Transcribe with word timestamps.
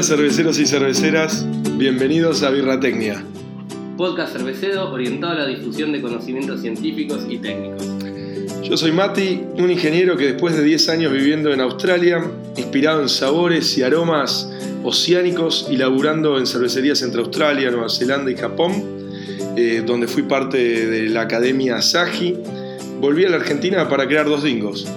Hola 0.00 0.08
cerveceros 0.08 0.58
y 0.58 0.64
cerveceras, 0.64 1.46
bienvenidos 1.76 2.42
a 2.42 2.48
Birratecnia. 2.48 3.22
Podcast 3.98 4.32
cervecero 4.32 4.90
orientado 4.90 5.34
a 5.34 5.36
la 5.40 5.46
difusión 5.46 5.92
de 5.92 6.00
conocimientos 6.00 6.62
científicos 6.62 7.26
y 7.28 7.36
técnicos. 7.36 7.86
Yo 8.62 8.78
soy 8.78 8.92
Mati, 8.92 9.42
un 9.58 9.70
ingeniero 9.70 10.16
que 10.16 10.32
después 10.32 10.56
de 10.56 10.64
10 10.64 10.88
años 10.88 11.12
viviendo 11.12 11.52
en 11.52 11.60
Australia, 11.60 12.24
inspirado 12.56 13.02
en 13.02 13.10
sabores 13.10 13.76
y 13.76 13.82
aromas 13.82 14.50
oceánicos 14.82 15.68
y 15.70 15.76
laburando 15.76 16.38
en 16.38 16.46
cervecerías 16.46 17.02
entre 17.02 17.20
Australia, 17.20 17.70
Nueva 17.70 17.90
Zelanda 17.90 18.30
y 18.30 18.36
Japón, 18.36 18.82
eh, 19.58 19.82
donde 19.84 20.06
fui 20.06 20.22
parte 20.22 20.56
de 20.86 21.10
la 21.10 21.20
Academia 21.20 21.76
Asahi, 21.76 22.38
volví 23.02 23.26
a 23.26 23.28
la 23.28 23.36
Argentina 23.36 23.86
para 23.86 24.08
crear 24.08 24.24
dos 24.24 24.44
dingos. 24.44 24.90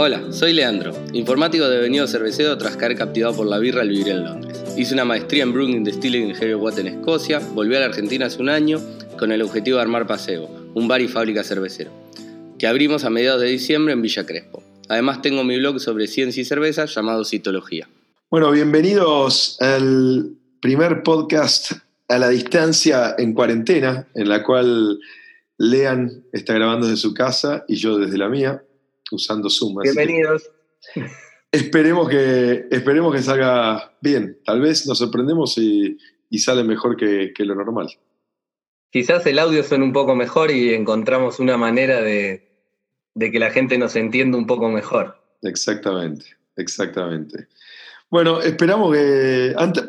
Hola, 0.00 0.22
soy 0.30 0.52
Leandro, 0.52 0.92
informático 1.12 1.68
devenido 1.68 2.06
cervecero 2.06 2.56
tras 2.56 2.76
caer 2.76 2.94
captivado 2.94 3.34
por 3.34 3.48
la 3.48 3.58
birra 3.58 3.80
al 3.80 3.88
vivir 3.88 4.10
en 4.10 4.22
Londres. 4.22 4.62
Hice 4.76 4.94
una 4.94 5.04
maestría 5.04 5.42
en 5.42 5.52
Brewing 5.52 5.82
Distilling 5.82 6.30
en 6.30 6.36
Heavy 6.36 6.54
Watt 6.54 6.78
en 6.78 6.86
Escocia, 6.86 7.40
volví 7.40 7.74
a 7.74 7.80
la 7.80 7.86
Argentina 7.86 8.26
hace 8.26 8.40
un 8.40 8.48
año 8.48 8.80
con 9.18 9.32
el 9.32 9.42
objetivo 9.42 9.78
de 9.78 9.82
armar 9.82 10.06
Paseo, 10.06 10.48
un 10.74 10.86
bar 10.86 11.00
y 11.00 11.08
fábrica 11.08 11.42
cervecero, 11.42 11.90
que 12.60 12.68
abrimos 12.68 13.02
a 13.02 13.10
mediados 13.10 13.40
de 13.40 13.48
diciembre 13.48 13.92
en 13.92 14.00
Villa 14.00 14.24
Crespo. 14.24 14.62
Además 14.88 15.20
tengo 15.20 15.42
mi 15.42 15.58
blog 15.58 15.80
sobre 15.80 16.06
ciencia 16.06 16.42
y 16.42 16.44
cerveza 16.44 16.84
llamado 16.84 17.24
Citología. 17.24 17.88
Bueno, 18.30 18.52
bienvenidos 18.52 19.60
al 19.60 20.30
primer 20.60 21.02
podcast 21.02 21.72
a 22.06 22.18
la 22.18 22.28
distancia 22.28 23.16
en 23.18 23.34
cuarentena, 23.34 24.06
en 24.14 24.28
la 24.28 24.44
cual 24.44 25.00
Lean 25.56 26.22
está 26.32 26.54
grabando 26.54 26.86
desde 26.86 27.00
su 27.00 27.14
casa 27.14 27.64
y 27.66 27.74
yo 27.74 27.98
desde 27.98 28.16
la 28.16 28.28
mía 28.28 28.62
usando 29.10 29.48
Zoom. 29.50 29.82
Bienvenidos. 29.82 30.50
Esperemos 31.50 32.08
que, 32.08 32.66
esperemos 32.70 33.14
que 33.14 33.22
salga 33.22 33.96
bien. 34.00 34.38
Tal 34.44 34.60
vez 34.60 34.86
nos 34.86 34.98
sorprendemos 34.98 35.56
y, 35.56 35.96
sale 36.38 36.62
mejor 36.62 36.96
que, 36.96 37.32
lo 37.38 37.54
normal. 37.54 37.88
Quizás 38.90 39.26
el 39.26 39.38
audio 39.38 39.62
suene 39.62 39.84
un 39.84 39.92
poco 39.92 40.14
mejor 40.14 40.50
y 40.50 40.74
encontramos 40.74 41.40
una 41.40 41.56
manera 41.56 42.00
de, 42.02 42.48
que 43.18 43.38
la 43.38 43.50
gente 43.50 43.78
nos 43.78 43.96
entienda 43.96 44.36
un 44.36 44.46
poco 44.46 44.68
mejor. 44.68 45.16
Exactamente, 45.42 46.26
exactamente. 46.56 47.48
Bueno, 48.10 48.40
esperamos 48.40 48.92
que, 48.94 49.54
antes, 49.56 49.84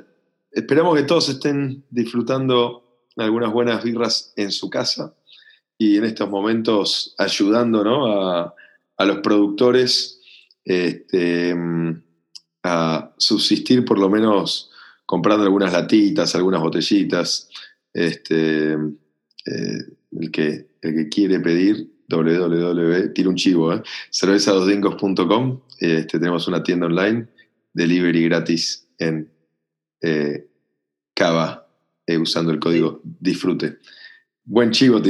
esperamos 0.52 0.96
que 0.96 1.04
todos 1.04 1.30
estén 1.30 1.84
disfrutando 1.90 3.06
algunas 3.18 3.52
buenas 3.52 3.84
birras 3.84 4.34
en 4.38 4.52
su 4.52 4.70
casa 4.70 5.14
y 5.78 5.98
en 5.98 6.06
estos 6.06 6.30
momentos 6.30 7.16
ayudando 7.18 8.06
a, 8.08 8.56
a 9.00 9.06
los 9.06 9.20
productores 9.20 10.22
este, 10.64 11.56
a 12.64 13.14
subsistir 13.18 13.86
por 13.86 13.98
lo 13.98 14.10
menos 14.10 14.70
comprando 15.06 15.44
algunas 15.46 15.74
latitas, 15.74 16.36
algunas 16.36 16.62
botellitas. 16.62 17.50
Este, 17.92 18.74
eh, 18.74 19.80
el, 20.12 20.32
que, 20.32 20.68
el 20.82 20.96
que 20.96 21.10
quiere 21.10 21.40
pedir, 21.40 21.90
www, 22.10 23.14
tira 23.14 23.30
un 23.30 23.36
chivo, 23.36 23.74
¿eh? 23.74 23.82
cervezadosdingos.com. 24.12 25.62
Este, 25.80 26.20
tenemos 26.20 26.48
una 26.48 26.62
tienda 26.62 26.88
online, 26.88 27.28
delivery 27.74 28.26
gratis 28.26 28.88
en 29.00 29.32
eh, 30.02 30.46
Cava, 31.16 31.68
eh, 32.06 32.18
usando 32.18 32.52
el 32.52 32.60
código 32.60 33.02
disfrute. 33.04 33.78
Buen 34.44 34.72
chivo, 34.72 35.02
te 35.02 35.10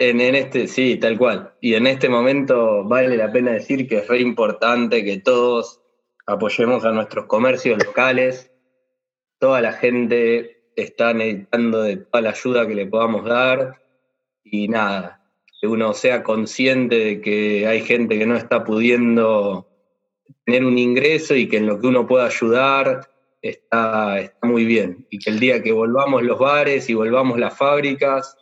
En, 0.00 0.18
este, 0.22 0.66
sí, 0.66 0.96
tal 0.96 1.18
cual. 1.18 1.52
Y 1.60 1.74
en 1.74 1.86
este 1.86 2.08
momento 2.08 2.84
vale 2.84 3.18
la 3.18 3.30
pena 3.30 3.52
decir 3.52 3.86
que 3.86 3.98
es 3.98 4.08
re 4.08 4.18
importante 4.20 5.04
que 5.04 5.18
todos 5.18 5.82
apoyemos 6.26 6.86
a 6.86 6.92
nuestros 6.92 7.26
comercios 7.26 7.84
locales. 7.84 8.50
Toda 9.38 9.60
la 9.60 9.74
gente 9.74 10.62
está 10.74 11.12
necesitando 11.12 11.82
de 11.82 11.98
toda 11.98 12.22
la 12.22 12.30
ayuda 12.30 12.66
que 12.66 12.74
le 12.74 12.86
podamos 12.86 13.26
dar. 13.26 13.82
Y 14.42 14.68
nada, 14.68 15.22
que 15.60 15.66
uno 15.66 15.92
sea 15.92 16.22
consciente 16.22 16.96
de 16.96 17.20
que 17.20 17.66
hay 17.66 17.82
gente 17.82 18.18
que 18.18 18.24
no 18.24 18.38
está 18.38 18.64
pudiendo 18.64 19.68
tener 20.46 20.64
un 20.64 20.78
ingreso 20.78 21.34
y 21.34 21.46
que 21.46 21.58
en 21.58 21.66
lo 21.66 21.78
que 21.78 21.88
uno 21.88 22.06
pueda 22.06 22.24
ayudar 22.24 23.10
está, 23.42 24.18
está 24.18 24.46
muy 24.46 24.64
bien. 24.64 25.06
Y 25.10 25.18
que 25.18 25.28
el 25.28 25.38
día 25.38 25.62
que 25.62 25.72
volvamos 25.72 26.22
los 26.22 26.38
bares 26.38 26.88
y 26.88 26.94
volvamos 26.94 27.38
las 27.38 27.54
fábricas, 27.54 28.38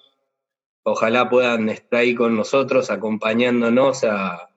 ojalá 0.91 1.29
puedan 1.29 1.69
estar 1.69 2.01
ahí 2.01 2.15
con 2.15 2.37
nosotros 2.37 2.91
acompañándonos 2.91 4.05
a, 4.05 4.51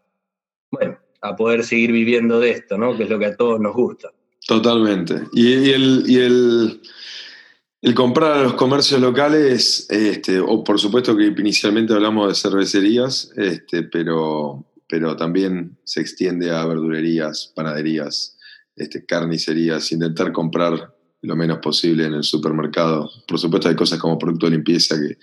bueno, 0.71 0.97
a 1.21 1.35
poder 1.35 1.63
seguir 1.63 1.91
viviendo 1.91 2.39
de 2.39 2.51
esto, 2.51 2.77
¿no? 2.77 2.97
Que 2.97 3.03
es 3.03 3.09
lo 3.09 3.19
que 3.19 3.27
a 3.27 3.37
todos 3.37 3.59
nos 3.59 3.73
gusta. 3.73 4.11
Totalmente. 4.47 5.21
Y, 5.33 5.71
el, 5.71 6.81
el, 7.81 7.93
comprar 7.93 8.33
a 8.33 8.43
los 8.43 8.53
comercios 8.53 8.99
locales, 8.99 9.87
este, 9.89 10.39
o 10.39 10.63
por 10.63 10.79
supuesto 10.79 11.15
que 11.15 11.27
inicialmente 11.27 11.93
hablamos 11.93 12.27
de 12.27 12.35
cervecerías, 12.35 13.31
este, 13.35 13.83
pero, 13.83 14.65
pero 14.87 15.15
también 15.15 15.77
se 15.83 16.01
extiende 16.01 16.51
a 16.51 16.65
verdulerías, 16.65 17.51
panaderías, 17.55 18.37
este, 18.75 19.05
carnicerías, 19.05 19.91
intentar 19.91 20.31
comprar 20.31 20.95
lo 21.21 21.35
menos 21.35 21.59
posible 21.59 22.05
en 22.05 22.15
el 22.15 22.23
supermercado. 22.23 23.09
Por 23.27 23.37
supuesto 23.37 23.69
hay 23.69 23.75
cosas 23.75 23.99
como 23.99 24.17
producto 24.17 24.47
de 24.47 24.53
limpieza 24.53 24.95
que 24.99 25.17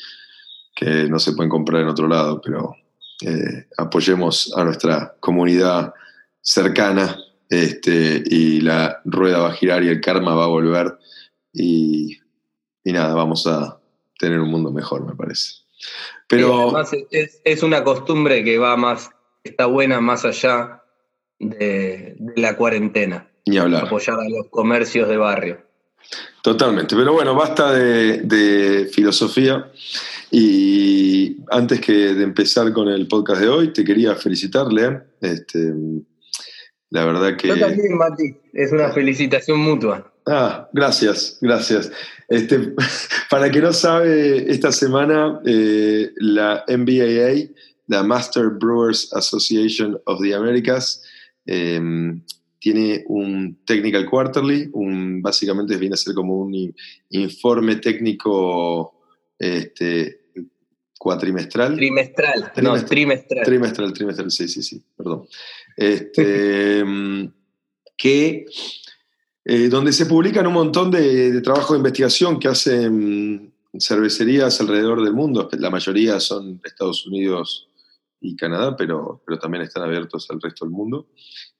que 0.78 1.08
no 1.08 1.18
se 1.18 1.32
pueden 1.32 1.50
comprar 1.50 1.82
en 1.82 1.88
otro 1.88 2.06
lado, 2.06 2.40
pero 2.40 2.76
eh, 3.22 3.66
apoyemos 3.76 4.56
a 4.56 4.62
nuestra 4.62 5.16
comunidad 5.18 5.92
cercana 6.40 7.18
este, 7.50 8.22
y 8.24 8.60
la 8.60 9.00
rueda 9.04 9.40
va 9.40 9.48
a 9.48 9.54
girar 9.54 9.82
y 9.82 9.88
el 9.88 10.00
karma 10.00 10.36
va 10.36 10.44
a 10.44 10.48
volver 10.48 10.96
y, 11.52 12.16
nada, 12.84 13.12
vamos 13.14 13.46
a 13.48 13.80
tener 14.18 14.38
un 14.38 14.50
mundo 14.50 14.70
mejor, 14.70 15.04
me 15.04 15.16
parece. 15.16 15.56
Pero 16.28 16.62
además 16.62 16.92
es, 17.10 17.62
una 17.64 17.82
costumbre 17.82 18.44
que 18.44 18.58
va 18.58 18.76
más, 18.76 19.10
está 19.42 19.66
buena 19.66 20.00
más 20.00 20.24
allá 20.24 20.84
de, 21.40 22.16
la 22.36 22.56
cuarentena. 22.56 23.28
Ni 23.46 23.58
hablar. 23.58 23.86
Apoyar 23.86 24.20
a 24.20 24.28
los 24.28 24.48
comercios 24.48 25.08
de 25.08 25.16
barrio. 25.16 25.67
Totalmente, 26.42 26.96
pero 26.96 27.12
bueno, 27.12 27.34
basta 27.34 27.72
de, 27.72 28.22
de 28.22 28.86
filosofía. 28.86 29.70
Y 30.30 31.38
antes 31.50 31.80
que 31.80 31.92
de 31.92 32.24
empezar 32.24 32.72
con 32.72 32.88
el 32.88 33.08
podcast 33.08 33.40
de 33.40 33.48
hoy, 33.48 33.72
te 33.72 33.84
quería 33.84 34.14
felicitar, 34.14 34.72
Lean. 34.72 35.04
Este, 35.20 35.72
la 36.90 37.04
verdad 37.04 37.36
que. 37.36 37.48
Yo 37.48 37.58
también, 37.58 37.96
Mati. 37.96 38.36
Es 38.52 38.72
una 38.72 38.90
felicitación 38.90 39.58
mutua. 39.58 40.12
Ah, 40.26 40.68
gracias, 40.72 41.38
gracias. 41.40 41.90
Este, 42.28 42.74
para 43.30 43.50
que 43.50 43.60
no 43.60 43.72
sabe, 43.72 44.50
esta 44.50 44.72
semana 44.72 45.40
eh, 45.46 46.10
la 46.16 46.64
MBAA, 46.68 47.50
la 47.86 48.02
Master 48.02 48.50
Brewers 48.50 49.10
Association 49.14 49.98
of 50.04 50.20
the 50.20 50.34
Americas, 50.34 51.02
em, 51.46 52.22
tiene 52.58 53.04
un 53.06 53.60
Technical 53.64 54.06
Quarterly, 54.06 54.70
un, 54.72 55.22
básicamente 55.22 55.76
viene 55.76 55.94
a 55.94 55.98
ser 55.98 56.14
como 56.14 56.36
un 56.40 56.74
informe 57.10 57.76
técnico 57.76 59.00
este, 59.38 60.22
cuatrimestral. 60.98 61.76
Trimestral, 61.76 62.52
no, 62.62 62.84
trimestral. 62.84 63.44
Trimestral, 63.44 63.92
trimestral, 63.92 64.30
sí, 64.30 64.48
sí, 64.48 64.62
sí, 64.62 64.82
perdón. 64.96 65.26
Este, 65.76 66.84
que, 67.96 68.46
eh, 69.44 69.68
donde 69.68 69.92
se 69.92 70.06
publican 70.06 70.46
un 70.46 70.54
montón 70.54 70.90
de, 70.90 71.32
de 71.32 71.40
trabajos 71.40 71.72
de 71.72 71.78
investigación 71.78 72.38
que 72.38 72.48
hacen 72.48 73.52
cervecerías 73.78 74.60
alrededor 74.60 75.02
del 75.02 75.14
mundo. 75.14 75.48
La 75.58 75.70
mayoría 75.70 76.20
son 76.20 76.60
Estados 76.64 77.06
Unidos 77.06 77.68
y 78.20 78.36
Canadá, 78.36 78.76
pero, 78.76 79.22
pero 79.26 79.38
también 79.38 79.64
están 79.64 79.84
abiertos 79.84 80.28
al 80.30 80.40
resto 80.40 80.64
del 80.64 80.72
mundo. 80.72 81.08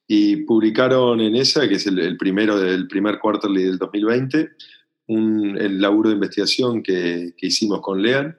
Y 0.09 0.37
publicaron 0.37 1.21
en 1.21 1.37
esa, 1.37 1.69
que 1.69 1.75
es 1.75 1.87
el, 1.87 2.17
primero 2.17 2.59
del 2.59 2.89
primer 2.89 3.19
quarterly 3.19 3.63
del 3.63 3.79
2020, 3.79 4.49
un, 5.09 5.57
el 5.59 5.81
laburo 5.81 6.09
de 6.09 6.15
investigación 6.15 6.83
que, 6.83 7.35
hicimos 7.41 7.81
con 7.81 8.03
Lean 8.03 8.37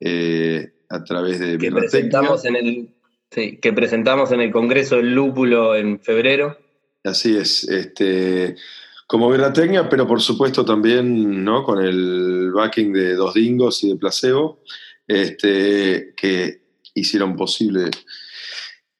eh, 0.00 0.72
a 0.88 1.04
través 1.04 1.38
de 1.38 1.58
que 1.58 1.70
presentamos 1.70 2.44
en 2.46 2.56
el 2.56 2.88
que 3.30 3.72
presentamos 3.72 4.32
en 4.32 4.40
el 4.40 4.50
Congreso 4.50 4.96
del 4.96 5.14
Lúpulo 5.14 5.76
en 5.76 6.00
febrero. 6.00 6.58
Así 7.04 7.36
es, 7.36 7.64
este, 7.68 8.56
como 9.06 9.30
Birratecnia, 9.30 9.88
pero 9.88 10.06
por 10.06 10.20
supuesto 10.20 10.64
también 10.64 11.44
¿no? 11.44 11.62
con 11.62 11.78
el 11.78 12.50
backing 12.52 12.92
de 12.92 13.14
Dos 13.14 13.34
Dingos 13.34 13.84
y 13.84 13.90
de 13.90 13.96
Placebo, 13.96 14.60
este, 15.06 16.12
que 16.16 16.60
hicieron 16.94 17.36
posible 17.36 17.90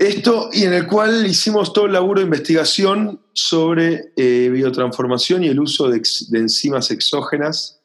esto 0.01 0.49
y 0.51 0.65
en 0.65 0.73
el 0.73 0.87
cual 0.87 1.27
hicimos 1.27 1.75
todo 1.75 1.85
el 1.85 1.93
laburo 1.93 2.21
de 2.21 2.25
investigación 2.25 3.21
sobre 3.35 4.13
eh, 4.17 4.49
biotransformación 4.51 5.45
y 5.45 5.49
el 5.49 5.61
uso 5.61 5.91
de, 5.91 6.01
enzimas 6.33 6.91
exógenas. 6.91 7.83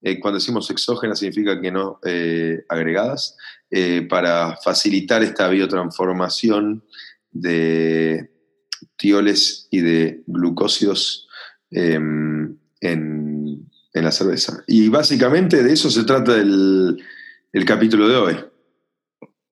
Eh, 0.00 0.20
cuando 0.20 0.38
decimos 0.38 0.70
exógenas 0.70 1.18
significa 1.18 1.60
que 1.60 1.72
no 1.72 1.98
eh, 2.04 2.64
agregadas, 2.68 3.36
para 4.08 4.56
facilitar 4.62 5.24
esta 5.24 5.48
biotransformación 5.48 6.84
de 7.32 8.30
tioles 8.96 9.66
y 9.72 9.80
de 9.80 10.22
glucósidos 10.26 11.28
em, 11.72 12.56
en, 12.80 13.68
la 13.92 14.12
cerveza. 14.12 14.62
Y 14.68 14.88
básicamente 14.88 15.64
de 15.64 15.72
eso 15.72 15.90
se 15.90 16.04
trata 16.04 16.36
el, 16.36 17.02
capítulo 17.66 18.08
de 18.08 18.16
hoy. 18.16 18.36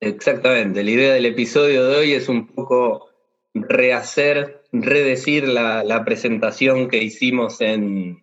Exactamente, 0.05 0.85
la 0.85 0.91
idea 0.91 1.15
del 1.15 1.25
episodio 1.25 1.87
de 1.87 1.97
hoy 1.97 2.13
es 2.13 2.29
un 2.29 2.47
poco 2.47 3.09
rehacer, 3.55 4.63
redecir 4.71 5.49
la, 5.49 6.05
presentación 6.05 6.89
que 6.89 7.03
hicimos 7.03 7.63
en, 7.63 8.23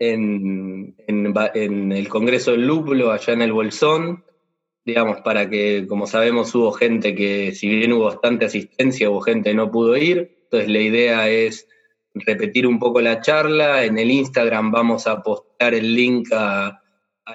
el 0.00 2.08
Congreso 2.08 2.50
del 2.50 2.66
Lúpulo, 2.66 3.12
allá 3.12 3.34
en 3.34 3.42
el 3.42 3.52
Bolsón, 3.52 4.24
digamos, 4.84 5.20
para 5.20 5.48
que, 5.48 5.86
como 5.88 6.08
sabemos, 6.08 6.52
hubo 6.56 6.72
gente 6.72 7.14
que, 7.14 7.52
si 7.52 7.68
bien 7.68 7.92
hubo 7.92 8.06
bastante 8.06 8.46
asistencia, 8.46 9.10
hubo 9.10 9.20
gente 9.20 9.50
que 9.50 9.56
no 9.56 9.70
pudo 9.70 9.96
ir. 9.96 10.38
Entonces, 10.44 10.70
la 10.70 10.80
idea 10.80 11.28
es 11.28 11.68
repetir 12.14 12.66
un 12.66 12.80
poco 12.80 13.00
la 13.00 13.20
charla. 13.20 13.84
En 13.84 13.96
el 13.96 14.10
Instagram 14.10 14.72
vamos 14.72 15.06
a 15.06 15.22
postear 15.22 15.74
el 15.74 15.94
link 15.94 16.32
a, 16.32 16.79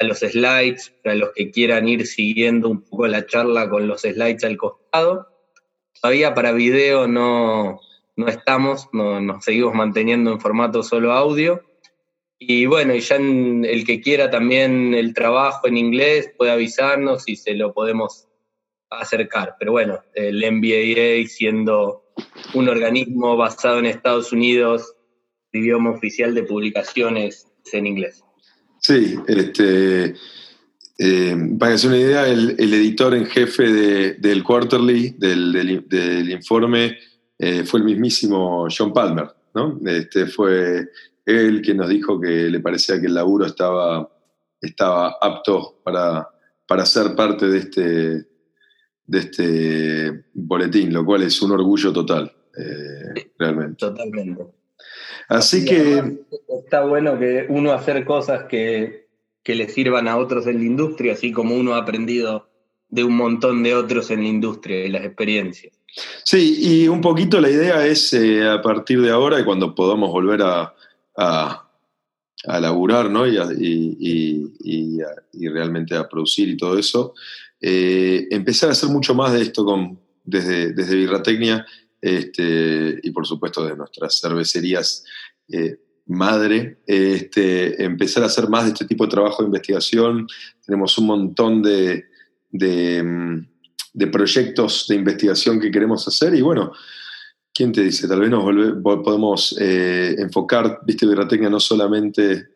los 0.02 0.20
slides 0.20 0.94
para 1.04 1.16
los 1.16 1.32
que 1.34 1.52
quieran 1.52 1.88
ir 1.88 2.06
siguiendo 2.06 2.70
un 2.70 2.82
poco 2.82 3.08
la 3.08 3.26
charla 3.26 3.70
con 3.70 3.88
los 3.88 4.02
slides 4.02 4.44
al 4.44 4.58
costado. 4.58 5.28
Todavía 6.02 6.34
para 6.34 6.52
video 6.52 7.08
no, 7.08 7.80
no 8.16 8.28
estamos, 8.28 8.90
no, 8.94 9.20
nos 9.22 9.44
seguimos 9.44 9.74
manteniendo 9.74 10.32
en 10.32 10.40
formato 10.40 10.84
solo 10.84 11.14
audio 11.14 11.64
y 12.38 12.66
bueno, 12.66 12.94
y 12.94 13.00
ya 13.00 13.16
el 13.16 13.86
que 13.86 14.02
quiera 14.02 14.30
también 14.30 14.94
el 14.94 15.14
trabajo 15.14 15.68
en 15.68 15.78
inglés 15.78 16.32
puede 16.38 16.52
avisarnos 16.52 17.28
y 17.30 17.38
se 17.38 17.54
lo 17.54 17.74
podemos 17.74 18.28
acercar. 18.90 19.56
Pero 19.58 19.72
bueno, 19.72 20.02
el 20.14 20.40
MBA 20.52 21.28
siendo 21.30 22.04
un 22.54 22.68
organismo 22.68 23.38
basado 23.38 23.80
en 23.80 23.86
Estados 23.86 24.34
Unidos, 24.34 24.96
idioma 25.54 25.92
oficial 25.92 26.36
de 26.36 26.44
publicaciones 26.44 27.48
en 27.72 27.88
inglés. 27.88 28.25
Sí, 28.86 29.18
este, 29.26 30.14
eh, 31.00 31.36
para 31.58 31.72
que 31.72 31.78
se 31.80 31.88
una 31.88 31.98
idea, 31.98 32.28
el, 32.28 32.52
editor 32.60 33.16
en 33.16 33.26
jefe 33.26 34.14
del 34.14 34.44
quarterly, 34.44 35.16
del, 35.18 36.30
informe, 36.30 36.96
eh, 37.40 37.64
fue 37.64 37.80
el 37.80 37.86
mismísimo 37.88 38.68
John 38.70 38.94
Palmer, 38.94 39.28
¿no? 39.56 39.80
Este, 39.88 40.28
fue 40.28 40.88
él 41.26 41.64
quien 41.64 41.78
nos 41.78 41.90
dijo 41.90 42.22
que 42.22 42.48
le 42.48 42.60
parecía 42.60 43.02
que 43.02 43.08
el 43.08 43.16
laburo 43.16 43.48
estaba, 43.48 44.08
estaba 44.62 45.18
apto 45.20 45.82
para, 45.84 46.30
para 46.68 46.86
ser 46.86 47.16
parte 47.16 47.48
de 47.48 47.58
este, 47.58 48.28
de 49.08 49.18
este 49.18 50.26
boletín, 50.32 50.94
lo 50.94 51.04
cual 51.04 51.24
es 51.24 51.42
un 51.42 51.54
orgullo 51.54 51.92
total, 51.92 52.32
eh, 52.56 53.32
realmente. 53.40 53.78
Totalmente. 53.78 54.46
Así 55.30 55.66
que... 55.66 56.20
Está 56.64 56.84
bueno 56.86 57.20
que 57.20 57.46
uno 57.50 57.74
hacer 57.74 58.06
cosas 58.06 58.46
que, 58.46 59.08
que 59.44 59.56
le 59.56 59.70
sirvan 59.70 60.08
a 60.08 60.18
otros 60.18 60.48
en 60.48 60.60
la 60.60 60.66
industria, 60.66 61.14
así 61.14 61.32
como 61.32 61.56
uno 61.56 61.76
ha 61.76 61.80
aprendido 61.80 62.50
de 62.90 63.04
un 63.04 63.16
montón 63.16 63.64
de 63.64 63.76
otros 63.76 64.10
en 64.12 64.22
la 64.22 64.28
industria 64.28 64.86
y 64.86 64.90
las 64.90 65.04
experiencias. 65.06 65.74
Sí, 66.24 66.58
y 66.60 66.88
un 66.88 67.02
poquito 67.02 67.40
la 67.40 67.50
idea 67.50 67.86
es 67.86 68.14
eh, 68.14 68.48
a 68.48 68.62
partir 68.62 69.02
de 69.02 69.12
ahora 69.12 69.40
y 69.40 69.46
cuando 69.46 69.74
podamos 69.74 70.12
volver 70.12 70.42
a, 70.42 70.74
a, 71.18 71.70
a 72.48 72.60
laburar 72.60 73.10
¿no? 73.10 73.26
y, 73.28 73.38
y, 74.00 75.00
y, 75.34 75.48
realmente 75.48 75.96
a 75.96 76.08
producir 76.08 76.50
y 76.50 76.58
todo 76.58 76.78
eso, 76.78 77.14
eh, 77.62 78.28
empezar 78.32 78.70
a 78.70 78.72
hacer 78.74 78.90
mucho 78.90 79.16
más 79.16 79.32
de 79.34 79.42
esto 79.42 79.64
con, 79.64 80.00
desde, 80.24 80.74
desde 80.74 80.96
Birratecnia 80.96 81.66
este, 82.06 83.00
y 83.02 83.10
por 83.10 83.26
supuesto 83.26 83.66
de 83.66 83.76
nuestras 83.76 84.20
cervecerías 84.22 85.04
eh, 85.52 85.80
madre, 86.06 86.78
este, 86.86 87.84
empezar 87.84 88.22
a 88.22 88.28
hacer 88.28 88.48
más 88.48 88.66
de 88.66 88.74
este 88.74 88.86
tipo 88.86 89.06
de 89.06 89.10
trabajo 89.10 89.42
de 89.42 89.48
investigación. 89.48 90.28
Tenemos 90.64 90.96
un 91.00 91.08
montón 91.08 91.64
de, 91.64 92.06
de, 92.52 93.02
mm, 93.02 94.12
proyectos 94.12 94.86
de 94.88 94.96
investigación 94.98 95.60
que 95.60 95.72
queremos 95.72 96.08
hacer 96.08 96.36
y 96.36 96.42
bueno, 96.42 96.72
¿Quién 97.58 97.72
te 97.72 97.84
dice? 97.84 98.06
Tal 98.06 98.20
vez 98.20 98.30
nos 98.30 98.44
podemos 98.84 99.56
eh, 99.62 100.14
enfocar, 100.18 100.82
viste, 100.86 101.08
Birratecnia 101.08 101.50
no 101.50 101.62
solamente 101.62 102.50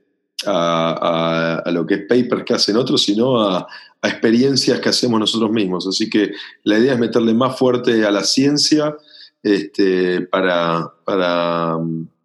a, 0.46 1.64
lo 1.68 1.86
que 1.86 1.94
es 1.94 2.02
papers 2.02 2.44
que 2.44 2.54
hacen 2.54 2.76
otros, 2.76 3.04
sino 3.04 3.40
a, 3.42 3.66
experiencias 4.04 4.82
que 4.82 4.90
hacemos 4.90 5.18
nosotros 5.18 5.52
mismos. 5.52 5.88
Así 5.88 6.10
que 6.10 6.34
la 6.64 6.80
idea 6.80 6.96
es 6.96 7.00
meterle 7.00 7.34
más 7.34 7.58
fuerte 7.58 8.06
a 8.06 8.12
la 8.12 8.26
ciencia 8.26 8.94
este, 9.44 10.22
para, 10.22 10.94
para, 11.06 11.78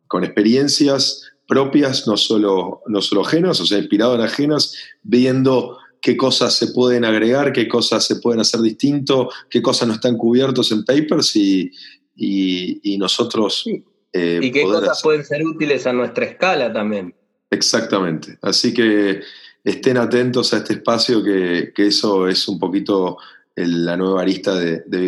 con 0.06 0.24
experiencias 0.24 1.30
propias, 1.46 2.06
no 2.06 2.16
solo, 2.16 2.82
no 2.86 3.00
solo 3.02 3.22
ajenas, 3.22 3.60
o 3.60 3.66
sea, 3.66 3.78
inspiradas 3.78 4.18
en 4.18 4.24
ajenas, 4.24 4.74
viendo 5.02 5.78
qué 6.00 6.16
cosas 6.16 6.54
se 6.54 6.68
pueden 6.68 7.04
agregar, 7.04 7.52
qué 7.52 7.68
cosas 7.68 8.06
se 8.06 8.16
pueden 8.16 8.40
hacer 8.40 8.60
distinto, 8.60 9.30
qué 9.48 9.62
cosas 9.62 9.88
no 9.88 9.94
están 9.94 10.16
cubiertos 10.16 10.70
en 10.72 10.84
papers 10.84 11.34
y, 11.36 11.70
y, 12.16 12.98
nosotros... 12.98 13.64
Eh, 14.12 14.38
y 14.42 14.52
qué 14.52 14.62
cosas 14.62 15.02
pueden 15.02 15.24
ser 15.24 15.44
útiles 15.44 15.86
a 15.86 15.92
nuestra 15.92 16.26
escala 16.26 16.72
también. 16.72 17.14
Exactamente. 17.50 18.38
Así 18.42 18.72
que 18.72 19.22
estén 19.62 19.96
atentos 19.96 20.52
a 20.52 20.58
este 20.58 20.74
espacio, 20.74 21.22
que, 21.22 21.72
eso 21.76 22.28
es 22.28 22.46
un 22.48 22.58
poquito 22.58 23.18
la 23.56 23.96
nueva 23.96 24.22
arista 24.22 24.54
de, 24.56 24.82
de 24.86 25.00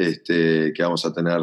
este, 0.00 0.72
que 0.72 0.82
vamos 0.82 1.04
a 1.04 1.12
tener 1.12 1.40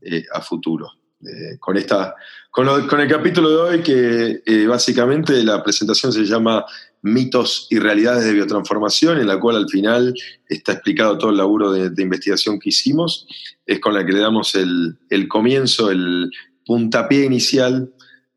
eh, 0.00 0.24
a 0.32 0.40
futuro. 0.40 0.88
Eh, 1.20 1.58
con, 1.58 1.76
esta, 1.76 2.14
con, 2.50 2.68
el 2.68 3.08
capítulo 3.08 3.50
de 3.50 3.56
hoy, 3.56 3.82
que 3.82 4.66
básicamente 4.68 5.42
la 5.42 5.62
presentación 5.64 6.12
se 6.12 6.24
llama 6.24 6.64
mitos 7.02 7.66
y 7.70 7.78
realidades 7.78 8.24
de 8.24 8.34
biotransformación, 8.34 9.18
en 9.18 9.26
la 9.26 9.40
cual 9.40 9.56
al 9.56 9.68
final 9.68 10.14
está 10.48 10.72
explicado 10.72 11.18
todo 11.18 11.30
el 11.30 11.36
laburo 11.36 11.72
de, 11.72 12.02
investigación 12.02 12.60
que 12.60 12.68
hicimos, 12.68 13.26
es 13.66 13.80
con 13.80 13.94
la 13.94 14.06
que 14.06 14.12
le 14.12 14.20
damos 14.20 14.54
el, 14.54 14.96
comienzo, 15.28 15.90
el 15.90 16.30
puntapié 16.64 17.24
inicial 17.24 17.92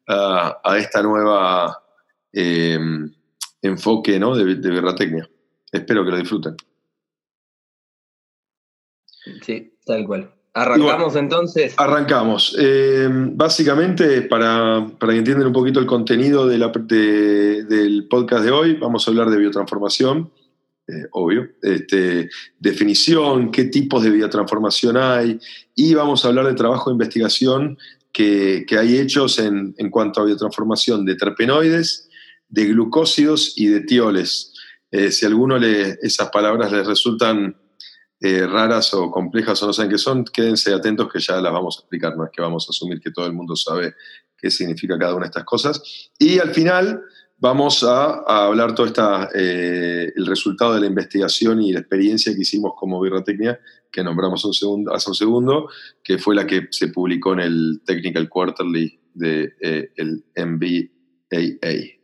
a, 0.07 0.77
esta 0.77 1.03
nueva 1.03 1.83
enfoque 3.61 4.19
¿no? 4.19 4.35
de, 4.35 4.55
de 4.55 5.27
Espero 5.71 6.03
que 6.03 6.11
lo 6.11 6.17
disfruten. 6.17 6.55
Sí, 9.41 9.73
tal 9.85 10.05
cual. 10.05 10.31
¿Arrancamos 10.53 11.15
entonces? 11.15 11.73
Arrancamos. 11.77 12.57
Eh, 12.59 13.07
básicamente, 13.09 14.23
para, 14.23 14.85
para, 14.99 15.13
que 15.13 15.19
entiendan 15.19 15.47
un 15.47 15.53
poquito 15.53 15.79
el 15.79 15.85
contenido 15.85 16.45
del 16.45 18.07
podcast 18.09 18.43
de 18.43 18.51
hoy, 18.51 18.73
vamos 18.73 19.07
a 19.07 19.11
hablar 19.11 19.29
de 19.29 19.37
biotransformación, 19.37 20.29
eh, 20.87 21.05
obvio, 21.11 21.47
este, 21.61 22.29
definición, 22.59 23.49
qué 23.49 23.65
tipos 23.65 24.03
de 24.03 24.09
biotransformación 24.09 24.97
hay, 24.97 25.39
y 25.73 25.93
vamos 25.93 26.25
a 26.25 26.27
hablar 26.27 26.47
de 26.47 26.53
trabajo 26.53 26.89
de 26.89 26.95
investigación 26.95 27.77
que, 28.11 28.65
hay 28.77 28.97
hechos 28.97 29.39
en, 29.39 29.73
en, 29.77 29.89
cuanto 29.89 30.19
a 30.19 30.25
biotransformación 30.25 31.05
de 31.05 31.15
terpenoides, 31.15 32.09
de 32.49 32.65
glucósidos 32.65 33.53
y 33.55 33.67
de 33.67 33.81
tioles. 33.81 34.53
Eh, 34.91 35.11
si 35.11 35.25
a 35.25 35.29
alguno 35.29 35.57
le, 35.57 35.97
esas 36.01 36.29
palabras 36.29 36.71
les 36.71 36.85
resultan 36.85 37.55
eh, 38.23 38.45
raras 38.45 38.93
o 38.93 39.09
complejas 39.09 39.63
o 39.63 39.65
no 39.65 39.73
saben 39.73 39.89
qué 39.89 39.97
son, 39.97 40.23
quédense 40.23 40.71
atentos 40.71 41.11
que 41.11 41.19
ya 41.19 41.41
las 41.41 41.51
vamos 41.51 41.77
a 41.77 41.81
explicar, 41.81 42.15
no 42.15 42.25
es 42.25 42.29
que 42.31 42.41
vamos 42.41 42.67
a 42.67 42.69
asumir 42.69 43.01
que 43.01 43.09
todo 43.09 43.25
el 43.25 43.33
mundo 43.33 43.55
sabe 43.55 43.95
qué 44.37 44.51
significa 44.51 44.95
cada 44.99 45.15
una 45.15 45.25
de 45.25 45.29
estas 45.29 45.43
cosas. 45.43 46.11
Y 46.19 46.37
al 46.37 46.53
final 46.53 47.01
vamos 47.39 47.83
a, 47.83 48.19
hablar 48.45 48.75
todo 48.75 48.85
esta, 48.85 49.27
eh, 49.33 50.13
el 50.15 50.27
resultado 50.27 50.75
de 50.75 50.81
la 50.81 50.85
investigación 50.85 51.63
y 51.63 51.73
la 51.73 51.79
experiencia 51.79 52.31
que 52.35 52.41
hicimos 52.41 52.73
como 52.77 53.01
Birratecnia, 53.01 53.59
que 53.91 54.03
nombramos 54.03 54.45
un 54.45 54.53
segundo, 54.53 54.93
hace 54.93 55.09
un 55.09 55.15
segundo, 55.15 55.69
que 56.03 56.19
fue 56.19 56.35
la 56.35 56.45
que 56.45 56.67
se 56.69 56.89
publicó 56.89 57.33
en 57.33 57.39
el 57.39 57.81
Technical 57.83 58.29
Quarterly 58.29 58.99
del 59.15 59.55
de, 59.59 59.91
eh, 59.95 60.45
MBAA. 60.45 61.97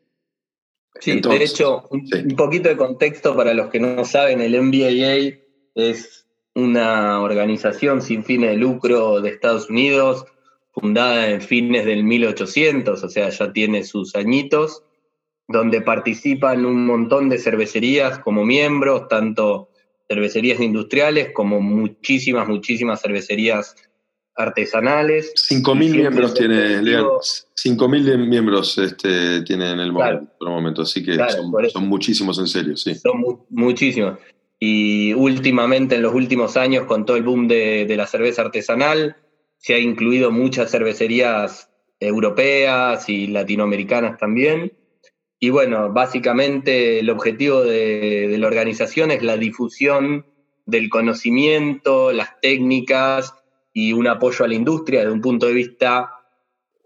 Sí, 1.00 1.22
de 1.22 1.44
hecho, 1.44 1.84
un, 1.92 2.10
un, 2.12 2.36
poquito 2.36 2.70
de 2.70 2.76
contexto 2.76 3.36
para 3.36 3.54
los 3.54 3.70
que 3.70 3.80
no 3.80 4.04
saben, 4.04 4.42
el 4.42 4.60
MBAA 4.60 5.46
es 5.77 6.25
una 6.55 7.22
organización 7.22 8.01
sin 8.01 8.24
fines 8.24 8.50
de 8.50 8.57
lucro 8.57 9.22
de 9.22 9.29
Estados 9.29 9.69
Unidos, 9.69 10.25
fundada 10.72 11.29
en 11.29 11.41
fines 11.41 11.86
del 11.86 12.03
1800, 12.03 13.03
o 13.03 13.10
sea, 13.10 13.29
ya 13.29 13.53
tiene 13.53 13.84
sus 13.84 14.15
añitos, 14.15 14.84
donde 15.48 15.81
participan 15.81 16.65
un 16.65 16.86
montón 16.86 17.29
de 17.29 17.38
cervecerías 17.38 18.19
como 18.19 18.43
miembros, 18.43 19.07
tanto 19.07 19.69
cervecerías 20.10 20.60
industriales 20.60 21.29
como 21.34 21.62
muchísimas, 21.62 22.48
muchísimas 22.48 23.01
cervecerías 23.01 23.75
artesanales. 24.36 25.34
5.000 25.51 25.96
miembros 25.96 26.34
tiene, 26.34 26.81
Lean. 26.81 27.03
5.000 27.05 28.27
miembros 28.27 28.77
este, 28.77 29.41
tienen 29.41 29.74
en 29.74 29.79
el 29.79 29.91
momento, 29.91 30.84
así 30.84 31.03
que 31.03 31.17
son, 31.72 31.88
muchísimos 31.88 32.39
en 32.39 32.48
serio, 32.48 32.77
sí. 32.77 32.96
Son 32.96 33.46
muchísimos. 33.50 34.17
Y 34.60 35.14
últimamente, 35.14 35.96
en 35.96 36.02
los 36.02 36.14
últimos 36.14 36.58
años, 36.58 36.86
con 36.86 37.06
todo 37.06 37.18
el 37.18 37.24
boom 37.24 37.48
de, 37.48 37.94
la 37.96 38.08
cerveza 38.08 38.42
artesanal, 38.42 39.18
se 39.58 39.76
ha 39.76 39.80
incluido 39.80 40.32
muchas 40.32 40.72
cervecerías 40.72 41.70
europeas 42.00 43.08
y 43.10 43.28
latinoamericanas 43.28 44.18
también. 44.18 44.74
Y 45.40 45.50
bueno, 45.50 45.94
básicamente 45.94 47.00
el 47.00 47.10
objetivo 47.10 47.62
de, 47.62 48.36
la 48.38 48.48
organización 48.48 49.12
es 49.12 49.22
la 49.22 49.38
difusión 49.38 50.26
del 50.66 50.90
conocimiento, 50.90 52.12
las 52.12 52.40
técnicas 52.42 53.36
y 53.74 53.94
un 53.94 54.08
apoyo 54.08 54.44
a 54.44 54.48
la 54.48 54.56
industria 54.56 55.02
desde 55.02 55.14
un 55.14 55.22
punto 55.22 55.46
de 55.46 55.54
vista 55.54 56.12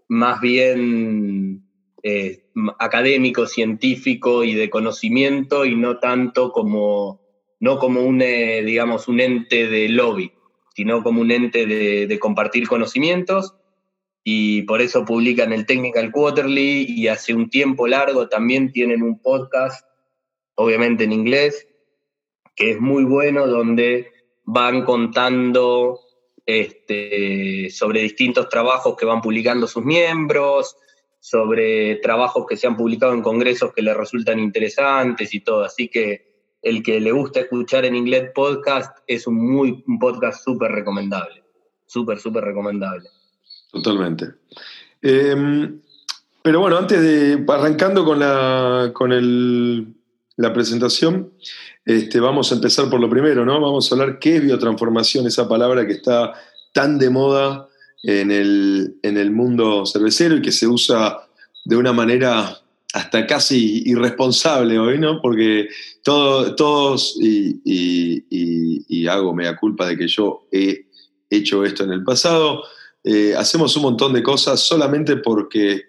más 0.08 0.42
bien 0.42 1.66
eh, 2.02 2.44
académico, 2.78 3.46
científico 3.46 4.44
y 4.44 4.54
de 4.54 4.68
conocimiento 4.68 5.64
y 5.64 5.74
no 5.74 5.98
tanto 5.98 6.52
como, 6.52 7.21
no 7.62 7.78
como 7.78 8.00
un, 8.00 8.20
eh, 8.20 8.60
digamos, 8.64 9.06
un 9.06 9.20
ente 9.20 9.68
de 9.68 9.88
lobby, 9.88 10.32
sino 10.74 11.04
como 11.04 11.20
un 11.20 11.30
ente 11.30 11.64
de, 11.64 12.18
compartir 12.18 12.66
conocimientos 12.66 13.54
y 14.24 14.62
por 14.62 14.82
eso 14.82 15.04
publican 15.04 15.52
el 15.52 15.64
Technical 15.64 16.10
Quarterly 16.10 16.86
y 16.88 17.06
hace 17.06 17.34
un 17.34 17.48
tiempo 17.50 17.86
largo 17.86 18.28
también 18.28 18.72
tienen 18.72 19.00
un 19.00 19.20
podcast, 19.20 19.86
obviamente 20.56 21.04
en 21.04 21.12
inglés, 21.12 21.68
que 22.56 22.72
es 22.72 22.80
muy 22.80 23.04
bueno, 23.04 23.46
donde 23.46 24.08
van 24.42 24.84
contando 24.84 26.00
este, 26.44 27.70
sobre 27.70 28.02
distintos 28.02 28.48
trabajos 28.48 28.96
que 28.96 29.06
van 29.06 29.20
publicando 29.20 29.68
sus 29.68 29.84
miembros, 29.84 30.76
sobre 31.20 31.94
trabajos 31.96 32.44
que 32.48 32.56
se 32.56 32.66
han 32.66 32.76
publicado 32.76 33.12
en 33.12 33.22
congresos 33.22 33.72
que 33.72 33.82
les 33.82 33.96
resultan 33.96 34.40
interesantes 34.40 35.32
y 35.32 35.38
todo. 35.38 35.62
Así 35.62 35.86
que 35.86 36.31
el 36.62 36.82
que 36.82 37.00
le 37.00 37.12
gusta 37.12 37.40
escuchar 37.40 37.84
en 37.84 37.96
inglés 37.96 38.30
podcast 38.34 38.98
es 39.06 39.26
un, 39.26 39.34
muy, 39.34 39.82
un 39.86 39.98
podcast 39.98 40.44
súper 40.44 40.70
recomendable, 40.70 41.42
súper, 41.86 42.18
súper 42.18 42.44
recomendable. 42.44 43.08
Totalmente. 43.70 44.34
Em, 45.02 45.80
pero 46.42 46.60
bueno, 46.60 46.76
antes 46.76 47.00
de, 47.02 47.44
arrancando 47.48 48.04
con 48.04 48.20
la, 48.20 48.92
con 48.94 49.94
la 50.36 50.52
presentación, 50.52 51.32
este, 51.84 52.20
vamos 52.20 52.52
a 52.52 52.54
empezar 52.54 52.88
por 52.88 53.00
lo 53.00 53.10
primero, 53.10 53.44
¿no? 53.44 53.60
Vamos 53.60 53.90
a 53.90 53.94
hablar 53.94 54.18
qué 54.20 54.36
es 54.36 54.42
biotransformación, 54.42 55.26
esa 55.26 55.48
palabra 55.48 55.86
que 55.86 55.94
está 55.94 56.32
tan 56.72 56.98
de 56.98 57.10
moda 57.10 57.68
en 58.02 58.30
el, 58.30 58.96
en 59.02 59.16
el 59.16 59.30
mundo 59.30 59.84
cervecero 59.86 60.36
y 60.36 60.42
que 60.42 60.52
se 60.52 60.66
usa 60.66 61.28
de 61.64 61.76
una 61.76 61.92
manera 61.92 62.61
hasta 62.92 63.26
casi 63.26 63.82
irresponsable 63.86 64.78
hoy, 64.78 64.98
¿no? 64.98 65.20
Porque 65.20 65.68
todos, 66.02 67.16
y, 67.20 69.06
hago 69.08 69.34
mea 69.34 69.56
culpa 69.56 69.86
de 69.88 69.96
que 69.96 70.06
yo 70.08 70.46
he 70.52 70.86
hecho 71.28 71.64
esto 71.64 71.84
en 71.84 71.92
el 71.92 72.04
pasado, 72.04 72.62
eh, 73.04 73.34
hacemos 73.36 73.76
un 73.76 73.82
montón 73.82 74.12
de 74.12 74.22
cosas 74.22 74.60
solamente 74.60 75.16
porque 75.16 75.82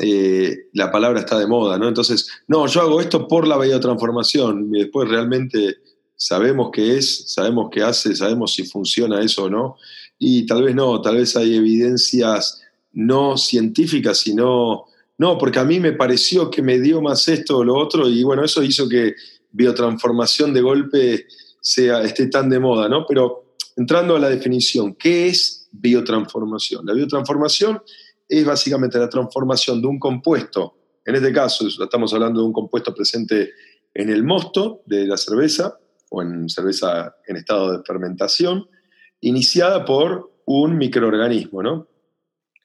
eh, 0.00 0.68
la 0.72 0.90
palabra 0.90 1.20
está 1.20 1.38
de 1.38 1.46
moda, 1.46 1.78
¿no? 1.78 1.88
Entonces, 1.88 2.28
no, 2.46 2.66
yo 2.66 2.80
hago 2.80 3.00
esto 3.00 3.26
por 3.26 3.46
la 3.46 3.58
biotransformación 3.58 4.70
y 4.74 4.80
después 4.80 5.08
realmente 5.08 5.76
sabemos 6.16 6.70
qué 6.72 6.96
es, 6.96 7.32
sabemos 7.32 7.68
qué 7.70 7.82
hace, 7.82 8.14
sabemos 8.14 8.54
si 8.54 8.64
funciona 8.64 9.20
eso 9.20 9.44
o 9.44 9.50
no. 9.50 9.76
Y 10.18 10.46
tal 10.46 10.62
vez 10.62 10.74
no, 10.74 11.00
tal 11.00 11.16
vez 11.16 11.36
hay 11.36 11.56
evidencias 11.56 12.62
no 12.92 13.36
científicas, 13.36 14.18
sino, 14.18 14.84
no, 15.18 15.38
porque 15.38 15.58
a 15.58 15.64
mí 15.64 15.80
me 15.80 15.92
pareció 15.92 16.50
que 16.50 16.62
me 16.62 16.80
dio 16.80 17.00
más 17.00 17.28
esto 17.28 17.58
o 17.58 17.64
lo 17.64 17.76
otro 17.76 18.08
y 18.08 18.22
bueno, 18.22 18.44
eso 18.44 18.62
hizo 18.62 18.88
que 18.88 19.14
biotransformación 19.50 20.52
de 20.52 20.60
golpe 20.60 21.26
sea, 21.60 22.02
esté 22.02 22.26
tan 22.26 22.50
de 22.50 22.58
moda, 22.58 22.88
¿no? 22.88 23.06
Pero 23.06 23.56
entrando 23.76 24.16
a 24.16 24.18
la 24.18 24.28
definición, 24.28 24.94
¿qué 24.94 25.28
es 25.28 25.64
biotransformación. 25.74 26.86
La 26.86 26.94
biotransformación 26.94 27.82
es 28.28 28.44
básicamente 28.44 28.98
la 28.98 29.08
transformación 29.08 29.80
de 29.80 29.88
un 29.88 29.98
compuesto, 29.98 30.76
en 31.04 31.16
este 31.16 31.32
caso 31.32 31.66
estamos 31.66 32.14
hablando 32.14 32.40
de 32.40 32.46
un 32.46 32.52
compuesto 32.52 32.94
presente 32.94 33.50
en 33.92 34.08
el 34.08 34.24
mosto 34.24 34.82
de 34.86 35.06
la 35.06 35.16
cerveza 35.16 35.78
o 36.10 36.22
en 36.22 36.48
cerveza 36.48 37.16
en 37.26 37.36
estado 37.36 37.72
de 37.72 37.84
fermentación, 37.84 38.68
iniciada 39.20 39.84
por 39.84 40.32
un 40.46 40.78
microorganismo. 40.78 41.62
¿no? 41.62 41.88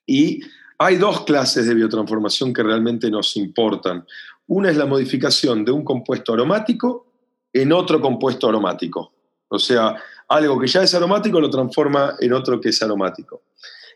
Y 0.06 0.40
hay 0.82 0.96
dos 0.96 1.26
clases 1.26 1.66
de 1.66 1.74
biotransformación 1.74 2.54
que 2.54 2.62
realmente 2.62 3.10
nos 3.10 3.36
importan. 3.36 4.06
Una 4.46 4.70
es 4.70 4.78
la 4.78 4.86
modificación 4.86 5.62
de 5.62 5.72
un 5.72 5.84
compuesto 5.84 6.32
aromático 6.32 7.06
en 7.52 7.70
otro 7.72 8.00
compuesto 8.00 8.48
aromático. 8.48 9.12
O 9.48 9.58
sea, 9.58 10.02
algo 10.26 10.58
que 10.58 10.66
ya 10.66 10.82
es 10.82 10.94
aromático 10.94 11.38
lo 11.38 11.50
transforma 11.50 12.14
en 12.18 12.32
otro 12.32 12.58
que 12.58 12.70
es 12.70 12.82
aromático. 12.82 13.42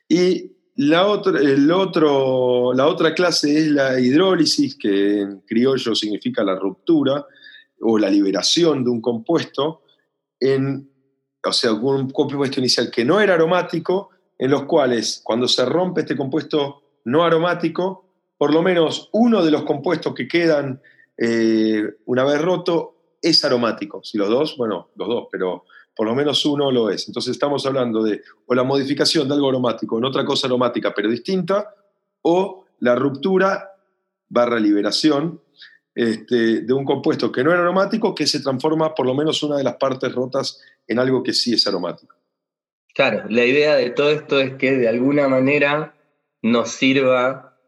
Y 0.06 0.52
la 0.76 1.06
otra, 1.06 1.40
el 1.40 1.72
otro, 1.72 2.74
la 2.74 2.86
otra 2.86 3.14
clase 3.14 3.60
es 3.60 3.68
la 3.68 3.98
hidrólisis, 3.98 4.76
que 4.76 5.22
en 5.22 5.40
criollo 5.40 5.94
significa 5.94 6.44
la 6.44 6.54
ruptura 6.54 7.24
o 7.80 7.96
la 7.96 8.10
liberación 8.10 8.84
de 8.84 8.90
un 8.90 9.00
compuesto, 9.00 9.84
en, 10.38 10.90
o 11.42 11.52
sea, 11.52 11.72
un 11.72 12.10
compuesto 12.10 12.60
inicial 12.60 12.90
que 12.90 13.06
no 13.06 13.22
era 13.22 13.32
aromático, 13.32 14.10
en 14.38 14.50
los 14.50 14.64
cuales 14.64 15.20
cuando 15.24 15.48
se 15.48 15.64
rompe 15.64 16.02
este 16.02 16.16
compuesto 16.16 16.82
no 17.04 17.22
aromático, 17.22 18.04
por 18.36 18.52
lo 18.52 18.62
menos 18.62 19.08
uno 19.12 19.44
de 19.44 19.50
los 19.50 19.62
compuestos 19.64 20.14
que 20.14 20.26
quedan 20.26 20.80
eh, 21.16 21.82
una 22.06 22.24
vez 22.24 22.40
roto 22.40 22.96
es 23.22 23.44
aromático. 23.44 24.02
Si 24.02 24.18
los 24.18 24.28
dos, 24.28 24.56
bueno, 24.56 24.90
los 24.96 25.08
dos, 25.08 25.28
pero 25.30 25.64
por 25.96 26.06
lo 26.06 26.14
menos 26.14 26.44
uno 26.44 26.70
lo 26.70 26.90
es. 26.90 27.06
Entonces 27.08 27.32
estamos 27.32 27.64
hablando 27.66 28.02
de 28.02 28.22
o 28.46 28.54
la 28.54 28.64
modificación 28.64 29.28
de 29.28 29.34
algo 29.34 29.48
aromático 29.48 29.96
en 29.98 30.04
otra 30.04 30.24
cosa 30.24 30.46
aromática 30.46 30.92
pero 30.94 31.08
distinta, 31.08 31.74
o 32.22 32.64
la 32.80 32.94
ruptura 32.94 33.70
barra 34.28 34.58
liberación 34.58 35.40
este, 35.94 36.62
de 36.62 36.72
un 36.72 36.84
compuesto 36.84 37.30
que 37.30 37.44
no 37.44 37.52
era 37.52 37.60
aromático 37.60 38.14
que 38.14 38.26
se 38.26 38.40
transforma 38.40 38.94
por 38.94 39.06
lo 39.06 39.14
menos 39.14 39.42
una 39.42 39.56
de 39.56 39.64
las 39.64 39.76
partes 39.76 40.12
rotas 40.12 40.60
en 40.86 40.98
algo 40.98 41.22
que 41.22 41.32
sí 41.32 41.54
es 41.54 41.66
aromático. 41.66 42.13
Claro, 42.94 43.24
la 43.28 43.44
idea 43.44 43.74
de 43.74 43.90
todo 43.90 44.10
esto 44.10 44.40
es 44.40 44.54
que 44.54 44.72
de 44.72 44.88
alguna 44.88 45.28
manera 45.28 45.94
nos 46.42 46.70
sirva 46.70 47.58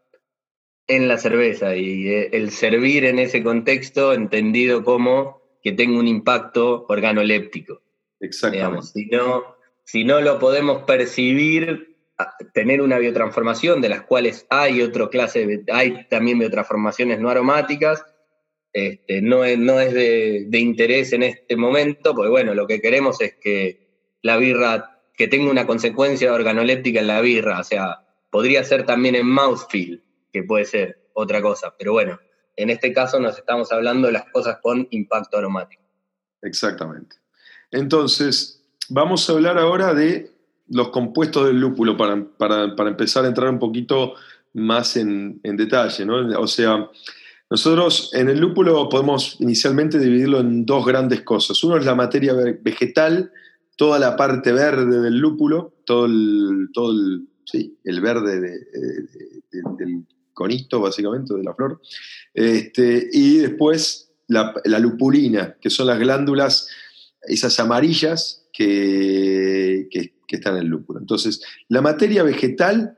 en 0.87 1.07
la 1.07 1.17
cerveza 1.17 1.75
y 1.75 2.07
eh, 2.07 2.29
el 2.31 2.51
servir 2.51 3.05
en 3.05 3.19
ese 3.19 3.43
contexto 3.43 4.13
entendido 4.13 4.83
como 4.83 5.41
que 5.61 5.73
tenga 5.73 5.99
un 5.99 6.07
impacto 6.07 6.85
organoléptico. 6.87 7.81
Exactamente. 8.19 8.87
si, 8.87 9.05
no, 9.07 9.43
si 9.83 10.03
no 10.03 10.21
lo 10.21 10.39
podemos 10.39 10.83
percibir, 10.83 11.97
tener 12.53 12.81
una 12.81 12.97
biotransformación, 12.97 13.81
de 13.81 13.89
las 13.89 14.03
cuales 14.03 14.47
hay 14.49 14.81
otra 14.81 15.09
clase, 15.09 15.63
hay 15.71 16.07
también 16.07 16.39
biotransformaciones 16.39 17.19
no 17.19 17.29
aromáticas, 17.29 18.03
este, 18.73 19.21
no 19.21 19.43
es, 19.43 19.57
no 19.57 19.79
es 19.79 19.93
de, 19.93 20.59
interés 20.59 21.13
en 21.13 21.23
este 21.23 21.55
momento, 21.55 22.13
porque 22.13 22.29
bueno, 22.29 22.53
lo 22.53 22.67
que 22.67 22.81
queremos 22.81 23.21
es 23.21 23.35
que 23.35 23.87
la 24.21 24.37
birra, 24.37 24.96
que 25.17 25.27
tenga 25.27 25.51
una 25.51 25.67
consecuencia 25.67 26.31
organoléptica 26.31 27.01
en 27.01 27.07
la 27.07 27.19
birra, 27.19 27.59
o 27.59 27.63
sea, 27.63 28.05
podría 28.29 28.63
ser 28.63 28.85
también 28.85 29.15
en 29.15 29.27
mouthfeel, 29.27 30.03
que 30.31 30.43
puede 30.43 30.63
ser 30.63 31.09
otra 31.13 31.41
cosa, 31.41 31.73
pero 31.77 31.91
bueno, 31.91 32.19
en 32.55 32.69
este 32.69 32.93
caso 32.93 33.19
nos 33.19 33.37
estamos 33.37 33.71
hablando 33.71 34.07
de 34.07 34.13
las 34.13 34.29
cosas 34.31 34.59
con 34.61 34.87
impacto 34.91 35.37
aromático. 35.37 35.81
Exactamente. 36.41 37.17
Entonces, 37.71 38.63
vamos 38.89 39.29
a 39.29 39.33
hablar 39.33 39.57
ahora 39.57 39.93
de 39.93 40.31
los 40.69 40.89
compuestos 40.89 41.47
del 41.47 41.59
lúpulo 41.59 41.97
para, 41.97 42.13
empezar 42.87 43.25
a 43.25 43.27
entrar 43.27 43.49
un 43.49 43.59
poquito 43.59 44.13
más 44.53 44.97
en, 44.97 45.39
detalle. 45.43 46.05
¿no? 46.05 46.39
O 46.39 46.47
sea, 46.47 46.89
nosotros 47.49 48.11
en 48.13 48.29
el 48.29 48.39
lúpulo 48.39 48.89
podemos 48.89 49.37
inicialmente 49.39 49.99
dividirlo 49.99 50.39
en 50.39 50.65
dos 50.65 50.85
grandes 50.85 51.21
cosas. 51.21 51.63
Uno 51.63 51.77
es 51.77 51.85
la 51.85 51.95
materia 51.95 52.33
vegetal, 52.61 53.31
toda 53.77 53.99
la 53.99 54.17
parte 54.17 54.51
verde 54.51 55.01
del 55.01 55.17
lúpulo, 55.17 55.75
todo 55.85 56.05
el, 56.05 56.69
todo 56.73 56.91
el, 56.91 57.27
sí, 57.45 57.77
el 57.85 58.01
verde 58.01 58.41
del 58.41 60.05
conito, 60.33 60.81
básicamente, 60.81 61.33
de 61.33 61.43
la 61.43 61.53
flor. 61.53 61.79
Este, 62.33 63.07
y 63.13 63.37
después 63.37 64.11
la, 64.27 64.53
lupulina, 64.79 65.55
que 65.61 65.69
son 65.69 65.87
las 65.87 65.99
glándulas 65.99 66.67
esas 67.21 67.59
amarillas 67.59 68.45
que, 68.51 69.87
están 70.29 70.57
en 70.57 70.63
el 70.63 70.67
lúpulo. 70.67 70.99
Entonces, 70.99 71.41
la 71.69 71.81
materia 71.81 72.23
vegetal 72.23 72.97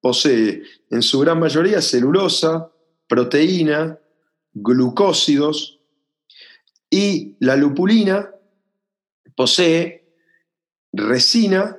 posee 0.00 0.62
en 0.90 1.02
su 1.02 1.20
gran 1.20 1.38
mayoría 1.38 1.80
celulosa, 1.80 2.72
proteína, 3.06 3.98
glucósidos 4.52 5.78
y 6.90 7.36
la 7.40 7.56
lupulina 7.56 8.30
posee 9.36 10.05
resina 10.96 11.76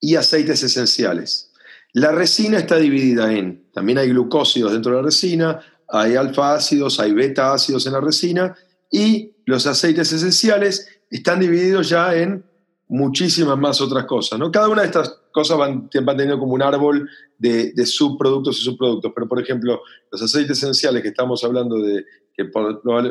y 0.00 0.16
aceites 0.16 0.62
esenciales. 0.62 1.52
La 1.92 2.10
resina 2.10 2.58
está 2.58 2.76
dividida 2.76 3.32
en, 3.32 3.70
también 3.72 3.98
hay 3.98 4.08
glucósidos 4.08 4.72
dentro 4.72 4.92
de 4.92 4.96
la 4.98 5.02
resina, 5.04 5.60
hay 5.88 6.16
alfa 6.16 6.54
ácidos, 6.54 6.98
hay 6.98 7.12
beta 7.12 7.52
ácidos 7.52 7.86
en 7.86 7.92
la 7.92 8.00
resina 8.00 8.56
y 8.90 9.32
los 9.44 9.66
aceites 9.66 10.12
esenciales 10.12 10.88
están 11.10 11.40
divididos 11.40 11.90
ya 11.90 12.14
en 12.16 12.44
muchísimas 12.88 13.58
más 13.58 13.80
otras 13.80 14.06
cosas. 14.06 14.38
¿no? 14.38 14.50
Cada 14.50 14.68
una 14.68 14.82
de 14.82 14.88
estas 14.88 15.18
cosas 15.32 15.58
van, 15.58 15.88
teniendo 15.90 16.38
como 16.38 16.54
un 16.54 16.62
árbol 16.62 17.08
de, 17.38 17.74
subproductos 17.86 18.58
y 18.58 18.62
subproductos, 18.62 19.12
pero 19.14 19.28
por 19.28 19.40
ejemplo, 19.40 19.80
los 20.10 20.22
aceites 20.22 20.58
esenciales 20.58 21.02
que 21.02 21.08
estamos 21.08 21.42
hablando 21.44 21.78
de, 21.78 22.04
que 22.34 22.48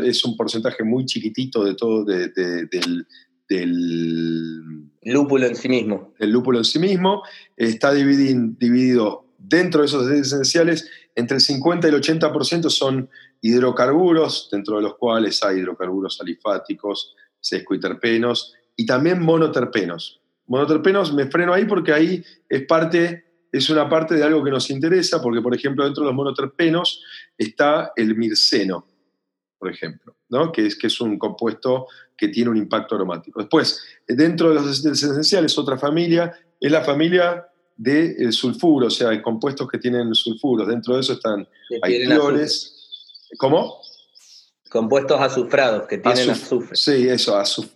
es 0.08 0.26
un 0.26 0.36
porcentaje 0.36 0.84
muy 0.84 1.06
chiquitito 1.06 1.64
de 1.64 1.76
todo 1.76 2.06
del, 2.06 3.08
del 3.51 4.89
lúpulo 5.03 5.46
en 5.46 5.55
sí 5.55 5.67
mismo. 5.67 6.13
El 6.20 6.31
lúpulo 6.31 6.60
en 6.60 6.63
sí 6.63 6.79
mismo 6.79 7.24
está 7.58 7.93
dividido, 7.93 9.25
dentro 9.38 9.81
de 9.81 9.88
esos 9.88 10.05
aceites 10.05 10.27
esenciales, 10.27 10.89
entre 11.15 11.36
el 11.36 11.41
50 11.41 11.88
y 11.88 11.91
el 11.91 12.01
80% 12.01 12.70
son 12.70 13.10
hidrocarburos, 13.41 14.48
dentro 14.51 14.77
de 14.77 14.84
los 14.84 14.96
cuales 14.96 15.43
hay 15.43 15.58
hidrocarburos 15.58 16.22
alifáticos, 16.22 17.15
sescoiterpenos 17.39 18.53
y 18.75 18.86
también 18.86 19.22
monoterpenos. 19.22 20.22
Monoterpenos 20.48 21.13
me 21.13 21.25
freno 21.27 21.53
ahí 21.53 21.65
porque 21.65 21.91
ahí 21.91 22.24
es 22.48 22.65
parte, 22.65 23.25
es 23.51 23.70
una 23.70 23.89
parte 23.89 24.15
de 24.15 24.24
algo 24.24 24.43
que 24.43 24.51
nos 24.51 24.70
interesa, 24.70 25.22
porque 25.22 25.41
por 25.41 25.53
ejemplo 25.53 25.84
dentro 25.84 26.03
de 26.03 26.08
los 26.08 26.15
monoterpenos 26.15 27.03
está 27.38 27.91
el 27.96 28.15
mirceno, 28.15 28.86
por 29.58 29.70
ejemplo, 29.70 30.15
¿no? 30.29 30.51
que, 30.51 30.67
es, 30.67 30.77
que 30.77 30.88
es 30.88 31.01
un 31.01 31.17
compuesto 31.17 31.88
que 32.22 32.28
tiene 32.28 32.51
un 32.51 32.58
impacto 32.58 32.94
aromático. 32.94 33.40
Después, 33.40 33.82
dentro 34.08 34.50
de 34.50 34.56
los 34.56 34.68
aceites 34.68 35.01
esenciales, 35.01 35.58
otra 35.58 35.75
familia 35.75 36.32
es 36.60 36.72
la 36.72 36.84
familia 36.84 37.48
del 37.75 38.32
sulfuro, 38.32 38.86
o 38.86 38.90
sea, 38.92 39.10
hay 39.10 39.24
compuestos 39.24 39.68
que 39.68 39.80
tienen 39.80 40.13
sulfuros. 40.13 40.68
Dentro 40.68 40.94
de 40.94 41.01
eso 41.01 41.13
están, 41.13 41.48
hay 41.82 42.06
tioles. 42.06 43.18
¿Cómo? 43.40 43.82
Compuestos 44.70 45.20
azufrados 45.20 45.88
que 45.88 45.98
tienen 45.98 46.30
azufre. 46.30 46.75
Sí, 46.75 47.10
eso, 47.10 47.36
azufre. 47.36 47.75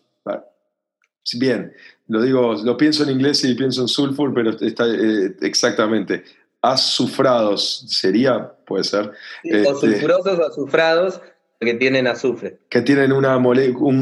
Bien, 1.40 1.74
lo 2.08 2.22
digo, 2.22 2.54
lo 2.64 2.78
pienso 2.78 3.02
en 3.02 3.10
inglés 3.10 3.44
y 3.44 3.56
pienso 3.56 3.82
en 3.82 3.88
sulfur, 3.88 4.32
pero 4.32 4.52
está 4.60 4.86
eh, 4.86 5.36
exactamente. 5.42 6.24
Azufrados 6.62 7.84
sería, 7.88 8.48
puede 8.68 8.84
ser. 8.84 9.06
o 9.06 9.12
este, 9.44 9.74
sulfurosos 9.74 10.38
o 10.38 10.46
azufrados 10.46 11.20
que 11.60 11.74
tienen 11.76 12.08
azufre. 12.08 12.60
Que 12.70 12.82
tienen 12.82 13.12
una 13.12 13.38
molécula, 13.40 13.98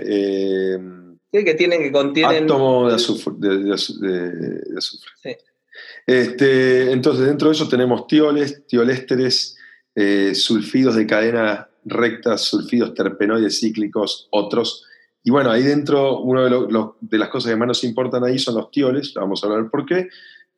eh, 0.00 0.78
sí, 1.32 1.44
que 1.44 1.54
tienen, 1.54 1.82
que 1.82 1.92
contienen... 1.92 2.44
Átomo 2.44 2.88
de 2.88 2.94
azufre. 2.94 3.34
De, 3.38 3.76
Sí. 5.22 5.36
Este, 6.06 6.92
entonces, 6.92 7.26
dentro 7.26 7.48
de 7.48 7.54
eso 7.54 7.68
tenemos 7.68 8.06
tioles, 8.06 8.66
tiolésteres, 8.66 9.56
eh, 9.94 10.34
sulfidos 10.34 10.96
de 10.96 11.06
cadena 11.06 11.68
recta, 11.84 12.38
sulfidos 12.38 12.94
terpenoides 12.94 13.60
cíclicos, 13.60 14.28
otros. 14.30 14.84
Y 15.22 15.30
bueno, 15.30 15.50
ahí 15.50 15.62
dentro, 15.62 16.20
una 16.20 16.44
de, 16.44 16.68
de, 17.00 17.18
las 17.18 17.28
cosas 17.28 17.50
que 17.50 17.56
más 17.56 17.68
nos 17.68 17.84
importan 17.84 18.24
ahí 18.24 18.38
son 18.38 18.56
los 18.56 18.70
tioles, 18.70 19.12
vamos 19.14 19.42
a 19.42 19.46
hablar 19.46 19.70
por 19.70 19.86
qué. 19.86 20.08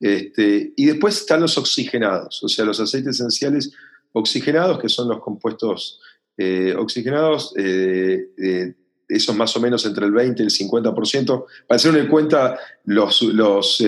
Este, 0.00 0.72
y 0.76 0.86
después 0.86 1.18
están 1.18 1.40
los 1.40 1.56
oxigenados, 1.56 2.42
o 2.42 2.48
sea, 2.48 2.64
los 2.64 2.80
aceites 2.80 3.16
esenciales 3.16 3.72
oxigenados, 4.16 4.78
que 4.78 4.88
son 4.88 5.08
los 5.08 5.20
compuestos 5.20 6.00
eh, 6.38 6.74
oxigenados, 6.76 7.52
eh, 7.56 8.30
eh, 8.38 8.74
esos 9.08 9.36
más 9.36 9.54
o 9.56 9.60
menos 9.60 9.84
entre 9.84 10.06
el 10.06 10.12
20 10.12 10.42
y 10.42 10.46
el 10.46 10.50
50%. 10.50 11.44
Para 11.68 11.76
hacer 11.76 11.92
una 11.92 12.08
cuenta, 12.08 12.58
los, 12.86 13.22
los 13.22 13.82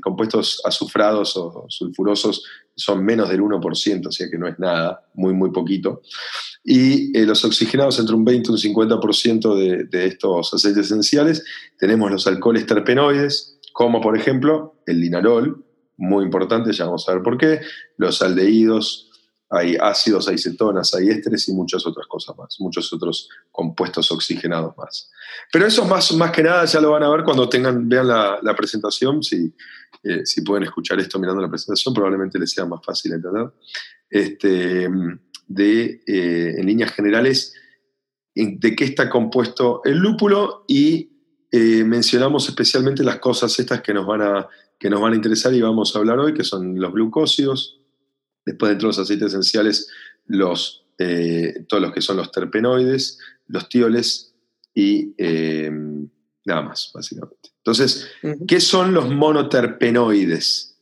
compuestos 0.00 0.62
azufrados 0.64 1.36
o 1.36 1.66
sulfurosos 1.68 2.44
son 2.74 3.04
menos 3.04 3.28
del 3.28 3.42
1%, 3.42 4.06
o 4.06 4.12
sea 4.12 4.30
que 4.30 4.38
no 4.38 4.48
es 4.48 4.58
nada, 4.58 5.04
muy, 5.14 5.34
muy 5.34 5.50
poquito. 5.50 6.02
Y 6.64 7.12
los 7.26 7.44
oxigenados 7.44 7.98
entre 7.98 8.14
un 8.14 8.24
20 8.24 8.50
y 8.50 8.52
un 8.52 8.58
50% 8.58 9.56
de, 9.56 9.84
de 9.84 10.06
estos 10.06 10.54
aceites 10.54 10.86
esenciales. 10.86 11.44
Tenemos 11.78 12.10
los 12.10 12.26
alcoholes 12.26 12.64
terpenoides, 12.64 13.58
como 13.74 14.00
por 14.00 14.16
ejemplo 14.16 14.76
el 14.86 15.00
linalol, 15.00 15.64
muy 15.96 16.24
importante, 16.24 16.72
ya 16.72 16.86
vamos 16.86 17.08
a 17.08 17.14
ver 17.14 17.22
por 17.22 17.38
qué, 17.38 17.60
los 17.98 18.20
aldehídos, 18.22 19.03
hay 19.54 19.76
ácidos, 19.80 20.28
hay 20.28 20.38
cetonas, 20.38 20.94
hay 20.94 21.08
ésteres 21.08 21.48
y 21.48 21.52
muchas 21.52 21.86
otras 21.86 22.06
cosas 22.06 22.36
más, 22.36 22.56
muchos 22.60 22.92
otros 22.92 23.28
compuestos 23.50 24.10
oxigenados 24.10 24.76
más. 24.76 25.10
Pero 25.52 25.66
eso 25.66 25.84
más, 25.84 26.12
más 26.14 26.30
que 26.30 26.42
nada 26.42 26.64
ya 26.64 26.80
lo 26.80 26.90
van 26.90 27.02
a 27.02 27.10
ver 27.10 27.24
cuando 27.24 27.48
tengan, 27.48 27.88
vean 27.88 28.08
la, 28.08 28.56
presentación, 28.56 29.22
si, 29.22 29.54
eh, 30.02 30.24
si 30.24 30.42
pueden 30.42 30.64
escuchar 30.64 30.98
esto 30.98 31.18
mirando 31.18 31.40
la 31.40 31.48
presentación, 31.48 31.94
probablemente 31.94 32.38
les 32.38 32.50
sea 32.50 32.64
más 32.64 32.84
fácil 32.84 33.12
entender. 33.12 33.52
Este, 34.10 34.84
eh, 34.86 36.54
en 36.58 36.66
líneas 36.66 36.92
generales, 36.92 37.54
de 38.34 38.74
qué 38.74 38.84
está 38.84 39.08
compuesto 39.08 39.80
el 39.84 39.98
lúpulo 39.98 40.64
y 40.66 41.14
eh, 41.52 41.84
mencionamos 41.84 42.48
especialmente 42.48 43.04
las 43.04 43.18
cosas 43.18 43.56
estas 43.60 43.80
que 43.80 43.94
nos, 43.94 44.06
van 44.06 44.22
a, 44.22 44.48
que 44.78 44.90
nos 44.90 45.00
van 45.00 45.12
a 45.12 45.16
interesar 45.16 45.54
y 45.54 45.60
vamos 45.60 45.94
a 45.94 46.00
hablar 46.00 46.18
hoy, 46.18 46.34
que 46.34 46.42
son 46.42 46.80
los 46.80 46.92
glucósidos, 46.92 47.80
Después 48.44 48.70
dentro 48.70 48.88
de 48.88 48.90
los 48.90 48.98
aceites 48.98 49.28
esenciales, 49.28 49.88
los, 50.26 50.84
eh, 50.98 51.64
todos 51.68 51.82
los 51.82 51.92
que 51.92 52.00
son 52.00 52.16
los 52.16 52.30
terpenoides, 52.30 53.18
los 53.48 53.68
tioles 53.68 54.34
y 54.74 55.14
eh, 55.18 55.70
nada 56.44 56.62
más, 56.62 56.90
básicamente. 56.94 57.50
Entonces, 57.58 58.08
¿qué 58.46 58.60
son 58.60 58.92
los 58.92 59.08
monoterpenoides? 59.10 60.76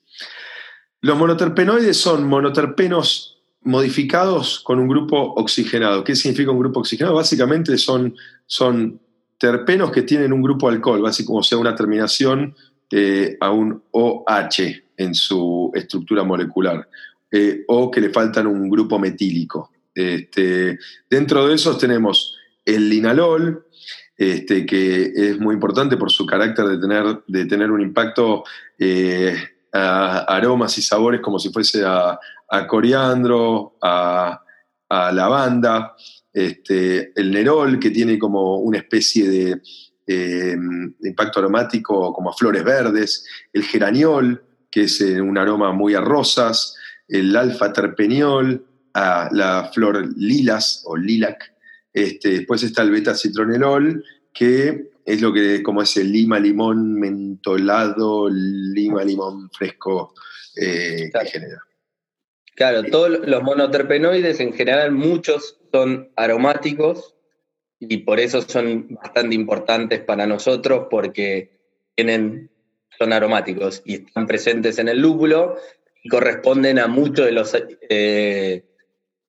Los 1.01 1.19
monoterpenoides 1.19 1.97
son 1.97 2.27
monoterpenos 2.27 3.33
modificados 3.63 4.61
con 4.61 4.81
un 4.81 4.89
grupo 4.89 5.35
oxigenado. 5.35 6.03
¿Qué 6.05 6.17
significa 6.17 6.51
un 6.51 6.59
grupo 6.59 6.81
oxigenado? 6.81 7.17
Básicamente 7.17 7.79
son, 7.79 8.17
son 8.47 9.01
terpenos 9.39 9.91
que 9.91 10.03
tienen 10.03 10.33
un 10.33 10.43
grupo 10.43 10.69
alcohol, 10.69 11.01
básicamente 11.03 11.27
como 11.27 11.43
sea 11.43 11.59
una 11.59 11.75
terminación 11.75 12.55
eh, 12.91 13.37
a 13.41 13.51
un 13.51 13.83
OH 13.93 14.83
en 14.97 15.15
su 15.15 15.71
estructura 15.75 16.25
molecular. 16.25 16.89
Eh, 17.35 17.65
o 17.67 17.91
que 17.91 18.03
le 18.03 18.11
faltan 18.11 18.47
un 18.47 18.69
grupo 18.69 18.99
metílico. 18.99 19.71
Este, 19.95 20.79
dentro 21.09 21.47
de 21.47 21.55
esos 21.55 21.79
tenemos 21.79 22.37
el 22.63 22.91
linalol, 22.91 23.69
este, 24.15 24.67
que 24.67 25.13
es 25.17 25.41
muy 25.41 25.55
importante 25.55 25.97
por 25.97 26.11
su 26.11 26.27
carácter 26.27 26.67
de 26.67 26.79
tener, 26.79 27.23
de 27.27 27.47
tener 27.47 27.71
un 27.71 27.81
impacto 27.81 28.45
eh, 28.79 29.35
a 29.73 30.19
aromas 30.29 30.77
y 30.77 30.83
sabores 30.83 31.23
como 31.23 31.39
si 31.39 31.49
fuese 31.49 31.83
a, 31.87 32.19
coriandro, 32.69 33.79
a, 33.81 34.39
lavanda, 34.91 35.97
este, 36.35 37.19
el 37.19 37.31
nerol, 37.31 37.79
que 37.79 37.89
tiene 37.89 38.19
como 38.19 38.59
una 38.59 38.77
especie 38.77 39.27
de, 39.27 39.63
eh, 40.07 40.55
impacto 41.03 41.39
aromático 41.39 42.13
como 42.13 42.29
a 42.29 42.35
flores 42.35 42.63
verdes, 42.63 43.27
el 43.55 43.63
geraniol, 43.63 44.45
que 44.71 44.83
es 44.83 45.01
un 45.01 45.39
aroma 45.39 45.73
muy 45.73 45.95
a 45.95 46.03
rosas, 46.03 46.77
el 47.09 47.35
alfa-terpeniol, 47.37 48.67
a 48.95 49.29
la 49.33 49.71
flor 49.73 50.07
lilas 50.17 50.83
o 50.87 50.97
lilac. 50.97 51.55
Este, 51.93 52.31
después 52.31 52.63
está 52.63 52.83
el 52.83 52.91
beta-citronelol, 52.91 54.05
que 54.33 54.93
es 55.05 55.21
lo 55.21 55.33
que, 55.33 55.63
como 55.63 55.83
es 55.83 55.97
el 55.97 56.13
lima-limón 56.13 56.95
mentolado, 56.95 58.29
lima-limón 58.31 59.51
fresco 59.51 60.15
eh, 60.57 61.11
que 61.13 61.27
genera. 61.27 61.63
Claro, 62.55 62.85
todos 62.85 63.27
los 63.27 63.43
monoterpenoides 63.43 64.41
en 64.41 64.53
general, 64.53 64.93
muchos 64.93 65.59
son 65.73 66.11
aromáticos 66.17 67.15
y 67.81 67.99
por 67.99 68.21
eso 68.21 68.43
son 68.43 68.95
bastante 68.95 69.35
importantes 69.35 70.01
para 70.01 70.27
nosotros 70.27 70.87
porque 70.91 71.59
tienen, 71.97 72.51
son 72.99 73.13
aromáticos 73.13 73.83
y 73.85 74.07
están 74.07 74.27
presentes 74.27 74.79
en 74.79 74.89
el 74.89 75.01
lúpulo 75.01 75.57
y 76.03 76.09
corresponden 76.09 76.79
a 76.79 76.89
muchos 76.89 77.27
de 77.27 77.33
los, 77.33 77.57
eh, 77.89 78.65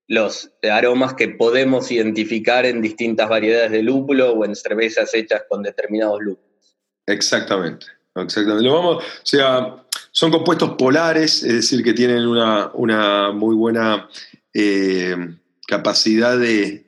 los 0.07 0.51
aromas 0.69 1.13
que 1.13 1.29
podemos 1.29 1.91
identificar 1.91 2.65
en 2.65 2.81
distintas 2.81 3.29
variedades 3.29 3.71
de 3.71 3.83
lúpulo 3.83 4.33
o 4.33 4.45
en 4.45 4.55
cervezas 4.55 5.13
hechas 5.13 5.43
con 5.47 5.61
determinados 5.61 6.19
lúpulos. 6.21 6.77
Exactamente, 7.05 7.85
exactamente. 8.15 8.63
Lo 8.63 8.73
vamos, 8.73 9.03
o 9.03 9.25
sea, 9.25 9.83
son 10.11 10.31
compuestos 10.31 10.75
polares, 10.77 11.43
es 11.43 11.53
decir, 11.53 11.83
que 11.83 11.93
tienen 11.93 12.25
una, 12.25 13.31
muy 13.31 13.55
buena 13.55 14.09
eh, 14.53 15.15
capacidad 15.67 16.37
de, 16.37 16.85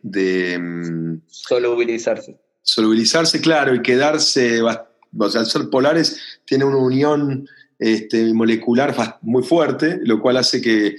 mm, 0.60 1.22
solubilizarse. 1.28 2.40
Solubilizarse, 2.62 3.40
claro, 3.42 3.76
y 3.76 3.82
quedarse, 3.84 4.62
o 4.64 5.30
sea, 5.30 5.42
al 5.42 5.48
ser 5.48 5.70
polares, 5.70 6.40
tiene 6.46 6.66
una 6.66 6.78
unión 6.78 7.48
este, 7.80 8.34
molecular 8.34 8.96
muy 9.22 9.44
fuerte, 9.44 10.00
lo 10.04 10.22
cual 10.22 10.38
hace 10.38 10.62
que, 10.62 10.96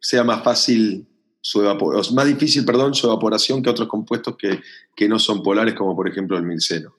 sea 0.00 0.24
más 0.24 0.42
fácil 0.42 1.06
su 1.40 1.60
evaporación, 1.60 2.14
más 2.14 2.26
difícil, 2.26 2.64
perdón, 2.64 2.94
su 2.94 3.06
evaporación 3.06 3.62
que 3.62 3.70
otros 3.70 3.88
compuestos 3.88 4.36
que, 4.36 5.08
no 5.08 5.18
son 5.18 5.42
polares, 5.42 5.74
como 5.74 5.94
por 5.94 6.08
ejemplo 6.08 6.36
el 6.36 6.44
milceno. 6.44 6.94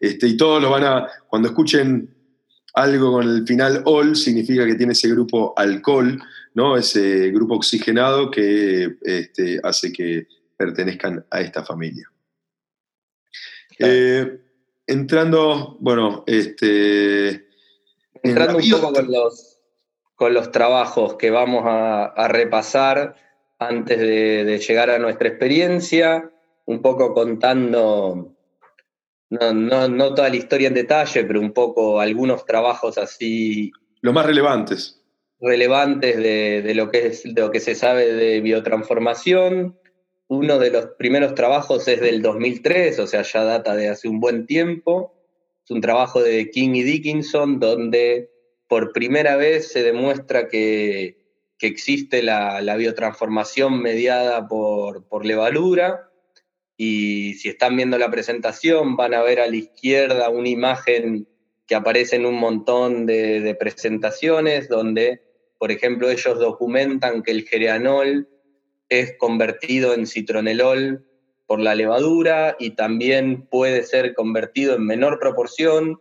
Este, 0.00 0.26
y 0.26 0.36
todos 0.36 0.62
lo 0.62 0.70
van 0.70 0.84
a, 0.84 1.06
cuando 1.28 1.48
escuchen 1.48 2.14
algo 2.74 3.12
con 3.12 3.28
el 3.28 3.46
final 3.46 3.82
ol, 3.84 4.16
significa 4.16 4.66
que 4.66 4.74
tiene 4.74 4.92
ese 4.92 5.08
grupo 5.08 5.54
alcohol, 5.56 6.22
¿no? 6.54 6.76
ese 6.76 7.30
grupo 7.30 7.54
oxigenado 7.54 8.30
que 8.30 8.96
este, 9.02 9.60
hace 9.62 9.92
que 9.92 10.28
pertenezcan 10.56 11.24
a 11.30 11.40
esta 11.40 11.64
familia. 11.64 12.10
Eh, 13.78 14.40
entrando, 14.86 15.76
bueno, 15.80 16.24
este... 16.26 17.46
Entrando 18.28 18.58
un 18.58 18.70
poco 18.70 18.92
con 18.92 19.10
los, 19.10 19.56
con 20.14 20.34
los 20.34 20.50
trabajos 20.50 21.14
que 21.14 21.30
vamos 21.30 21.62
a, 21.66 22.28
repasar 22.28 23.14
antes 23.58 23.98
de, 23.98 24.58
llegar 24.66 24.90
a 24.90 24.98
nuestra 24.98 25.28
experiencia, 25.28 26.30
un 26.64 26.82
poco 26.82 27.14
contando, 27.14 28.34
no, 29.30 30.14
toda 30.14 30.28
la 30.28 30.36
historia 30.36 30.68
en 30.68 30.74
detalle, 30.74 31.24
pero 31.24 31.40
un 31.40 31.52
poco 31.52 32.00
algunos 32.00 32.44
trabajos 32.44 32.98
así. 32.98 33.70
Los 34.00 34.14
más 34.14 34.26
relevantes. 34.26 35.02
Relevantes 35.38 36.16
de, 36.16 36.72
lo, 36.74 36.90
que 36.90 37.06
es, 37.08 37.22
de 37.22 37.40
lo 37.40 37.50
que 37.50 37.60
se 37.60 37.74
sabe 37.74 38.12
de 38.12 38.40
biotransformación. 38.40 39.78
Uno 40.28 40.58
de 40.58 40.70
los 40.70 40.86
primeros 40.98 41.34
trabajos 41.34 41.86
es 41.86 42.00
del 42.00 42.20
2003, 42.22 42.98
o 42.98 43.06
sea, 43.06 43.22
ya 43.22 43.44
data 43.44 43.76
de 43.76 43.90
hace 43.90 44.08
un 44.08 44.18
buen 44.18 44.46
tiempo. 44.46 45.15
Es 45.66 45.72
un 45.72 45.80
trabajo 45.80 46.22
de 46.22 46.48
King 46.48 46.76
y 46.76 46.84
Dickinson 46.84 47.58
donde 47.58 48.30
por 48.68 48.92
primera 48.92 49.34
vez 49.34 49.72
se 49.72 49.82
demuestra 49.82 50.46
que, 50.46 51.16
existe 51.60 52.22
la, 52.22 52.76
biotransformación 52.76 53.82
mediada 53.82 54.46
por, 54.46 55.08
por 55.08 55.26
levadura. 55.26 56.08
Y 56.76 57.34
si 57.34 57.48
están 57.48 57.74
viendo 57.74 57.98
la 57.98 58.12
presentación, 58.12 58.94
van 58.94 59.12
a 59.14 59.22
ver 59.22 59.40
a 59.40 59.48
la 59.48 59.56
izquierda 59.56 60.28
una 60.28 60.48
imagen 60.48 61.26
que 61.66 61.74
aparece 61.74 62.14
en 62.14 62.26
un 62.26 62.36
montón 62.36 63.04
de, 63.04 63.40
de 63.40 63.54
presentaciones, 63.56 64.68
donde, 64.68 65.24
por 65.58 65.72
ejemplo, 65.72 66.08
ellos 66.08 66.38
documentan 66.38 67.24
que 67.24 67.32
el 67.32 67.42
geranol 67.42 68.28
es 68.88 69.16
convertido 69.18 69.94
en 69.94 70.06
citronelol 70.06 71.05
por 71.46 71.60
la 71.60 71.74
levadura 71.74 72.56
y 72.58 72.70
también 72.70 73.46
puede 73.46 73.84
ser 73.84 74.14
convertido 74.14 74.74
en 74.74 74.84
menor 74.84 75.18
proporción 75.18 76.00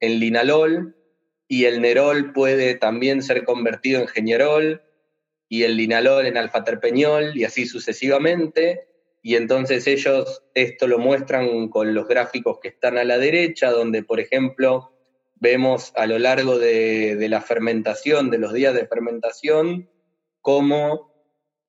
en 0.00 0.20
linalol 0.20 0.96
y 1.48 1.64
el 1.64 1.80
nerol 1.80 2.32
puede 2.32 2.74
también 2.74 3.22
ser 3.22 3.44
convertido 3.44 4.00
en 4.00 4.08
genierol 4.08 4.82
y 5.48 5.64
el 5.64 5.76
linalol 5.76 6.26
en 6.26 6.36
alfa-terpeñol 6.36 7.36
y 7.36 7.44
así 7.44 7.66
sucesivamente. 7.66 8.88
Y 9.22 9.36
entonces 9.36 9.86
ellos 9.86 10.42
esto 10.54 10.86
lo 10.86 10.98
muestran 10.98 11.68
con 11.68 11.94
los 11.94 12.08
gráficos 12.08 12.58
que 12.60 12.68
están 12.68 12.98
a 12.98 13.04
la 13.04 13.18
derecha, 13.18 13.70
donde 13.70 14.02
por 14.02 14.18
ejemplo 14.18 14.92
vemos 15.36 15.92
a 15.94 16.06
lo 16.06 16.18
largo 16.18 16.58
de 16.58 17.26
la 17.28 17.40
fermentación, 17.40 18.30
de 18.30 18.38
los 18.38 18.52
días 18.52 18.74
de 18.74 18.86
fermentación, 18.86 19.90
cómo 20.40 21.11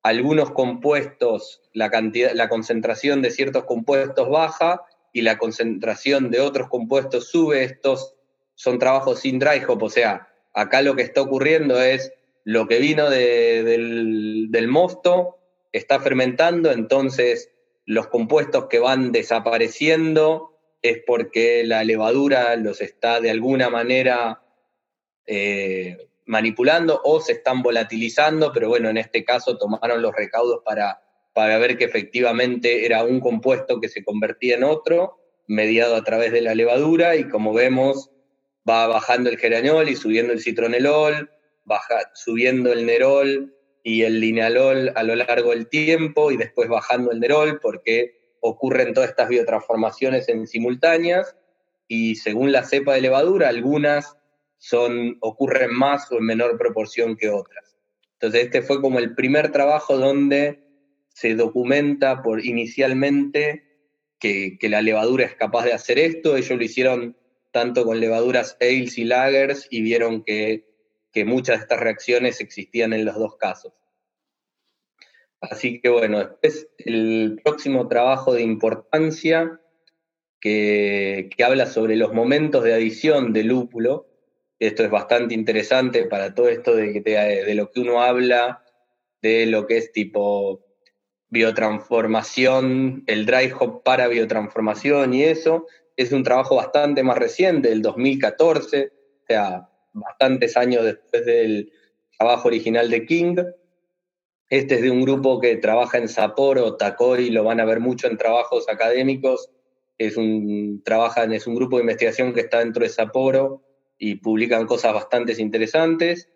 algunos 0.03 0.51
compuestos, 0.51 1.61
la, 1.73 1.89
cantidad, 1.89 2.33
la 2.33 2.49
concentración 2.49 3.21
de 3.21 3.31
ciertos 3.31 3.63
compuestos 3.63 4.29
baja 4.29 4.81
y 5.13 5.21
la 5.21 5.37
concentración 5.37 6.29
de 6.29 6.41
otros 6.41 6.67
compuestos 6.67 7.29
sube. 7.29 7.63
Estos 7.63 8.15
son 8.55 8.79
trabajos 8.79 9.21
sin 9.21 9.39
dry 9.39 9.63
hop, 9.67 9.81
o 9.81 9.89
sea, 9.89 10.27
acá 10.53 10.81
lo 10.81 10.95
que 10.95 11.03
está 11.03 11.21
ocurriendo 11.21 11.81
es 11.81 12.13
lo 12.43 12.67
que 12.67 12.79
vino 12.79 13.09
del, 13.09 14.67
mosto 14.67 15.37
está 15.71 15.99
fermentando, 15.99 16.71
entonces 16.71 17.49
los 17.85 18.07
compuestos 18.07 18.67
que 18.67 18.79
van 18.79 19.11
desapareciendo 19.11 20.57
es 20.81 20.99
porque 21.05 21.63
la 21.63 21.83
levadura 21.83 22.55
los 22.57 22.81
está 22.81 23.21
de 23.21 23.31
alguna 23.31 23.69
manera 23.69 24.43
eh, 25.25 25.97
manipulando 26.25 27.01
o 27.03 27.19
se 27.19 27.33
están 27.33 27.61
volatilizando, 27.61 28.51
pero 28.53 28.69
bueno, 28.69 28.89
en 28.89 28.97
este 28.97 29.23
caso 29.23 29.57
tomaron 29.57 30.01
los 30.01 30.15
recaudos 30.15 30.61
para, 30.63 31.01
para 31.33 31.57
ver 31.57 31.77
que 31.77 31.85
efectivamente 31.85 32.85
era 32.85 33.03
un 33.03 33.19
compuesto 33.19 33.79
que 33.79 33.89
se 33.89 34.03
convertía 34.03 34.55
en 34.55 34.63
otro, 34.63 35.19
mediado 35.47 35.95
a 35.95 36.03
través 36.03 36.31
de 36.31 36.41
la 36.41 36.55
levadura, 36.55 37.15
y 37.15 37.27
como 37.27 37.53
vemos, 37.53 38.11
va 38.67 38.87
bajando 38.87 39.29
el 39.29 39.37
geranol 39.37 39.89
y 39.89 39.95
subiendo 39.95 40.33
el 40.33 40.41
citronelol, 40.41 41.29
baja, 41.65 42.11
subiendo 42.13 42.71
el 42.71 42.85
nerol 42.85 43.55
y 43.83 44.03
el 44.03 44.19
linealol 44.21 44.93
a 44.95 45.03
lo 45.03 45.15
largo 45.15 45.51
del 45.51 45.67
tiempo, 45.67 46.31
y 46.31 46.37
después 46.37 46.69
bajando 46.69 47.11
el 47.11 47.19
nerol, 47.19 47.59
porque 47.59 48.35
ocurren 48.39 48.93
todas 48.93 49.09
estas 49.09 49.29
biotransformaciones 49.29 50.29
en 50.29 50.47
simultáneas, 50.47 51.35
y 51.87 52.15
según 52.15 52.51
la 52.51 52.63
cepa 52.63 52.93
de 52.93 53.01
levadura, 53.01 53.49
algunas 53.49 54.17
son, 54.63 55.17
ocurren 55.19 55.73
más 55.73 56.09
o 56.09 56.19
en 56.19 56.23
menor 56.23 56.57
proporción 56.57 57.17
que 57.17 57.29
otras. 57.29 57.75
Entonces 58.13 58.45
este 58.45 58.61
fue 58.61 58.79
como 58.79 58.97
el 58.97 59.13
primer 59.13 59.51
trabajo 59.51 59.97
donde 59.97 60.63
se 61.09 61.35
documenta 61.35 62.21
por 62.21 62.45
inicialmente 62.45 63.65
que, 64.17 64.57
la 64.61 64.81
levadura 64.81 65.25
es 65.25 65.35
capaz 65.35 65.65
de 65.65 65.73
hacer 65.73 65.99
esto. 65.99 66.37
Ellos 66.37 66.57
lo 66.57 66.63
hicieron 66.63 67.17
tanto 67.51 67.83
con 67.83 67.99
levaduras 67.99 68.55
ales 68.61 68.97
y 68.97 69.03
lagers 69.03 69.67
y 69.69 69.81
vieron 69.81 70.23
que, 70.23 70.63
muchas 71.25 71.57
de 71.57 71.63
estas 71.63 71.81
reacciones 71.81 72.39
existían 72.39 72.93
en 72.93 73.03
los 73.03 73.15
dos 73.15 73.35
casos. 73.35 73.73
Así 75.41 75.81
que 75.81 75.89
bueno, 75.89 76.19
después 76.19 76.69
el 76.77 77.41
próximo 77.43 77.89
trabajo 77.89 78.33
de 78.33 78.43
importancia 78.43 79.59
que, 80.39 81.29
que 81.35 81.43
habla 81.43 81.65
sobre 81.65 81.97
los 81.97 82.13
momentos 82.13 82.63
de 82.63 82.73
adición 82.73 83.33
de 83.33 83.43
lúpulo, 83.43 84.12
esto 84.67 84.83
es 84.83 84.89
bastante 84.89 85.33
interesante 85.33 86.05
para 86.05 86.33
todo 86.33 86.47
esto 86.47 86.75
de, 86.75 87.01
de, 87.01 87.55
lo 87.55 87.69
que 87.69 87.81
uno 87.81 88.01
habla, 88.01 88.63
de 89.21 89.45
lo 89.45 89.67
que 89.67 89.77
es 89.77 89.91
tipo 89.91 90.65
biotransformación, 91.29 93.03
el 93.07 93.25
dry 93.25 93.51
hop 93.59 93.83
para 93.83 94.07
biotransformación 94.07 95.13
y 95.13 95.23
eso. 95.23 95.67
Es 95.97 96.13
un 96.13 96.23
trabajo 96.23 96.55
bastante 96.55 97.03
más 97.03 97.17
reciente, 97.17 97.69
del 97.69 97.81
2014, 97.81 98.93
o 98.93 99.25
sea, 99.27 99.69
bastantes 99.91 100.55
años 100.55 100.85
después 100.85 101.25
del 101.25 101.71
trabajo 102.17 102.47
original 102.47 102.89
de 102.89 103.05
King. 103.05 103.35
Este 104.49 104.75
es 104.75 104.81
de 104.81 104.91
un 104.91 105.01
grupo 105.01 105.41
que 105.41 105.57
trabaja 105.57 105.97
en 105.97 106.07
Sapporo, 106.07 106.77
Takoi, 106.77 107.31
lo 107.31 107.43
van 107.43 107.59
a 107.59 107.65
ver 107.65 107.81
mucho 107.81 108.07
en 108.07 108.17
trabajos 108.17 108.69
académicos. 108.69 109.49
Es 109.97 110.15
un, 110.15 110.81
trabajan, 110.85 111.33
es 111.33 111.47
un 111.47 111.55
grupo 111.55 111.77
de 111.77 111.83
investigación 111.83 112.33
que 112.33 112.41
está 112.41 112.59
dentro 112.59 112.83
de 112.83 112.89
Sapporo 112.89 113.61
y 113.97 114.15
publican 114.15 114.65
cosas 114.65 114.93
bastante 114.93 115.39
interesantes. 115.41 116.29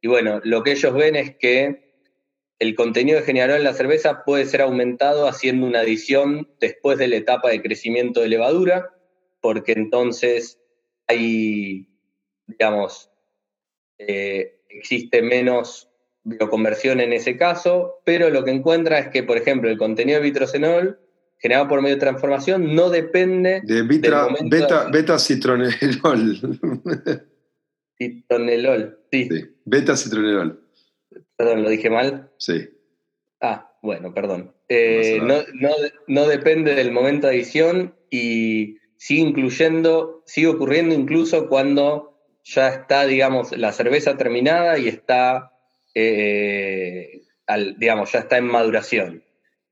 Y 0.00 0.08
bueno, 0.08 0.40
lo 0.44 0.62
que 0.62 0.72
ellos 0.72 0.92
ven 0.94 1.16
es 1.16 1.36
que 1.36 1.94
el 2.58 2.74
contenido 2.74 3.18
de 3.18 3.26
generador 3.26 3.58
en 3.58 3.64
la 3.64 3.74
cerveza 3.74 4.24
puede 4.24 4.46
ser 4.46 4.62
aumentado 4.62 5.26
haciendo 5.26 5.66
una 5.66 5.80
adición 5.80 6.48
después 6.60 6.98
de 6.98 7.08
la 7.08 7.16
etapa 7.16 7.50
de 7.50 7.62
crecimiento 7.62 8.20
de 8.20 8.28
levadura, 8.28 8.90
porque 9.40 9.72
entonces 9.72 10.60
hay, 11.06 11.88
digamos, 12.46 13.10
eh, 13.98 14.60
existe 14.68 15.22
menos 15.22 15.90
bioconversión 16.22 17.00
en 17.00 17.12
ese 17.12 17.36
caso, 17.36 18.00
pero 18.04 18.30
lo 18.30 18.44
que 18.44 18.50
encuentra 18.50 18.98
es 18.98 19.08
que, 19.08 19.22
por 19.22 19.36
ejemplo, 19.36 19.68
el 19.68 19.78
contenido 19.78 20.18
de 20.18 20.24
vitrocenol 20.24 21.00
generado 21.44 21.68
por 21.68 21.82
medio 21.82 21.96
de 21.96 22.00
transformación 22.00 22.74
no 22.74 22.88
depende 22.88 23.60
de 23.64 23.82
beta, 23.82 24.88
beta 24.90 25.18
citronelol. 25.18 26.40
citronelol, 27.98 28.98
sí. 29.12 29.28
Beta 29.66 29.94
citronelol. 29.94 30.58
Perdón, 31.36 31.62
¿lo 31.62 31.68
dije 31.68 31.90
mal? 31.90 32.30
Sí. 32.38 32.70
Ah, 33.42 33.70
bueno, 33.82 34.14
perdón. 34.14 34.54
Eh, 34.70 35.20
no, 36.06 36.26
depende 36.26 36.74
del 36.74 36.92
momento 36.92 37.26
de 37.26 37.34
adición 37.34 37.94
y 38.10 38.78
sigue 38.96 39.20
incluyendo, 39.20 40.22
sigue 40.24 40.46
ocurriendo 40.46 40.94
incluso 40.94 41.50
cuando 41.50 42.22
ya 42.42 42.68
está, 42.68 43.04
digamos, 43.04 43.54
la 43.54 43.72
cerveza 43.72 44.16
terminada 44.16 44.78
y 44.78 44.88
está, 44.88 45.52
eh, 45.94 47.20
digamos, 47.76 48.12
ya 48.12 48.20
está 48.20 48.38
en 48.38 48.46
maduración 48.46 49.23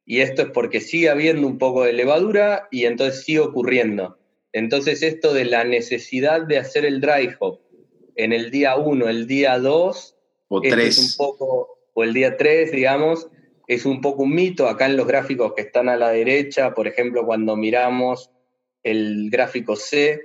y 0.04 0.20
esto 0.20 0.42
es 0.42 0.48
porque 0.50 0.80
sigue 0.80 1.08
habiendo 1.08 1.46
un 1.46 1.58
poco 1.58 1.84
de 1.84 1.92
levadura 1.92 2.68
y 2.70 2.84
entonces 2.84 3.24
sigue 3.24 3.40
ocurriendo. 3.40 4.18
Entonces 4.52 5.02
esto 5.02 5.32
de 5.32 5.44
la 5.44 5.64
necesidad 5.64 6.42
de 6.42 6.58
hacer 6.58 6.84
el 6.84 7.00
dry 7.00 7.30
hop 7.38 7.60
en 8.16 8.32
el 8.32 8.50
día 8.50 8.76
1, 8.76 9.08
el 9.08 9.26
día 9.26 9.58
2, 9.58 10.16
o 10.48 10.60
3. 10.60 10.98
un 10.98 11.16
poco, 11.16 11.78
o 11.94 12.04
el 12.04 12.12
día 12.12 12.36
3, 12.36 12.72
digamos, 12.72 13.28
es 13.66 13.86
un 13.86 14.00
poco 14.00 14.24
un 14.24 14.34
mito. 14.34 14.68
Acá 14.68 14.86
en 14.86 14.96
los 14.96 15.06
gráficos 15.06 15.54
que 15.54 15.62
están 15.62 15.88
a 15.88 15.96
la 15.96 16.10
derecha, 16.10 16.74
por 16.74 16.86
ejemplo, 16.86 17.24
cuando 17.24 17.56
miramos 17.56 18.30
el 18.82 19.30
gráfico 19.30 19.76
C, 19.76 20.20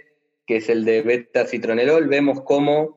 que 0.46 0.58
es 0.58 0.70
el 0.70 0.84
de 0.86 1.02
beta 1.02 1.46
citronelol, 1.46 2.08
vemos 2.08 2.42
cómo 2.42 2.97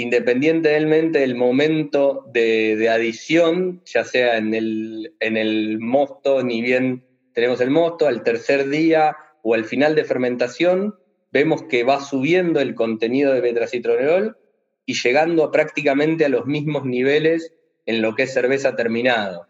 independientemente 0.00 1.18
del 1.18 1.34
momento 1.34 2.24
de, 2.32 2.88
adición, 2.88 3.82
ya 3.84 4.02
sea 4.04 4.38
en 4.38 4.54
el, 4.54 5.14
en 5.20 5.36
el 5.36 5.78
mosto, 5.78 6.42
ni 6.42 6.62
bien 6.62 7.04
tenemos 7.34 7.60
el 7.60 7.70
mosto, 7.70 8.06
al 8.06 8.22
tercer 8.22 8.70
día 8.70 9.14
o 9.42 9.54
al 9.54 9.66
final 9.66 9.94
de 9.94 10.04
fermentación, 10.04 10.94
vemos 11.32 11.64
que 11.64 11.84
va 11.84 12.02
subiendo 12.02 12.60
el 12.60 12.74
contenido 12.74 13.34
de 13.34 13.42
betracitronelol 13.42 14.38
y 14.86 14.94
llegando 14.94 15.44
a 15.44 15.52
prácticamente 15.52 16.24
a 16.24 16.30
los 16.30 16.46
mismos 16.46 16.86
niveles 16.86 17.52
en 17.84 18.00
lo 18.00 18.14
que 18.14 18.22
es 18.22 18.32
cerveza 18.32 18.76
terminado. 18.76 19.48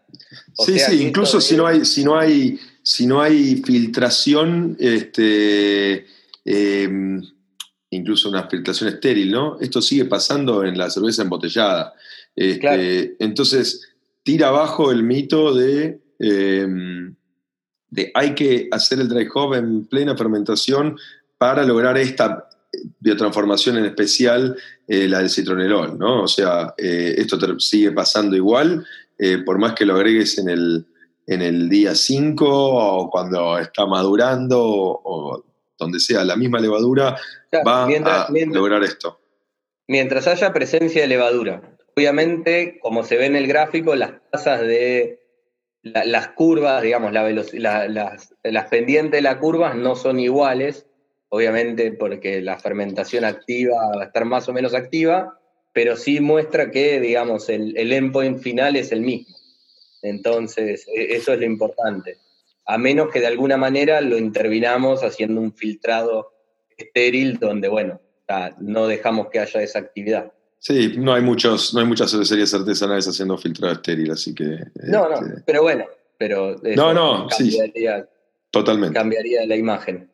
sí, 0.65 0.79
sí, 0.79 1.01
incluso 1.01 1.39
si 1.39 1.55
no 1.55 1.65
hay, 1.65 1.85
si 1.85 2.03
no 2.03 2.17
hay, 2.17 2.59
si 2.83 3.07
no 3.07 3.21
hay 3.21 3.61
filtración, 3.65 4.75
este, 4.79 6.05
em, 6.43 7.21
incluso 7.91 8.29
una 8.29 8.47
filtración 8.49 8.89
estéril, 8.89 9.31
¿no? 9.31 9.59
Esto 9.59 9.81
sigue 9.81 10.05
pasando 10.05 10.63
en 10.63 10.77
la 10.77 10.89
cerveza 10.89 11.21
embotellada. 11.21 11.93
Este, 12.35 13.15
entonces, 13.19 13.89
tira 14.23 14.47
abajo 14.47 14.91
el 14.91 15.03
mito 15.03 15.53
de, 15.53 16.01
em, 16.19 17.15
de 17.89 18.11
hay 18.13 18.33
que 18.33 18.67
hacer 18.71 18.99
el 18.99 19.09
dry 19.09 19.27
hop 19.33 19.53
en 19.55 19.85
plena 19.85 20.15
fermentación 20.17 20.97
para 21.37 21.63
lograr 21.63 21.97
esta 21.97 22.47
biotransformación 22.99 23.77
en 23.77 23.85
especial, 23.85 24.57
eh, 24.87 25.07
la 25.07 25.19
del 25.19 25.29
citronelol, 25.29 25.97
¿no? 25.97 26.23
O 26.23 26.27
sea, 26.27 26.73
eh, 26.77 27.15
esto 27.17 27.37
sigue 27.59 27.91
pasando 27.91 28.35
igual, 28.35 28.85
eh, 29.17 29.39
por 29.39 29.59
más 29.59 29.73
que 29.73 29.85
lo 29.85 29.95
agregues 29.95 30.37
en 30.37 30.49
el, 30.49 30.85
en 31.27 31.41
el 31.41 31.69
día 31.69 31.95
5 31.95 32.45
o 32.47 33.09
cuando 33.09 33.57
está 33.57 33.85
madurando 33.85 34.59
o, 34.61 35.43
donde 35.81 35.99
sea, 35.99 36.23
la 36.23 36.35
misma 36.35 36.59
levadura 36.59 37.17
va 37.65 37.85
a 37.85 38.29
lograr 38.29 38.83
esto. 38.83 39.19
Mientras 39.87 40.27
haya 40.27 40.53
presencia 40.53 41.01
de 41.01 41.07
levadura. 41.07 41.77
Obviamente, 41.95 42.79
como 42.81 43.03
se 43.03 43.17
ve 43.17 43.25
en 43.25 43.35
el 43.35 43.47
gráfico, 43.47 43.95
las 43.95 44.13
tasas 44.31 44.61
de 44.61 45.19
las 45.83 46.29
curvas, 46.29 46.81
digamos, 46.83 47.11
la 47.11 47.29
las, 47.29 48.33
las 48.43 48.65
pendientes 48.67 49.17
de 49.17 49.21
las 49.21 49.37
curvas 49.37 49.75
no 49.75 49.95
son 49.95 50.19
iguales, 50.19 50.85
obviamente 51.29 51.91
porque 51.91 52.41
la 52.41 52.59
fermentación 52.59 53.25
activa 53.25 53.75
va 53.97 54.03
a 54.03 54.05
estar 54.05 54.25
más 54.25 54.47
o 54.47 54.53
menos 54.53 54.73
activa, 54.73 55.39
pero 55.73 55.97
sí 55.97 56.19
muestra 56.19 56.69
que, 56.71 56.99
digamos, 56.99 57.49
el, 57.49 57.75
el 57.75 57.91
endpoint 57.91 58.39
final 58.39 58.75
es 58.75 58.91
el 58.91 59.01
mismo. 59.01 59.35
Entonces, 60.03 60.87
e, 60.87 61.15
eso 61.15 61.33
es 61.33 61.39
lo 61.39 61.45
importante. 61.45 62.17
A 62.71 62.77
menos 62.77 63.09
que 63.11 63.19
de 63.19 63.27
alguna 63.27 63.57
manera 63.57 63.99
lo 63.99 64.17
intervinamos 64.17 65.03
haciendo 65.03 65.41
un 65.41 65.53
filtrado 65.53 66.31
estéril 66.77 67.37
donde, 67.37 67.67
bueno, 67.67 67.99
no 68.59 68.87
dejamos 68.87 69.27
que 69.27 69.39
haya 69.39 69.61
esa 69.61 69.79
actividad. 69.79 70.31
Sí, 70.57 70.93
no 70.97 71.13
hay 71.13 71.21
muchos, 71.21 71.73
no 71.73 71.81
hay 71.81 71.85
muchas 71.85 72.11
cervecerías 72.11 72.53
artesanales 72.53 73.07
haciendo 73.09 73.37
filtrado 73.37 73.73
estéril, 73.73 74.11
así 74.11 74.33
que. 74.33 74.59
No, 74.83 75.09
no, 75.09 75.15
este, 75.15 75.41
pero 75.45 75.63
bueno, 75.63 75.85
pero 76.17 76.55
no, 76.75 76.93
no, 76.93 77.27
cambiaría, 77.27 78.07
totalmente. 78.51 78.97
Cambiaría 78.97 79.45
la 79.45 79.57
imagen. 79.57 80.09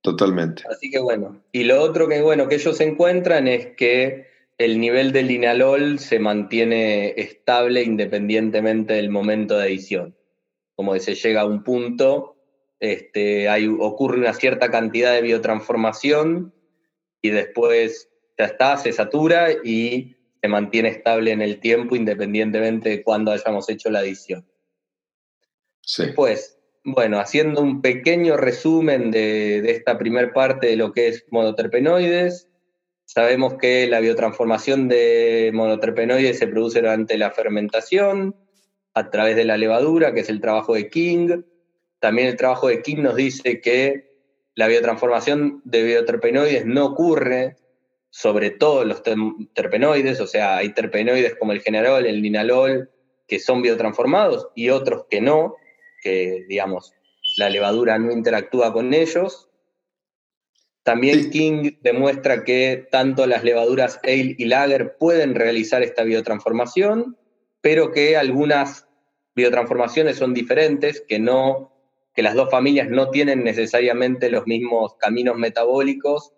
Totalmente. 0.00 0.62
Así 0.70 0.90
que 0.90 1.00
bueno. 1.00 1.42
Y 1.50 1.64
lo 1.64 1.82
otro 1.82 2.06
que 2.06 2.22
bueno 2.22 2.46
que 2.46 2.54
ellos 2.54 2.80
encuentran 2.80 3.48
es 3.48 3.74
que 3.76 4.28
el 4.58 4.78
nivel 4.78 5.10
del 5.10 5.26
linalol 5.26 5.98
se 5.98 6.20
mantiene 6.20 7.14
estable 7.16 7.82
independientemente 7.82 8.94
del 8.94 9.10
momento 9.10 9.58
de 9.58 9.66
edición. 9.66 10.15
Como 10.76 10.92
que 10.92 11.00
se 11.00 11.14
llega 11.14 11.40
a 11.40 11.46
un 11.46 11.64
punto, 11.64 12.36
este, 12.78 13.48
hay, 13.48 13.66
ocurre 13.66 14.18
una 14.18 14.34
cierta 14.34 14.70
cantidad 14.70 15.12
de 15.12 15.22
biotransformación 15.22 16.54
y 17.20 17.30
después 17.30 18.10
ya 18.38 18.44
está, 18.44 18.76
se 18.76 18.92
satura 18.92 19.48
y 19.64 20.16
se 20.40 20.48
mantiene 20.48 20.90
estable 20.90 21.32
en 21.32 21.42
el 21.42 21.58
tiempo 21.58 21.96
independientemente 21.96 22.90
de 22.90 23.02
cuándo 23.02 23.32
hayamos 23.32 23.68
hecho 23.70 23.90
la 23.90 24.02
edición. 24.02 24.46
Sí. 25.80 26.04
Después, 26.04 26.58
bueno, 26.84 27.18
haciendo 27.18 27.62
un 27.62 27.80
pequeño 27.80 28.36
resumen 28.36 29.10
de, 29.10 29.62
de 29.62 29.70
esta 29.70 29.96
primera 29.96 30.32
parte 30.32 30.66
de 30.66 30.76
lo 30.76 30.92
que 30.92 31.08
es 31.08 31.24
monoterpenoides, 31.30 32.48
Sabemos 33.06 33.54
que 33.54 33.86
la 33.86 34.00
biotransformación 34.00 34.88
de 34.88 35.52
monoterpenoides 35.54 36.40
se 36.40 36.48
produce 36.48 36.80
durante 36.80 37.16
la 37.16 37.30
fermentación, 37.30 38.34
a 38.96 39.10
través 39.10 39.36
de 39.36 39.44
la 39.44 39.58
levadura, 39.58 40.14
que 40.14 40.20
es 40.20 40.30
el 40.30 40.40
trabajo 40.40 40.72
de 40.72 40.88
King. 40.88 41.42
También 42.00 42.28
el 42.28 42.36
trabajo 42.36 42.68
de 42.68 42.80
King 42.80 43.02
nos 43.02 43.14
dice 43.14 43.60
que 43.60 44.10
la 44.54 44.68
biotransformación 44.68 45.60
de 45.66 45.82
bioterpenoides 45.82 46.64
no 46.64 46.86
ocurre 46.86 47.56
sobre 48.08 48.50
todos 48.50 48.86
los 48.86 49.02
terpenoides, 49.52 50.18
o 50.22 50.26
sea, 50.26 50.56
hay 50.56 50.70
terpenoides 50.70 51.34
como 51.34 51.52
el 51.52 51.60
generol, 51.60 52.06
el 52.06 52.22
linalol, 52.22 52.90
que 53.28 53.38
son 53.38 53.60
biotransformados 53.60 54.48
y 54.54 54.70
otros 54.70 55.04
que 55.10 55.20
no, 55.20 55.56
que 56.02 56.46
digamos, 56.48 56.94
la 57.36 57.50
levadura 57.50 57.98
no 57.98 58.12
interactúa 58.12 58.72
con 58.72 58.94
ellos. 58.94 59.50
También 60.84 61.28
King 61.28 61.72
demuestra 61.82 62.44
que 62.44 62.88
tanto 62.90 63.26
las 63.26 63.44
levaduras 63.44 64.00
ale 64.04 64.36
y 64.38 64.46
lager 64.46 64.96
pueden 64.96 65.34
realizar 65.34 65.82
esta 65.82 66.02
biotransformación, 66.02 67.18
pero 67.60 67.92
que 67.92 68.16
algunas 68.16 68.85
biotransformaciones 69.36 70.16
son 70.16 70.34
diferentes, 70.34 71.04
que, 71.06 71.20
no, 71.20 71.72
que 72.14 72.22
las 72.22 72.34
dos 72.34 72.50
familias 72.50 72.88
no 72.88 73.10
tienen 73.10 73.44
necesariamente 73.44 74.30
los 74.30 74.46
mismos 74.46 74.96
caminos 74.98 75.36
metabólicos 75.36 76.32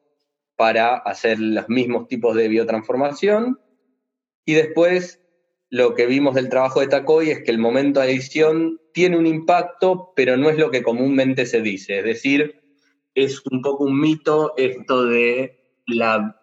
para 0.57 0.97
hacer 0.97 1.39
los 1.39 1.69
mismos 1.69 2.09
tipos 2.09 2.35
de 2.35 2.49
biotransformación. 2.49 3.61
Y 4.45 4.55
después 4.55 5.23
lo 5.71 5.95
que 5.95 6.07
vimos 6.07 6.35
del 6.35 6.49
trabajo 6.49 6.81
de 6.81 6.89
Takoy 6.89 7.31
es 7.31 7.45
que 7.45 7.53
el 7.53 7.59
momento 7.59 8.01
de 8.01 8.11
edición 8.11 8.81
tiene 8.93 9.17
un 9.17 9.27
impacto, 9.27 10.13
pero 10.17 10.37
no 10.37 10.51
es 10.51 10.59
lo 10.59 10.71
que 10.71 10.83
comúnmente 10.83 11.47
se 11.47 11.63
dice. 11.63 11.99
Es 11.99 12.05
decir, 12.05 12.61
es 13.15 13.41
un 13.47 13.63
poco 13.63 13.85
un 13.85 14.01
mito 14.01 14.55
esto 14.57 15.05
de 15.05 15.77
la, 15.87 16.38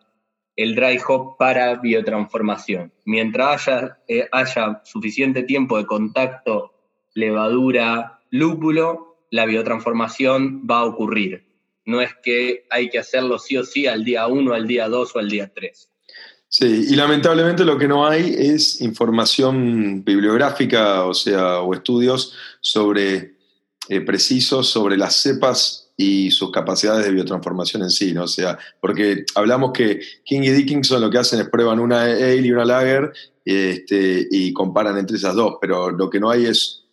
el 0.56 0.76
dry 0.76 1.00
hop 1.08 1.38
para 1.38 1.76
biotransformación. 1.76 2.94
Mientras 3.06 3.68
haya, 3.68 4.00
eh, 4.08 4.28
haya 4.32 4.82
suficiente 4.86 5.44
tiempo 5.44 5.78
de 5.78 5.86
contacto 5.86 6.74
levadura-lúpulo, 7.13 9.18
la 9.32 9.46
biotransformación 9.46 10.65
va 10.70 10.80
a 10.80 10.86
ocurrir. 10.86 11.46
No 11.86 12.02
es 12.02 12.12
que 12.24 12.65
hay 12.70 12.89
que 12.89 13.00
hacerlo 13.00 13.38
sí 13.38 13.58
o 13.58 13.63
sí 13.63 13.88
al 13.88 14.04
día 14.04 14.28
1, 14.28 14.54
al 14.54 14.68
día 14.68 14.89
2 14.89 15.15
o 15.15 15.20
al 15.20 15.30
día 15.30 15.52
3. 15.54 15.89
Sí, 16.48 16.88
y 16.89 16.96
lamentablemente 16.96 17.65
lo 17.65 17.78
que 17.78 17.88
no 17.88 18.08
hay 18.08 18.34
es 18.38 18.82
información 18.82 20.04
bibliográfica, 20.06 21.04
o 21.04 21.13
sea, 21.13 21.60
o 21.60 21.74
estudios 21.74 22.34
sobre 22.62 23.36
eh, 23.89 24.02
precisos 24.02 24.70
sobre 24.70 24.98
las 24.98 25.15
cepas 25.15 25.85
y 25.98 26.30
sus 26.32 26.52
capacidades 26.52 27.06
de 27.06 27.12
biotransformación 27.12 27.84
en 27.84 27.90
sí, 27.90 28.14
¿no? 28.14 28.24
O 28.24 28.28
sea, 28.28 28.58
porque 28.82 29.26
hablamos 29.36 29.72
que 29.72 30.02
King 30.26 30.42
y 30.42 30.52
Dickinson 30.52 31.02
lo 31.02 31.10
que 31.10 31.20
hacen 31.20 31.40
es 31.40 31.50
prueban 31.50 31.80
una 31.80 32.02
ale 32.02 32.36
y 32.36 32.52
una 32.52 32.66
lager 32.66 33.14
este, 33.46 34.28
y 34.30 34.52
comparan 34.52 34.98
entre 34.98 35.18
esas 35.18 35.36
dos, 35.36 35.56
pero 35.62 35.92
lo 35.92 36.10
que 36.10 36.20
no 36.20 36.30
hay 36.30 36.46
es 36.46 36.84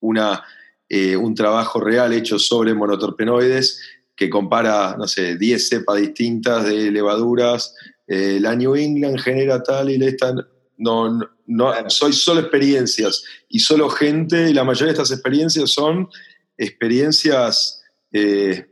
una, 0.00 0.42
eh, 0.88 1.16
un 1.16 1.34
trabajo 1.34 1.80
real 1.80 2.12
hecho 2.12 2.38
sobre 2.38 2.74
monotorpenoides 2.74 3.80
que 4.14 4.28
compara, 4.28 4.96
no 4.98 5.08
sé, 5.08 5.36
10 5.36 5.68
cepas 5.68 5.96
distintas 5.96 6.66
de 6.66 6.90
levaduras, 6.90 7.74
eh, 8.06 8.38
la 8.40 8.54
New 8.54 8.76
England 8.76 9.18
genera 9.18 9.62
tal 9.62 9.90
y 9.90 10.04
esta... 10.04 10.34
No, 10.78 11.16
no, 11.18 11.28
no 11.46 11.90
soy 11.90 12.12
solo 12.12 12.40
experiencias 12.40 13.22
y 13.48 13.60
solo 13.60 13.88
gente, 13.88 14.50
y 14.50 14.54
la 14.54 14.64
mayoría 14.64 14.86
de 14.86 15.02
estas 15.02 15.12
experiencias 15.12 15.70
son 15.70 16.08
experiencias 16.56 17.81
eh, 18.12 18.66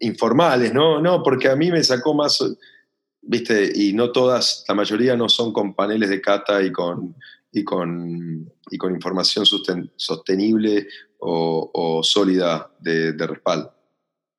informales, 0.00 0.72
¿no? 0.72 1.00
No, 1.00 1.22
porque 1.22 1.48
a 1.48 1.56
mí 1.56 1.70
me 1.70 1.82
sacó 1.82 2.14
más, 2.14 2.44
viste, 3.20 3.70
y 3.74 3.92
no 3.92 4.12
todas, 4.12 4.64
la 4.68 4.74
mayoría 4.74 5.16
no 5.16 5.28
son 5.28 5.52
con 5.52 5.74
paneles 5.74 6.10
de 6.10 6.20
cata 6.20 6.62
y 6.62 6.72
con, 6.72 7.14
y 7.52 7.64
con, 7.64 8.52
y 8.70 8.78
con 8.78 8.94
información 8.94 9.44
sostenible 9.46 10.88
o, 11.18 12.00
sólida 12.02 12.70
de, 12.80 13.12
respaldo. 13.26 13.74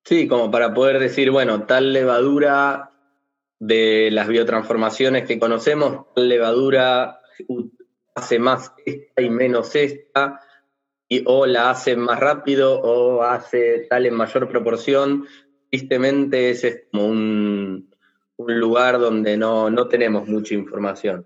Sí, 0.04 0.28
como 0.28 0.52
para 0.52 0.74
poder 0.74 1.00
decir, 1.00 1.32
bueno, 1.32 1.66
tal 1.66 1.94
levadura 1.94 2.92
de 3.60 4.10
las 4.12 4.28
biotransformaciones 4.28 5.26
que 5.26 5.40
conocemos, 5.40 6.08
tal 6.14 6.28
levadura 6.28 7.22
hace 8.16 8.38
más 8.38 8.74
esta 8.86 9.22
y 9.22 9.30
menos 9.30 9.76
esta, 9.76 10.42
o 11.26 11.46
la 11.46 11.70
hace 11.70 11.96
más 11.96 12.20
rápido 12.20 12.80
o 12.82 13.24
hace 13.24 13.88
tal 13.90 14.06
en 14.06 14.16
mayor 14.16 14.50
proporción. 14.50 15.26
Tristemente 15.70 16.50
ese 16.50 16.68
es 16.68 16.82
como 16.92 17.08
un, 17.08 17.90
lugar 18.38 19.00
donde 19.00 19.38
no, 19.38 19.88
tenemos 19.88 20.28
mucha 20.28 20.54
información. 20.54 21.26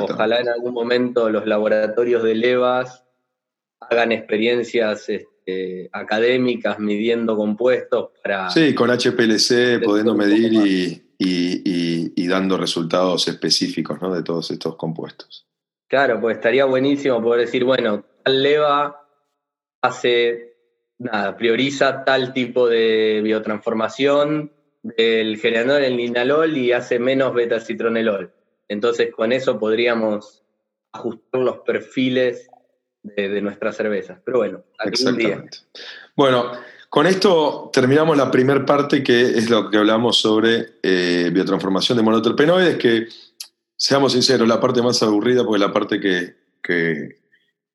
Ojalá 0.00 0.40
en 0.40 0.48
algún 0.48 0.72
momento 0.72 1.28
los 1.30 1.46
laboratorios 1.46 2.22
de 2.22 2.34
levas 2.34 3.04
hagan 3.80 4.12
experiencias 4.12 5.08
este, 5.08 5.90
académicas 5.92 6.78
midiendo 6.78 7.36
compuestos 7.36 8.10
para... 8.22 8.50
Sí, 8.50 8.74
con 8.74 8.90
HPLC 8.90 9.82
pudiendo 9.84 10.14
medir 10.14 10.52
y, 10.52 11.02
y, 11.18 12.28
dando 12.28 12.56
resultados 12.56 13.28
específicos 13.28 14.00
de 14.00 14.22
todos 14.22 14.50
estos 14.50 14.76
compuestos. 14.76 15.46
Claro, 15.88 16.20
pues 16.20 16.36
estaría 16.36 16.64
buenísimo 16.64 17.22
poder 17.22 17.42
decir, 17.42 17.64
bueno, 17.64 18.04
tal 18.22 18.42
leva 18.42 19.03
hace, 19.84 20.56
nada, 20.98 21.36
prioriza 21.36 22.04
tal 22.04 22.32
tipo 22.32 22.68
de 22.68 23.20
biotransformación 23.22 24.52
del 24.82 25.38
geranol 25.38 25.84
en 25.84 25.96
linalol 25.96 26.56
y 26.56 26.72
hace 26.72 26.98
menos 26.98 27.34
beta-citronelol. 27.34 28.32
Entonces 28.68 29.10
con 29.14 29.32
eso 29.32 29.58
podríamos 29.58 30.42
ajustar 30.92 31.40
los 31.40 31.58
perfiles 31.58 32.48
de, 33.02 33.40
nuestras 33.42 33.76
cervezas. 33.76 34.18
Pero 34.24 34.38
bueno, 34.38 34.64
algún 34.78 35.16
día. 35.16 35.44
Bueno, 36.16 36.52
Con 36.88 37.06
esto 37.06 37.70
terminamos 37.72 38.16
la 38.16 38.30
primera 38.30 38.64
parte 38.64 39.02
que 39.02 39.20
es 39.20 39.50
lo 39.50 39.68
que 39.68 39.78
hablamos 39.78 40.16
sobre 40.16 40.74
eh, 40.82 41.28
biotransformación 41.32 41.98
de 41.98 42.04
monoterpenoides, 42.04 42.76
que 42.78 43.08
seamos 43.76 44.12
sinceros, 44.12 44.46
la 44.46 44.60
parte 44.60 44.80
más 44.80 45.02
aburrida 45.02 45.44
porque 45.44 45.58
la 45.58 45.72
parte 45.72 45.98
que, 46.00 47.16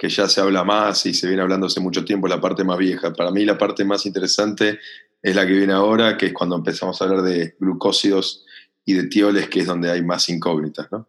ya 0.08 0.30
se 0.30 0.40
habla 0.40 0.64
más 0.64 1.06
y 1.06 1.14
se 1.14 1.28
viene 1.28 1.42
hablando 1.42 1.68
hace 1.68 1.82
mucho 1.82 2.06
tiempo, 2.06 2.28
la 2.28 2.40
parte 2.40 2.64
más 2.64 2.78
vieja. 2.78 3.12
Para 3.12 3.32
mí 3.32 3.44
la 3.44 3.58
parte 3.58 3.84
más 3.84 4.06
interesante 4.06 4.80
es 5.22 5.36
la 5.36 5.46
que 5.46 5.54
viene 5.54 5.74
ahora, 5.74 6.18
que 6.18 6.28
es 6.28 6.34
cuando 6.34 6.56
empezamos 6.56 7.02
a 7.02 7.06
hablar 7.06 7.24
de 7.24 7.56
glucósidos 7.60 8.46
y 8.86 8.94
de 8.94 9.08
tioles, 9.08 9.50
que 9.50 9.60
es 9.60 9.68
donde 9.68 9.92
hay 9.92 10.02
más 10.02 10.30
incógnitas, 10.30 10.90
¿no? 10.92 11.06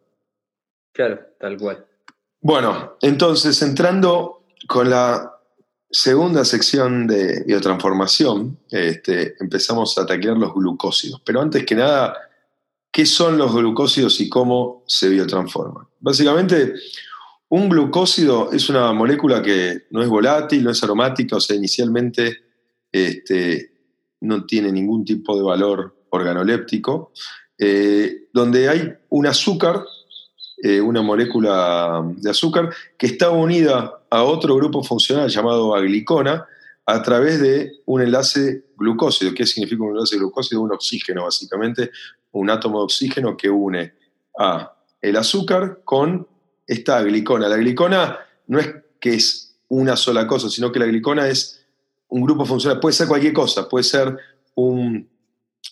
Claro, 0.93 1.21
tal 1.39 1.57
cual. 1.57 1.87
Bueno, 2.41 2.97
entonces 3.01 3.63
entrando 3.63 4.47
con 4.67 4.91
la 4.91 5.37
segunda 5.91 6.45
sección 6.45 7.07
de 7.07 7.45
biotransformación, 7.45 8.59
este, 8.71 9.37
empezamos 9.41 9.97
a 9.99 10.07
taclear 10.07 10.37
los 10.37 10.55
glucósidos. 10.55 11.21
Pero 11.25 11.41
antes 11.41 11.65
que 11.65 11.75
nada, 11.75 12.17
¿qué 12.91 13.07
son 13.07 13.39
los 13.39 13.55
glucósidos 13.55 14.21
y 14.21 14.29
cómo 14.29 14.85
se 14.87 15.09
biotransforman? 15.09 15.87
Básicamente, 16.01 16.75
un 17.51 17.69
glucósido 17.69 18.51
es 18.53 18.69
una 18.69 18.93
molécula 18.93 19.43
que 19.43 19.83
no 19.91 20.03
es 20.03 20.09
volátil, 20.09 20.65
no 20.65 20.71
es 20.71 20.83
aromática, 20.83 21.37
o 21.37 21.41
sea, 21.41 21.57
inicialmente 21.57 22.39
este, 22.91 23.73
no 24.21 24.47
tiene 24.47 24.73
ningún 24.73 25.05
tipo 25.05 25.37
de 25.37 25.43
valor 25.43 25.95
organoléptico, 26.11 27.13
eh, 27.59 28.29
donde 28.33 28.69
hay 28.69 28.93
un 29.11 29.27
azúcar 29.27 29.85
eh, 30.63 30.79
una 30.79 31.01
molécula 31.01 32.05
de 32.19 32.29
azúcar 32.29 32.69
que 32.99 33.07
está 33.07 33.31
unida 33.31 34.03
a 34.11 34.25
otro 34.25 34.55
grupo 34.57 34.83
funcional 34.83 35.31
llamado 35.31 35.75
aglicona 35.75 36.47
a 36.85 37.03
través 37.03 37.41
de 37.41 37.81
un 37.87 38.03
enlace 38.03 38.67
glucósido. 38.77 39.33
¿Qué 39.35 39.47
significa 39.47 39.83
un 39.83 39.93
enlace 39.93 40.19
glucósido? 40.19 40.61
Un 40.61 40.73
oxígeno, 40.73 41.25
básicamente, 41.25 41.91
un 42.33 42.51
átomo 42.51 42.81
de 42.81 42.85
oxígeno 42.85 43.39
que 43.39 43.49
une 43.49 43.95
a 44.39 44.77
el 45.01 45.17
azúcar 45.17 45.81
con 45.83 46.29
esta 46.71 46.99
aglicona. 46.99 47.49
La 47.49 47.57
aglicona 47.57 48.19
no 48.47 48.61
es 48.61 48.73
que 49.01 49.15
es 49.15 49.57
una 49.69 49.97
sola 49.97 50.27
cosa, 50.27 50.49
sino 50.49 50.71
que 50.71 50.79
la 50.79 50.87
glicona 50.87 51.27
es 51.29 51.67
un 52.09 52.23
grupo 52.23 52.45
funcional. 52.45 52.79
Puede 52.79 52.93
ser 52.93 53.09
cualquier 53.09 53.33
cosa, 53.33 53.69
puede 53.69 53.83
ser 53.83 54.17
un, 54.55 55.09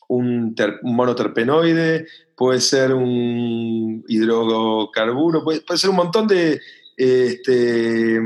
un 0.09 0.57
monoterpenoide, 0.83 2.07
puede 2.37 2.61
ser 2.61 2.93
un 2.93 4.05
hidrocarburo, 4.09 5.45
puede, 5.45 5.63
ser 5.77 5.91
un 5.91 5.97
montón 5.97 6.27
de, 6.27 6.61
este, 6.97 8.21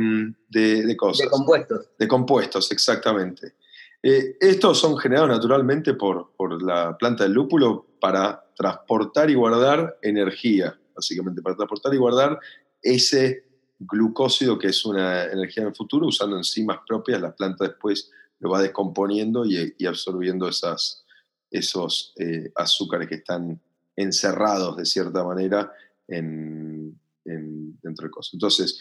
de, 0.49 0.97
cosas. 0.97 1.27
De 1.27 1.31
compuestos. 1.31 1.91
De 1.99 2.09
compuestos, 2.09 2.73
exactamente. 2.73 3.55
Eh, 4.03 4.37
estos 4.41 4.79
son 4.79 4.97
generados 4.97 5.29
naturalmente 5.29 5.93
por, 5.93 6.33
por, 6.37 6.63
la 6.63 6.97
planta 6.97 7.25
del 7.25 7.35
lúpulo 7.35 7.87
para 8.01 8.45
transportar 8.57 9.31
y 9.31 9.35
guardar 9.35 9.99
energía, 10.03 10.77
básicamente, 10.95 11.41
para 11.43 11.57
transportar 11.57 11.95
y 11.95 11.99
guardar 11.99 12.39
ese 12.83 13.45
glucósido 13.79 14.59
que 14.59 14.69
es 14.69 14.85
una 14.85 15.25
energía 15.25 15.63
en 15.63 15.69
el 15.71 15.75
futuro, 15.75 16.07
usando 16.07 16.37
enzimas 16.37 16.79
propias, 16.87 17.21
la 17.21 17.35
planta 17.35 17.65
después 17.65 18.11
lo 18.41 18.51
va 18.51 18.63
descomponiendo 18.63 19.45
y, 19.47 19.87
absorbiendo 19.87 20.49
esas, 20.49 21.05
esos 21.51 22.13
eh, 22.19 22.51
azúcares 22.57 23.09
que 23.09 23.17
están 23.17 23.61
encerrados 23.97 24.77
de 24.77 24.85
cierta 24.85 25.23
manera 25.23 25.73
en, 26.09 26.99
dentro 27.25 28.05
del 28.05 28.11
coso. 28.11 28.31
Entonces, 28.33 28.81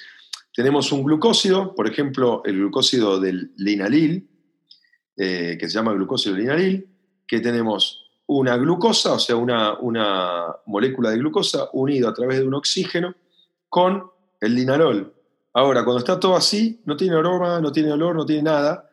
tenemos 0.53 0.91
un 0.91 1.03
glucósido, 1.03 1.75
por 1.75 1.87
ejemplo, 1.87 2.41
el 2.45 2.55
glucósido 2.57 3.19
del 3.19 3.51
linalil, 3.57 4.27
eh, 5.15 5.57
que 5.59 5.69
se 5.69 5.75
llama 5.75 5.93
glucósido 5.93 6.35
linalil, 6.35 6.87
que 7.27 7.39
tenemos 7.39 8.09
una 8.25 8.57
glucosa, 8.57 9.13
o 9.13 9.19
sea, 9.19 9.35
una, 9.35 9.77
una 9.79 10.47
molécula 10.65 11.11
de 11.11 11.17
glucosa 11.17 11.69
unida 11.73 12.09
a 12.09 12.13
través 12.13 12.39
de 12.39 12.47
un 12.47 12.53
oxígeno 12.53 13.13
con 13.71 14.11
el 14.41 14.53
linalol. 14.53 15.15
Ahora, 15.53 15.85
cuando 15.85 15.99
está 15.99 16.19
todo 16.19 16.35
así, 16.35 16.81
no 16.83 16.97
tiene 16.97 17.15
aroma, 17.15 17.61
no 17.61 17.71
tiene 17.71 17.93
olor, 17.93 18.17
no 18.17 18.25
tiene 18.25 18.43
nada, 18.43 18.89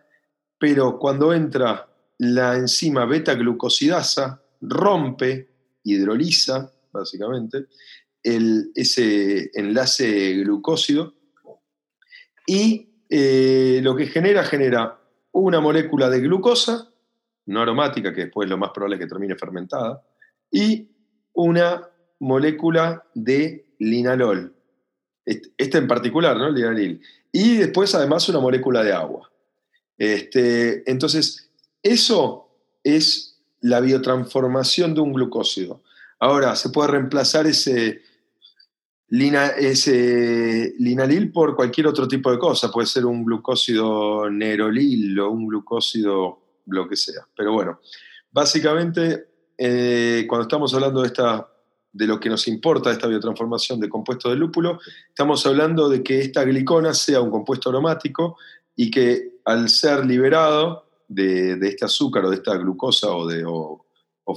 pero 0.56 1.00
cuando 1.00 1.32
entra 1.34 1.88
la 2.18 2.56
enzima 2.56 3.04
beta-glucosidasa, 3.04 4.40
rompe 4.60 5.48
hidroliza, 5.82 6.72
básicamente, 6.92 7.66
ese 8.22 9.50
enlace 9.54 10.34
glucósido 10.34 11.14
y 12.46 13.02
eh, 13.10 13.80
lo 13.82 13.96
que 13.96 14.06
genera, 14.06 14.44
genera 14.44 15.00
una 15.32 15.60
molécula 15.60 16.08
de 16.08 16.20
glucosa, 16.20 16.88
no 17.46 17.62
aromática, 17.62 18.14
que 18.14 18.26
después 18.26 18.48
lo 18.48 18.58
más 18.58 18.70
probable 18.70 18.94
es 18.94 19.00
que 19.00 19.08
termine 19.08 19.34
fermentada, 19.34 20.04
y 20.52 20.88
una 21.32 21.88
molécula 22.20 23.04
de 23.14 23.74
linalol. 23.80 24.57
Este 25.56 25.78
en 25.78 25.86
particular, 25.86 26.36
¿no? 26.36 26.48
El 26.48 26.54
linalil. 26.54 27.00
Y 27.30 27.56
después, 27.56 27.94
además, 27.94 28.28
una 28.28 28.40
molécula 28.40 28.82
de 28.82 28.92
agua. 28.92 29.30
Este, 29.98 30.90
entonces, 30.90 31.50
eso 31.82 32.48
es 32.82 33.38
la 33.60 33.80
biotransformación 33.80 34.94
de 34.94 35.00
un 35.00 35.12
glucósido. 35.12 35.82
Ahora, 36.20 36.56
se 36.56 36.70
puede 36.70 36.88
reemplazar 36.88 37.46
ese, 37.46 38.02
ese 39.10 40.74
linalil 40.78 41.30
por 41.32 41.54
cualquier 41.54 41.88
otro 41.88 42.08
tipo 42.08 42.30
de 42.30 42.38
cosa. 42.38 42.70
Puede 42.70 42.86
ser 42.86 43.04
un 43.04 43.24
glucósido 43.24 44.30
nerolil 44.30 45.18
o 45.20 45.30
un 45.30 45.46
glucósido 45.46 46.40
lo 46.66 46.88
que 46.88 46.96
sea. 46.96 47.26
Pero 47.36 47.52
bueno, 47.52 47.80
básicamente, 48.30 49.28
eh, 49.56 50.24
cuando 50.28 50.42
estamos 50.42 50.72
hablando 50.74 51.02
de, 51.02 51.08
esta, 51.08 51.48
de 51.98 52.06
lo 52.06 52.20
que 52.20 52.30
nos 52.30 52.46
importa, 52.46 52.92
esta 52.92 53.08
biotransformación 53.08 53.80
de 53.80 53.88
compuesto 53.88 54.30
de 54.30 54.36
lúpulo, 54.36 54.78
estamos 55.08 55.44
hablando 55.46 55.88
de 55.88 56.00
que 56.04 56.20
esta 56.20 56.44
glicona 56.44 56.94
sea 56.94 57.20
un 57.20 57.28
compuesto 57.28 57.70
aromático 57.70 58.36
y 58.76 58.88
que 58.88 59.40
al 59.44 59.68
ser 59.68 60.06
liberado 60.06 60.86
de, 61.08 61.58
este 61.60 61.86
azúcar 61.86 62.24
o 62.24 62.30
de 62.30 62.36
esta 62.36 62.56
glucosa 62.56 63.10
o, 63.10 63.26
de, 63.26 63.42
o, 63.44 63.84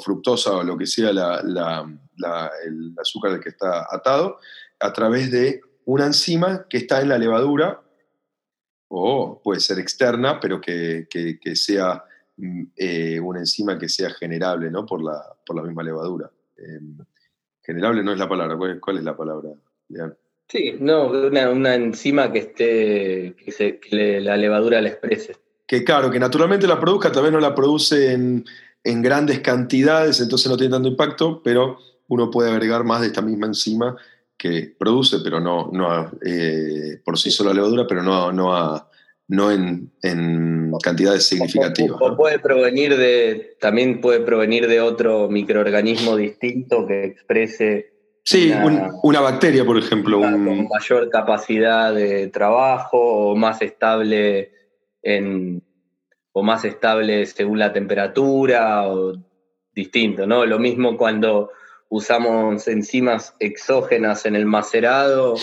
fructosa 0.04 0.54
o 0.54 0.64
lo 0.64 0.76
que 0.76 0.88
sea 0.88 1.12
el 1.12 2.96
azúcar 3.00 3.34
del 3.34 3.42
que 3.42 3.50
está 3.50 3.86
atado, 3.92 4.40
a 4.80 4.92
través 4.92 5.30
de 5.30 5.62
una 5.86 6.08
enzima 6.08 6.66
que 6.68 6.78
está 6.78 7.00
en 7.02 7.10
la 7.10 7.20
levadura, 7.20 7.80
o 8.88 9.40
puede 9.44 9.60
ser 9.60 9.78
externa, 9.78 10.40
pero 10.40 10.60
que, 10.60 11.06
sea 11.54 12.04
mm, 12.38 12.64
eh, 12.76 13.20
una 13.20 13.42
enzima 13.42 13.78
que 13.78 13.88
sea 13.88 14.10
generable 14.10 14.72
¿no? 14.72 14.84
por, 14.84 15.04
la, 15.04 15.22
por 15.46 15.56
la 15.56 15.62
misma 15.62 15.84
levadura. 15.84 16.32
Em, 16.58 16.98
generable 17.64 18.04
no 18.04 18.12
es 18.12 18.20
la 18.20 18.30
palabra, 18.30 18.58
¿cuál, 18.80 18.98
es 18.98 19.04
la 19.04 19.16
palabra? 19.16 19.50
Sí, 20.48 20.76
no, 20.80 21.08
una, 21.08 21.76
enzima 21.76 22.32
que 22.32 22.40
esté, 22.40 23.36
que, 23.80 24.22
la 24.22 24.38
levadura 24.38 24.82
la 24.82 24.90
exprese 24.90 25.36
que 25.72 25.86
claro, 25.86 26.12
que 26.12 26.20
naturalmente 26.20 26.68
la 26.68 26.82
produzca, 26.82 27.14
tal 27.14 27.24
vez 27.24 27.32
no 27.32 27.40
la 27.40 27.56
produce 27.56 28.12
en, 28.12 28.44
grandes 28.84 29.40
cantidades, 29.40 30.20
entonces 30.20 30.52
no 30.52 30.58
tiene 30.58 30.74
tanto 30.74 30.90
impacto, 30.90 31.42
pero 31.42 31.78
uno 32.10 32.30
puede 32.30 32.52
agregar 32.52 32.84
más 32.84 33.00
de 33.00 33.08
esta 33.08 33.22
misma 33.22 33.48
enzima 33.48 33.96
que 34.36 34.76
produce, 34.78 35.20
pero 35.24 35.40
no, 35.40 35.70
no 35.72 36.12
eh, 36.26 37.00
por 37.06 37.18
sí 37.18 37.32
sola 37.32 37.54
levadura, 37.54 37.88
pero 37.88 38.04
no, 38.04 38.34
no, 38.34 38.52
no 39.32 39.50
en, 39.50 40.74
cantidades 40.84 41.26
significativas. 41.26 41.98
O, 42.02 42.18
puede 42.18 42.38
provenir 42.38 42.98
de, 42.98 43.56
también 43.62 44.02
puede 44.02 44.20
provenir 44.20 44.68
de 44.68 44.82
otro 44.82 45.30
microorganismo 45.30 46.18
distinto 46.18 46.86
que 46.86 47.06
exprese. 47.06 47.94
Sí, 48.26 48.52
una, 49.02 49.22
bacteria, 49.22 49.64
por 49.64 49.78
ejemplo. 49.78 50.20
Con 50.20 50.68
mayor 50.68 51.10
capacidad 51.10 51.94
de 51.94 52.28
trabajo 52.28 53.32
o 53.32 53.36
más 53.38 53.62
estable 53.62 54.52
o 56.34 56.44
más 56.44 56.66
estable 56.66 57.26
según 57.26 57.58
la 57.58 57.72
temperatura 57.72 58.86
o 58.88 59.14
distinto, 59.74 60.28
¿no? 60.28 60.46
Lo 60.46 60.60
mismo 60.60 60.98
cuando 60.98 61.52
usamos 61.88 62.68
enzimas 62.68 63.34
exógenas 63.40 64.26
en 64.26 64.36
el 64.36 64.46
macerado, 64.46 65.36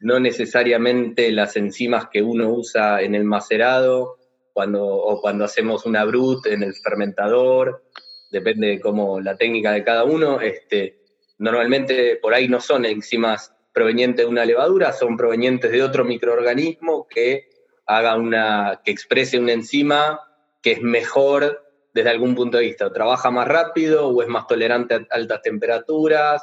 no 0.00 0.18
necesariamente 0.18 1.30
las 1.30 1.56
enzimas 1.56 2.08
que 2.08 2.22
uno 2.22 2.50
usa 2.50 3.02
en 3.02 3.14
el 3.14 3.24
macerado 3.24 4.16
cuando, 4.52 4.84
o 4.84 5.20
cuando 5.20 5.44
hacemos 5.44 5.86
una 5.86 6.04
brut 6.04 6.46
en 6.46 6.62
el 6.62 6.74
fermentador, 6.74 7.84
depende 8.30 8.68
de 8.68 8.80
cómo 8.80 9.20
la 9.20 9.36
técnica 9.36 9.72
de 9.72 9.84
cada 9.84 10.04
uno, 10.04 10.40
este, 10.40 11.00
normalmente 11.38 12.16
por 12.16 12.34
ahí 12.34 12.48
no 12.48 12.60
son 12.60 12.84
enzimas 12.84 13.54
provenientes 13.72 14.24
de 14.24 14.30
una 14.30 14.44
levadura, 14.44 14.92
son 14.92 15.16
provenientes 15.16 15.70
de 15.70 15.82
otro 15.82 16.04
microorganismo 16.04 17.06
que 17.08 17.48
haga 17.86 18.16
una, 18.16 18.80
que 18.84 18.90
exprese 18.90 19.38
una 19.38 19.52
enzima 19.52 20.20
que 20.62 20.72
es 20.72 20.82
mejor 20.82 21.64
desde 21.92 22.10
algún 22.10 22.34
punto 22.34 22.58
de 22.58 22.64
vista, 22.64 22.86
o 22.86 22.92
trabaja 22.92 23.30
más 23.30 23.48
rápido, 23.48 24.08
o 24.08 24.22
es 24.22 24.28
más 24.28 24.46
tolerante 24.46 24.94
a 24.94 25.06
altas 25.10 25.42
temperaturas, 25.42 26.42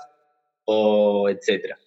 o 0.66 1.30
etcétera. 1.30 1.78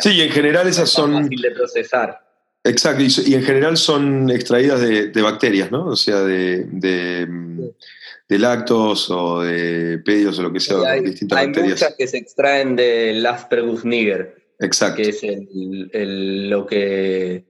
Sí, 0.00 0.20
en 0.20 0.30
general 0.30 0.66
esas 0.68 0.90
son. 0.90 1.12
Fácil 1.12 1.40
de 1.40 1.50
procesar. 1.52 2.26
Exacto, 2.64 3.02
y, 3.02 3.34
en 3.34 3.44
general 3.44 3.76
son 3.76 4.28
extraídas 4.28 4.80
de, 4.80 5.22
bacterias, 5.22 5.70
¿no? 5.70 5.86
O 5.86 5.96
sea, 5.96 6.20
de, 6.22 6.64
de, 6.64 8.38
lactos 8.38 9.08
o 9.08 9.42
de 9.42 9.98
pedios 9.98 10.38
o 10.38 10.42
lo 10.42 10.52
que 10.52 10.58
sea, 10.58 10.78
hay, 10.90 11.02
distintas 11.02 11.38
hay 11.38 11.46
bacterias. 11.46 11.80
muchas 11.80 11.94
que 11.96 12.06
se 12.08 12.18
extraen 12.18 12.74
del 12.74 13.24
Aspergus 13.24 13.84
niger. 13.84 14.34
Exacto. 14.58 15.00
Que 15.00 15.10
es 15.10 15.22
el, 15.22 16.50
lo, 16.50 16.66
que, 16.66 17.44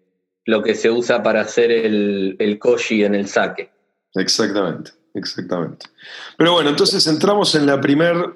lo 0.44 0.62
que 0.62 0.74
se 0.74 0.90
usa 0.90 1.22
para 1.22 1.40
hacer 1.40 1.70
el, 1.70 2.36
el 2.38 2.58
koshi 2.58 3.04
en 3.04 3.14
el 3.14 3.26
sake. 3.26 3.70
Exactamente, 4.14 4.90
exactamente. 5.14 5.86
Pero 6.36 6.52
bueno, 6.52 6.68
entonces 6.70 7.06
entramos 7.06 7.54
en 7.54 7.64
la 7.64 7.80
primera 7.80 8.34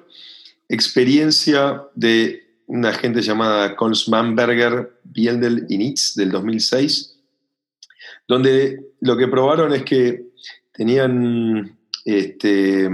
experiencia 0.67 1.83
de 1.93 2.50
una 2.71 2.93
gente 2.93 3.21
llamada 3.21 3.75
Kolsmanberger, 3.75 5.01
Bieldel 5.03 5.65
y 5.67 5.77
Nitz 5.77 6.15
del 6.15 6.31
2006, 6.31 7.17
donde 8.29 8.93
lo 9.01 9.17
que 9.17 9.27
probaron 9.27 9.73
es 9.73 9.83
que 9.83 10.27
tenían 10.71 11.77
este, 12.05 12.87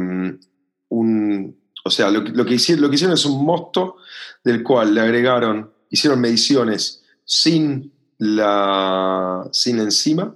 un, 0.90 1.58
o 1.86 1.90
sea, 1.92 2.10
lo, 2.10 2.24
que 2.44 2.56
hicieron, 2.56 2.82
lo 2.82 2.90
que 2.90 2.96
hicieron 2.96 3.14
es 3.14 3.26
un 3.26 3.46
mosto 3.46 3.98
del 4.44 4.64
cual 4.64 4.96
le 4.96 5.02
agregaron, 5.02 5.72
hicieron 5.92 6.22
mediciones 6.22 7.04
sin 7.24 7.94
la, 8.18 9.48
sin 9.52 9.80
enzima, 9.80 10.36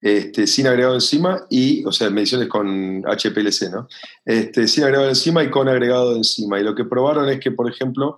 este, 0.00 0.46
sin 0.46 0.66
agregado 0.66 0.94
enzima 0.94 1.46
y, 1.48 1.84
o 1.84 1.92
sea, 1.92 2.10
mediciones 2.10 2.48
con 2.48 3.02
HPLC, 3.02 3.70
¿no? 3.72 3.88
Este, 4.24 4.68
sin 4.68 4.84
agregado 4.84 5.06
de 5.06 5.10
enzima 5.10 5.42
y 5.42 5.50
con 5.50 5.68
agregado 5.68 6.12
de 6.12 6.18
enzima. 6.18 6.60
Y 6.60 6.64
lo 6.64 6.74
que 6.74 6.84
probaron 6.84 7.28
es 7.28 7.40
que, 7.40 7.50
por 7.50 7.70
ejemplo, 7.70 8.16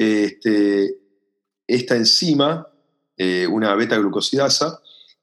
este, 0.00 0.96
esta 1.66 1.94
enzima, 1.94 2.66
eh, 3.18 3.46
una 3.46 3.74
beta-glucosidasa, 3.74 4.80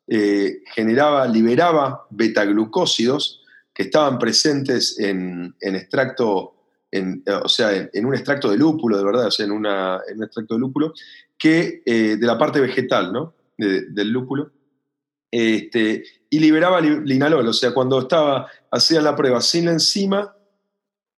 eh, 0.07 0.59
generaba, 0.75 1.27
liberaba 1.27 2.05
beta-glucósidos 2.11 3.41
que 3.73 3.83
estaban 3.83 4.19
presentes 4.19 4.99
en, 4.99 5.55
extracto, 5.61 6.53
en, 6.91 7.23
o 7.43 7.49
sea, 7.49 7.89
en, 7.91 8.05
un 8.05 8.13
extracto 8.13 8.51
de 8.51 8.57
lúpulo, 8.57 8.99
de 8.99 9.03
verdad, 9.03 9.27
o 9.27 9.31
sea, 9.31 9.47
en, 9.47 9.51
un 9.51 9.65
extracto 9.65 10.53
de 10.53 10.59
lúpulo, 10.59 10.93
que 11.39 11.81
eh, 11.83 12.17
de 12.17 12.27
la 12.27 12.37
parte 12.37 12.59
vegetal, 12.59 13.11
¿no? 13.11 13.33
del 13.57 14.11
lúpulo, 14.11 14.51
este, 15.31 16.03
y 16.29 16.39
liberaba 16.39 16.79
linalol, 16.79 17.47
o 17.47 17.53
sea, 17.53 17.73
cuando 17.73 18.01
estaba, 18.01 18.47
hacían 18.69 19.03
la 19.03 19.15
prueba 19.15 19.41
sin 19.41 19.65
la 19.65 19.71
enzima, 19.71 20.35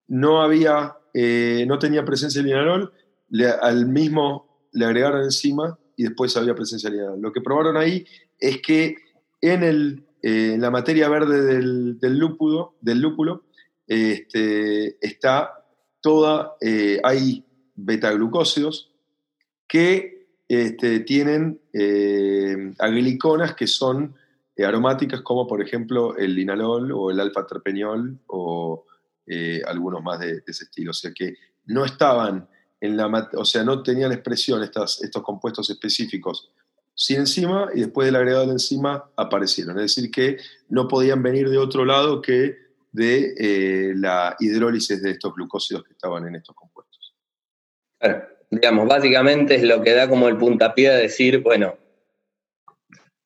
no 0.08 0.42
había, 0.42 0.96
no 1.14 1.80
tenía 1.80 2.06
presencia 2.06 2.42
de 2.42 2.48
linalol, 2.48 2.94
al 3.62 3.88
mismo 3.88 4.68
le 4.72 4.86
agregaron 4.86 5.24
enzima 5.24 5.78
y 5.96 6.04
después 6.04 6.36
había 6.38 6.56
presencia 6.56 6.90
de 6.90 6.98
linalol. 6.98 7.22
Lo 7.22 7.32
que 7.32 7.42
probaron 7.42 7.78
ahí 7.78 8.06
es 8.40 8.62
que 8.62 8.96
en, 9.42 9.64
el, 9.64 10.06
eh, 10.22 10.56
la 10.60 10.72
materia 10.72 11.10
verde 11.10 11.44
del, 11.44 12.00
del 12.00 12.18
lúpulo, 12.18 12.76
del 12.82 13.02
lúpulo 13.02 13.44
este, 13.88 14.98
está 15.06 15.66
toda, 16.02 16.56
eh, 16.62 17.00
hay 17.04 17.46
betaglucósidos 17.76 18.94
que 19.68 20.28
este, 20.48 21.02
tienen 21.02 21.62
eh, 21.74 22.74
agliconas 22.80 23.56
que 23.56 23.68
son 23.68 24.16
aromáticas 24.66 25.22
como 25.22 25.48
por 25.48 25.62
ejemplo 25.62 26.18
el 26.18 26.36
linalol 26.36 26.92
o 26.92 27.12
el 27.12 27.20
alfa-terpeniol 27.22 28.20
o 28.28 28.86
algunos 29.68 30.04
más 30.04 30.20
de, 30.20 30.34
de, 30.34 30.44
ese 30.48 30.66
estilo. 30.66 30.92
O 30.92 30.94
sea 30.94 31.12
que 31.14 31.36
no 31.66 31.86
estaban 31.86 32.50
en 32.82 32.98
la, 32.98 33.30
o 33.34 33.46
sea, 33.46 33.64
no 33.64 33.84
tenían 33.84 34.12
expresión 34.12 34.64
estos 34.64 35.24
compuestos 35.24 35.70
específicos 35.70 36.52
sin 37.00 37.22
enzima 37.22 37.70
y 37.74 37.80
después 37.80 38.06
del 38.06 38.18
agregado 38.18 38.42
de 38.42 38.48
la 38.48 38.54
enzima 38.54 39.10
aparecieron. 39.16 39.78
Es 39.80 39.96
decir, 39.96 40.12
que 40.12 40.38
no 40.68 40.88
podían 40.88 41.24
venir 41.24 41.50
de 41.50 41.58
otro 41.58 41.86
lado 41.86 42.22
que 42.22 42.58
de 42.92 43.34
eh, 43.38 43.94
la 43.96 44.36
hidrólisis 44.40 45.02
de 45.02 45.12
estos 45.12 45.34
glucósidos 45.34 45.84
que 45.84 45.94
estaban 45.94 46.28
en 46.28 46.36
estos 46.36 46.56
compuestos. 46.56 47.16
Claro, 48.00 48.28
digamos, 48.50 48.88
básicamente 48.88 49.56
es 49.56 49.64
lo 49.64 49.82
que 49.82 49.94
da 49.94 50.10
como 50.10 50.28
el 50.28 50.38
puntapié 50.38 50.90
a 50.90 50.96
decir, 50.96 51.40
bueno, 51.42 51.78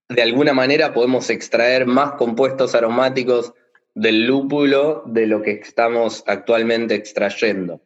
de 0.09 0.21
alguna 0.21 0.53
manera 0.53 0.93
podemos 0.93 1.29
extraer 1.29 1.85
más 1.87 2.13
compuestos 2.13 2.75
aromáticos 2.75 3.53
del 3.95 4.25
lúpulo 4.25 5.03
de 5.07 5.27
lo 5.27 5.41
que 5.41 5.53
estamos 5.53 6.23
actualmente 6.27 6.95
extrayendo. 6.95 7.81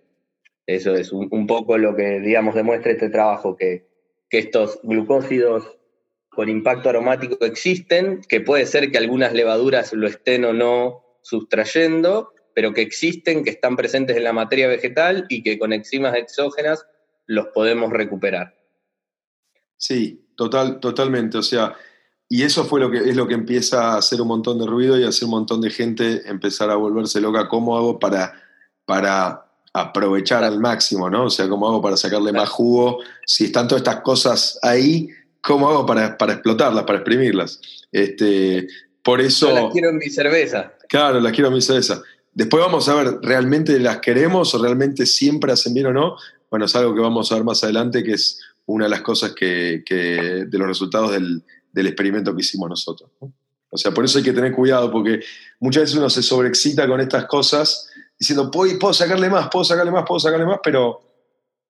Eso 0.68 0.96
es 0.96 1.14
un, 1.14 1.48
poco 1.48 1.78
lo 1.78 1.96
que, 1.96 2.20
digamos, 2.20 2.54
demuestra 2.54 2.92
este 2.92 3.10
trabajo, 3.10 3.56
que, 3.56 3.88
estos 4.30 4.82
glucósidos 4.84 5.78
con 6.30 6.50
impacto 6.50 6.90
aromático 6.90 7.38
existen, 7.46 8.22
que 8.28 8.42
puede 8.42 8.66
ser 8.66 8.92
que 8.92 8.98
algunas 8.98 9.32
levaduras 9.32 9.94
lo 9.94 10.06
estén 10.06 10.44
o 10.44 10.52
no 10.52 11.02
sustrayendo, 11.22 12.34
pero 12.54 12.74
que 12.74 12.82
existen, 12.82 13.46
que 13.46 13.52
están 13.52 13.78
presentes 13.78 14.18
en 14.18 14.26
la 14.26 14.34
materia 14.34 14.68
vegetal 14.68 15.26
y 15.30 15.42
que 15.44 15.58
con 15.58 15.72
enzimas 15.72 16.14
exógenas 16.16 16.86
los 17.26 17.48
podemos 17.48 17.90
recuperar. 17.90 18.54
Sí, 19.78 20.28
total, 20.36 20.82
totalmente. 20.82 21.38
O 21.38 21.44
sea, 21.44 21.74
y 22.28 22.44
eso 22.44 22.66
fue 22.66 22.82
lo 22.82 22.92
que 22.92 22.98
es 22.98 23.16
lo 23.16 23.28
que 23.28 23.36
empieza 23.36 23.94
a 23.94 23.98
hacer 23.98 24.22
un 24.22 24.28
montón 24.28 24.60
de 24.60 24.66
ruido 24.66 25.00
y 25.00 25.06
a 25.06 25.10
hacer 25.10 25.26
un 25.26 25.32
montón 25.32 25.62
de 25.62 25.70
gente 25.70 26.30
empezar 26.30 26.70
a 26.70 26.76
volverse 26.76 27.22
loca. 27.22 27.48
¿Cómo 27.48 27.78
hago 27.78 27.98
para, 27.98 28.34
para 28.86 29.47
aprovechar 29.82 30.44
al 30.44 30.60
máximo, 30.60 31.10
¿no? 31.10 31.26
O 31.26 31.30
sea, 31.30 31.48
¿cómo 31.48 31.68
hago 31.68 31.82
para 31.82 31.98
sacarle 31.98 32.32
más 32.34 32.50
jugo? 32.50 33.00
Si 33.26 33.46
están 33.46 33.68
todas 33.68 33.82
estas 33.82 34.02
cosas 34.02 34.60
ahí, 34.64 35.10
¿cómo 35.42 35.70
hago 35.70 35.86
para, 35.86 36.18
explotarlas, 36.34 36.84
para 36.84 37.00
exprimirlas? 37.00 37.60
Este, 37.92 38.68
por 39.04 39.22
eso... 39.22 39.54
las 39.54 39.72
quiero 39.72 39.90
en 39.90 39.98
mi 39.98 40.10
cerveza. 40.10 40.74
Claro, 40.90 41.20
las 41.20 41.32
quiero 41.32 41.50
en 41.50 41.54
mi 41.54 41.62
cerveza. 41.62 42.02
Después 42.34 42.64
vamos 42.64 42.90
a 42.90 42.96
ver, 42.96 43.20
¿realmente 43.22 43.80
las 43.80 44.00
queremos 44.00 44.54
o 44.56 44.62
realmente 44.62 45.06
siempre 45.06 45.52
hacen 45.52 45.74
bien 45.74 45.88
o 45.88 45.94
no? 45.94 46.18
Bueno, 46.50 46.66
es 46.66 46.76
algo 46.76 46.96
que 46.96 47.02
vamos 47.02 47.32
a 47.32 47.36
ver 47.36 47.44
más 47.44 47.64
adelante, 47.64 48.04
que 48.04 48.14
es 48.14 48.40
una 48.66 48.86
de 48.86 48.90
las 48.90 49.02
cosas 49.02 49.34
que, 49.34 49.84
de 49.88 50.58
los 50.58 50.68
resultados 50.68 51.12
del, 51.12 51.44
experimento 51.74 52.36
que 52.36 52.42
hicimos 52.42 52.70
nosotros. 52.70 53.12
O 53.70 53.78
sea, 53.78 53.92
por 53.92 54.06
eso 54.06 54.18
hay 54.18 54.24
que 54.24 54.34
tener 54.34 54.54
cuidado, 54.54 54.92
porque 54.92 55.20
muchas 55.60 55.84
veces 55.84 55.98
uno 55.98 56.10
se 56.10 56.24
sobreexcita 56.24 56.88
con 56.88 57.00
estas 57.00 57.26
cosas 57.26 57.90
diciendo, 58.20 58.50
puedo, 58.52 58.78
puedo 58.80 58.94
sacarle 58.94 59.30
más, 59.30 59.50
puedo 59.50 59.64
sacarle 59.64 59.92
más, 59.92 60.06
puedo 60.08 60.20
sacarle 60.20 60.46
más, 60.46 60.60
pero 60.64 61.02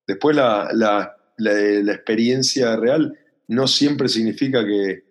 después 0.05 0.35
la, 0.35 0.69
la, 0.73 1.15
la, 1.37 1.93
experiencia 1.93 2.75
real 2.75 3.17
no 3.47 3.67
siempre 3.67 4.07
significa 4.07 4.65
que 4.65 5.03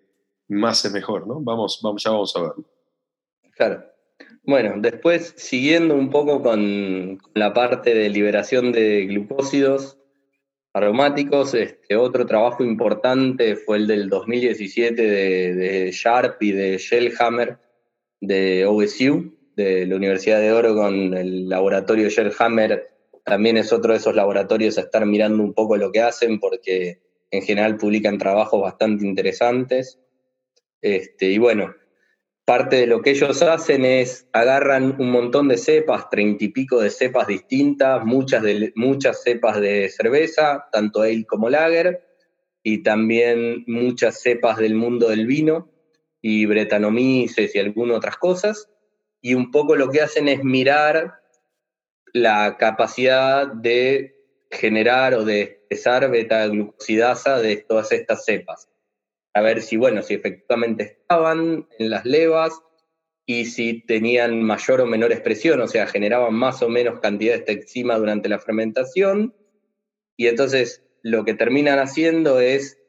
más 0.49 0.83
es 0.85 0.91
mejor, 0.91 1.27
¿no? 1.27 1.39
Vamos, 1.41 1.79
vamos, 1.83 2.03
ya 2.03 2.11
vamos 2.11 2.35
a 2.35 2.41
verlo. 2.41 2.65
Claro. 3.55 3.83
Bueno, 4.43 4.75
después, 4.77 5.33
siguiendo 5.37 5.93
un 5.95 6.09
poco 6.09 6.41
con 6.41 7.19
la 7.33 7.53
parte 7.53 7.93
de 7.93 8.09
liberación 8.09 8.71
de 8.71 9.05
glucósidos 9.05 9.97
aromáticos, 10.73 11.53
este, 11.53 11.97
otro 11.97 12.25
trabajo 12.25 12.63
importante 12.63 13.55
fue 13.55 13.77
el 13.77 13.87
del 13.87 14.09
2017 14.09 15.01
de, 15.01 15.55
de 15.55 15.91
Sharp 15.91 16.41
y 16.41 16.51
de 16.51 16.77
Shellhammer 16.77 17.59
de 18.21 18.65
OSU, 18.65 19.36
de 19.57 19.87
la 19.87 19.95
Universidad 19.95 20.39
de 20.39 20.53
Oregon, 20.53 21.17
el 21.17 21.49
laboratorio 21.49 22.09
Shellhammer, 22.09 22.91
también 23.25 23.57
es 23.57 23.73
otro 23.73 23.91
de 23.91 23.97
esos 23.97 24.15
laboratorios 24.15 24.77
a 24.77 24.81
estar 24.81 25.03
mirando 25.07 25.43
un 25.43 25.53
poco 25.53 25.75
lo 25.77 25.91
que 25.91 26.01
hacen 26.01 26.39
porque 26.39 27.01
en 27.31 27.41
general 27.41 27.75
publican 27.75 28.19
trabajos 28.19 28.61
bastante 28.61 29.05
interesantes. 29.05 29.99
Este, 30.79 31.31
y 31.31 31.39
bueno, 31.39 31.73
parte 32.45 32.75
de 32.75 32.87
lo 32.87 33.01
que 33.01 33.09
ellos 33.09 33.41
hacen 33.41 33.83
es 33.83 34.27
agarran 34.31 34.95
un 35.01 35.09
montón 35.09 35.47
de 35.47 35.57
cepas, 35.57 36.07
treinta 36.11 36.45
y 36.45 36.49
pico 36.49 36.79
de 36.79 36.91
cepas 36.91 37.25
distintas, 37.25 38.05
muchas, 38.05 38.43
de, 38.43 38.71
muchas 38.75 39.23
cepas 39.23 39.59
de 39.59 39.89
cerveza, 39.89 40.67
tanto 40.71 41.01
ale 41.01 41.25
como 41.25 41.49
lager, 41.49 42.03
y 42.61 42.83
también 42.83 43.63
muchas 43.65 44.21
cepas 44.21 44.57
del 44.57 44.75
mundo 44.75 45.09
del 45.09 45.25
vino 45.25 45.71
y 46.21 46.45
bretanomices 46.45 47.55
y 47.55 47.59
algunas 47.59 47.97
otras 47.97 48.17
cosas 48.17 48.69
y 49.21 49.33
un 49.33 49.51
poco 49.51 49.75
lo 49.75 49.89
que 49.89 50.01
hacen 50.01 50.27
es 50.27 50.43
mirar 50.43 51.21
la 52.13 52.57
capacidad 52.57 53.47
de 53.47 54.15
generar 54.51 55.13
o 55.13 55.25
de 55.25 55.41
expresar 55.41 56.09
beta-glucosidasa 56.09 57.39
de 57.39 57.57
todas 57.57 57.91
estas 57.91 58.23
cepas. 58.25 58.69
A 59.33 59.41
ver 59.41 59.61
si, 59.61 59.77
bueno, 59.77 60.01
si 60.01 60.13
efectivamente 60.13 60.83
estaban 60.83 61.67
en 61.77 61.89
las 61.89 62.05
levas 62.05 62.59
y 63.25 63.45
si 63.45 63.85
tenían 63.85 64.41
mayor 64.41 64.81
o 64.81 64.85
menor 64.85 65.11
expresión, 65.11 65.59
o 65.59 65.67
sea, 65.67 65.85
generaban 65.85 66.33
más 66.33 66.61
o 66.63 66.69
menos 66.69 66.99
cantidad 67.01 67.33
de 67.33 67.39
esta 67.39 67.51
enzima 67.51 67.97
durante 67.97 68.29
la 68.29 68.39
fermentación. 68.39 69.35
Y 70.15 70.27
entonces 70.27 70.83
lo 71.03 71.25
que 71.25 71.33
terminan 71.33 71.79
haciendo 71.79 72.39
es 72.39 72.79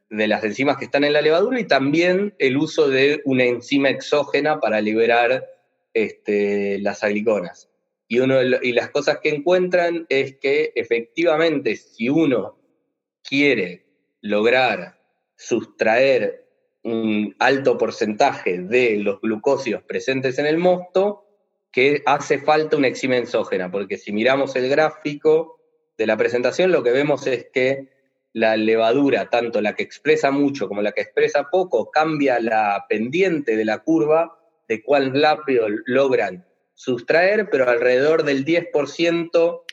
de 0.10 0.28
las 0.28 0.44
enzimas 0.44 0.78
que 0.78 0.86
están 0.86 1.04
en 1.04 1.14
la 1.14 1.22
levadura 1.22 1.60
y 1.60 1.66
también 1.66 2.36
el 2.40 2.58
uso 2.58 2.88
de 2.88 3.22
una 3.26 3.44
enzima 3.44 3.90
exógena 3.90 4.60
para 4.60 4.80
liberar 4.80 5.46
este, 5.94 6.80
las 6.80 7.04
agliconas. 7.04 7.70
Y, 8.08 8.20
uno 8.20 8.42
y 8.42 8.72
las 8.72 8.92
cosas 8.92 9.20
que 9.22 9.30
encuentran 9.30 10.06
es 10.08 10.38
que 10.38 10.72
efectivamente 10.76 11.76
si 11.76 12.08
uno 12.08 12.58
quiere 13.24 13.86
lograr 14.22 15.00
sustraer 15.36 16.46
un 16.84 17.36
alto 17.40 17.78
porcentaje 17.78 18.60
de 18.60 18.98
los 18.98 19.20
glucósidos 19.20 19.84
presentes 19.84 20.40
en 20.40 20.46
el 20.46 20.58
mosto, 20.58 21.24
que 21.74 22.04
hace 22.06 22.38
falta 22.38 22.78
una 22.78 22.88
enzima 22.88 23.18
exógena, 23.18 23.70
porque 23.70 23.98
si 23.98 24.14
miramos 24.14 24.56
el 24.56 24.70
gráfico 24.70 25.60
de 25.98 26.06
la 26.06 26.16
presentación, 26.16 26.72
lo 26.72 26.84
que 26.84 26.92
vemos 26.92 27.26
es 27.28 27.48
que 27.52 27.90
la 28.32 28.56
levadura, 28.56 29.30
tanto 29.30 29.60
la 29.60 29.76
que 29.76 29.84
expresa 29.84 30.32
mucho 30.32 30.68
como 30.68 30.84
la 30.84 30.92
que 30.92 31.02
expresa 31.02 31.50
poco, 31.50 31.90
cambia 31.90 32.40
la 32.40 32.86
pendiente 32.88 33.58
de 33.58 33.66
la 33.66 33.80
curva 33.80 34.40
de 34.68 34.84
cuál 34.84 35.20
lápido 35.20 35.68
logran 35.86 36.46
sustraer, 36.76 37.50
pero 37.50 37.70
alrededor 37.70 38.24
del 38.24 38.46
10% 38.46 39.64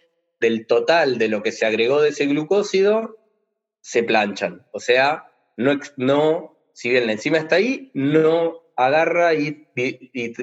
del 0.40 0.66
total 0.66 1.18
de 1.18 1.28
lo 1.28 1.42
que 1.42 1.52
se 1.52 1.66
agregó 1.66 2.00
de 2.00 2.10
ese 2.10 2.26
glucósido 2.26 3.18
se 3.82 4.02
planchan. 4.02 4.66
O 4.72 4.80
sea, 4.80 5.30
no, 5.56 5.78
no 5.96 6.56
si 6.72 6.88
bien 6.88 7.06
la 7.06 7.12
enzima 7.12 7.38
está 7.38 7.56
ahí, 7.56 7.90
no 7.92 8.69
agarra 8.86 9.34
y, 9.34 9.66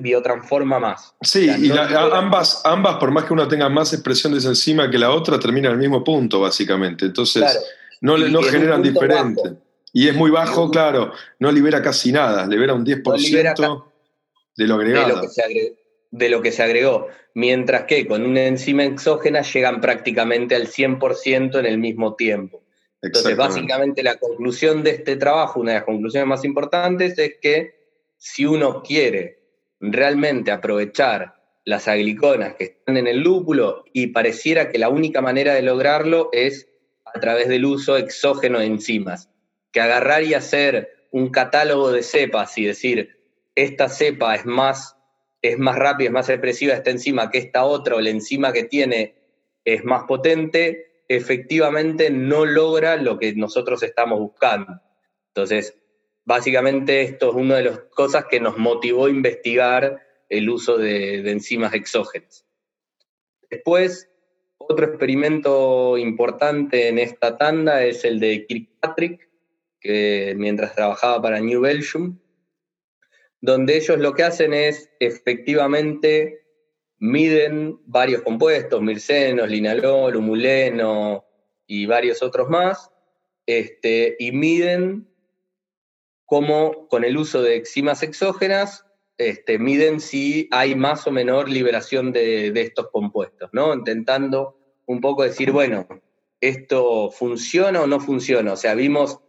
biotransforma 0.02 0.80
más. 0.80 1.16
Sí, 1.22 1.50
y 1.60 1.72
ambas, 1.72 2.62
ambas, 2.66 2.98
por 2.98 3.12
más 3.12 3.26
que 3.26 3.34
uno 3.34 3.48
tenga 3.48 3.70
más 3.70 3.94
expresión 3.94 4.34
de 4.34 4.40
esa 4.40 4.50
enzima 4.50 4.90
que 4.90 4.98
la 4.98 5.12
otra, 5.12 5.40
termina 5.40 5.68
en 5.70 5.74
el 5.74 5.80
mismo 5.80 6.04
punto, 6.04 6.40
básicamente. 6.40 7.06
Entonces, 7.06 7.44
no, 8.02 8.18
no 8.18 8.42
generan 8.44 8.82
diferente. 8.82 9.42
Y 9.94 10.08
es 10.08 10.16
muy 10.16 10.30
bajo, 10.30 10.70
claro, 10.70 11.14
no 11.40 11.52
libera 11.52 11.82
casi 11.82 12.12
nada, 12.12 12.46
libera 12.46 12.74
un 12.74 12.86
10% 12.86 13.84
de 14.56 14.68
lo 14.68 14.76
agregado. 14.76 15.08
De 15.08 15.14
lo, 15.14 15.22
que 15.22 15.30
se 15.30 15.42
agregó, 15.42 15.76
de 16.12 16.30
lo 16.30 16.42
que 16.42 16.52
se 16.52 16.64
agregó. 16.64 17.08
Mientras 17.34 17.84
que 17.84 18.08
con 18.08 18.26
una 18.26 18.44
enzima 18.46 18.84
exógena 18.84 19.42
llegan 19.42 19.82
prácticamente 19.82 20.56
al 20.56 20.68
100% 20.68 21.60
en 21.60 21.66
el 21.66 21.78
mismo 21.78 22.16
tiempo. 22.16 22.62
Entonces, 23.02 23.38
básicamente 23.38 24.04
la 24.04 24.18
conclusión 24.18 24.84
de 24.84 24.92
este 24.92 25.16
trabajo, 25.16 25.60
una 25.60 25.74
de 25.74 25.78
las 25.78 25.86
conclusiones 25.86 26.28
más 26.28 26.44
importantes, 26.44 27.18
es 27.18 27.36
que 27.42 27.77
si 28.18 28.46
uno 28.46 28.82
quiere 28.82 29.40
realmente 29.80 30.52
aprovechar 30.52 31.36
las 31.66 31.88
agliconas 31.88 32.56
que 32.56 32.64
están 32.66 32.98
en 32.98 33.08
el 33.08 33.20
lúpulo 33.20 33.84
y 33.94 34.08
pareciera 34.08 34.70
que 34.70 34.78
la 34.78 34.90
única 34.90 35.22
manera 35.22 35.54
de 35.54 35.62
lograrlo 35.62 36.30
es 36.32 36.70
a 37.06 37.20
través 37.20 37.48
del 37.48 37.66
uso 37.66 37.98
exógeno 37.98 38.60
de 38.60 38.66
enzimas. 38.66 39.30
Que 39.72 39.82
agarrar 39.82 40.24
y 40.24 40.34
hacer 40.34 41.08
un 41.12 41.30
catálogo 41.30 41.92
de 41.92 42.04
cepas 42.04 42.58
y 42.58 42.66
decir, 42.66 43.20
esta 43.56 43.90
cepa 43.90 44.36
es 44.36 44.46
más, 44.46 44.98
es 45.42 45.58
más 45.58 45.76
rápida, 45.76 46.08
es 46.08 46.14
más 46.14 46.30
expresiva 46.30 46.74
esta 46.74 46.92
enzima 46.92 47.30
que 47.30 47.40
esta 47.40 47.66
otra, 47.66 47.96
o 47.96 48.02
la 48.02 48.10
enzima 48.10 48.54
que 48.54 48.64
tiene 48.64 49.16
es 49.66 49.84
más 49.84 50.04
potente, 50.04 51.04
efectivamente 51.10 52.10
no 52.10 52.46
logra 52.46 52.96
lo 52.96 53.20
que 53.20 53.34
nosotros 53.34 53.84
estamos 53.84 54.20
buscando. 54.20 54.82
Entonces, 55.30 55.78
básicamente 56.28 57.04
esto 57.04 57.30
es 57.30 57.36
una 57.36 57.56
de 57.56 57.64
las 57.64 57.80
cosas 57.96 58.26
que 58.26 58.42
nos 58.42 58.58
motivó 58.58 59.06
a 59.06 59.10
investigar 59.10 60.06
el 60.28 60.50
uso 60.50 60.78
de, 60.78 61.20
enzimas 61.32 61.74
exógenas. 61.74 62.46
Después, 63.50 64.10
otro 64.58 64.88
experimento 64.88 65.98
importante 65.98 66.90
en 66.90 67.00
esta 67.00 67.38
tanda 67.38 67.86
es 67.86 68.04
el 68.04 68.20
de 68.20 68.46
Kirkpatrick, 68.46 69.30
que 69.80 70.34
mientras 70.36 70.76
trabajaba 70.76 71.22
para 71.22 71.40
New 71.40 71.62
Belgium, 71.62 72.20
donde 73.40 73.78
ellos 73.78 73.98
lo 73.98 74.14
que 74.14 74.24
hacen 74.24 74.54
es 74.54 74.92
efectivamente 75.00 76.42
miden 77.00 77.80
varios 77.86 78.24
compuestos, 78.24 78.82
mircenos, 78.82 79.50
linalol, 79.50 80.18
humuleno 80.18 81.26
y 81.66 81.86
varios 81.86 82.22
otros 82.22 82.50
más, 82.50 82.92
este, 83.46 84.18
y 84.20 84.34
miden 84.34 85.07
cómo 86.28 86.88
con 86.90 87.06
el 87.06 87.18
uso 87.18 87.42
de 87.42 87.56
enzimas 87.56 88.04
exógenas 88.04 88.86
este, 89.18 89.58
miden 89.58 90.00
si 90.00 90.48
hay 90.52 90.76
más 90.76 91.08
o 91.08 91.12
menor 91.12 91.50
liberación 91.50 92.12
de, 92.12 92.50
estos 92.50 92.90
compuestos, 92.92 93.50
¿no? 93.54 93.74
Intentando 93.74 94.60
un 94.86 95.02
poco 95.02 95.24
decir, 95.24 95.52
bueno, 95.52 95.88
¿esto 96.40 97.10
funciona 97.10 97.82
o 97.82 97.88
no 97.88 98.00
funciona? 98.00 98.54
O 98.54 98.58
sea, 98.58 98.76
vimos 98.76 99.20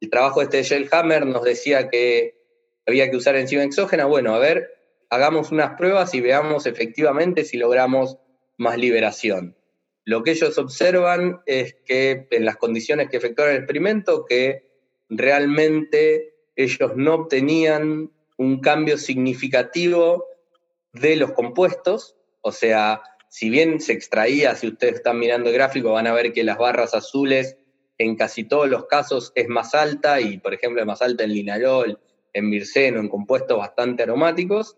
el 0.00 0.10
trabajo 0.10 0.42
este 0.42 0.56
de 0.56 0.62
Shellhammer, 0.64 1.26
nos 1.26 1.44
decía 1.44 1.88
que 1.90 2.42
había 2.86 3.10
que 3.10 3.16
usar 3.16 3.36
enzima 3.36 3.62
exógena. 3.62 4.06
Bueno, 4.06 4.34
a 4.34 4.38
ver, 4.38 4.66
hagamos 5.10 5.52
unas 5.52 5.76
pruebas 5.76 6.14
y 6.14 6.20
veamos 6.20 6.66
efectivamente 6.66 7.44
si 7.44 7.58
logramos 7.58 8.18
más 8.56 8.78
liberación. 8.78 9.56
Lo 10.04 10.22
que 10.22 10.30
ellos 10.30 10.56
observan 10.56 11.42
es 11.44 11.76
que 11.84 12.28
en 12.30 12.44
las 12.46 12.56
condiciones 12.56 13.10
que 13.10 13.18
efectuaron 13.18 13.54
el 13.54 13.60
experimento, 13.60 14.24
que 14.24 14.66
realmente 15.08 16.35
ellos 16.56 16.96
no 16.96 17.14
obtenían 17.14 18.10
un 18.38 18.60
cambio 18.60 18.98
significativo 18.98 20.26
de 20.92 21.16
los 21.16 21.32
compuestos, 21.32 22.16
o 22.40 22.52
sea, 22.52 23.02
si 23.28 23.50
bien 23.50 23.80
se 23.80 23.92
extraía, 23.92 24.54
si 24.54 24.68
ustedes 24.68 24.96
están 24.96 25.18
mirando 25.18 25.50
el 25.50 25.54
gráfico, 25.54 25.92
van 25.92 26.06
a 26.06 26.14
ver 26.14 26.32
que 26.32 26.44
las 26.44 26.58
barras 26.58 26.94
azules 26.94 27.56
en 27.98 28.16
casi 28.16 28.44
todos 28.44 28.68
los 28.68 28.86
casos 28.86 29.32
es 29.34 29.48
más 29.48 29.74
alta 29.74 30.20
y, 30.20 30.38
por 30.38 30.54
ejemplo, 30.54 30.80
es 30.80 30.86
más 30.86 31.02
alta 31.02 31.24
en 31.24 31.32
linalol, 31.32 31.98
en 32.32 32.48
mirceno, 32.48 33.00
en 33.00 33.08
compuestos 33.08 33.58
bastante 33.58 34.02
aromáticos, 34.02 34.76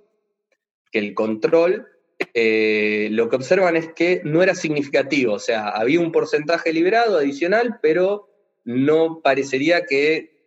que 0.90 0.98
el 0.98 1.14
control, 1.14 1.86
eh, 2.34 3.08
lo 3.10 3.28
que 3.28 3.36
observan 3.36 3.76
es 3.76 3.92
que 3.92 4.22
no 4.24 4.42
era 4.42 4.54
significativo, 4.54 5.34
o 5.34 5.38
sea, 5.38 5.68
había 5.68 6.00
un 6.00 6.12
porcentaje 6.12 6.72
liberado 6.72 7.18
adicional, 7.18 7.78
pero 7.82 8.28
no 8.64 9.20
parecería 9.22 9.84
que 9.84 10.37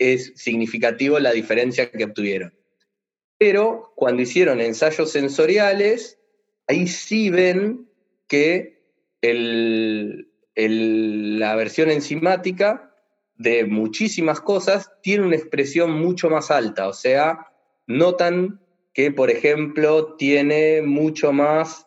es 0.00 0.32
significativo 0.34 1.20
la 1.20 1.30
diferencia 1.30 1.90
que 1.90 2.04
obtuvieron. 2.04 2.52
Pero 3.38 3.92
cuando 3.94 4.22
hicieron 4.22 4.60
ensayos 4.60 5.12
sensoriales, 5.12 6.18
ahí 6.66 6.88
sí 6.88 7.30
ven 7.30 7.88
que 8.26 8.80
la 10.56 11.54
versión 11.54 11.90
enzimática 11.90 12.94
de 13.36 13.64
muchísimas 13.66 14.40
cosas 14.40 14.90
tiene 15.02 15.26
una 15.26 15.36
expresión 15.36 15.92
mucho 15.92 16.30
más 16.30 16.50
alta. 16.50 16.88
O 16.88 16.92
sea, 16.92 17.46
notan 17.86 18.60
que, 18.94 19.12
por 19.12 19.30
ejemplo, 19.30 20.16
tiene 20.16 20.82
mucho 20.82 21.32
más 21.32 21.86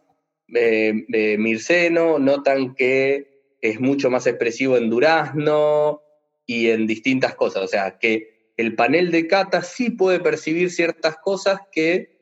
eh, 0.54 1.06
eh, 1.12 1.38
mirceno, 1.38 2.20
notan 2.20 2.76
que 2.76 3.58
es 3.62 3.80
mucho 3.80 4.10
más 4.10 4.28
expresivo 4.28 4.78
en 4.78 4.90
durazno, 4.90 6.02
y 6.46 6.70
en 6.70 6.88
distintas 6.88 7.36
cosas. 7.36 7.64
O 7.64 7.68
sea, 7.68 7.98
que 8.00 8.52
el 8.58 8.76
panel 8.76 9.12
de 9.12 9.28
cata 9.28 9.62
sí 9.62 9.90
puede 9.90 10.20
percibir 10.20 10.72
ciertas 10.72 11.18
cosas 11.18 11.60
que 11.72 12.14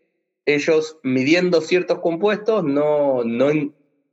ellos 0.46 0.98
midiendo 1.04 1.62
ciertos 1.62 2.00
compuestos 2.00 2.64
no, 2.64 3.24
no, 3.24 3.52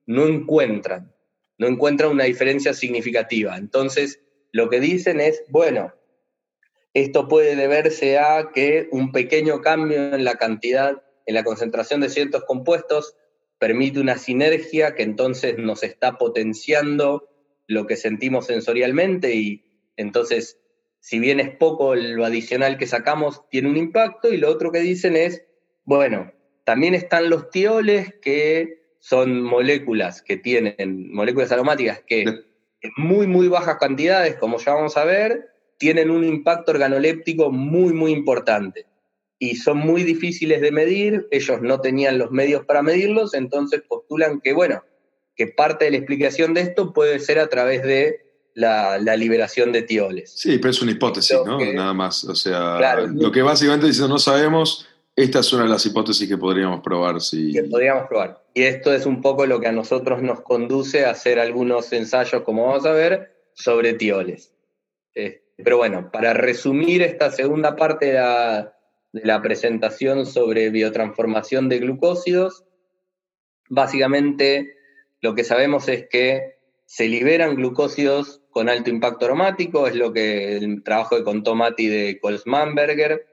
no 0.07 0.27
encuentran, 0.27 1.15
no 1.59 1.67
encuentran 1.67 2.11
una 2.11 2.25
diferencia 2.25 2.75
significativa. 2.75 3.57
Entonces, 3.57 4.21
lo 4.53 4.69
que 4.69 4.81
dicen 4.81 5.21
es, 5.21 5.43
bueno, 5.49 5.95
esto 6.95 7.29
puede 7.29 7.57
deberse 7.57 8.19
a 8.19 8.51
que 8.53 8.89
un 8.91 9.13
pequeño 9.13 9.61
cambio 9.61 10.15
en 10.15 10.25
la 10.25 10.37
cantidad, 10.37 11.03
en 11.27 11.35
la 11.35 11.45
concentración 11.45 12.01
de 12.01 12.09
ciertos 12.09 12.45
compuestos, 12.45 13.15
permite 13.59 14.01
una 14.01 14.19
sinergia 14.19 14.95
que 14.95 15.03
entonces 15.03 15.59
nos 15.59 15.83
está 15.83 16.17
potenciando 16.17 17.29
lo 17.67 17.87
que 17.87 17.97
sentimos 17.97 18.47
sensorialmente 18.47 19.35
y 19.35 19.68
entonces, 19.99 20.59
si 21.01 21.19
bien 21.19 21.41
es 21.41 21.51
poco 21.51 21.95
lo 21.95 22.25
adicional 22.25 22.79
que 22.79 22.87
sacamos, 22.87 23.43
tiene 23.51 23.69
un 23.69 23.77
impacto. 23.77 24.33
Y 24.33 24.39
lo 24.39 24.49
otro 24.49 24.73
que 24.73 24.79
dicen 24.79 25.17
es, 25.17 25.45
bueno, 25.85 26.33
también 26.65 26.95
están 26.95 27.29
los 27.29 27.51
tioles 27.51 28.15
que 28.23 28.79
son 29.01 29.43
moléculas 29.43 30.23
que 30.23 30.37
tienen, 30.37 31.13
moléculas 31.13 31.53
aromáticas 31.53 32.03
que 32.07 32.23
en 32.23 32.93
muy, 32.97 33.27
muy 33.27 33.49
bajas 33.49 33.77
cantidades, 33.79 34.37
como 34.37 34.59
ya 34.59 34.75
vamos 34.75 34.97
a 34.97 35.05
ver, 35.05 35.51
tienen 35.79 36.11
un 36.11 36.25
impacto 36.25 36.73
organoléptico 36.73 37.51
muy, 37.51 37.93
muy 37.93 38.13
importante. 38.13 38.87
y 39.41 39.55
son 39.55 39.79
muy 39.79 40.03
difíciles 40.03 40.61
de 40.61 40.73
medir, 40.73 41.29
ellos 41.31 41.63
no 41.63 41.81
tenían 41.81 42.19
los 42.19 42.33
medios 42.33 42.65
para 42.65 42.83
medirlos, 42.83 43.35
entonces 43.35 43.83
postulan 43.89 44.41
que, 44.41 44.53
bueno, 44.53 44.83
que 45.37 45.47
parte 45.47 45.85
de 45.85 45.93
la 45.93 45.99
explicación 45.99 46.55
de 46.55 46.63
esto 46.63 46.93
puede 46.93 47.21
ser 47.21 47.39
a 47.39 47.47
través 47.47 47.85
de 47.85 48.28
la, 48.59 49.17
liberación 49.17 49.73
de 49.73 49.83
tioles. 49.83 50.33
Sí, 50.35 50.59
pero 50.59 50.71
es 50.71 50.83
una 50.83 50.93
hipótesis, 50.93 51.39
¿no? 51.45 51.59
Nada 51.59 51.95
más. 51.95 52.25
O 52.25 52.35
sea, 52.35 52.97
lo 53.07 53.31
que 53.31 53.43
básicamente 53.43 53.87
dice 53.87 54.09
no 54.09 54.19
sabemos, 54.19 54.89
esta 55.15 55.41
es 55.41 55.53
una 55.53 55.65
de 55.65 55.71
las 55.71 55.87
hipótesis 55.87 56.29
que 56.29 56.37
podríamos 56.37 56.81
probar. 56.81 57.21
Si... 57.21 57.53
Que 57.53 57.65
podríamos 57.65 58.09
probar. 58.09 58.43
Y 58.55 58.63
esto 58.63 58.93
es 58.93 59.07
un 59.07 59.23
poco 59.23 59.47
lo 59.47 59.61
que 59.61 59.69
a 59.69 59.73
nosotros 59.73 60.23
nos 60.23 60.41
conduce 60.41 61.05
a 61.05 61.11
hacer 61.11 61.39
algunos 61.39 61.93
ensayos, 61.93 62.43
como 62.43 62.67
vamos 62.67 62.85
a 62.85 62.93
ver, 62.93 63.33
sobre 63.55 63.95
tioles. 63.95 64.53
Eh, 65.15 65.43
pero 65.57 65.77
bueno, 65.77 66.11
para 66.13 66.35
resumir 66.35 67.03
esta 67.03 67.31
segunda 67.31 67.77
parte 67.77 68.07
de 68.07 68.15
la, 68.15 68.77
de 69.13 69.25
la 69.25 69.41
presentación 69.41 70.27
sobre 70.27 70.71
biotransformación 70.71 71.69
de 71.69 71.79
glucósidos, 71.79 72.65
básicamente 73.69 74.75
lo 75.21 75.35
que 75.35 75.45
sabemos 75.45 75.89
es 75.89 76.09
que 76.09 76.59
se 76.89 77.07
liberan 77.07 77.55
glucósidos 77.55 78.41
con 78.59 78.69
alto 78.69 78.91
impacto 78.91 79.27
aromático, 79.27 79.87
es 79.87 79.95
lo 79.95 80.13
que 80.13 80.57
el 80.57 80.83
trabajo 80.83 81.15
que 81.15 81.23
contó 81.23 81.55
Mati 81.55 81.87
de 81.87 82.19
Colsmanberger, 82.21 83.25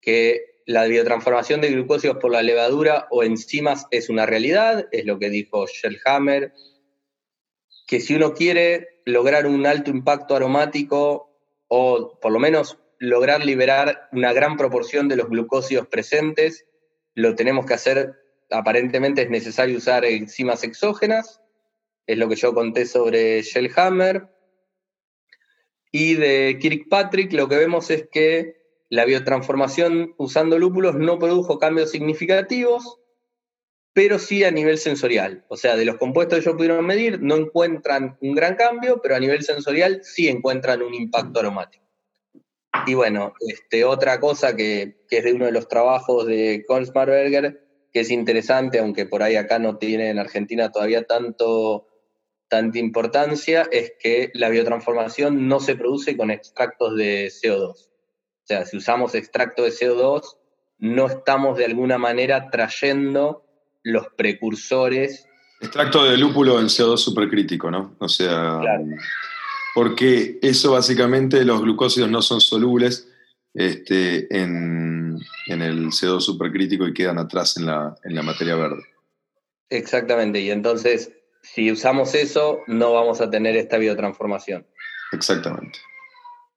que 0.00 0.60
la 0.64 0.84
biotransformación 0.84 1.60
de 1.60 1.72
glucósidos 1.72 2.18
por 2.18 2.30
la 2.30 2.40
levadura 2.40 3.08
o 3.10 3.24
enzimas 3.24 3.88
es 3.90 4.08
una 4.08 4.26
realidad, 4.26 4.86
es 4.92 5.06
lo 5.06 5.18
que 5.18 5.28
dijo 5.28 5.66
Shellhammer, 5.66 6.52
que 7.88 7.98
si 7.98 8.14
uno 8.14 8.32
quiere 8.32 9.00
lograr 9.06 9.48
un 9.48 9.66
alto 9.66 9.90
impacto 9.90 10.36
aromático 10.36 11.36
o 11.66 12.20
por 12.20 12.30
lo 12.30 12.38
menos 12.38 12.78
lograr 13.00 13.44
liberar 13.44 14.08
una 14.12 14.32
gran 14.32 14.56
proporción 14.56 15.08
de 15.08 15.16
los 15.16 15.28
glucósidos 15.30 15.88
presentes, 15.88 16.64
lo 17.16 17.34
tenemos 17.34 17.66
que 17.66 17.74
hacer, 17.74 18.22
aparentemente 18.52 19.22
es 19.22 19.30
necesario 19.30 19.78
usar 19.78 20.04
enzimas 20.04 20.62
exógenas, 20.62 21.40
es 22.06 22.18
lo 22.18 22.28
que 22.28 22.36
yo 22.36 22.54
conté 22.54 22.86
sobre 22.86 23.42
Shellhammer. 23.42 24.28
Y 25.96 26.16
de 26.16 26.58
Kirkpatrick 26.60 27.32
lo 27.34 27.48
que 27.48 27.56
vemos 27.56 27.88
es 27.88 28.08
que 28.10 28.56
la 28.88 29.04
biotransformación 29.04 30.12
usando 30.16 30.58
lúpulos 30.58 30.96
no 30.96 31.20
produjo 31.20 31.60
cambios 31.60 31.92
significativos, 31.92 32.98
pero 33.92 34.18
sí 34.18 34.42
a 34.42 34.50
nivel 34.50 34.78
sensorial. 34.78 35.44
O 35.46 35.56
sea, 35.56 35.76
de 35.76 35.84
los 35.84 35.98
compuestos 35.98 36.36
que 36.36 36.42
ellos 36.42 36.56
pudieron 36.56 36.84
medir, 36.84 37.22
no 37.22 37.36
encuentran 37.36 38.18
un 38.20 38.34
gran 38.34 38.56
cambio, 38.56 39.00
pero 39.00 39.14
a 39.14 39.20
nivel 39.20 39.44
sensorial 39.44 40.00
sí 40.02 40.26
encuentran 40.26 40.82
un 40.82 40.94
impacto 40.94 41.38
aromático. 41.38 41.84
Y 42.88 42.94
bueno, 42.94 43.32
este, 43.48 43.84
otra 43.84 44.18
cosa 44.18 44.56
que, 44.56 44.96
es 45.08 45.22
de 45.22 45.32
uno 45.32 45.44
de 45.44 45.52
los 45.52 45.68
trabajos 45.68 46.26
de 46.26 46.64
Kolsmarberger, 46.66 47.68
que 47.92 48.00
es 48.00 48.10
interesante, 48.10 48.80
aunque 48.80 49.06
por 49.06 49.22
ahí 49.22 49.36
acá 49.36 49.60
no 49.60 49.78
tiene 49.78 50.10
en 50.10 50.18
Argentina 50.18 50.72
todavía 50.72 51.04
tanto, 51.04 51.86
importancia, 52.74 53.68
es 53.70 53.92
que 54.00 54.30
la 54.34 54.48
biotransformación 54.48 55.48
no 55.48 55.60
se 55.60 55.76
produce 55.76 56.16
con 56.16 56.30
extractos 56.30 56.96
de 56.96 57.26
CO2. 57.26 57.70
O 57.70 58.46
sea, 58.46 58.66
si 58.66 58.76
usamos 58.76 59.14
extracto 59.14 59.62
de 59.62 59.70
CO2, 59.70 60.36
no 60.78 61.06
estamos 61.06 61.56
de 61.56 61.64
alguna 61.64 61.98
manera 61.98 62.50
trayendo 62.50 63.44
los 63.82 64.08
precursores. 64.16 65.26
Extracto 65.60 66.04
de 66.04 66.16
lúpulo 66.18 66.60
en 66.60 66.66
CO2 66.66 66.98
supercrítico, 66.98 67.70
¿no? 67.70 67.96
O 67.98 68.08
sea, 68.08 68.60
porque 69.74 70.38
eso 70.42 70.72
básicamente 70.72 71.44
los 71.44 71.62
glucósidos 71.62 72.10
no 72.10 72.20
son 72.20 72.40
solubles 72.40 73.08
este, 73.54 74.26
en, 74.36 75.18
el 75.46 75.86
CO2 75.86 76.20
supercrítico 76.20 76.86
y 76.86 76.92
quedan 76.92 77.18
atrás 77.18 77.56
en 77.56 77.66
la, 77.66 77.96
en 78.04 78.14
la 78.14 78.22
materia 78.22 78.56
verde. 78.56 78.82
Exactamente, 79.70 80.40
y 80.40 80.50
entonces 80.50 81.12
si 81.44 81.70
usamos 81.70 82.14
eso 82.14 82.60
no 82.66 82.92
vamos 82.92 83.20
a 83.20 83.30
tener 83.30 83.56
esta 83.56 83.78
biotransformación. 83.78 84.66
Exactamente. 85.12 85.78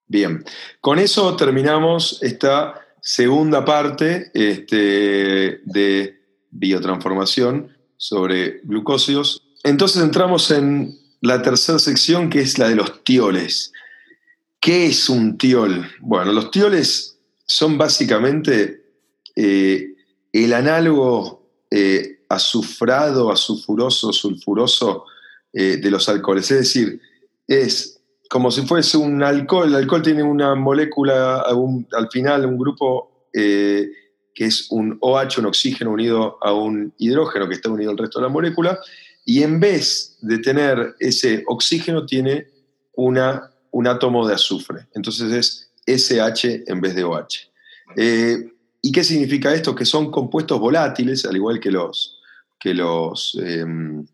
Bien, 0.07 0.43
con 0.81 0.99
eso 0.99 1.35
terminamos 1.35 2.19
esta 2.23 2.87
segunda 3.01 3.65
parte 3.65 4.31
este, 4.33 5.59
de 5.65 6.19
biotransformación 6.49 7.77
sobre 7.97 8.61
glucósidos. 8.63 9.43
Entonces 9.63 10.01
entramos 10.01 10.49
en 10.51 10.97
la 11.21 11.41
tercera 11.41 11.79
sección 11.79 12.29
que 12.29 12.39
es 12.39 12.57
la 12.57 12.69
de 12.69 12.75
los 12.75 13.03
tioles. 13.03 13.73
¿Qué 14.59 14.85
es 14.87 15.09
un 15.09 15.37
tiol? 15.37 15.89
Bueno, 15.99 16.31
los 16.31 16.51
tioles 16.51 17.19
son 17.45 17.77
básicamente 17.77 18.83
eh, 19.35 19.93
el 20.31 20.53
análogo 20.53 21.51
eh, 21.69 22.16
azufrado, 22.29 23.31
azufroso, 23.31 24.11
sulfuroso 24.13 25.05
eh, 25.53 25.77
de 25.77 25.91
los 25.91 26.07
alcoholes. 26.09 26.51
Es 26.51 26.59
decir, 26.59 27.01
es 27.47 27.99
como 28.29 28.51
si 28.51 28.61
fuese 28.63 28.97
un 28.97 29.23
alcohol. 29.23 29.69
El 29.69 29.75
alcohol 29.75 30.01
tiene 30.01 30.23
una 30.23 30.55
molécula, 30.55 31.41
al 31.41 32.09
final, 32.11 32.45
un 32.45 32.57
grupo 32.57 33.29
que 34.37 34.45
es 34.45 34.67
un 34.71 34.97
OH, 35.01 35.39
un 35.39 35.47
oxígeno 35.47 35.91
unido 35.91 36.37
a 36.41 36.53
un 36.53 36.93
hidrógeno 36.97 37.47
que 37.47 37.55
está 37.55 37.69
unido 37.69 37.91
al 37.91 37.97
resto 37.97 38.19
de 38.19 38.23
la 38.23 38.31
molécula 38.31 38.79
y 39.25 39.43
en 39.43 39.59
vez 39.59 40.15
de 40.21 40.37
tener 40.37 40.95
ese 40.99 41.43
oxígeno 41.47 42.05
tiene 42.05 42.47
un 42.93 43.17
átomo 43.87 44.25
de 44.27 44.35
azufre. 44.35 44.87
Entonces 44.93 45.31
es 45.33 45.71
SH 45.85 46.63
en 46.65 46.79
vez 46.79 46.95
de 46.95 47.03
OH. 47.03 47.49
Eh, 47.97 48.53
¿Y 48.81 48.91
qué 48.91 49.03
significa 49.03 49.53
esto? 49.53 49.75
Que 49.75 49.83
son 49.85 50.11
compuestos 50.11 50.59
volátiles, 50.59 51.25
al 51.25 51.35
igual 51.35 51.59
que 51.59 51.71
los, 51.71 52.16
que 52.59 52.73
los 52.73 53.37
em, 53.41 54.05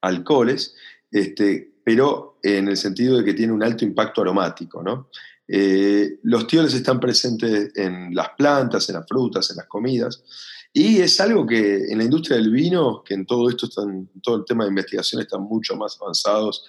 alcoholes, 0.00 0.74
este, 1.10 1.74
pero 1.84 2.38
en 2.42 2.68
el 2.68 2.76
sentido 2.76 3.18
de 3.18 3.24
que 3.24 3.34
tiene 3.34 3.52
un 3.52 3.62
alto 3.62 3.84
impacto 3.84 4.22
aromático. 4.22 4.82
¿no? 4.82 5.10
Eh, 5.46 6.18
los 6.22 6.46
tioles 6.46 6.74
están 6.74 7.00
presentes 7.00 7.72
en 7.74 8.14
las 8.14 8.30
plantas, 8.36 8.88
en 8.88 8.96
las 8.96 9.06
frutas, 9.06 9.50
en 9.50 9.56
las 9.56 9.66
comidas, 9.66 10.22
y 10.72 11.00
es 11.00 11.18
algo 11.20 11.46
que 11.46 11.86
en 11.90 11.98
la 11.98 12.04
industria 12.04 12.36
del 12.36 12.50
vino, 12.50 13.02
que 13.02 13.14
en 13.14 13.24
todo 13.24 13.48
esto, 13.48 13.66
están, 13.66 14.10
todo 14.22 14.36
el 14.36 14.44
tema 14.44 14.64
de 14.64 14.70
investigación 14.70 15.22
están 15.22 15.42
mucho 15.42 15.76
más 15.76 15.98
avanzados 16.00 16.66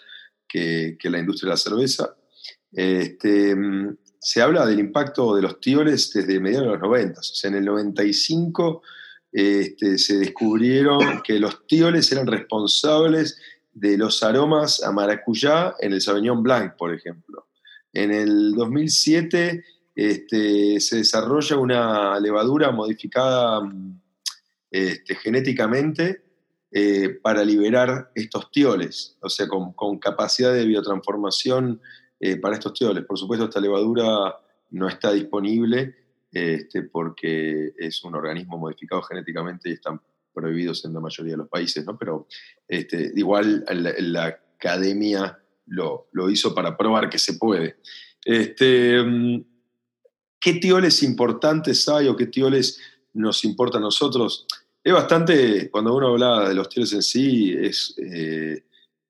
que, 0.47 0.97
que 0.97 1.09
la 1.09 1.19
industria 1.19 1.49
de 1.49 1.53
la 1.53 1.57
cerveza. 1.57 2.15
Este, 2.71 3.55
se 4.19 4.41
habla 4.41 4.65
del 4.65 4.79
impacto 4.79 5.35
de 5.35 5.41
los 5.41 5.59
tioles 5.59 6.11
desde 6.13 6.39
mediados 6.39 6.67
de 6.67 6.73
los 6.73 6.81
90. 6.81 7.19
O 7.19 7.23
sea, 7.23 7.49
en 7.49 7.57
el 7.57 7.65
95 7.65 8.81
este, 9.31 9.97
se 9.97 10.17
descubrieron 10.17 11.21
que 11.23 11.39
los 11.39 11.67
tioles 11.67 12.11
eran 12.11 12.27
responsables 12.27 13.37
de 13.73 13.97
los 13.97 14.23
aromas 14.23 14.83
a 14.83 14.91
maracuyá 14.91 15.75
en 15.79 15.93
el 15.93 16.01
Sauvignon 16.01 16.43
Blanc, 16.43 16.75
por 16.75 16.93
ejemplo. 16.93 17.47
En 17.93 18.11
el 18.11 18.53
2007 18.53 19.63
este, 19.95 20.79
se 20.79 20.97
desarrolla 20.97 21.57
una 21.57 22.19
levadura 22.19 22.71
modificada 22.71 23.61
este, 24.71 25.15
genéticamente 25.15 26.23
eh, 26.71 27.17
para 27.21 27.43
liberar 27.43 28.11
estos 28.13 28.51
tioles, 28.51 29.17
o 29.21 29.29
sea, 29.29 29.47
con, 29.47 29.97
capacidad 29.97 30.53
de 30.53 30.65
biotransformación 30.65 31.81
eh, 32.19 32.37
para 32.37 32.55
estos 32.55 32.73
tioles. 32.73 33.05
Por 33.05 33.17
supuesto, 33.17 33.45
esta 33.45 33.59
levadura 33.59 34.35
no 34.71 34.87
está 34.87 35.11
disponible 35.11 35.95
este, 36.31 36.83
porque 36.83 37.73
es 37.77 38.03
un 38.03 38.15
organismo 38.15 38.57
modificado 38.57 39.01
genéticamente 39.01 39.69
y 39.69 39.73
están 39.73 40.01
prohibidos 40.33 40.85
en 40.85 40.93
la 40.93 40.99
mayoría 40.99 41.33
de 41.33 41.37
los 41.37 41.49
países, 41.49 41.85
¿no? 41.85 41.97
Pero 41.97 42.27
igual 43.15 43.65
la, 43.67 44.39
academia 44.55 45.39
lo, 45.67 46.09
lo, 46.11 46.29
hizo 46.29 46.53
para 46.53 46.75
probar 46.75 47.09
que 47.09 47.17
se 47.17 47.35
puede. 47.35 47.77
Este, 48.25 49.01
mm, 49.01 49.41
¿Qué 50.39 50.53
tioles 50.53 51.03
importantes 51.03 51.87
hay 51.89 52.07
o 52.07 52.15
qué 52.15 52.27
tioles 52.27 52.79
nos 53.13 53.43
importa 53.43 53.77
a 53.77 53.81
nosotros? 53.81 54.45
Es 54.81 54.93
bastante, 54.93 55.69
cuando 55.69 55.93
uno 55.93 56.09
habla 56.09 56.47
de 56.47 56.55
los 56.55 56.69
tioles 56.69 56.93
en 56.93 57.01
sí, 57.01 57.51
eh, 57.51 57.71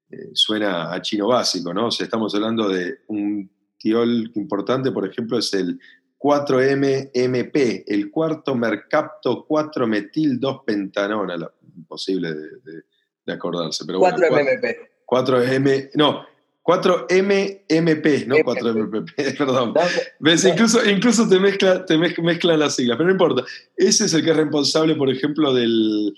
eh, 0.10 0.30
suena 0.34 0.92
a 0.92 1.02
chino 1.02 1.28
básico, 1.28 1.74
¿no? 1.74 1.88
O 1.88 1.92
sea, 1.92 2.06
estamos 2.06 2.34
hablando 2.34 2.68
de 2.68 3.02
un 3.08 3.50
tiol 3.78 4.32
importante, 4.36 4.92
por 4.92 5.08
ejemplo, 5.08 5.38
es 5.38 5.54
el 5.54 5.80
4-MMP, 6.20 7.84
el 7.88 8.12
cuarto 8.12 8.54
mercapto 8.54 9.48
4-metil 9.48 10.40
2-pentanona, 10.40 11.50
imposible 11.78 12.34
de, 12.34 13.34
acordarse. 13.34 13.86
Pero 13.86 14.00
4-MMP. 14.00 14.90
4M, 15.10 15.90
no, 15.96 16.26
4MMP, 16.64 18.28
no 18.28 18.36
4MPP, 18.36 19.38
perdón. 19.38 19.74
¿Ves? 20.20 20.46
Incluso, 20.46 20.88
incluso 20.88 21.28
te, 21.28 21.40
mezcla, 21.40 21.86
te 21.86 21.98
mezclan 21.98 22.60
las 22.60 22.76
siglas, 22.76 22.98
pero 22.98 23.08
no 23.08 23.14
importa. 23.14 23.44
Ese 23.76 24.06
es 24.06 24.14
el 24.14 24.24
que 24.24 24.32
es 24.32 24.38
responsable, 24.38 24.96
por 24.96 25.10
ejemplo, 25.10 25.54
del, 25.54 26.14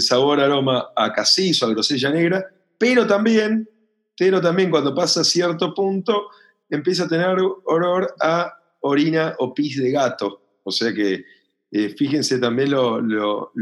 sabor 0.00 0.40
aroma 0.40 0.90
a 0.94 1.12
casis 1.12 1.62
o 1.62 1.66
a 1.66 1.70
grosella 1.70 2.10
negra, 2.10 2.46
pero 2.78 3.06
también, 3.06 3.68
pero 4.16 4.40
también 4.40 4.70
cuando 4.70 4.94
pasa 4.94 5.24
cierto 5.24 5.74
punto, 5.74 6.28
empieza 6.68 7.04
a 7.04 7.08
tener 7.08 7.36
olor 7.64 8.14
a 8.20 8.55
orina 8.86 9.34
o 9.38 9.52
pis 9.52 9.76
de 9.76 9.90
gato. 9.90 10.58
O 10.62 10.70
sea 10.70 10.92
que 10.92 11.24
eh, 11.70 11.88
fíjense 11.90 12.38
también 12.38 12.70
lo, 12.70 13.00
lo, 13.00 13.52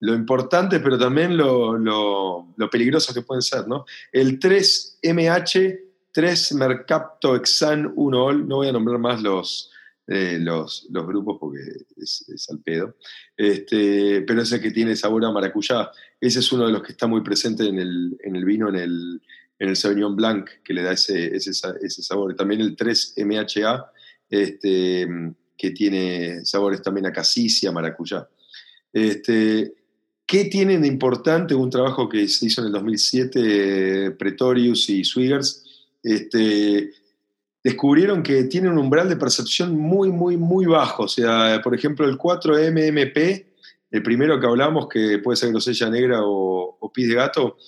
lo, 0.00 0.14
importante, 0.14 0.80
pero 0.80 0.98
también 0.98 1.36
lo, 1.36 1.78
lo, 1.78 2.70
peligroso 2.70 3.14
que 3.14 3.22
pueden 3.22 3.42
ser, 3.42 3.66
¿no? 3.68 3.84
El 4.12 4.38
3MH, 4.38 5.80
3 6.12 6.52
Mercapto 6.54 7.36
Exan 7.36 7.92
1 7.94 8.32
no 8.32 8.56
voy 8.56 8.68
a 8.68 8.72
nombrar 8.72 8.98
más 8.98 9.22
los, 9.22 9.70
eh, 10.08 10.38
los, 10.40 10.86
los, 10.90 11.06
grupos 11.06 11.38
porque 11.40 11.60
es, 11.96 12.46
al 12.50 12.58
pedo, 12.60 12.96
este, 13.36 14.22
pero 14.22 14.42
ese 14.42 14.60
que 14.60 14.72
tiene 14.72 14.96
sabor 14.96 15.24
a 15.24 15.30
maracuyá, 15.30 15.90
ese 16.20 16.40
es 16.40 16.52
uno 16.52 16.66
de 16.66 16.72
los 16.72 16.82
que 16.82 16.92
está 16.92 17.06
muy 17.06 17.22
presente 17.22 17.66
en 17.66 17.78
el, 17.78 18.18
en 18.22 18.36
el 18.36 18.44
vino, 18.44 18.68
en 18.68 18.76
el, 18.76 19.22
en 19.62 19.68
el 19.68 19.76
Sauvignon 19.76 20.16
Blanc, 20.16 20.50
que 20.64 20.74
le 20.74 20.82
da 20.82 20.90
ese, 20.90 21.38
sabor. 22.02 22.34
También 22.34 22.62
el 22.62 22.76
3MHA, 22.76 23.86
este, 24.28 25.08
que 25.56 25.70
tiene 25.70 26.44
sabores 26.44 26.82
también 26.82 27.06
a 27.06 27.12
cassis 27.12 27.62
y 27.62 27.68
a 27.68 27.72
maracuyá. 27.72 28.28
Este, 28.92 29.72
¿Qué 30.26 30.46
tienen 30.46 30.82
de 30.82 30.88
importante 30.88 31.54
un 31.54 31.70
trabajo 31.70 32.08
que 32.08 32.26
se 32.26 32.46
hizo 32.46 32.60
en 32.60 32.66
el 32.66 32.72
2007, 32.72 34.10
Pretorius 34.18 34.90
y 34.90 35.04
Swiggers? 35.04 35.62
Este, 36.02 36.90
descubrieron 37.62 38.24
que 38.24 38.42
tiene 38.44 38.68
un 38.68 38.78
umbral 38.78 39.08
de 39.08 39.16
percepción 39.16 39.78
muy, 39.78 40.10
muy, 40.10 40.36
muy 40.36 40.66
bajo. 40.66 41.04
O 41.04 41.08
sea, 41.08 41.60
por 41.62 41.72
ejemplo, 41.72 42.08
el 42.08 42.18
4MMP, 42.18 43.46
el 43.92 44.02
primero 44.02 44.40
que 44.40 44.46
hablamos, 44.46 44.88
que 44.88 45.20
puede 45.20 45.36
ser 45.36 45.50
grosella 45.50 45.88
negra 45.88 46.24
o, 46.24 46.78
o 46.80 46.92
pis 46.92 47.06
de 47.06 47.14
gato, 47.14 47.58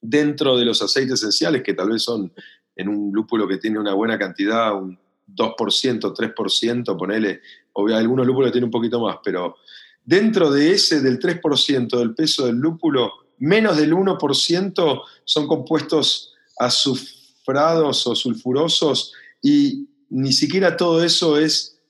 dentro 0.00 0.56
de 0.56 0.64
los 0.64 0.80
aceites 0.80 1.20
esenciales, 1.20 1.62
que 1.62 1.74
tal 1.74 1.90
vez 1.90 2.02
son 2.02 2.32
en 2.74 2.88
un 2.88 3.12
lúpulo 3.12 3.46
que 3.46 3.58
tiene 3.58 3.78
una 3.78 3.92
buena 3.92 4.18
cantidad, 4.18 4.74
un 4.74 4.98
2%, 5.34 6.14
3%, 6.14 6.96
ponele, 6.96 7.40
o 7.72 7.86
algunos 7.88 8.26
lúpulos 8.26 8.52
tienen 8.52 8.66
un 8.66 8.70
poquito 8.70 9.00
más, 9.00 9.18
pero 9.24 9.56
dentro 10.04 10.50
de 10.50 10.72
ese 10.72 11.00
del 11.00 11.18
3% 11.18 11.98
del 11.98 12.14
peso 12.14 12.46
del 12.46 12.56
lúpulo, 12.56 13.12
menos 13.38 13.76
del 13.76 13.92
1% 13.92 15.02
son 15.24 15.46
compuestos 15.46 16.34
azufrados 16.58 18.06
o 18.06 18.14
sulfurosos 18.14 19.12
y 19.42 19.88
ni 20.10 20.32
siquiera 20.32 20.76
todo 20.76 21.02
eso 21.02 21.38
es 21.38 21.80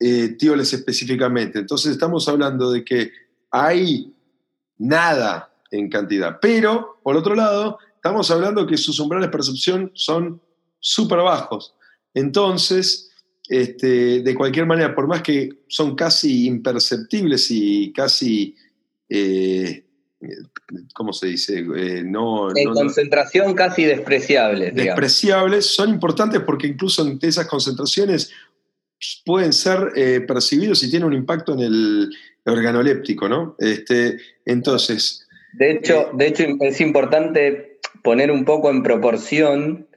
eh, 0.00 0.36
tioles 0.38 0.72
específicamente. 0.72 1.58
Entonces 1.58 1.92
estamos 1.92 2.28
hablando 2.28 2.70
de 2.70 2.84
que 2.84 3.10
hay 3.50 4.12
nada 4.76 5.52
en 5.70 5.88
cantidad. 5.88 6.38
Pero, 6.40 7.00
por 7.02 7.16
otro 7.16 7.34
lado, 7.34 7.78
estamos 7.94 8.30
hablando 8.30 8.66
que 8.66 8.76
sus 8.76 8.98
umbrales 9.00 9.28
de 9.28 9.32
percepción 9.32 9.90
son 9.94 10.40
súper 10.78 11.18
bajos. 11.18 11.74
Entonces, 12.14 13.10
este, 13.48 14.20
de 14.20 14.34
cualquier 14.34 14.66
manera, 14.66 14.94
por 14.94 15.06
más 15.06 15.22
que 15.22 15.48
son 15.68 15.96
casi 15.96 16.46
imperceptibles 16.46 17.50
y 17.50 17.92
casi, 17.92 18.54
eh, 19.08 19.84
¿cómo 20.94 21.12
se 21.14 21.28
dice? 21.28 21.60
Eh, 21.60 22.02
no, 22.04 22.54
en 22.54 22.72
concentración 22.72 23.54
casi 23.54 23.84
despreciables. 23.84 24.74
Despreciables, 24.74 25.64
son 25.64 25.90
importantes 25.90 26.42
porque 26.42 26.66
incluso 26.66 27.06
en 27.06 27.18
esas 27.22 27.46
concentraciones 27.46 28.30
pueden 29.24 29.52
ser 29.52 29.92
eh, 29.96 30.20
percibidos 30.20 30.82
y 30.82 30.90
tienen 30.90 31.08
un 31.08 31.14
impacto 31.14 31.54
en 31.54 31.60
el 31.60 32.10
organoléptico, 32.44 33.28
¿no? 33.28 33.56
Este, 33.58 34.18
entonces... 34.44 35.26
De 35.54 35.70
hecho, 35.72 36.10
de 36.12 36.26
hecho, 36.26 36.44
es 36.60 36.80
importante 36.80 37.80
poner 38.02 38.30
un 38.30 38.44
poco 38.44 38.70
en 38.70 38.82
proporción 38.82 39.87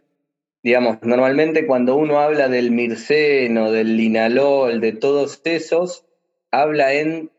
digamos, 0.63 0.97
normalmente 1.01 1.65
cuando 1.65 1.95
uno 1.95 2.19
habla 2.19 2.47
del 2.47 2.71
mirceno, 2.71 3.71
del 3.71 3.97
linalol, 3.97 4.79
de 4.79 4.93
todos 4.93 5.41
esos, 5.43 6.05
habla 6.51 6.93
en, 6.93 7.31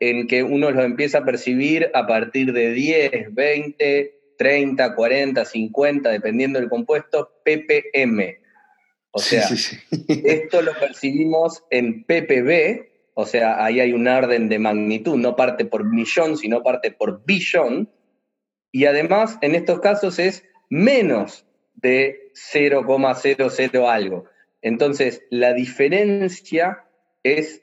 en 0.00 0.26
que 0.26 0.42
uno 0.42 0.70
lo 0.70 0.82
empieza 0.82 1.18
a 1.18 1.24
percibir 1.24 1.90
a 1.94 2.06
partir 2.06 2.52
de 2.52 2.72
10, 2.72 3.34
20, 3.34 4.20
30, 4.36 4.94
40, 4.94 5.44
50, 5.44 6.10
dependiendo 6.10 6.60
del 6.60 6.68
compuesto, 6.68 7.32
ppm. 7.42 8.38
O 9.12 9.18
sea, 9.18 9.48
esto 10.08 10.60
lo 10.60 10.74
percibimos 10.74 11.64
en 11.70 12.04
ppb, 12.04 12.86
o 13.14 13.24
sea, 13.24 13.64
ahí 13.64 13.80
hay 13.80 13.94
un 13.94 14.06
orden 14.06 14.50
de 14.50 14.58
magnitud, 14.58 15.16
no 15.16 15.36
parte 15.36 15.64
por 15.64 15.84
millón, 15.84 16.36
sino 16.36 16.62
parte 16.62 16.90
por 16.90 17.24
billón. 17.24 17.88
Y 18.72 18.84
además, 18.84 19.38
en 19.40 19.54
estos 19.54 19.80
casos 19.80 20.18
es 20.18 20.44
menos 20.68 21.45
de 21.76 22.32
0,00 22.34 23.88
algo. 23.88 24.24
Entonces, 24.62 25.22
la 25.30 25.52
diferencia 25.54 26.84
es 27.22 27.62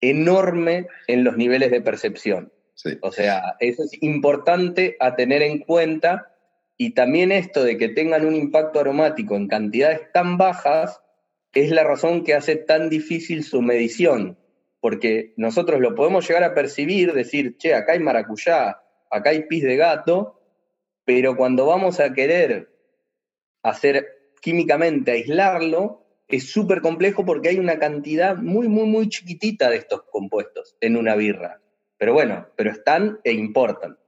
enorme 0.00 0.86
en 1.06 1.24
los 1.24 1.36
niveles 1.36 1.70
de 1.70 1.80
percepción. 1.80 2.52
O 3.02 3.12
sea, 3.12 3.56
eso 3.60 3.82
es 3.84 4.02
importante 4.02 4.96
a 5.00 5.14
tener 5.14 5.42
en 5.42 5.58
cuenta 5.58 6.34
y 6.78 6.94
también 6.94 7.30
esto 7.30 7.62
de 7.62 7.76
que 7.76 7.88
tengan 7.88 8.24
un 8.24 8.34
impacto 8.34 8.80
aromático 8.80 9.36
en 9.36 9.48
cantidades 9.48 10.10
tan 10.12 10.38
bajas 10.38 11.02
es 11.52 11.70
la 11.70 11.84
razón 11.84 12.24
que 12.24 12.34
hace 12.34 12.56
tan 12.56 12.88
difícil 12.88 13.44
su 13.44 13.60
medición, 13.60 14.38
porque 14.80 15.34
nosotros 15.36 15.80
lo 15.80 15.94
podemos 15.94 16.26
llegar 16.26 16.44
a 16.44 16.54
percibir, 16.54 17.12
decir, 17.12 17.58
che, 17.58 17.74
acá 17.74 17.92
hay 17.92 17.98
maracuyá, 17.98 18.80
acá 19.10 19.30
hay 19.30 19.42
pis 19.42 19.62
de 19.62 19.76
gato, 19.76 20.40
pero 21.04 21.36
cuando 21.36 21.66
vamos 21.66 22.00
a 22.00 22.14
querer 22.14 22.69
hacer 23.62 24.06
químicamente, 24.40 25.12
aislarlo, 25.12 26.06
es 26.28 26.50
súper 26.50 26.80
complejo 26.80 27.24
porque 27.24 27.50
hay 27.50 27.58
una 27.58 27.78
cantidad 27.78 28.36
muy, 28.36 28.68
muy, 28.68 28.86
muy 28.86 29.08
chiquitita 29.08 29.68
de 29.68 29.76
estos 29.76 30.02
compuestos 30.10 30.76
en 30.80 30.96
una 30.96 31.16
birra. 31.16 31.60
Pero 31.98 32.14
bueno, 32.14 32.46
pero 32.56 32.70
están 32.70 33.18
e 33.24 33.32
importan. 33.32 33.98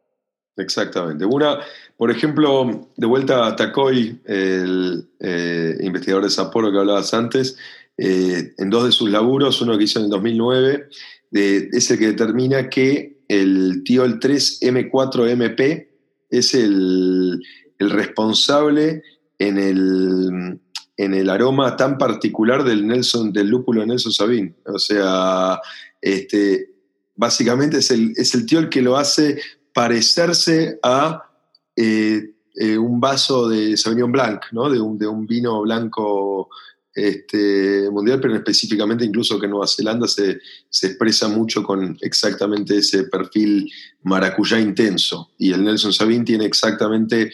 Exactamente. 0.56 1.24
Una, 1.24 1.60
por 1.96 2.10
ejemplo, 2.10 2.88
de 2.96 3.06
vuelta 3.06 3.46
a 3.46 3.56
Takoy, 3.56 4.20
el 4.24 5.08
eh, 5.20 5.76
investigador 5.80 6.24
de 6.24 6.30
Sapporo 6.30 6.70
que 6.70 6.78
hablabas 6.78 7.12
antes, 7.14 7.56
eh, 7.96 8.54
en 8.56 8.70
dos 8.70 8.84
de 8.84 8.92
sus 8.92 9.10
laburos, 9.10 9.60
uno 9.60 9.76
que 9.76 9.84
hizo 9.84 9.98
en 9.98 10.06
el 10.06 10.10
2009, 10.10 10.88
es 11.32 11.90
el 11.90 11.98
que 11.98 12.08
determina 12.08 12.68
que 12.68 13.22
el 13.28 13.82
tiol 13.84 14.20
3M4MP 14.20 15.88
es 16.28 16.54
el, 16.54 17.40
el 17.78 17.90
responsable 17.90 19.02
en 19.42 19.58
el, 19.58 20.60
en 20.96 21.14
el 21.14 21.28
aroma 21.28 21.76
tan 21.76 21.98
particular 21.98 22.62
del 22.62 22.86
Nelson, 22.86 23.32
del 23.32 23.48
lúpulo 23.48 23.84
Nelson 23.84 24.12
Sabin. 24.12 24.54
O 24.66 24.78
sea, 24.78 25.60
este, 26.00 26.70
básicamente 27.16 27.78
es 27.78 27.90
el, 27.90 28.12
es 28.16 28.34
el 28.34 28.46
tío 28.46 28.60
el 28.60 28.68
que 28.68 28.82
lo 28.82 28.96
hace 28.96 29.40
parecerse 29.74 30.78
a 30.82 31.24
eh, 31.74 32.34
eh, 32.54 32.78
un 32.78 33.00
vaso 33.00 33.48
de 33.48 33.76
Sauvignon 33.76 34.12
Blanc, 34.12 34.42
¿no? 34.52 34.70
de, 34.70 34.80
un, 34.80 34.96
de 34.96 35.08
un 35.08 35.26
vino 35.26 35.62
blanco 35.62 36.48
este, 36.94 37.90
mundial, 37.90 38.20
pero 38.20 38.36
específicamente 38.36 39.04
incluso 39.04 39.40
que 39.40 39.46
en 39.46 39.52
Nueva 39.52 39.66
Zelanda 39.66 40.06
se, 40.06 40.38
se, 40.68 40.88
expresa 40.88 41.26
mucho 41.26 41.64
con 41.64 41.96
exactamente 42.02 42.76
ese 42.76 43.04
perfil 43.04 43.68
maracuyá 44.02 44.60
intenso. 44.60 45.30
Y 45.36 45.52
el 45.52 45.64
Nelson 45.64 45.92
Sabin 45.92 46.24
tiene 46.24 46.44
exactamente 46.44 47.32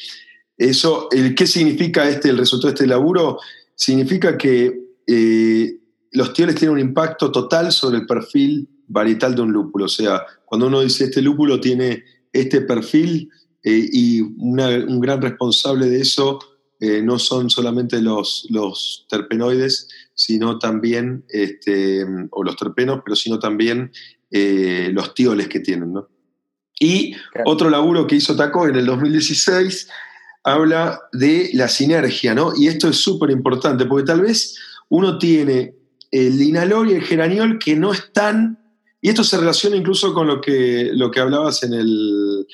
eso, 0.59 1.09
el, 1.13 1.37
¿Qué 1.37 1.47
significa 1.47 2.09
este, 2.09 2.31
el 2.31 2.39
resultado 2.39 2.73
de 2.73 2.75
este 2.75 2.87
laburo? 2.89 3.39
Significa 3.77 4.37
que 4.37 4.77
eh, 5.07 5.79
los 6.11 6.33
tioles 6.33 6.57
tienen 6.57 6.75
un 6.75 6.81
impacto 6.81 7.31
total 7.31 7.71
sobre 7.71 7.99
el 7.99 8.07
perfil 8.07 8.69
varietal 8.89 9.37
de 9.37 9.43
un 9.43 9.53
lúpulo. 9.53 9.85
O 9.85 9.89
sea, 9.89 10.23
cuando 10.45 10.67
uno 10.67 10.81
dice 10.81 11.05
este 11.05 11.23
lúpulo 11.23 11.61
tiene 11.61 12.03
este 12.33 12.61
perfil 12.63 13.31
eh, 13.63 13.89
y 13.93 14.21
un 14.21 15.01
gran 15.01 15.23
responsable 15.23 15.89
de 15.89 16.01
eso 16.01 16.41
eh, 16.81 17.03
no 17.03 17.19
son 17.19 17.51
solamente 17.51 18.03
los, 18.03 18.47
los 18.51 19.07
terpenoides, 19.09 19.89
sino 20.15 20.59
también, 20.59 21.25
este, 21.29 22.05
o 22.31 22.43
los 22.43 22.57
terpenos, 22.57 23.01
pero 23.05 23.15
sino 23.15 23.39
también 23.39 23.93
los 24.31 25.15
tioles 25.15 25.49
que 25.49 25.61
tienen. 25.61 25.95
Y 26.79 27.15
otro 27.47 27.71
laburo 27.71 28.07
que 28.07 28.17
hizo 28.17 28.37
Taco 28.37 28.69
en 28.69 28.77
el 28.77 28.87
2016 28.87 29.89
habla 30.49 31.01
de 31.13 31.51
la 31.55 31.69
sinergia, 31.69 32.35
¿no? 32.35 32.53
Y 32.57 32.69
esto 32.69 32.89
es 32.89 32.97
súper 32.97 33.31
importante, 33.31 33.87
porque 33.87 34.07
tal 34.07 34.23
vez 34.23 34.57
uno 34.89 35.19
tiene 35.19 35.75
el 36.11 36.39
linalol 36.39 36.91
y 36.91 36.95
el 36.95 37.03
geraniol 37.03 37.59
que 37.59 37.77
no 37.77 37.93
están, 37.93 38.59
y 39.01 39.09
esto 39.11 39.23
se 39.23 39.37
relaciona 39.37 39.77
incluso 39.77 40.13
con 40.13 40.27
lo 40.27 40.41
que, 40.41 40.91
lo 40.93 41.11
que 41.11 41.21
hablabas 41.21 41.63
en 41.63 41.75
el, 41.75 42.47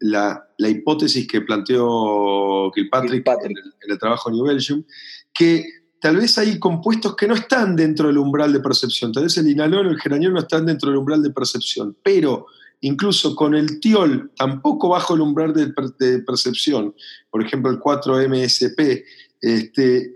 la, 0.00 0.44
hipótesis 0.58 1.26
que 1.26 1.40
planteó 1.40 2.70
Kilpatrick, 2.74 3.26
En, 3.44 3.54
el, 3.88 3.98
trabajo 3.98 4.30
New 4.30 4.44
Belgium, 4.44 4.84
que 5.32 5.64
tal 6.00 6.16
vez 6.16 6.36
hay 6.38 6.58
compuestos 6.58 7.16
que 7.16 7.26
no 7.26 7.34
están 7.34 7.74
dentro 7.76 8.08
del 8.08 8.18
umbral 8.18 8.52
de 8.52 8.60
percepción. 8.60 9.12
Tal 9.12 9.24
vez 9.24 9.36
el 9.38 9.48
inalol 9.48 9.86
o 9.86 9.90
el 9.90 10.00
geraniol 10.00 10.34
no 10.34 10.40
están 10.40 10.66
dentro 10.66 10.90
del 10.90 10.98
umbral 10.98 11.22
de 11.22 11.30
percepción, 11.30 11.96
pero 12.02 12.46
incluso 12.80 13.34
con 13.34 13.54
el 13.54 13.80
tiol 13.80 14.30
tampoco 14.36 14.88
bajo 14.88 15.14
el 15.14 15.20
umbral 15.20 15.52
de, 15.52 16.18
percepción, 16.20 16.94
por 17.30 17.44
ejemplo 17.44 17.70
el 17.70 17.78
4-MSP, 17.78 19.04
este, 19.40 20.12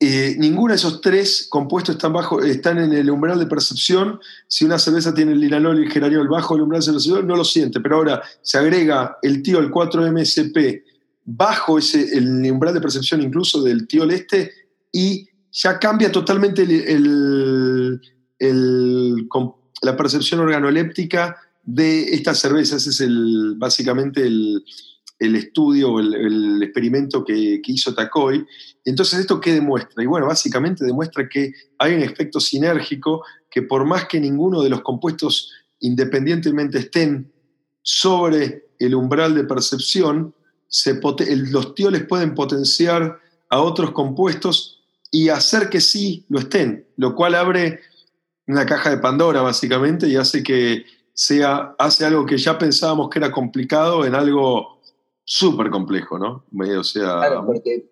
eh, 0.00 0.34
ninguno 0.36 0.72
de 0.72 0.76
esos 0.76 1.00
tres 1.00 1.46
compuestos 1.48 1.94
están, 1.94 2.12
bajo, 2.12 2.42
están 2.42 2.78
en 2.78 2.92
el 2.92 3.08
umbral 3.08 3.38
de 3.38 3.46
percepción. 3.46 4.18
Si 4.48 4.64
una 4.64 4.76
cerveza 4.76 5.14
tiene 5.14 5.30
el 5.30 5.38
linalol 5.38 5.78
y 5.78 5.84
el 5.84 5.92
geraniol 5.92 6.26
bajo 6.28 6.56
el 6.56 6.62
umbral 6.62 6.80
de 6.80 6.92
percepción, 6.92 7.24
no 7.24 7.36
lo 7.36 7.44
siente. 7.44 7.78
Pero 7.78 7.96
ahora 7.98 8.20
se 8.42 8.58
agrega 8.58 9.18
el 9.22 9.44
tiol 9.44 9.70
4-MSP 9.70 10.82
bajo 11.24 11.78
ese, 11.78 12.16
el 12.16 12.50
umbral 12.50 12.74
de 12.74 12.80
percepción 12.80 13.22
incluso 13.22 13.62
del 13.62 13.86
tiol 13.86 14.10
este 14.10 14.50
y 14.90 15.28
ya 15.52 15.78
cambia 15.78 16.10
totalmente 16.10 16.66
la 19.82 19.96
percepción 19.96 20.40
organoléptica 20.40 21.36
de 21.62 22.14
esta 22.14 22.34
cerveza. 22.34 22.76
Ese 22.76 22.90
es 22.90 23.00
el, 23.00 23.54
básicamente 23.56 24.26
el, 24.26 24.64
estudio 25.18 25.92
o 25.92 26.00
el, 26.00 26.62
experimento 26.62 27.24
que, 27.24 27.60
hizo 27.64 27.94
Takoy. 27.94 28.44
Entonces, 28.84 29.20
¿esto 29.20 29.40
qué 29.40 29.54
demuestra? 29.54 30.02
Y 30.02 30.06
bueno, 30.06 30.26
básicamente 30.26 30.84
demuestra 30.84 31.28
que 31.28 31.52
hay 31.78 31.94
un 31.94 32.02
efecto 32.02 32.40
sinérgico 32.40 33.24
que 33.50 33.62
por 33.62 33.84
más 33.84 34.06
que 34.06 34.20
ninguno 34.20 34.62
de 34.62 34.70
los 34.70 34.82
compuestos 34.82 35.52
independientemente 35.80 36.78
estén 36.78 37.32
sobre 37.82 38.68
el 38.78 38.94
umbral 38.94 39.34
de 39.34 39.44
percepción, 39.44 40.34
los 41.50 41.74
tioles 41.74 42.04
pueden 42.06 42.34
potenciar 42.34 43.20
a 43.50 43.60
otros 43.60 43.90
compuestos 43.90 44.82
y 45.10 45.28
hacer 45.28 45.68
que 45.68 45.80
sí 45.80 46.24
lo 46.28 46.38
estén, 46.38 46.86
lo 46.96 47.14
cual 47.14 47.34
abre 47.34 47.80
una 48.46 48.64
caja 48.64 48.90
de 48.90 48.98
Pandora 48.98 49.42
básicamente 49.42 50.08
y 50.08 50.16
hace 50.16 50.42
que 50.42 50.84
sea, 51.12 51.74
hace 51.78 52.04
algo 52.04 52.26
que 52.26 52.38
ya 52.38 52.58
pensábamos 52.58 53.10
que 53.10 53.18
era 53.18 53.30
complicado 53.30 54.04
en 54.04 54.14
algo 54.14 54.80
súper 55.24 55.70
complejo, 55.70 56.18
¿no? 56.18 56.44
O 56.78 56.84
sea, 56.84 57.18
claro, 57.18 57.46
porque, 57.46 57.84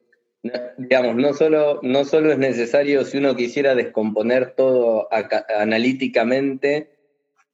digamos, 0.79 1.17
no 1.17 1.33
solo, 1.35 1.81
no 1.83 2.05
solo 2.05 2.33
es 2.33 2.39
necesario, 2.39 3.05
si 3.05 3.19
uno 3.19 3.37
quisiera 3.37 3.75
descomponer 3.75 4.55
todo 4.57 5.09
analíticamente, 5.59 6.91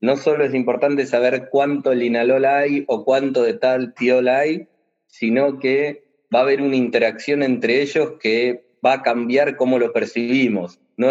no 0.00 0.16
solo 0.16 0.44
es 0.44 0.54
importante 0.54 1.06
saber 1.06 1.48
cuánto 1.50 1.94
linalol 1.94 2.44
hay 2.44 2.84
o 2.88 3.04
cuánto 3.04 3.42
de 3.42 3.54
tal 3.54 3.94
tiol 3.94 4.28
hay, 4.28 4.68
sino 5.06 5.58
que 5.58 6.04
va 6.34 6.40
a 6.40 6.42
haber 6.42 6.60
una 6.60 6.76
interacción 6.76 7.42
entre 7.42 7.82
ellos 7.82 8.12
que 8.20 8.66
va 8.84 8.94
a 8.94 9.02
cambiar 9.02 9.56
cómo 9.56 9.78
lo 9.78 9.92
percibimos. 9.92 10.78
No, 10.96 11.08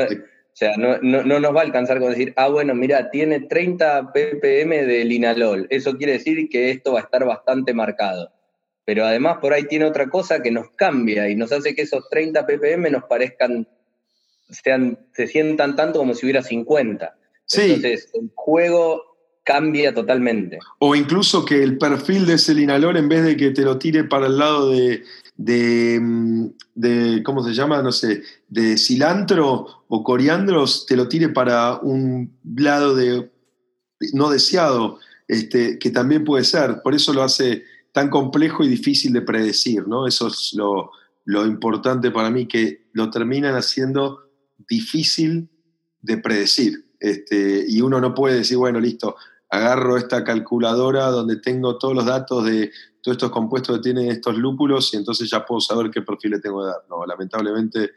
o 0.56 0.58
sea, 0.58 0.78
no, 0.78 0.98
nos 1.02 1.54
va 1.54 1.60
a 1.60 1.64
alcanzar 1.66 2.00
con 2.00 2.12
decir, 2.12 2.32
ah, 2.38 2.48
bueno, 2.48 2.74
mira, 2.74 3.12
tiene 3.12 3.42
30 3.42 4.14
ppm 4.14 4.86
de 4.86 5.04
linalol. 5.04 5.68
Eso 5.70 5.98
quiere 5.98 6.14
decir 6.14 6.48
que 6.48 6.72
esto 6.72 6.94
va 6.94 7.02
a 7.02 7.04
estar 7.04 7.26
bastante 7.26 7.74
marcado. 7.74 8.32
Pero 8.86 9.04
además 9.04 9.40
por 9.42 9.52
ahí 9.52 9.66
tiene 9.66 9.84
otra 9.84 10.10
cosa 10.10 10.42
que 10.42 10.52
nos 10.52 10.70
cambia 10.78 11.28
y 11.28 11.36
nos 11.36 11.52
hace 11.52 11.76
que 11.76 11.82
esos 11.82 12.08
30 12.08 12.48
ppm 12.48 12.90
nos 12.90 13.04
parezcan, 13.04 13.68
sean, 14.50 14.98
se 15.12 15.28
sientan 15.28 15.76
tanto 15.76 16.00
como 16.00 16.14
si 16.14 16.26
hubiera 16.26 16.42
50. 16.42 17.18
Entonces, 17.52 18.10
el 18.14 18.32
juego 18.34 19.04
cambia 19.44 19.94
totalmente. 19.94 20.60
O 20.80 20.96
incluso 20.96 21.44
que 21.44 21.62
el 21.62 21.78
perfil 21.78 22.26
de 22.26 22.36
ese 22.36 22.54
linalol, 22.54 22.96
en 22.96 23.10
vez 23.10 23.26
de 23.26 23.36
que 23.36 23.52
te 23.52 23.64
lo 23.64 23.78
tire 23.78 24.06
para 24.06 24.28
el 24.28 24.38
lado 24.38 24.70
de, 24.70 25.04
Mm, 25.38 26.48
de, 26.76 27.24
¿cómo 27.24 27.44
se 27.44 27.54
llama? 27.54 27.82
No 27.82 27.92
sé, 27.92 28.22
de 28.48 28.78
cilantro 28.78 29.75
o 29.96 30.04
coriandros, 30.04 30.86
te 30.86 30.98
lo 30.98 31.08
tire 31.08 31.30
para 31.30 31.78
un 31.78 32.38
lado 32.44 32.96
de 32.96 33.32
no 34.12 34.30
deseado, 34.30 35.00
este, 35.28 35.80
que 35.80 35.90
también 35.90 36.26
puede 36.26 36.44
ser. 36.44 36.82
Por 36.84 36.94
eso 36.94 37.14
lo 37.14 37.24
hace 37.24 37.64
tan 37.94 38.10
complejo 38.10 38.64
y 38.64 38.68
difícil 38.68 39.14
de 39.14 39.22
predecir, 39.22 39.88
¿no? 39.88 40.06
Eso 40.06 40.28
es 40.28 40.54
lo, 40.54 40.92
importante 41.46 42.12
para 42.12 42.30
mí, 42.30 42.46
que 42.46 42.90
lo 42.92 43.10
terminan 43.10 43.56
haciendo 43.56 44.30
difícil 44.68 45.50
de 46.02 46.18
predecir. 46.18 46.86
Este, 47.00 47.64
y 47.66 47.80
uno 47.80 48.02
no 48.02 48.14
puede 48.14 48.36
decir, 48.36 48.58
bueno, 48.58 48.82
listo, 48.82 49.16
agarro 49.50 49.96
esta 49.96 50.26
calculadora 50.26 51.06
donde 51.06 51.38
tengo 51.38 51.78
todos 51.78 51.96
los 51.96 52.06
datos 52.06 52.44
de 52.46 52.72
todos 53.02 53.16
estos 53.16 53.32
compuestos 53.32 53.78
que 53.78 53.84
tienen 53.84 54.10
estos 54.10 54.36
lúpulos 54.36 54.94
y 54.94 54.98
entonces 54.98 55.30
ya 55.30 55.46
puedo 55.46 55.62
saber 55.62 55.90
qué 55.90 56.02
perfil 56.02 56.32
le 56.32 56.40
tengo 56.40 56.62
que 56.62 56.68
dar. 56.68 56.84
No, 56.90 57.06
lamentablemente 57.06 57.92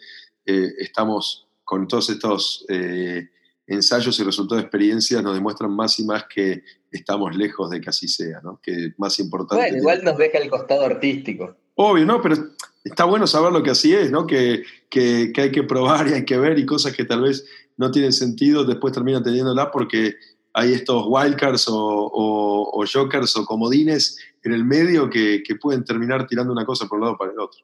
eh, 0.45 0.75
estamos 0.79 1.48
con 1.69 1.87
todos 1.87 2.09
estos 2.09 2.65
eh, 2.71 3.29
ensayos 3.67 4.19
y 4.19 4.25
resultados 4.25 4.63
de 4.63 4.67
experiencias 4.67 5.23
nos 5.23 5.35
demuestran 5.35 5.71
más 5.71 5.99
y 5.99 6.05
más 6.05 6.25
que 6.25 6.63
estamos 6.91 7.37
lejos 7.37 7.69
de 7.69 7.79
que 7.79 7.91
así 7.91 8.09
sea, 8.09 8.41
¿no? 8.43 8.59
Que 8.63 8.95
más 8.97 9.19
importante. 9.21 9.65
Bueno, 9.65 9.77
igual 9.77 10.03
nos 10.03 10.17
deja 10.17 10.39
el 10.39 10.49
costado 10.49 10.87
artístico. 10.87 11.59
Obvio, 11.75 12.07
¿no? 12.07 12.23
Pero 12.23 12.37
está 12.83 13.05
bueno 13.05 13.27
saber 13.27 13.53
lo 13.53 13.63
que 13.63 13.69
así 13.69 13.95
es, 13.95 14.11
¿no? 14.11 14.27
Que, 14.27 14.63
que, 14.89 15.31
que 15.35 15.43
hay 15.43 15.53
que 15.53 15.63
probar 15.63 16.09
y 16.09 16.15
hay 16.15 16.25
que 16.25 16.39
ver 16.39 16.59
y 16.59 16.65
cosas 16.65 16.97
que 16.97 17.05
tal 17.05 17.21
vez 17.21 17.45
no 17.77 17.91
tienen 17.91 18.15
sentido, 18.15 18.65
después 18.65 18.95
terminan 18.95 19.23
teniéndola 19.23 19.71
porque 19.71 20.17
hay 20.55 20.73
estos 20.73 21.05
wildcards 21.07 21.67
o, 21.69 22.83
jokers 22.91 23.37
o 23.37 23.45
comodines 23.45 24.17
en 24.43 24.55
el 24.55 24.65
medio 24.65 25.11
que, 25.11 25.43
pueden 25.61 25.85
terminar 25.85 26.27
tirando 26.27 26.51
una 26.51 26.65
cosa 26.65 26.89
por 26.89 26.97
un 26.97 27.05
lado 27.05 27.19
para 27.19 27.33
el 27.33 27.39
otro. 27.39 27.61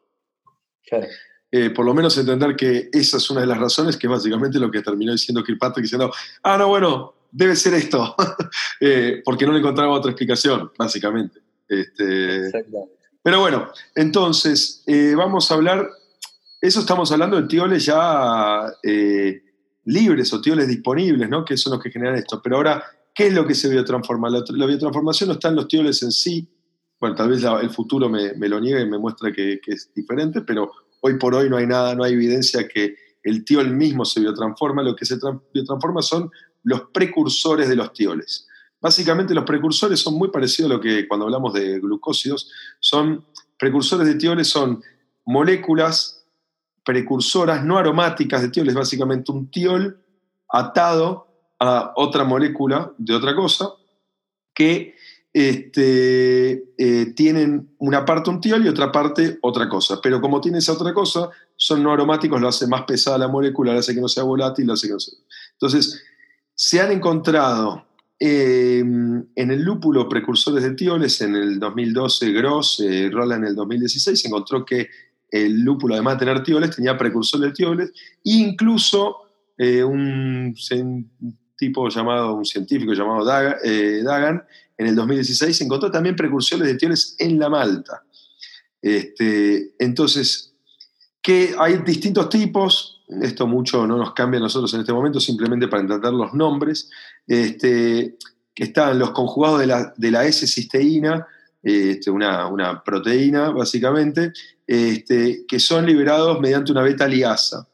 Eh, 1.56 1.70
por 1.70 1.86
lo 1.86 1.94
menos 1.94 2.18
entender 2.18 2.56
que 2.56 2.88
esa 2.92 3.18
es 3.18 3.30
una 3.30 3.42
de 3.42 3.46
las 3.46 3.58
razones 3.58 3.96
que 3.96 4.08
básicamente 4.08 4.58
lo 4.58 4.72
que 4.72 4.82
terminó 4.82 5.12
diciendo 5.12 5.44
Kirkpatrick 5.44 5.84
diciendo, 5.84 6.12
ah, 6.42 6.58
no, 6.58 6.66
bueno, 6.66 7.14
debe 7.30 7.54
ser 7.54 7.74
esto, 7.74 8.16
eh, 8.80 9.22
porque 9.24 9.46
no 9.46 9.52
le 9.52 9.60
encontraba 9.60 9.92
otra 9.92 10.10
explicación, 10.10 10.72
básicamente. 10.76 11.38
Este, 11.68 12.50
pero 13.22 13.38
bueno, 13.38 13.68
entonces, 13.94 14.82
eh, 14.84 15.14
vamos 15.16 15.48
a 15.48 15.54
hablar, 15.54 15.88
eso 16.60 16.80
estamos 16.80 17.12
hablando 17.12 17.40
de 17.40 17.46
tioles 17.46 17.86
ya 17.86 18.64
libres 19.84 20.32
o 20.32 20.40
tioles 20.40 20.66
disponibles, 20.66 21.28
¿no? 21.28 21.44
que 21.44 21.56
son 21.56 21.74
los 21.74 21.80
que 21.80 21.92
generan 21.92 22.16
esto. 22.16 22.42
Pero 22.42 22.56
ahora, 22.56 22.82
¿qué 23.14 23.28
es 23.28 23.32
lo 23.32 23.46
que 23.46 23.54
se 23.54 23.68
biotransforma? 23.68 24.28
La, 24.28 24.42
la 24.48 24.66
biotransformación 24.66 25.28
no 25.28 25.34
está 25.34 25.50
en 25.50 25.54
los 25.54 25.68
tioles 25.68 26.02
en 26.02 26.10
sí. 26.10 26.48
Bueno, 27.04 27.16
tal 27.16 27.28
vez 27.28 27.44
el 27.44 27.70
futuro 27.70 28.08
me, 28.08 28.32
lo 28.48 28.58
niegue 28.60 28.80
y 28.80 28.88
me 28.88 28.98
muestra 28.98 29.30
que, 29.30 29.60
es 29.66 29.92
diferente, 29.94 30.40
pero 30.40 30.72
hoy 31.06 31.18
por 31.18 31.34
hoy 31.34 31.50
no 31.50 31.58
hay 31.58 31.66
nada, 31.66 31.94
no 31.94 32.02
hay 32.02 32.14
evidencia 32.14 32.66
que 32.66 32.96
el 33.22 33.44
tiol 33.44 33.70
mismo 33.70 34.06
se 34.06 34.20
biotransforma. 34.20 34.82
Lo 34.82 34.96
que 34.96 35.04
se 35.04 35.18
biotransforma 35.52 36.00
son 36.00 36.30
los 36.62 36.80
precursores 36.94 37.68
de 37.68 37.76
los 37.76 37.92
tioles. 37.92 38.48
Básicamente 38.80 39.34
los 39.34 39.44
precursores 39.44 40.00
son 40.00 40.14
muy 40.14 40.30
parecidos 40.30 40.70
a 40.70 40.74
lo 40.74 40.80
que 40.80 41.06
cuando 41.06 41.26
hablamos 41.26 41.52
de 41.52 41.78
glucósidos, 41.78 42.50
son 42.80 43.22
precursores 43.58 44.06
de 44.06 44.14
tioles, 44.14 44.48
son 44.48 44.82
moléculas 45.26 46.24
precursoras 46.82 47.62
no 47.62 47.76
aromáticas 47.76 48.40
de 48.40 48.48
tiol, 48.48 48.68
es 48.68 48.74
básicamente 48.74 49.30
un 49.30 49.50
tiol 49.50 50.02
atado 50.48 51.28
a 51.60 51.92
otra 51.96 52.24
molécula 52.24 52.94
de 52.96 53.14
otra 53.14 53.36
cosa 53.36 53.74
que 54.54 54.96
este, 55.34 56.64
eh, 56.78 57.06
tienen 57.16 57.74
una 57.78 58.04
parte 58.04 58.30
un 58.30 58.40
tiol 58.40 58.64
y 58.64 58.68
otra 58.68 58.92
parte 58.92 59.38
otra 59.42 59.68
cosa. 59.68 60.00
Pero 60.00 60.20
como 60.20 60.40
tiene 60.40 60.58
esa 60.58 60.72
otra 60.72 60.94
cosa, 60.94 61.28
son 61.56 61.82
no 61.82 61.92
aromáticos, 61.92 62.40
lo 62.40 62.46
hace 62.46 62.68
más 62.68 62.82
pesada 62.82 63.18
la 63.18 63.26
molécula, 63.26 63.72
lo 63.72 63.80
hace 63.80 63.94
que 63.94 64.00
no 64.00 64.08
sea 64.08 64.22
volátil, 64.22 64.68
lo 64.68 64.74
hace 64.74 64.86
que 64.86 64.92
no 64.92 65.00
sea. 65.00 65.18
Entonces, 65.54 66.04
se 66.54 66.80
han 66.80 66.92
encontrado 66.92 67.84
em, 68.20 69.26
en 69.34 69.50
el 69.50 69.60
lúpulo 69.60 70.08
precursores 70.08 70.62
de 70.62 70.74
tioles, 70.74 71.20
en 71.20 71.34
el 71.34 71.58
2012 71.58 72.30
Gross, 72.30 72.80
eh, 72.80 73.06
en 73.06 73.44
el 73.44 73.56
2016, 73.56 74.20
se 74.20 74.28
encontró 74.28 74.64
que 74.64 74.88
el 75.32 75.62
lúpulo, 75.62 75.94
además 75.94 76.14
de 76.14 76.26
tener 76.26 76.44
tioles, 76.44 76.76
tenía 76.76 76.96
precursor 76.96 77.40
de 77.40 77.50
tioles, 77.50 77.90
e 78.24 78.34
incluso 78.34 79.16
eh, 79.58 79.82
un, 79.82 80.54
tipo 81.56 81.88
llamado, 81.88 82.34
un 82.34 82.44
científico 82.44 82.92
llamado 82.92 83.28
eh, 83.64 84.02
Dagan, 84.04 84.44
en 84.76 84.86
el 84.86 84.94
2016 84.94 85.60
encontró 85.60 85.90
también 85.90 86.16
precursores 86.16 86.66
de 86.66 86.74
tioles 86.74 87.16
en 87.18 87.38
la 87.38 87.48
malta. 87.48 88.02
Este, 88.82 89.74
entonces, 89.78 90.54
que 91.22 91.54
hay 91.58 91.78
distintos 91.78 92.28
tipos, 92.28 93.02
esto 93.22 93.46
mucho 93.46 93.86
no 93.86 93.96
nos 93.96 94.12
cambia 94.12 94.38
a 94.38 94.42
nosotros 94.42 94.74
en 94.74 94.80
este 94.80 94.92
momento, 94.92 95.20
simplemente 95.20 95.68
para 95.68 95.82
entender 95.82 96.12
los 96.12 96.34
nombres, 96.34 96.90
este, 97.26 98.18
que 98.54 98.64
están 98.64 98.98
los 98.98 99.12
conjugados 99.12 99.60
de 99.60 99.66
la, 99.66 99.94
de 99.96 100.10
la 100.10 100.26
S-cisteína, 100.26 101.26
este, 101.62 102.10
una, 102.10 102.82
proteína 102.84 103.50
básicamente, 103.50 104.32
que 104.66 105.58
son 105.58 105.86
liberados 105.86 106.38
mediante 106.40 106.72
una 106.72 106.82
beta 106.82 107.08
liasa. 107.08 107.66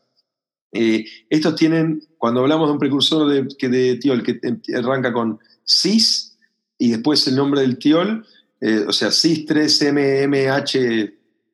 Eh, 0.72 1.04
estos 1.28 1.56
tienen, 1.56 2.00
cuando 2.16 2.40
hablamos 2.42 2.68
de 2.68 2.72
un 2.74 2.78
precursor 2.78 3.28
de, 3.28 3.68
de 3.68 3.96
tiol 3.96 4.22
que 4.22 4.38
arranca 4.76 5.12
con 5.12 5.40
cis 5.64 6.29
y 6.80 6.90
después 6.90 7.24
el 7.28 7.36
nombre 7.36 7.60
del 7.60 7.78
tiol, 7.78 8.26
eh, 8.60 8.84
o 8.88 8.92
sea, 8.92 9.10
CIS-3, 9.10 9.92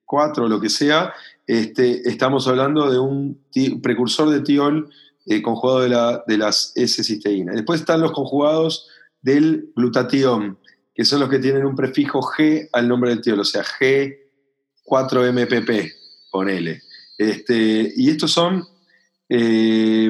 MMH4, 0.06 0.48
lo 0.48 0.58
que 0.60 0.70
sea, 0.70 1.12
este, 1.48 2.08
estamos 2.08 2.46
hablando 2.46 2.88
de 2.88 3.00
un 3.00 3.42
precursor 3.82 4.30
de 4.30 4.40
tiol 4.40 4.88
eh, 5.26 5.42
conjugado 5.42 5.80
de, 5.80 5.88
la, 5.88 6.22
de 6.28 6.38
las 6.38 6.70
S-cisteína. 6.76 7.54
Después 7.54 7.80
están 7.80 8.00
los 8.00 8.12
conjugados 8.12 8.88
del 9.20 9.72
glutatión, 9.74 10.60
que 10.94 11.04
son 11.04 11.18
los 11.18 11.28
que 11.28 11.40
tienen 11.40 11.66
un 11.66 11.74
prefijo 11.74 12.22
G 12.22 12.68
al 12.72 12.86
nombre 12.86 13.10
del 13.10 13.20
tiol, 13.20 13.40
o 13.40 13.44
sea, 13.44 13.64
G4MPP, 13.64 15.92
ponele. 16.30 16.82
Este, 17.18 17.92
y 17.96 18.10
estos 18.10 18.30
son 18.30 18.64
eh, 19.28 20.08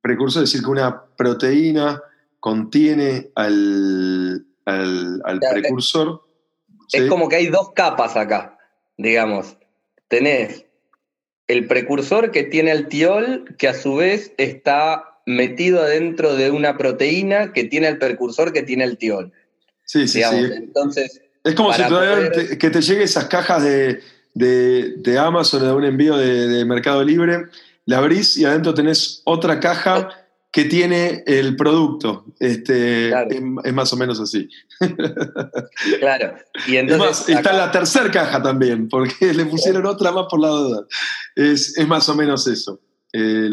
precursores, 0.00 0.48
es 0.48 0.52
decir, 0.52 0.64
que 0.64 0.70
una 0.72 1.00
proteína 1.16 2.02
contiene 2.40 3.30
al, 3.34 4.46
al, 4.64 5.40
precursor. 5.52 6.22
Es 6.92 7.08
como 7.08 7.28
que 7.28 7.36
hay 7.36 7.46
dos 7.48 7.72
capas 7.74 8.16
acá, 8.16 8.58
digamos. 8.96 9.56
Tenés 10.08 10.64
el 11.48 11.66
precursor 11.66 12.30
que 12.30 12.44
tiene 12.44 12.72
el 12.72 12.88
tiol, 12.88 13.56
que 13.58 13.68
a 13.68 13.74
su 13.74 13.96
vez 13.96 14.32
está 14.38 15.20
metido 15.26 15.82
adentro 15.82 16.34
de 16.34 16.50
una 16.50 16.76
proteína 16.76 17.52
que 17.52 17.64
tiene 17.64 17.88
el 17.88 17.98
precursor 17.98 18.52
que 18.52 18.62
tiene 18.62 18.84
el 18.84 18.96
tiol. 18.96 19.32
Sí, 19.84 20.06
sí, 20.08 20.22
sí. 20.22 20.36
Entonces, 20.54 21.20
es 21.44 21.54
como 21.54 21.72
si 21.72 21.82
te, 21.82 22.58
que 22.58 22.70
te 22.70 22.80
lleguen 22.80 23.02
esas 23.02 23.26
cajas 23.26 23.62
de, 23.62 24.00
de, 24.34 25.18
Amazon 25.18 25.62
o 25.62 25.66
de 25.66 25.72
un 25.72 25.84
envío 25.84 26.16
de, 26.16 26.64
Mercado 26.64 27.04
Libre, 27.04 27.46
la 27.84 27.98
abrís 27.98 28.36
y 28.36 28.44
adentro 28.44 28.74
tenés 28.74 29.22
otra 29.24 29.60
caja 29.60 30.08
que 30.52 30.64
tiene 30.64 31.22
el 31.26 31.54
producto. 31.56 32.24
Este, 32.40 33.08
es, 33.08 33.72
más 33.74 33.92
o 33.92 33.96
menos 33.96 34.20
así. 34.20 34.48
Claro. 35.98 36.34
Y 36.66 36.76
entonces, 36.76 37.28
está 37.28 37.52
la 37.52 37.70
tercera 37.70 38.10
caja 38.10 38.42
también, 38.42 38.88
porque 38.88 39.34
le 39.34 39.44
pusieron 39.46 39.86
otra 39.86 40.12
más 40.12 40.26
por 40.30 40.40
la 40.40 40.48
duda. 40.48 40.86
Es, 41.34 41.74
más 41.86 42.08
o 42.08 42.14
menos 42.14 42.46
eso. 42.46 42.80
Eh, 43.12 43.50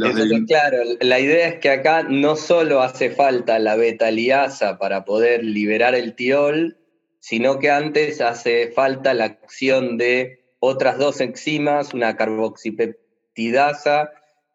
claro, 0.47 0.77
la 1.01 1.19
idea 1.19 1.47
es 1.47 1.59
que 1.59 1.69
acá 1.69 2.03
no 2.03 2.35
solo 2.35 2.81
hace 2.81 3.11
falta 3.11 3.59
la 3.59 3.75
beta 3.75 4.09
liasa 4.11 4.77
para 4.77 5.05
poder 5.05 5.43
liberar 5.43 5.95
el 5.95 6.15
tiol, 6.15 6.77
sino 7.19 7.59
que 7.59 7.69
antes 7.69 8.19
hace 8.19 8.71
falta 8.71 9.13
la 9.13 9.25
acción 9.25 9.97
de 9.97 10.43
otras 10.59 10.97
dos 10.97 11.21
enzimas, 11.21 11.93
una 11.93 12.15
carboxipeptidasa 12.15 14.11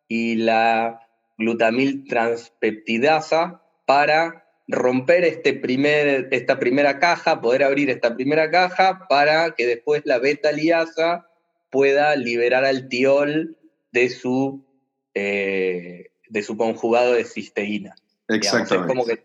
y 0.09 0.36
la 0.36 1.07
glutamil 1.39 2.05
transpeptidasa 2.07 3.62
para 3.86 4.45
romper 4.66 5.24
este 5.24 5.55
primer, 5.55 6.28
esta 6.30 6.59
primera 6.59 6.99
caja, 6.99 7.41
poder 7.41 7.62
abrir 7.62 7.89
esta 7.89 8.14
primera 8.14 8.51
caja 8.51 9.07
para 9.09 9.53
que 9.53 9.66
después 9.66 10.03
la 10.05 10.18
beta 10.18 10.53
liasa 10.53 11.30
pueda 11.70 12.14
liberar 12.16 12.64
al 12.64 12.89
tiol 12.89 13.57
de 13.93 14.11
su, 14.11 14.66
eh, 15.14 16.11
de 16.28 16.43
su 16.43 16.57
conjugado 16.57 17.14
de 17.14 17.24
cisteína. 17.24 17.95
Exactamente. 18.28 18.89
como 18.89 19.07
que 19.07 19.24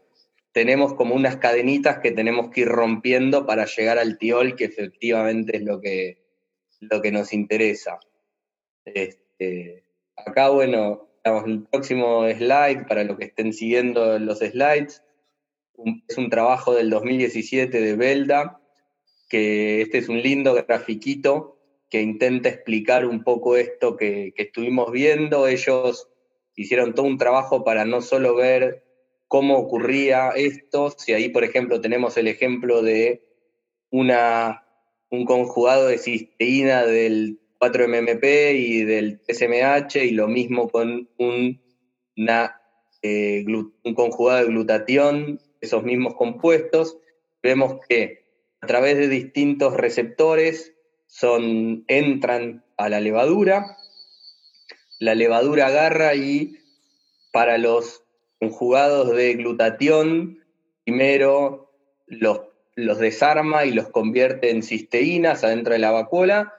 tenemos 0.53 0.93
como 0.93 1.15
unas 1.15 1.37
cadenitas 1.37 1.99
que 1.99 2.11
tenemos 2.11 2.51
que 2.51 2.61
ir 2.61 2.69
rompiendo 2.69 3.45
para 3.45 3.65
llegar 3.65 3.97
al 3.97 4.17
tiol, 4.17 4.55
que 4.55 4.65
efectivamente 4.65 5.57
es 5.57 5.63
lo 5.63 5.81
que, 5.81 6.19
lo 6.79 7.01
que 7.01 7.11
nos 7.11 7.33
interesa. 7.33 7.99
Este, 8.85 9.83
acá, 10.15 10.49
bueno, 10.49 11.09
el 11.23 11.63
próximo 11.63 12.27
slide, 12.27 12.85
para 12.87 13.03
los 13.03 13.17
que 13.17 13.25
estén 13.25 13.53
siguiendo 13.53 14.19
los 14.19 14.39
slides, 14.39 15.03
es 16.07 16.17
un 16.17 16.29
trabajo 16.29 16.73
del 16.73 16.89
2017 16.89 17.81
de 17.81 17.95
Belda, 17.95 18.59
que 19.29 19.81
este 19.81 19.97
es 19.99 20.09
un 20.09 20.21
lindo 20.21 20.53
grafiquito 20.53 21.57
que 21.89 22.01
intenta 22.01 22.49
explicar 22.49 23.05
un 23.05 23.23
poco 23.23 23.55
esto 23.55 23.95
que, 23.95 24.33
que 24.35 24.43
estuvimos 24.43 24.91
viendo. 24.91 25.47
Ellos 25.47 26.09
hicieron 26.55 26.93
todo 26.93 27.05
un 27.05 27.17
trabajo 27.17 27.63
para 27.63 27.85
no 27.85 28.01
solo 28.01 28.35
ver 28.35 28.83
cómo 29.27 29.57
ocurría 29.57 30.29
esto, 30.29 30.93
si 30.95 31.13
ahí, 31.13 31.29
por 31.29 31.43
ejemplo, 31.43 31.81
tenemos 31.81 32.17
el 32.17 32.27
ejemplo 32.27 32.83
de 32.83 33.25
una, 33.89 34.63
un 35.09 35.25
conjugado 35.25 35.87
de 35.87 35.97
cisteína 35.97 36.85
del 36.85 37.39
4-MMP 37.63 38.55
y 38.55 38.83
del 38.83 39.21
SMH, 39.27 40.03
y 40.03 40.11
lo 40.11 40.27
mismo 40.27 40.69
con 40.69 41.09
un, 41.17 41.61
eh, 43.01 43.45
un 43.47 43.93
conjugado 43.95 44.39
de 44.39 44.47
glutatión, 44.47 45.39
esos 45.61 45.83
mismos 45.83 46.15
compuestos, 46.15 46.97
vemos 47.41 47.79
que 47.87 48.25
a 48.61 48.67
través 48.67 48.97
de 48.97 49.07
distintos 49.07 49.75
receptores 49.75 50.73
son, 51.07 51.85
entran 51.87 52.65
a 52.77 52.89
la 52.89 52.99
levadura, 52.99 53.77
la 54.99 55.15
levadura 55.15 55.67
agarra 55.67 56.15
y 56.15 56.57
para 57.31 57.57
los 57.57 58.03
conjugados 58.39 59.15
de 59.15 59.35
glutatión, 59.35 60.43
primero 60.83 61.71
los, 62.07 62.41
los 62.75 62.99
desarma 62.99 63.65
y 63.65 63.71
los 63.71 63.89
convierte 63.89 64.49
en 64.49 64.63
cisteínas 64.63 65.43
adentro 65.43 65.73
de 65.73 65.79
la 65.79 65.91
vacuola, 65.91 66.53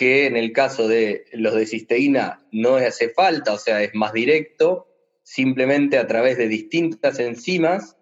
que 0.00 0.24
en 0.24 0.38
el 0.38 0.54
caso 0.54 0.88
de 0.88 1.26
los 1.34 1.54
de 1.54 1.66
cisteína 1.66 2.42
no 2.52 2.76
hace 2.76 3.10
falta, 3.10 3.52
o 3.52 3.58
sea, 3.58 3.82
es 3.82 3.94
más 3.94 4.14
directo, 4.14 4.88
simplemente 5.22 5.98
a 5.98 6.06
través 6.06 6.38
de 6.38 6.48
distintas 6.48 7.18
enzimas 7.18 7.98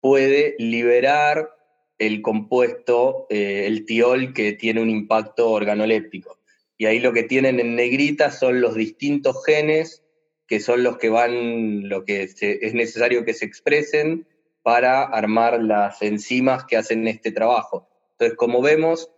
puede 0.00 0.56
liberar 0.58 1.50
el 1.96 2.22
compuesto, 2.22 3.28
eh, 3.30 3.66
el 3.68 3.86
tiol, 3.86 4.34
que 4.34 4.54
tiene 4.54 4.82
un 4.82 4.90
impacto 4.90 5.48
organoléptico. 5.52 6.40
Y 6.76 6.86
ahí 6.86 6.98
lo 6.98 7.12
que 7.12 7.22
tienen 7.22 7.60
en 7.60 7.76
negrita 7.76 8.32
son 8.32 8.60
los 8.60 8.74
distintos 8.74 9.44
genes 9.46 10.02
que 10.48 10.58
son 10.58 10.82
los 10.82 10.98
que 10.98 11.08
van, 11.08 11.88
lo 11.88 12.04
que 12.04 12.24
es 12.24 12.74
necesario 12.74 13.24
que 13.24 13.34
se 13.34 13.44
expresen 13.44 14.26
para 14.62 15.04
armar 15.04 15.62
las 15.62 16.02
enzimas 16.02 16.64
que 16.64 16.76
hacen 16.76 17.06
este 17.06 17.30
trabajo. 17.30 17.88
Entonces, 18.10 18.36
como 18.36 18.60
vemos, 18.60 19.12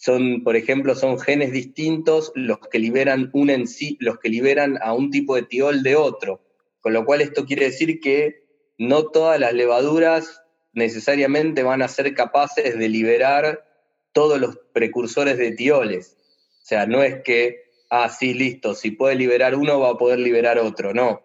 son, 0.00 0.44
por 0.44 0.54
ejemplo, 0.54 0.94
son 0.94 1.18
genes 1.18 1.50
distintos 1.50 2.30
los 2.36 2.60
que 2.60 2.78
liberan 2.78 3.30
un 3.32 3.50
los 3.98 4.18
que 4.20 4.28
liberan 4.28 4.78
a 4.80 4.94
un 4.94 5.10
tipo 5.10 5.34
de 5.34 5.42
tiol 5.42 5.82
de 5.82 5.96
otro. 5.96 6.40
Con 6.80 6.92
lo 6.92 7.04
cual 7.04 7.20
esto 7.20 7.44
quiere 7.44 7.64
decir 7.64 7.98
que 7.98 8.44
no 8.78 9.06
todas 9.06 9.40
las 9.40 9.54
levaduras 9.54 10.44
necesariamente 10.72 11.64
van 11.64 11.82
a 11.82 11.88
ser 11.88 12.14
capaces 12.14 12.78
de 12.78 12.88
liberar 12.88 13.64
todos 14.12 14.40
los 14.40 14.60
precursores 14.72 15.36
de 15.36 15.50
tioles. 15.50 16.16
O 16.62 16.66
sea, 16.66 16.86
no 16.86 17.02
es 17.02 17.20
que, 17.24 17.64
ah, 17.90 18.08
sí, 18.08 18.34
listo, 18.34 18.76
si 18.76 18.92
puede 18.92 19.16
liberar 19.16 19.56
uno 19.56 19.80
va 19.80 19.90
a 19.90 19.98
poder 19.98 20.20
liberar 20.20 20.60
otro. 20.60 20.94
No, 20.94 21.24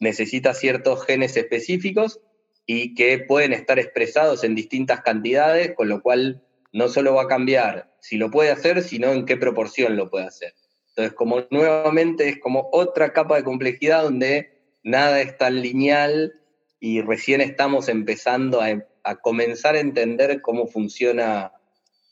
necesita 0.00 0.54
ciertos 0.54 1.04
genes 1.04 1.36
específicos 1.36 2.20
y 2.64 2.94
que 2.94 3.18
pueden 3.18 3.52
estar 3.52 3.78
expresados 3.78 4.44
en 4.44 4.54
distintas 4.54 5.02
cantidades, 5.02 5.74
con 5.74 5.90
lo 5.90 6.00
cual 6.00 6.42
no 6.74 6.88
solo 6.88 7.14
va 7.14 7.22
a 7.22 7.28
cambiar 7.28 7.94
si 8.00 8.16
lo 8.16 8.32
puede 8.32 8.50
hacer, 8.50 8.82
sino 8.82 9.12
en 9.12 9.24
qué 9.24 9.36
proporción 9.36 9.96
lo 9.96 10.10
puede 10.10 10.26
hacer. 10.26 10.54
Entonces, 10.88 11.14
como 11.14 11.44
nuevamente 11.50 12.28
es 12.28 12.40
como 12.40 12.68
otra 12.72 13.12
capa 13.12 13.36
de 13.36 13.44
complejidad 13.44 14.02
donde 14.02 14.58
nada 14.82 15.20
es 15.20 15.38
tan 15.38 15.62
lineal 15.62 16.34
y 16.80 17.00
recién 17.00 17.40
estamos 17.40 17.88
empezando 17.88 18.60
a, 18.60 19.14
comenzar 19.22 19.76
a 19.76 19.80
entender 19.80 20.42
cómo 20.42 20.66
funciona, 20.66 21.52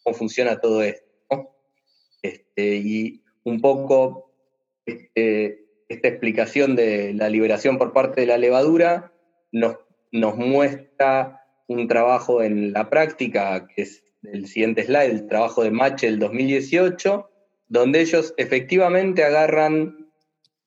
cómo 0.04 0.16
funciona 0.16 0.60
todo 0.60 0.82
esto. 0.82 1.06
Este, 2.22 2.76
y 2.76 3.24
un 3.42 3.60
poco 3.60 4.30
este, 4.86 5.66
esta 5.88 6.06
explicación 6.06 6.76
de 6.76 7.14
la 7.14 7.28
liberación 7.28 7.78
por 7.78 7.92
parte 7.92 8.20
de 8.20 8.28
la 8.28 8.38
levadura 8.38 9.12
nos, 9.50 9.78
nos 10.12 10.36
muestra 10.36 11.44
un 11.66 11.88
trabajo 11.88 12.42
en 12.44 12.72
la 12.72 12.88
práctica 12.90 13.66
que 13.66 13.82
es 13.82 14.04
el 14.22 14.46
siguiente 14.46 14.84
slide, 14.84 15.10
el 15.10 15.26
trabajo 15.26 15.62
de 15.62 15.70
Mache 15.70 16.06
del 16.06 16.18
2018, 16.18 17.28
donde 17.68 18.00
ellos 18.00 18.34
efectivamente 18.36 19.24
agarran 19.24 20.10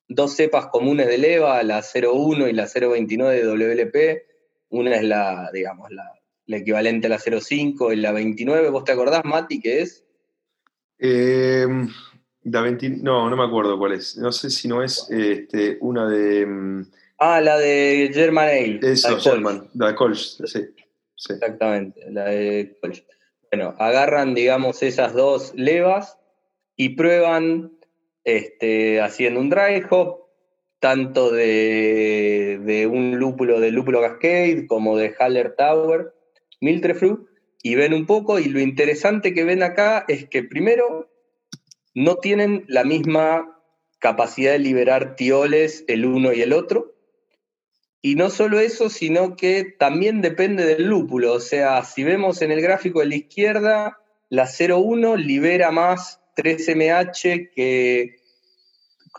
dos 0.07 0.35
cepas 0.35 0.67
comunes 0.67 1.07
de 1.07 1.17
leva, 1.17 1.61
la 1.63 1.81
01 1.81 2.47
y 2.47 2.53
la 2.53 2.67
029 2.67 3.43
de 3.43 3.47
WLP. 3.47 4.23
Una 4.69 4.95
es 4.95 5.03
la, 5.03 5.49
digamos, 5.53 5.89
la, 5.91 6.11
equivalente 6.47 7.07
a 7.07 7.11
la 7.11 7.19
05 7.19 7.93
y 7.93 7.97
la 7.97 8.11
29. 8.11 8.69
¿Vos 8.69 8.83
te 8.83 8.91
acordás, 8.91 9.23
Mati, 9.23 9.59
qué 9.59 9.81
es? 9.81 10.03
Eh, 10.99 11.67
la 12.43 12.61
20, 12.61 12.89
no, 12.89 13.29
no 13.29 13.35
me 13.35 13.43
acuerdo 13.43 13.77
cuál 13.77 13.93
es. 13.93 14.17
No 14.17 14.31
sé 14.31 14.49
si 14.49 14.67
no 14.67 14.83
es 14.83 15.07
este, 15.09 15.77
una 15.81 16.07
de. 16.07 16.45
Mm, 16.45 16.91
ah, 17.19 17.41
la 17.41 17.57
de 17.57 18.11
German 18.13 18.47
Ale. 18.47 18.79
Eso, 18.81 19.19
German, 19.19 19.69
la 19.73 19.87
de 19.87 19.95
Colch, 19.95 20.43
sí, 20.45 20.59
sí. 21.15 21.33
Exactamente, 21.33 22.11
la 22.11 22.25
de 22.25 22.77
Colch. 22.81 23.03
Bueno, 23.51 23.75
agarran, 23.79 24.33
digamos, 24.33 24.83
esas 24.83 25.13
dos 25.13 25.53
levas 25.55 26.17
y 26.75 26.89
prueban 26.89 27.71
este, 28.23 29.01
haciendo 29.01 29.39
un 29.39 29.49
dry 29.49 29.83
hop, 29.89 30.25
tanto 30.79 31.31
de, 31.31 32.89
un 32.91 33.17
lúpulo, 33.17 33.59
de 33.59 33.71
lúpulo 33.71 34.01
Cascade 34.01 34.67
como 34.67 34.97
de 34.97 35.15
Haller 35.17 35.55
Tower, 35.55 36.13
Miltrefru, 36.59 37.27
y 37.61 37.75
ven 37.75 37.93
un 37.93 38.05
poco, 38.05 38.39
y 38.39 38.45
lo 38.45 38.59
interesante 38.59 39.33
que 39.33 39.43
ven 39.43 39.63
acá 39.63 40.05
es 40.07 40.27
que 40.27 40.43
primero 40.43 41.09
no 41.93 42.17
tienen 42.17 42.65
la 42.67 42.83
misma 42.83 43.59
capacidad 43.99 44.51
de 44.51 44.59
liberar 44.59 45.15
tioles 45.15 45.85
el 45.87 46.05
uno 46.05 46.33
y 46.33 46.41
el 46.41 46.53
otro. 46.53 46.94
Y 48.05 48.13
no 48.13 48.29
solo 48.29 48.59
eso, 48.59 48.91
sino 48.91 49.35
que 49.35 49.63
también 49.63 50.21
depende 50.21 50.63
del 50.63 50.83
lúpulo. 50.83 51.33
O 51.33 51.39
sea, 51.39 51.83
si 51.83 52.03
vemos 52.03 52.43
en 52.43 52.51
el 52.51 52.61
gráfico 52.61 52.99
de 52.99 53.07
la 53.07 53.15
izquierda, 53.15 53.97
la 54.29 54.47
01 54.47 55.15
libera 55.15 55.71
más 55.71 56.21
3MH 56.37 57.49
que 57.55 58.17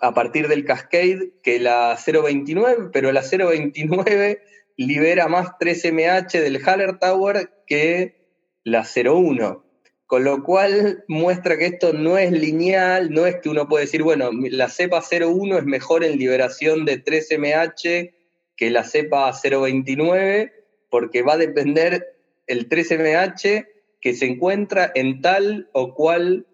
a 0.01 0.14
partir 0.14 0.47
del 0.47 0.64
cascade 0.64 1.32
que 1.43 1.59
la 1.59 1.99
029, 1.99 2.91
pero 2.93 3.11
la 3.11 3.22
029 3.22 4.41
libera 4.76 5.26
más 5.26 5.49
3MH 5.59 6.41
del 6.41 6.62
Haller 6.64 7.01
Tower 7.01 7.64
que 7.66 8.28
la 8.62 8.87
01. 8.87 9.64
Con 10.07 10.22
lo 10.22 10.45
cual 10.45 11.03
muestra 11.09 11.59
que 11.59 11.66
esto 11.66 11.93
no 11.93 12.18
es 12.18 12.30
lineal, 12.30 13.11
no 13.11 13.26
es 13.26 13.41
que 13.43 13.49
uno 13.49 13.66
puede 13.66 13.87
decir, 13.87 14.05
bueno, 14.05 14.30
la 14.32 14.68
cepa 14.68 15.03
01 15.03 15.59
es 15.59 15.64
mejor 15.64 16.05
en 16.05 16.20
liberación 16.20 16.84
de 16.84 17.03
3MH 17.05 18.12
que 18.57 18.70
la 18.70 18.84
cepa 18.84 19.32
029, 19.32 20.52
porque 20.90 21.22
va 21.22 21.34
a 21.34 21.38
depender 21.38 22.16
el 22.46 22.68
3MH 22.68 23.66
que 24.00 24.14
se 24.14 24.26
encuentra 24.26 24.90
en 24.94 25.20
tal 25.20 25.68
o 25.72 25.94
cual 25.94 26.46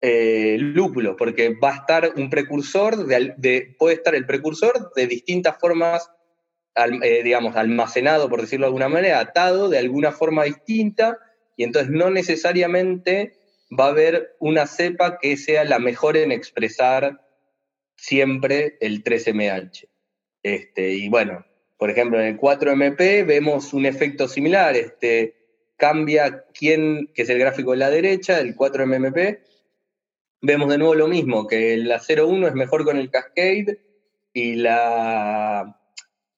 eh, 0.00 0.56
lúpulo, 0.58 1.16
porque 1.16 1.54
va 1.54 1.70
a 1.70 1.76
estar 1.76 2.12
un 2.16 2.28
precursor, 2.28 3.06
de, 3.06 3.74
puede 3.78 3.94
estar 3.94 4.14
el 4.14 4.26
precursor 4.26 4.92
de 4.94 5.06
distintas 5.06 5.58
formas, 5.58 6.10
eh, 6.74 7.22
digamos, 7.22 7.54
almacenado, 7.56 8.28
por 8.28 8.40
decirlo 8.40 8.66
de 8.66 8.68
alguna 8.68 8.88
manera, 8.88 9.20
atado 9.20 9.68
de 9.68 9.78
alguna 9.78 10.10
forma 10.10 10.44
distinta, 10.44 11.18
y 11.56 11.64
entonces 11.64 11.90
no 11.90 12.10
necesariamente 12.10 13.34
va 13.78 13.86
a 13.86 13.90
haber 13.90 14.34
una 14.40 14.66
cepa 14.66 15.18
que 15.18 15.36
sea 15.36 15.64
la 15.64 15.78
mejor 15.78 16.16
en 16.16 16.32
expresar 16.32 17.20
siempre 17.96 18.76
el 18.80 19.04
3MH. 19.04 19.91
Este, 20.42 20.90
y 20.90 21.08
bueno, 21.08 21.44
por 21.76 21.90
ejemplo, 21.90 22.20
en 22.20 22.26
el 22.26 22.38
4MP 22.38 23.26
vemos 23.26 23.72
un 23.72 23.86
efecto 23.86 24.28
similar. 24.28 24.76
Este, 24.76 25.34
cambia 25.76 26.44
quién, 26.54 27.10
que 27.14 27.22
es 27.22 27.28
el 27.28 27.38
gráfico 27.38 27.72
de 27.72 27.78
la 27.78 27.90
derecha, 27.90 28.38
el 28.38 28.56
4MMP. 28.56 29.40
Vemos 30.40 30.68
de 30.68 30.78
nuevo 30.78 30.94
lo 30.94 31.08
mismo, 31.08 31.46
que 31.46 31.76
la 31.76 32.00
01 32.00 32.48
es 32.48 32.54
mejor 32.54 32.84
con 32.84 32.98
el 32.98 33.10
Cascade 33.10 33.80
y 34.32 34.54
la, 34.54 35.76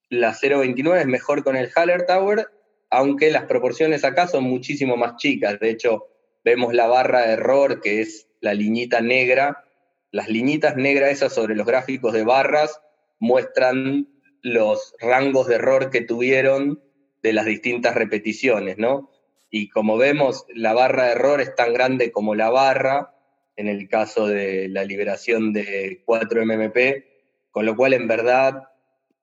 la 0.09 0.38
029 0.40 1.00
es 1.00 1.07
mejor 1.07 1.44
con 1.44 1.57
el 1.57 1.70
Haller 1.74 2.07
Tower, 2.07 2.48
aunque 2.90 3.30
las 3.30 3.44
proporciones 3.44 4.05
acá 4.05 4.28
son 4.28 4.44
muchísimo 4.44 4.96
más 4.96 5.16
chicas. 5.16 5.59
De 5.61 5.70
hecho, 5.70 6.07
vemos 6.44 6.74
la 6.74 6.86
barra 6.86 7.26
de 7.26 7.32
error, 7.34 7.80
que 7.80 8.00
es 8.00 8.28
la 8.40 8.55
liñita 8.55 9.00
negra. 9.00 9.64
Las 10.11 10.28
liñitas 10.28 10.76
negras 10.76 11.11
esas 11.11 11.34
sobre 11.34 11.57
los 11.57 11.66
gráficos 11.66 12.12
de 12.12 12.24
barras 12.24 12.80
muestran 13.24 14.08
los 14.42 14.94
rangos 15.00 15.46
de 15.46 15.54
error 15.54 15.90
que 15.90 16.02
tuvieron 16.02 16.82
de 17.22 17.32
las 17.32 17.46
distintas 17.46 17.94
repeticiones, 17.94 18.76
¿no? 18.76 19.10
Y 19.50 19.70
como 19.70 19.96
vemos, 19.96 20.44
la 20.54 20.74
barra 20.74 21.06
de 21.06 21.12
error 21.12 21.40
es 21.40 21.54
tan 21.54 21.72
grande 21.72 22.12
como 22.12 22.34
la 22.34 22.50
barra, 22.50 23.14
en 23.56 23.68
el 23.68 23.88
caso 23.88 24.26
de 24.26 24.68
la 24.68 24.84
liberación 24.84 25.52
de 25.52 26.04
4MMP, 26.04 27.04
con 27.50 27.64
lo 27.64 27.76
cual 27.76 27.94
en 27.94 28.08
verdad 28.08 28.64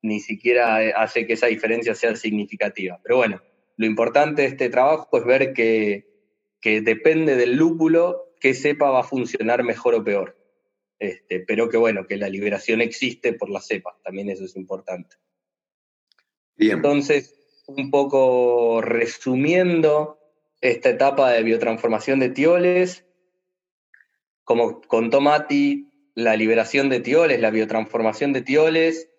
ni 0.02 0.20
siquiera 0.20 0.78
hace 0.96 1.28
que 1.28 1.34
esa 1.34 1.48
diferencia 1.48 1.94
sea 1.94 2.16
significativa. 2.16 3.00
Pero 3.04 3.18
bueno, 3.18 3.42
lo 3.78 3.86
importante 3.86 4.42
de 4.42 4.48
este 4.48 4.70
trabajo 4.70 5.16
es 5.18 5.26
ver 5.26 5.54
que, 5.54 6.08
que 6.60 6.82
depende 6.82 7.36
del 7.36 7.58
lúpulo 7.58 8.34
qué 8.40 8.56
cepa 8.56 8.90
va 8.90 9.02
a 9.02 9.04
funcionar 9.04 9.64
mejor 9.64 9.94
o 9.94 10.04
peor. 10.04 10.41
Este, 11.02 11.40
pero 11.40 11.68
que 11.68 11.78
bueno, 11.78 12.06
que 12.06 12.16
la 12.16 12.30
liberación 12.30 12.80
existe 12.80 13.34
por 13.34 13.50
las 13.50 13.66
cepas, 13.66 13.96
también 14.04 14.30
eso 14.30 14.46
es 14.46 14.56
importante. 14.56 15.16
Bien. 16.56 16.74
Entonces, 16.74 17.34
un 17.66 17.90
poco 17.90 18.82
resumiendo 18.84 20.20
esta 20.62 20.90
etapa 20.90 21.32
de 21.32 21.42
biotransformación 21.42 22.20
de 22.20 22.30
tioles, 22.30 23.04
como 24.44 24.80
contó 24.82 25.22
Mati, 25.22 25.90
la 26.14 26.36
liberación 26.36 26.90
de 26.90 27.00
tioles, 27.00 27.40
la 27.40 27.50
biotransformación 27.50 28.32
de 28.32 28.44
tioles, 28.44 29.10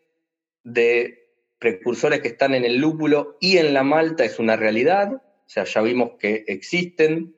de 0.62 1.32
precursores 1.58 2.20
que 2.20 2.28
están 2.28 2.54
en 2.54 2.64
el 2.64 2.76
lúpulo 2.76 3.38
y 3.40 3.56
en 3.56 3.74
la 3.74 3.82
malta 3.82 4.24
es 4.24 4.38
una 4.38 4.54
realidad, 4.54 5.14
o 5.14 5.48
sea, 5.48 5.64
ya 5.64 5.82
vimos 5.82 6.12
que 6.16 6.44
existen 6.46 7.34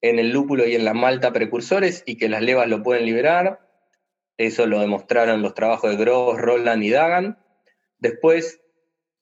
en 0.00 0.18
el 0.18 0.30
lúpulo 0.30 0.66
y 0.66 0.74
en 0.74 0.84
la 0.84 0.92
malta 0.92 1.32
precursores 1.32 2.02
y 2.04 2.16
que 2.16 2.28
las 2.28 2.42
levas 2.42 2.66
lo 2.66 2.82
pueden 2.82 3.06
liberar. 3.06 3.65
Eso 4.38 4.66
lo 4.66 4.80
demostraron 4.80 5.42
los 5.42 5.54
trabajos 5.54 5.90
de 5.90 5.96
Gross, 5.96 6.38
Roland 6.38 6.82
y 6.82 6.90
Dagan. 6.90 7.38
Después, 7.98 8.60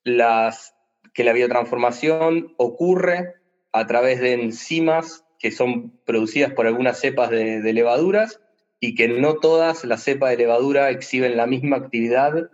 que 0.04 1.24
la 1.24 1.32
biotransformación 1.32 2.54
ocurre 2.56 3.34
a 3.72 3.86
través 3.86 4.20
de 4.20 4.34
enzimas 4.34 5.24
que 5.38 5.50
son 5.50 5.98
producidas 6.04 6.52
por 6.52 6.66
algunas 6.66 6.98
cepas 6.98 7.30
de, 7.30 7.72
levaduras 7.72 8.40
y 8.80 8.94
que 8.94 9.08
no 9.08 9.34
todas 9.34 9.84
las 9.84 10.02
cepas 10.02 10.30
de 10.30 10.38
levadura 10.38 10.90
exhiben 10.90 11.36
la 11.36 11.46
misma 11.46 11.76
actividad 11.76 12.50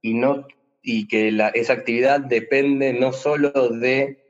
y, 0.00 0.14
no, 0.14 0.46
y 0.82 1.08
que 1.08 1.32
esa 1.54 1.72
actividad 1.72 2.20
depende 2.20 2.92
no 2.92 3.12
solo 3.12 3.50
de 3.70 4.24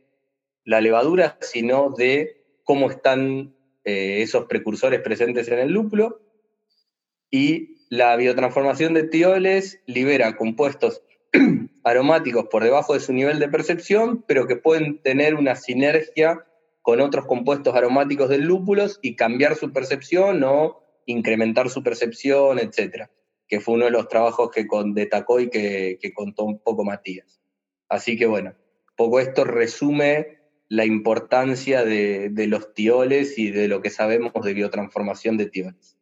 la 0.65 0.81
levadura, 0.81 1.37
sino 1.41 1.91
de 1.91 2.45
cómo 2.63 2.91
están 2.91 3.55
eh, 3.85 4.23
esos 4.23 4.47
precursores 4.47 5.01
presentes 5.01 5.49
en 5.49 5.59
el 5.59 5.73
lúpulo. 5.73 6.21
Y 7.31 7.74
la 7.97 8.17
biotransformación 8.17 8.93
de 8.93 9.05
tioles 9.05 9.81
libera 9.87 10.37
compuestos 10.37 11.03
aromáticos 11.85 12.47
por 12.51 12.65
debajo 12.65 12.95
de 12.95 12.99
su 12.99 13.13
nivel 13.13 13.39
de 13.39 13.49
percepción, 13.49 14.25
pero 14.27 14.49
que 14.49 14.57
pueden 14.57 14.99
tener 14.99 15.37
una 15.37 15.55
sinergia 15.55 16.45
con 16.83 17.01
otros 17.01 17.25
compuestos 17.27 17.73
aromáticos 17.77 18.29
del 18.29 18.47
lúpulo 18.47 18.87
y 19.01 19.15
cambiar 19.15 19.55
su 19.55 19.73
percepción 19.73 20.43
o 20.43 20.83
incrementar 21.07 21.71
su 21.71 21.85
percepción, 21.85 22.59
etc. 22.59 23.11
Que 23.47 23.61
fue 23.61 23.75
uno 23.75 23.85
de 23.85 23.93
los 23.93 24.09
trabajos 24.09 24.51
que 24.51 24.67
con, 24.67 24.93
destacó 24.95 25.39
y 25.39 25.49
que, 25.49 26.13
contó 26.17 26.43
un 26.43 26.59
poco 26.59 26.83
Matías. 26.85 27.41
Así 27.89 28.17
que 28.17 28.27
bueno, 28.27 28.55
poco 28.97 29.21
esto 29.21 29.45
resume 29.45 30.39
la 30.69 30.85
importancia 30.85 31.85
de, 31.85 32.29
de 32.31 32.49
los 32.49 32.75
tioles 32.75 33.39
y 33.39 33.53
de 33.53 33.69
lo 33.69 33.83
que 33.83 33.91
sabemos 33.91 34.33
de 34.43 34.53
biotransformación 34.53 35.37
de 35.37 35.47
tioles. 35.47 35.94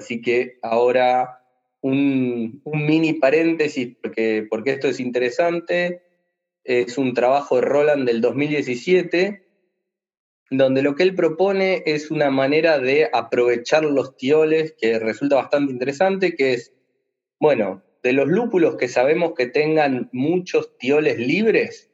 Así 0.00 0.22
que 0.22 0.58
ahora 0.62 1.40
un, 1.82 2.62
mini 2.64 3.12
paréntesis, 3.12 3.96
porque, 4.02 4.46
porque 4.48 4.70
esto 4.72 4.88
es 4.88 4.98
interesante, 4.98 6.02
es 6.64 6.96
un 6.96 7.12
trabajo 7.12 7.56
de 7.56 7.62
Roland 7.62 8.06
del 8.06 8.22
2017, 8.22 9.46
donde 10.50 10.80
lo 10.82 10.94
que 10.94 11.02
él 11.02 11.14
propone 11.14 11.82
es 11.84 12.10
una 12.10 12.30
manera 12.30 12.78
de 12.78 13.10
aprovechar 13.12 13.84
los 13.84 14.16
tioles 14.16 14.74
que 14.80 14.98
resulta 14.98 15.36
bastante 15.36 15.70
interesante, 15.70 16.34
que 16.34 16.54
es, 16.54 16.72
bueno, 17.38 17.82
de 18.02 18.14
los 18.14 18.26
lúpulos 18.26 18.76
que 18.76 18.88
sabemos 18.88 19.34
que 19.36 19.46
tengan 19.46 20.08
muchos 20.12 20.78
tioles 20.78 21.18
libres, 21.18 21.90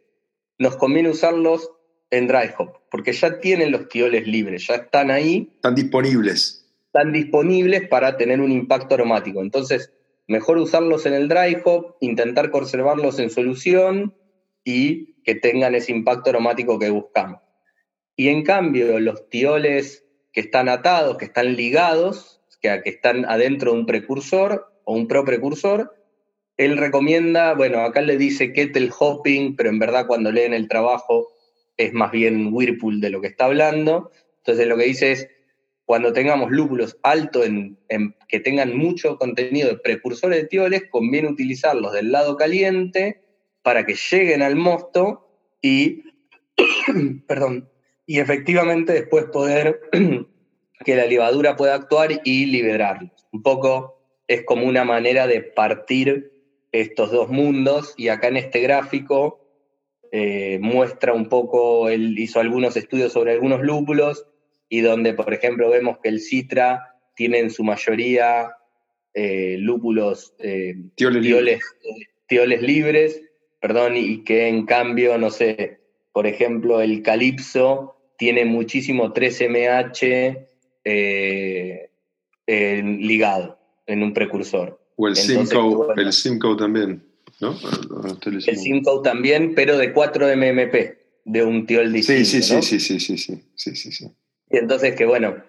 nos 0.58 0.76
conviene 0.76 1.10
usarlos 1.10 1.72
en 2.10 2.28
dry 2.28 2.50
hop, 2.56 2.82
porque 2.88 3.12
ya 3.12 3.40
tienen 3.40 3.72
los 3.72 3.88
tioles 3.88 4.28
libres, 4.28 4.68
ya 4.68 4.76
están 4.76 5.10
ahí. 5.10 5.50
Están 5.56 5.74
disponibles 5.74 6.65
están 6.96 7.12
disponibles 7.12 7.86
para 7.88 8.16
tener 8.16 8.40
un 8.40 8.50
impacto 8.50 8.94
aromático. 8.94 9.42
Entonces, 9.42 9.92
mejor 10.26 10.56
usarlos 10.56 11.04
en 11.04 11.12
el 11.12 11.28
dry 11.28 11.58
hop, 11.62 11.96
intentar 12.00 12.50
conservarlos 12.50 13.18
en 13.18 13.28
solución 13.28 14.14
y 14.64 15.20
que 15.22 15.34
tengan 15.34 15.74
ese 15.74 15.92
impacto 15.92 16.30
aromático 16.30 16.78
que 16.78 16.88
buscamos. 16.88 17.42
Y 18.16 18.28
en 18.28 18.44
cambio, 18.44 18.98
los 18.98 19.28
tioles 19.28 20.06
que 20.32 20.40
están 20.40 20.70
atados, 20.70 21.18
que 21.18 21.26
están 21.26 21.54
ligados, 21.54 22.40
que, 22.62 22.80
que 22.82 22.90
están 22.90 23.26
adentro 23.26 23.72
de 23.72 23.80
un 23.80 23.86
precursor 23.86 24.66
o 24.84 24.94
un 24.94 25.06
pro-precursor, 25.06 25.94
él 26.56 26.78
recomienda, 26.78 27.52
bueno, 27.52 27.80
acá 27.80 28.00
le 28.00 28.16
dice 28.16 28.54
kettle 28.54 28.88
hopping, 28.98 29.54
pero 29.54 29.68
en 29.68 29.78
verdad 29.78 30.06
cuando 30.06 30.32
leen 30.32 30.54
el 30.54 30.66
trabajo 30.66 31.28
es 31.76 31.92
más 31.92 32.10
bien 32.10 32.54
Whirlpool 32.54 33.02
de 33.02 33.10
lo 33.10 33.20
que 33.20 33.26
está 33.26 33.44
hablando. 33.44 34.10
Entonces 34.38 34.66
lo 34.66 34.78
que 34.78 34.84
dice 34.84 35.12
es, 35.12 35.28
cuando 35.86 36.12
tengamos 36.12 36.50
lúpulos 36.50 36.98
altos 37.04 37.46
en, 37.46 37.78
que 38.28 38.40
tengan 38.40 38.76
mucho 38.76 39.16
contenido 39.18 39.68
de 39.68 39.78
precursores 39.78 40.42
de 40.42 40.48
tioles, 40.48 40.82
conviene 40.90 41.28
utilizarlos 41.28 41.92
del 41.92 42.10
lado 42.10 42.36
caliente 42.36 43.22
para 43.62 43.86
que 43.86 43.94
lleguen 43.94 44.42
al 44.42 44.56
mosto 44.56 45.28
y, 45.62 46.02
perdón, 47.28 47.70
y 48.04 48.18
efectivamente 48.18 48.94
después 48.94 49.26
poder 49.26 49.80
que 50.84 50.96
la 50.96 51.06
levadura 51.06 51.54
pueda 51.54 51.76
actuar 51.76 52.20
y 52.24 52.46
liberarlos. 52.46 53.28
Un 53.30 53.42
poco 53.44 54.02
es 54.26 54.44
como 54.44 54.66
una 54.66 54.84
manera 54.84 55.28
de 55.28 55.40
partir 55.40 56.32
estos 56.72 57.12
dos 57.12 57.28
mundos 57.28 57.94
y 57.96 58.08
acá 58.08 58.26
en 58.26 58.38
este 58.38 58.60
gráfico 58.60 59.40
eh, 60.10 60.58
muestra 60.60 61.14
un 61.14 61.28
poco, 61.28 61.88
él 61.88 62.18
hizo 62.18 62.40
algunos 62.40 62.76
estudios 62.76 63.12
sobre 63.12 63.32
algunos 63.32 63.62
lúpulos 63.62 64.26
y 64.68 64.80
donde, 64.80 65.14
por 65.14 65.32
ejemplo, 65.32 65.70
vemos 65.70 65.98
que 66.02 66.08
el 66.08 66.20
Citra 66.20 66.94
tiene 67.14 67.38
en 67.38 67.50
su 67.50 67.64
mayoría 67.64 68.52
eh, 69.14 69.56
lúpulos, 69.58 70.34
eh, 70.38 70.76
tioles, 70.94 71.22
libres. 71.22 71.60
tioles, 72.26 72.62
libres, 72.62 73.22
perdón, 73.60 73.96
y 73.96 74.22
que 74.24 74.48
en 74.48 74.66
cambio, 74.66 75.16
no 75.18 75.30
sé, 75.30 75.80
por 76.12 76.26
ejemplo, 76.26 76.80
el 76.80 77.02
Calipso 77.02 77.96
tiene 78.18 78.44
muchísimo 78.44 79.12
3MH 79.12 80.46
eh, 80.84 81.90
ligado 82.46 83.58
en 83.86 84.02
un 84.02 84.12
precursor. 84.12 84.80
O 84.96 85.08
el 85.08 85.16
Simcoe 85.16 85.74
bueno, 85.94 86.56
también, 86.56 87.02
¿no? 87.40 87.54
El 88.26 88.42
Simcoe 88.42 89.02
también, 89.02 89.54
pero 89.54 89.76
de 89.78 89.92
4 89.92 90.36
MMP, 90.36 90.74
de 91.24 91.42
un 91.42 91.66
tiol 91.66 91.92
distinto. 91.92 92.24
Sí, 92.24 92.42
sí, 92.42 92.60
sí, 92.62 92.80
sí, 92.80 93.00
sí, 93.00 93.18
sí, 93.18 93.42
sí, 93.54 93.76
sí, 93.76 93.92
sí. 93.92 94.06
Y 94.50 94.58
entonces 94.58 94.94
que 94.94 95.06
bueno, 95.06 95.42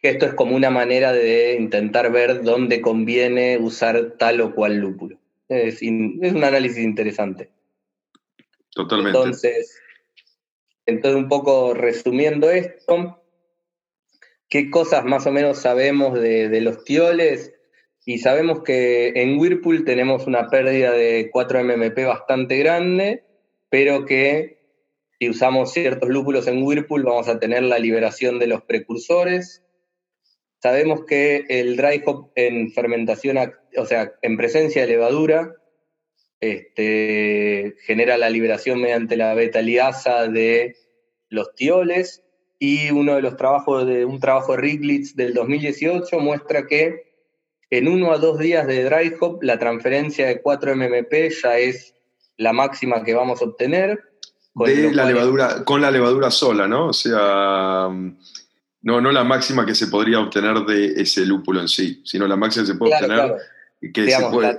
que 0.00 0.10
esto 0.10 0.26
es 0.26 0.34
como 0.34 0.56
una 0.56 0.70
manera 0.70 1.12
de 1.12 1.56
intentar 1.58 2.10
ver 2.10 2.42
dónde 2.42 2.80
conviene 2.80 3.58
usar 3.58 4.14
tal 4.18 4.40
o 4.40 4.54
cual 4.54 4.76
lúpulo. 4.76 5.18
Es, 5.48 5.82
es 5.82 6.32
un 6.32 6.44
análisis 6.44 6.78
interesante. 6.78 7.50
Totalmente. 8.72 9.18
Entonces, 9.18 9.80
entonces, 10.86 11.20
un 11.20 11.28
poco 11.28 11.74
resumiendo 11.74 12.50
esto, 12.50 13.22
¿qué 14.48 14.70
cosas 14.70 15.04
más 15.04 15.26
o 15.26 15.32
menos 15.32 15.58
sabemos 15.58 16.18
de, 16.18 16.48
de 16.48 16.60
los 16.60 16.84
tioles? 16.84 17.52
Y 18.04 18.18
sabemos 18.18 18.62
que 18.62 19.12
en 19.14 19.38
Whirlpool 19.38 19.84
tenemos 19.84 20.26
una 20.26 20.48
pérdida 20.48 20.92
de 20.92 21.30
4 21.32 21.62
mmp 21.64 22.06
bastante 22.06 22.56
grande, 22.58 23.24
pero 23.68 24.06
que 24.06 24.59
si 25.20 25.28
usamos 25.28 25.74
ciertos 25.74 26.08
lúpulos 26.08 26.46
en 26.46 26.62
Whirlpool 26.62 27.02
vamos 27.02 27.28
a 27.28 27.38
tener 27.38 27.62
la 27.62 27.78
liberación 27.78 28.38
de 28.38 28.46
los 28.46 28.62
precursores. 28.62 29.62
Sabemos 30.62 31.04
que 31.04 31.44
el 31.50 31.76
dry 31.76 32.02
hop 32.06 32.30
en 32.36 32.72
fermentación, 32.72 33.36
o 33.76 33.84
sea, 33.84 34.14
en 34.22 34.38
presencia 34.38 34.80
de 34.80 34.88
levadura, 34.88 35.56
este, 36.40 37.74
genera 37.84 38.16
la 38.16 38.30
liberación 38.30 38.80
mediante 38.80 39.18
la 39.18 39.34
beta 39.34 39.60
liasa 39.60 40.26
de 40.26 40.76
los 41.28 41.54
tioles. 41.54 42.24
Y 42.58 42.90
uno 42.90 43.16
de 43.16 43.22
los 43.22 43.36
trabajos 43.36 43.86
de 43.86 44.06
un 44.06 44.20
trabajo 44.20 44.52
de 44.52 44.62
Riglitz 44.62 45.16
del 45.16 45.34
2018 45.34 46.18
muestra 46.18 46.66
que 46.66 47.10
en 47.68 47.88
uno 47.88 48.12
a 48.12 48.18
dos 48.18 48.38
días 48.38 48.66
de 48.66 48.84
dry 48.84 49.14
hop, 49.20 49.42
la 49.42 49.58
transferencia 49.58 50.26
de 50.26 50.40
4 50.40 50.76
mmp 50.76 51.12
ya 51.42 51.58
es 51.58 51.94
la 52.38 52.54
máxima 52.54 53.04
que 53.04 53.12
vamos 53.12 53.42
a 53.42 53.44
obtener. 53.44 54.09
De 54.54 54.92
la 54.92 55.04
levadura, 55.04 55.64
con 55.64 55.80
la 55.80 55.90
levadura 55.90 56.30
sola, 56.30 56.66
¿no? 56.66 56.88
O 56.88 56.92
sea, 56.92 57.88
no, 58.82 59.00
no 59.00 59.12
la 59.12 59.24
máxima 59.24 59.64
que 59.64 59.74
se 59.74 59.86
podría 59.86 60.20
obtener 60.20 60.58
de 60.60 61.00
ese 61.00 61.24
lúpulo 61.24 61.60
en 61.60 61.68
sí, 61.68 62.02
sino 62.04 62.26
la 62.26 62.36
máxima 62.36 62.64
que 62.64 62.72
se 62.72 62.78
puede 62.78 62.94
obtener. 62.94 63.36
Que 63.94 64.10
se 64.10 64.26
puede, 64.26 64.58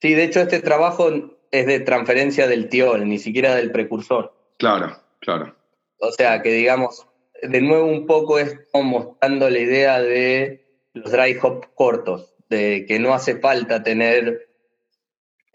Sí, 0.00 0.14
de 0.14 0.24
hecho 0.24 0.40
este 0.40 0.60
trabajo 0.60 1.10
es 1.50 1.66
de 1.66 1.80
transferencia 1.80 2.46
del 2.46 2.68
tiol, 2.68 3.08
ni 3.08 3.18
siquiera 3.18 3.54
del 3.54 3.72
precursor. 3.72 4.34
Claro, 4.58 4.96
claro. 5.20 5.56
O 5.98 6.12
sea, 6.12 6.42
que 6.42 6.52
digamos, 6.52 7.06
de 7.42 7.60
nuevo 7.60 7.86
un 7.86 8.06
poco 8.06 8.38
es 8.38 8.58
como 8.72 9.00
mostrando 9.00 9.48
la 9.48 9.58
idea 9.58 10.00
de 10.00 10.66
los 10.92 11.10
dry 11.10 11.36
hop 11.42 11.66
cortos, 11.74 12.34
de 12.48 12.84
que 12.86 12.98
no 12.98 13.14
hace 13.14 13.38
falta 13.38 13.82
tener 13.82 14.45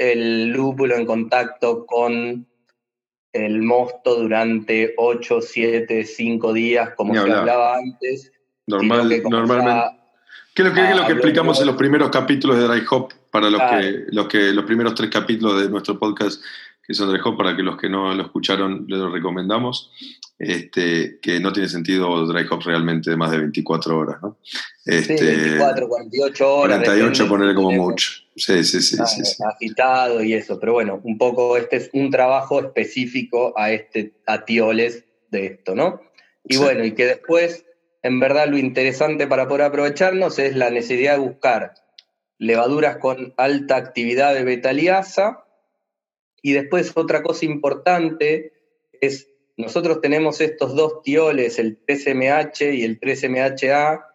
el 0.01 0.47
lúpulo 0.49 0.95
en 0.95 1.05
contacto 1.05 1.85
con 1.85 2.47
el 3.33 3.61
mosto 3.61 4.15
durante 4.15 4.93
8, 4.97 5.39
7, 5.41 6.03
5 6.03 6.53
días, 6.53 6.89
como 6.95 7.13
se 7.13 7.19
hablaba 7.19 7.77
antes. 7.77 8.31
Normal, 8.67 9.21
normalmente. 9.29 9.97
¿Qué 10.55 10.63
es 10.63 10.67
lo 10.67 10.73
que, 10.73 10.89
es 10.89 10.95
lo 10.95 11.05
que 11.05 11.13
explicamos 11.13 11.59
en 11.61 11.67
los 11.67 11.75
primeros 11.75 12.09
capítulos 12.09 12.57
de 12.57 12.67
Dry 12.67 12.83
Hop? 12.89 13.13
Para 13.31 13.49
los, 13.49 13.61
que, 13.61 14.05
los 14.09 14.27
que 14.27 14.51
los 14.51 14.65
primeros 14.65 14.93
tres 14.95 15.09
capítulos 15.09 15.61
de 15.61 15.69
nuestro 15.69 15.97
podcast 15.97 16.43
que 16.85 16.93
son 16.93 17.09
Dry 17.09 17.21
Hop, 17.23 17.37
para 17.37 17.55
que 17.55 17.63
los 17.63 17.77
que 17.77 17.87
no 17.87 18.13
lo 18.13 18.23
escucharon, 18.23 18.85
les 18.89 18.99
lo 18.99 19.09
recomendamos 19.09 19.91
este, 20.41 21.19
que 21.21 21.39
no 21.39 21.53
tiene 21.53 21.69
sentido 21.69 22.25
dry 22.25 22.47
hop 22.49 22.63
realmente 22.65 23.11
de 23.11 23.15
más 23.15 23.29
de 23.29 23.37
24 23.37 23.95
horas, 23.95 24.17
¿no? 24.23 24.37
Este, 24.83 25.15
sí, 25.15 25.23
24, 25.23 25.87
48 25.87 26.55
horas. 26.55 26.77
48 26.79 27.27
ponerle 27.27 27.53
como 27.53 27.71
mucho. 27.71 28.20
Sí, 28.35 28.63
sí, 28.63 28.81
sí, 28.81 28.97
Agitado 29.43 30.23
y 30.23 30.33
eso, 30.33 30.59
pero 30.59 30.73
bueno, 30.73 31.01
un 31.03 31.17
poco 31.17 31.57
este 31.57 31.77
es 31.77 31.89
un 31.93 32.09
trabajo 32.09 32.59
específico 32.59 33.53
a 33.57 33.71
este 33.71 34.13
a 34.25 34.45
tioles 34.45 35.03
de 35.29 35.47
esto, 35.47 35.75
¿no? 35.75 36.01
Y 36.45 36.57
bueno, 36.57 36.83
y 36.85 36.93
que 36.93 37.05
después, 37.05 37.65
en 38.01 38.19
verdad, 38.19 38.47
lo 38.47 38.57
interesante 38.57 39.27
para 39.27 39.47
poder 39.47 39.63
aprovecharnos 39.63 40.39
es 40.39 40.55
la 40.55 40.69
necesidad 40.69 41.13
de 41.13 41.19
buscar 41.19 41.73
levaduras 42.37 42.97
con 42.97 43.33
alta 43.37 43.75
actividad 43.75 44.33
de 44.33 44.43
betaliasa. 44.43 45.45
Y 46.41 46.53
después 46.53 46.91
otra 46.95 47.21
cosa 47.21 47.45
importante 47.45 48.53
es 48.99 49.27
nosotros 49.57 50.01
tenemos 50.01 50.41
estos 50.41 50.75
dos 50.75 51.03
tioles, 51.03 51.59
el 51.59 51.85
3MH 51.85 52.73
y 52.75 52.83
el 52.83 52.99
3MHA, 52.99 54.05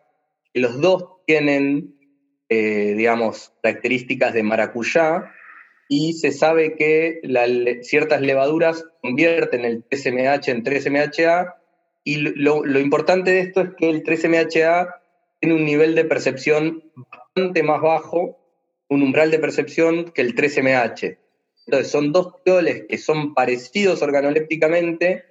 que 0.52 0.60
los 0.60 0.80
dos 0.80 1.04
tienen, 1.24 1.95
eh, 2.48 2.94
digamos, 2.96 3.52
características 3.62 4.34
de 4.34 4.42
maracuyá, 4.42 5.32
y 5.88 6.14
se 6.14 6.32
sabe 6.32 6.74
que 6.74 7.20
ciertas 7.82 8.20
levaduras 8.20 8.84
convierten 9.02 9.64
el 9.64 9.84
3MH 9.88 10.48
en 10.48 10.64
3MHA, 10.64 11.54
y 12.04 12.16
lo, 12.16 12.64
lo 12.64 12.80
importante 12.80 13.30
de 13.32 13.40
esto 13.40 13.60
es 13.62 13.70
que 13.76 13.90
el 13.90 14.02
3MHA 14.02 14.94
tiene 15.40 15.54
un 15.54 15.64
nivel 15.64 15.94
de 15.94 16.04
percepción 16.04 16.84
bastante 16.94 17.62
más 17.62 17.80
bajo, 17.80 18.38
un 18.88 19.02
umbral 19.02 19.30
de 19.30 19.38
percepción 19.38 20.12
que 20.12 20.22
el 20.22 20.34
3MH. 20.34 21.18
Entonces 21.66 21.90
son 21.90 22.12
dos 22.12 22.42
tioles 22.44 22.84
que 22.88 22.98
son 22.98 23.34
parecidos 23.34 24.02
organolépticamente, 24.02 25.24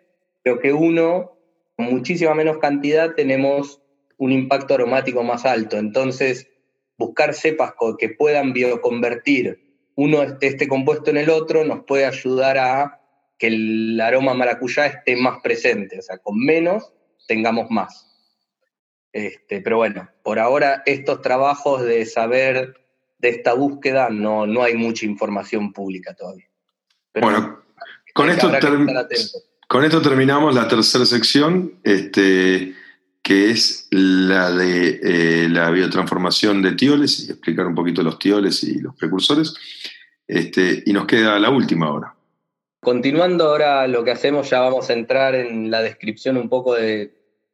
pero 0.43 0.59
que 0.59 0.73
uno, 0.73 1.37
con 1.75 1.85
muchísima 1.87 2.33
menos 2.35 2.57
cantidad, 2.57 3.15
tenemos 3.15 3.81
un 4.17 4.31
impacto 4.31 4.75
aromático 4.75 5.23
más 5.23 5.45
alto. 5.45 5.77
Entonces, 5.77 6.49
buscar 6.97 7.33
cepas 7.33 7.73
que 7.97 8.09
puedan 8.09 8.53
bioconvertir 8.53 9.65
uno 9.95 10.23
este 10.41 10.67
compuesto 10.67 11.09
en 11.09 11.17
el 11.17 11.29
otro 11.29 11.63
nos 11.63 11.85
puede 11.85 12.05
ayudar 12.05 12.57
a 12.57 13.01
que 13.37 13.47
el 13.47 13.99
aroma 14.01 14.33
maracuyá 14.33 14.85
esté 14.85 15.15
más 15.15 15.41
presente, 15.41 15.99
o 15.99 16.01
sea, 16.01 16.17
con 16.19 16.37
menos 16.37 16.93
tengamos 17.27 17.69
más. 17.69 18.07
Este, 19.11 19.61
pero 19.61 19.77
bueno, 19.77 20.09
por 20.23 20.39
ahora 20.39 20.83
estos 20.85 21.21
trabajos 21.21 21.83
de 21.83 22.05
saber 22.05 22.75
de 23.17 23.29
esta 23.29 23.53
búsqueda 23.53 24.09
no, 24.09 24.45
no 24.45 24.63
hay 24.63 24.75
mucha 24.75 25.05
información 25.05 25.71
pública 25.71 26.13
todavía. 26.13 26.49
bueno, 27.21 27.63
con 28.13 28.29
esto 28.29 28.51
con 29.67 29.83
esto 29.83 30.01
terminamos 30.01 30.53
la 30.53 30.67
tercera 30.67 31.05
sección, 31.05 31.79
este, 31.83 32.75
que 33.25 33.49
es 33.49 33.87
la 33.89 34.51
de 34.51 34.99
eh, 35.01 35.49
la 35.49 35.71
biotransformación 35.71 36.61
de 36.61 36.73
tioles, 36.73 37.27
y 37.27 37.31
explicar 37.31 37.65
un 37.65 37.73
poquito 37.73 38.03
los 38.03 38.19
tioles 38.19 38.63
y 38.63 38.79
los 38.79 38.95
precursores. 38.95 39.55
Este, 40.27 40.83
y 40.85 40.93
nos 40.93 41.07
queda 41.07 41.39
la 41.39 41.49
última 41.49 41.91
hora. 41.91 42.13
Continuando 42.81 43.45
ahora 43.45 43.87
lo 43.87 44.03
que 44.03 44.11
hacemos, 44.11 44.51
ya 44.51 44.59
vamos 44.59 44.91
a 44.91 44.93
entrar 44.93 45.33
en 45.33 45.71
la 45.71 45.81
descripción 45.81 46.37
un 46.37 46.49
poco 46.49 46.75
del 46.75 47.09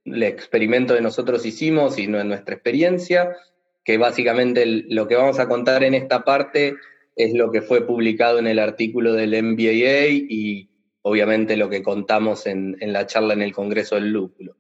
experimento 0.05 0.93
que 0.93 0.99
nosotros 0.99 1.45
hicimos 1.45 1.97
y 1.97 2.07
nuestra 2.07 2.53
experiencia, 2.53 3.37
que 3.85 3.97
básicamente 3.97 4.65
lo 4.65 5.07
que 5.07 5.15
vamos 5.15 5.39
a 5.39 5.47
contar 5.47 5.85
en 5.85 5.93
esta 5.93 6.25
parte 6.25 6.75
es 7.15 7.33
lo 7.33 7.49
que 7.49 7.61
fue 7.61 7.87
publicado 7.87 8.39
en 8.39 8.47
el 8.47 8.59
artículo 8.59 9.13
del 9.13 9.41
MBA 9.41 10.07
y 10.29 10.69
obviamente 11.01 11.55
lo 11.55 11.69
que 11.69 11.81
contamos 11.81 12.45
en, 12.45 12.75
la 12.81 13.07
charla 13.07 13.33
en 13.33 13.41
el 13.41 13.53
Congreso 13.53 13.95
del 13.95 14.11
Lúpulo. 14.11 14.57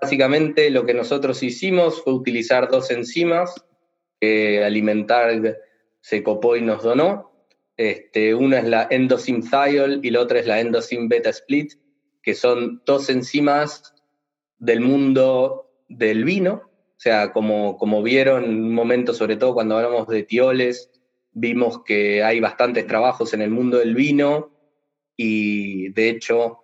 Básicamente 0.00 0.70
lo 0.70 0.84
que 0.86 0.94
nosotros 0.94 1.42
hicimos 1.42 2.02
fue 2.02 2.14
utilizar 2.14 2.70
dos 2.70 2.90
enzimas 2.90 3.54
que 4.20 4.64
Alimentar 4.64 5.58
se 6.00 6.22
copó 6.22 6.56
y 6.56 6.62
nos 6.62 6.82
donó. 6.82 7.32
Este, 7.76 8.34
una 8.34 8.58
es 8.58 8.64
la 8.64 8.88
thiol 8.88 10.00
y 10.02 10.10
la 10.10 10.20
otra 10.20 10.38
es 10.38 10.46
la 10.46 10.60
endosim 10.60 11.08
beta 11.08 11.30
split, 11.30 11.72
que 12.22 12.34
son 12.34 12.82
dos 12.86 13.10
enzimas 13.10 13.94
del 14.58 14.80
mundo 14.80 15.70
del 15.88 16.24
vino. 16.24 16.70
O 16.96 17.00
sea, 17.04 17.32
como, 17.32 17.76
como 17.76 18.02
vieron 18.02 18.44
en 18.44 18.62
un 18.62 18.74
momento, 18.74 19.12
sobre 19.12 19.36
todo 19.36 19.54
cuando 19.54 19.76
hablamos 19.76 20.08
de 20.08 20.22
tioles, 20.22 20.90
vimos 21.32 21.82
que 21.84 22.22
hay 22.22 22.40
bastantes 22.40 22.86
trabajos 22.86 23.34
en 23.34 23.42
el 23.42 23.50
mundo 23.50 23.78
del 23.78 23.94
vino 23.94 24.52
y 25.16 25.90
de 25.90 26.08
hecho 26.08 26.63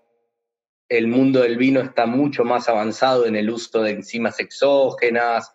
el 0.91 1.07
mundo 1.07 1.43
del 1.43 1.57
vino 1.57 1.81
está 1.81 2.05
mucho 2.05 2.45
más 2.45 2.69
avanzado 2.69 3.25
en 3.25 3.37
el 3.37 3.49
uso 3.49 3.83
de 3.83 3.93
enzimas 3.93 4.41
exógenas, 4.41 5.55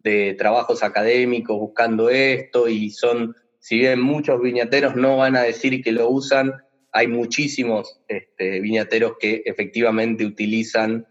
de 0.00 0.34
trabajos 0.34 0.82
académicos 0.82 1.58
buscando 1.58 2.10
esto 2.10 2.68
y 2.68 2.90
son, 2.90 3.34
si 3.58 3.78
bien 3.78 4.00
muchos 4.00 4.42
viñateros 4.42 4.94
no 4.94 5.16
van 5.16 5.36
a 5.36 5.42
decir 5.42 5.82
que 5.82 5.90
lo 5.90 6.10
usan, 6.10 6.52
hay 6.92 7.08
muchísimos 7.08 7.98
este, 8.08 8.60
viñateros 8.60 9.14
que 9.18 9.42
efectivamente 9.46 10.26
utilizan 10.26 11.08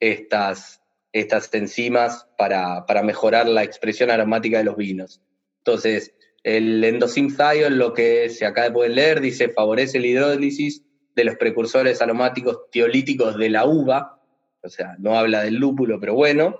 estas, 0.00 0.82
estas 1.14 1.52
enzimas 1.54 2.28
para, 2.36 2.84
mejorar 3.02 3.48
la 3.48 3.64
expresión 3.64 4.10
aromática 4.10 4.58
de 4.58 4.64
los 4.64 4.76
vinos. 4.76 5.22
Entonces, 5.64 6.12
el 6.42 6.84
endosynth 6.84 7.40
lo 7.70 7.94
que 7.94 8.28
se 8.28 8.44
acaba 8.44 8.68
de 8.68 8.74
poder 8.74 8.90
leer, 8.90 9.22
dice 9.22 9.48
favorece 9.48 9.98
la 9.98 10.08
hidrólisis 10.08 10.83
de 11.14 11.24
los 11.24 11.36
precursores 11.36 12.02
aromáticos 12.02 12.70
tiolíticos 12.70 13.36
de 13.36 13.50
la 13.50 13.66
uva, 13.66 14.20
o 14.62 14.68
sea, 14.68 14.96
no 14.98 15.16
habla 15.18 15.42
del 15.42 15.56
lúpulo, 15.56 16.00
pero 16.00 16.14
bueno, 16.14 16.58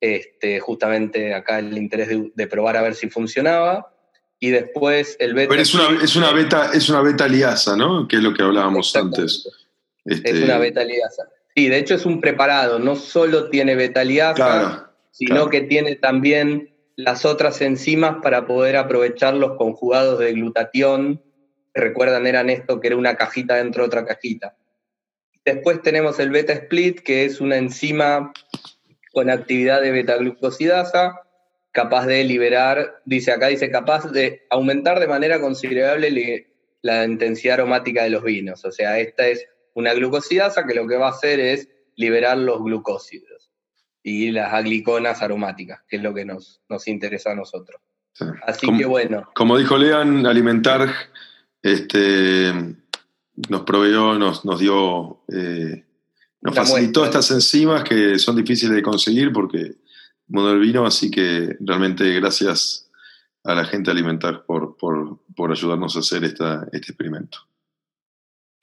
este, 0.00 0.60
justamente 0.60 1.34
acá 1.34 1.58
el 1.58 1.76
interés 1.76 2.08
de 2.34 2.46
probar 2.46 2.76
a 2.76 2.82
ver 2.82 2.94
si 2.94 3.08
funcionaba 3.08 3.92
y 4.38 4.50
después 4.50 5.16
el 5.20 5.34
beta. 5.34 5.50
Pero 5.50 5.62
es 5.62 5.74
una, 5.74 6.02
es 6.02 6.16
una 6.16 6.32
beta, 6.32 6.70
es 6.72 6.88
una 6.88 7.02
beta 7.02 7.28
liasa, 7.28 7.76
¿no? 7.76 8.08
Que 8.08 8.16
es 8.16 8.22
lo 8.22 8.32
que 8.32 8.42
hablábamos 8.42 8.96
antes. 8.96 9.46
Es 10.04 10.42
una 10.42 10.58
beta 10.58 10.82
liasa. 10.82 11.28
Sí, 11.54 11.68
de 11.68 11.78
hecho 11.78 11.94
es 11.94 12.06
un 12.06 12.20
preparado, 12.20 12.78
no 12.78 12.96
solo 12.96 13.50
tiene 13.50 13.74
beta 13.74 14.02
liasa, 14.02 14.92
sino 15.10 15.50
que 15.50 15.62
tiene 15.62 15.96
también 15.96 16.74
las 16.96 17.24
otras 17.24 17.60
enzimas 17.60 18.16
para 18.22 18.46
poder 18.46 18.76
aprovechar 18.76 19.34
los 19.34 19.56
conjugados 19.56 20.18
de 20.18 20.32
glutatión. 20.32 21.22
Recuerdan, 21.74 22.26
eran 22.26 22.50
esto 22.50 22.80
que 22.80 22.88
era 22.88 22.96
una 22.96 23.16
cajita 23.16 23.56
dentro 23.56 23.82
de 23.82 23.86
otra 23.88 24.04
cajita. 24.04 24.56
Después 25.44 25.82
tenemos 25.82 26.18
el 26.18 26.30
beta 26.30 26.52
split, 26.52 27.00
que 27.00 27.24
es 27.24 27.40
una 27.40 27.56
enzima 27.56 28.32
con 29.12 29.30
actividad 29.30 29.80
de 29.80 29.90
beta-glucosidasa, 29.90 31.20
capaz 31.72 32.06
de 32.06 32.24
liberar, 32.24 33.00
dice 33.04 33.32
acá, 33.32 33.48
dice 33.48 33.70
capaz 33.70 34.10
de 34.10 34.46
aumentar 34.50 35.00
de 35.00 35.08
manera 35.08 35.40
considerable 35.40 36.46
la 36.82 37.04
intensidad 37.04 37.54
aromática 37.54 38.04
de 38.04 38.10
los 38.10 38.22
vinos. 38.22 38.64
O 38.64 38.72
sea, 38.72 38.98
esta 38.98 39.26
es 39.28 39.46
una 39.74 39.94
glucosidasa 39.94 40.66
que 40.66 40.74
lo 40.74 40.86
que 40.86 40.96
va 40.96 41.08
a 41.08 41.12
hacer 41.12 41.40
es 41.40 41.68
liberar 41.96 42.38
los 42.38 42.62
glucósidos 42.62 43.50
y 44.02 44.30
las 44.30 44.52
agliconas 44.52 45.22
aromáticas, 45.22 45.82
que 45.88 45.96
es 45.96 46.02
lo 46.02 46.14
que 46.14 46.24
nos, 46.24 46.62
nos 46.68 46.88
interesa 46.88 47.32
a 47.32 47.34
nosotros. 47.34 47.80
Así 48.42 48.66
que 48.76 48.84
bueno. 48.84 49.28
Como 49.34 49.56
dijo 49.56 49.76
Lean, 49.78 50.26
alimentar 50.26 50.88
este, 51.62 52.52
nos 53.48 53.62
proveyó, 53.62 54.18
nos, 54.18 54.44
nos 54.44 54.60
dio, 54.60 55.20
eh, 55.32 55.84
nos 56.40 56.54
facilitó 56.54 57.04
estas 57.04 57.30
enzimas 57.30 57.84
que 57.84 58.18
son 58.18 58.36
difíciles 58.36 58.74
de 58.74 58.82
conseguir 58.82 59.32
porque 59.32 59.76
mundo 60.30 60.50
del 60.50 60.60
vino, 60.60 60.86
así 60.86 61.10
que 61.10 61.56
realmente 61.60 62.12
gracias 62.14 62.90
a 63.44 63.54
la 63.54 63.64
gente 63.64 63.90
Alimentar 63.90 64.44
por, 64.44 64.76
por, 64.76 65.50
ayudarnos 65.50 65.96
a 65.96 66.00
hacer 66.00 66.24
esta, 66.24 66.68
este 66.72 66.92
experimento. 66.92 67.38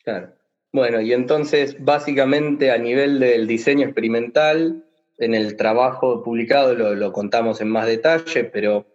Claro. 0.03 0.33
Bueno, 0.71 1.01
y 1.01 1.13
entonces 1.13 1.75
básicamente 1.83 2.71
a 2.71 2.77
nivel 2.77 3.19
del 3.19 3.47
diseño 3.47 3.85
experimental, 3.85 4.85
en 5.17 5.33
el 5.33 5.57
trabajo 5.57 6.23
publicado 6.23 6.75
lo, 6.75 6.93
lo 6.93 7.11
contamos 7.11 7.59
en 7.59 7.69
más 7.69 7.87
detalle, 7.87 8.43
pero 8.43 8.85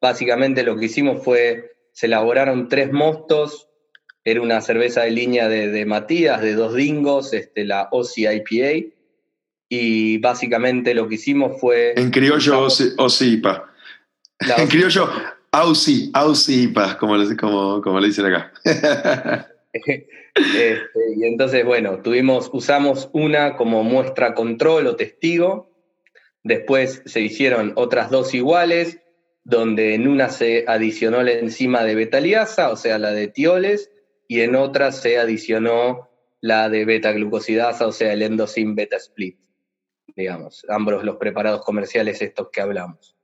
básicamente 0.00 0.62
lo 0.62 0.76
que 0.76 0.86
hicimos 0.86 1.22
fue, 1.24 1.72
se 1.92 2.06
elaboraron 2.06 2.68
tres 2.68 2.92
mostos, 2.92 3.68
era 4.24 4.40
una 4.40 4.60
cerveza 4.60 5.02
de 5.02 5.10
línea 5.10 5.48
de, 5.48 5.68
de 5.68 5.86
Matías, 5.86 6.40
de 6.40 6.54
dos 6.54 6.74
dingos, 6.74 7.32
este, 7.32 7.64
la 7.64 7.88
OC 7.90 8.18
IPA, 8.18 8.88
y 9.68 10.18
básicamente 10.18 10.94
lo 10.94 11.08
que 11.08 11.14
hicimos 11.14 11.60
fue... 11.60 11.94
En 11.96 12.10
criollo 12.10 12.66
Osipa. 12.98 13.70
En 14.58 14.68
criollo 14.68 15.08
Ausi, 15.52 16.10
Ausipa, 16.14 16.96
como, 16.96 17.14
como, 17.38 17.82
como 17.82 18.00
le 18.00 18.06
dicen 18.08 18.26
acá. 18.26 18.52
Este, 20.34 20.80
y 21.16 21.24
entonces, 21.24 21.62
bueno, 21.64 22.00
tuvimos, 22.02 22.48
usamos 22.54 23.10
una 23.12 23.56
como 23.56 23.84
muestra 23.84 24.32
control 24.34 24.86
o 24.86 24.96
testigo, 24.96 25.70
después 26.42 27.02
se 27.04 27.20
hicieron 27.20 27.72
otras 27.76 28.10
dos 28.10 28.32
iguales, 28.32 29.01
donde 29.44 29.94
en 29.94 30.08
una 30.08 30.28
se 30.28 30.64
adicionó 30.66 31.22
la 31.22 31.32
enzima 31.32 31.84
de 31.84 31.94
betaliasa, 31.94 32.70
o 32.70 32.76
sea, 32.76 32.98
la 32.98 33.12
de 33.12 33.28
tioles, 33.28 33.90
y 34.28 34.40
en 34.40 34.56
otra 34.56 34.92
se 34.92 35.18
adicionó 35.18 36.08
la 36.40 36.68
de 36.68 36.84
beta-glucosidasa, 36.84 37.86
o 37.86 37.92
sea, 37.92 38.12
el 38.12 38.22
endosim 38.22 38.74
beta-split 38.74 39.42
digamos, 40.16 40.64
ambos 40.68 41.04
los 41.04 41.16
preparados 41.16 41.64
comerciales 41.64 42.22
estos 42.22 42.48
que 42.50 42.60
hablamos. 42.60 43.16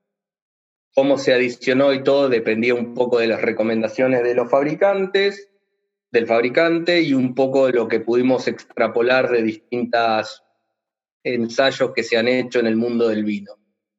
Cómo 0.95 1.19
se 1.19 1.33
adicionó 1.33 1.93
y 1.93 2.03
todo 2.03 2.29
dependía 2.29 2.75
un 2.75 2.95
poco 2.95 3.19
de 3.19 3.29
las 3.29 3.43
recomendaciones 3.43 4.23
de 4.23 4.35
los 4.35 4.51
fabricantes, 4.51 5.51
del 6.11 6.27
fabricante 6.27 7.03
y 7.03 7.15
un 7.15 7.35
poco 7.35 7.67
de 7.67 7.73
lo 7.75 7.89
que 7.89 8.01
pudimos 8.01 8.49
extrapolar 8.49 9.31
de 9.31 9.43
distintos 9.43 10.43
ensayos 11.23 11.93
que 11.93 12.03
se 12.03 12.17
han 12.17 12.29
hecho 12.29 12.59
en 12.61 12.67
el 12.67 12.77
mundo 12.77 13.09
del 13.09 13.25
vino, 13.25 13.53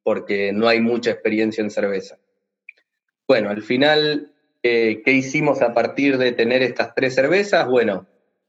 porque 0.03 0.51
no 0.53 0.67
hay 0.67 0.81
mucha 0.81 1.11
experiencia 1.11 1.63
en 1.63 1.71
cerveza. 1.71 2.17
Bueno, 3.27 3.49
al 3.49 3.61
final, 3.61 4.33
eh, 4.63 5.01
¿qué 5.05 5.11
hicimos 5.11 5.61
a 5.61 5.73
partir 5.73 6.17
de 6.17 6.31
tener 6.31 6.63
estas 6.63 6.95
tres 6.95 7.15
cervezas? 7.15 7.67
Bueno, 7.67 8.07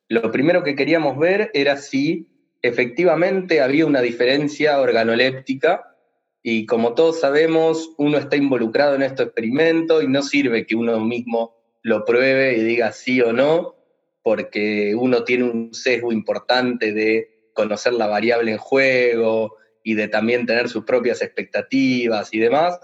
lo 0.09 0.31
primero 0.33 0.63
que 0.63 0.75
queríamos 0.75 1.19
ver 1.19 1.51
era 1.55 1.77
si 1.77 2.29
efectivamente 2.63 3.61
había 3.61 3.87
una 3.87 4.01
diferencia 4.01 4.81
organoléptica 4.81 5.97
y 6.43 6.65
como 6.67 6.95
todos 6.95 7.21
sabemos, 7.21 7.93
uno 7.99 8.17
está 8.17 8.37
involucrado 8.37 8.95
en 8.95 9.03
este 9.03 9.25
experimento 9.25 10.01
y 10.03 10.09
no 10.09 10.23
sirve 10.23 10.67
que 10.67 10.75
uno 10.75 10.99
mismo 11.01 11.55
lo 11.83 12.05
pruebe 12.05 12.57
y 12.57 12.63
diga 12.63 12.93
sí 12.93 13.21
o 13.21 13.33
no, 13.33 13.77
porque 14.23 14.95
uno 14.95 15.25
tiene 15.25 15.45
un 15.45 15.75
sesgo 15.75 16.13
importante 16.13 16.93
de 16.93 17.51
conocer 17.53 17.93
la 17.93 18.07
variable 18.07 18.53
en 18.53 18.59
juego 18.59 19.57
y 19.83 19.95
de 19.95 20.09
también 20.09 20.47
tener 20.47 20.69
sus 20.69 20.85
propias 20.85 21.23
expectativas 21.23 22.33
y 22.33 22.39
demás. 22.39 22.79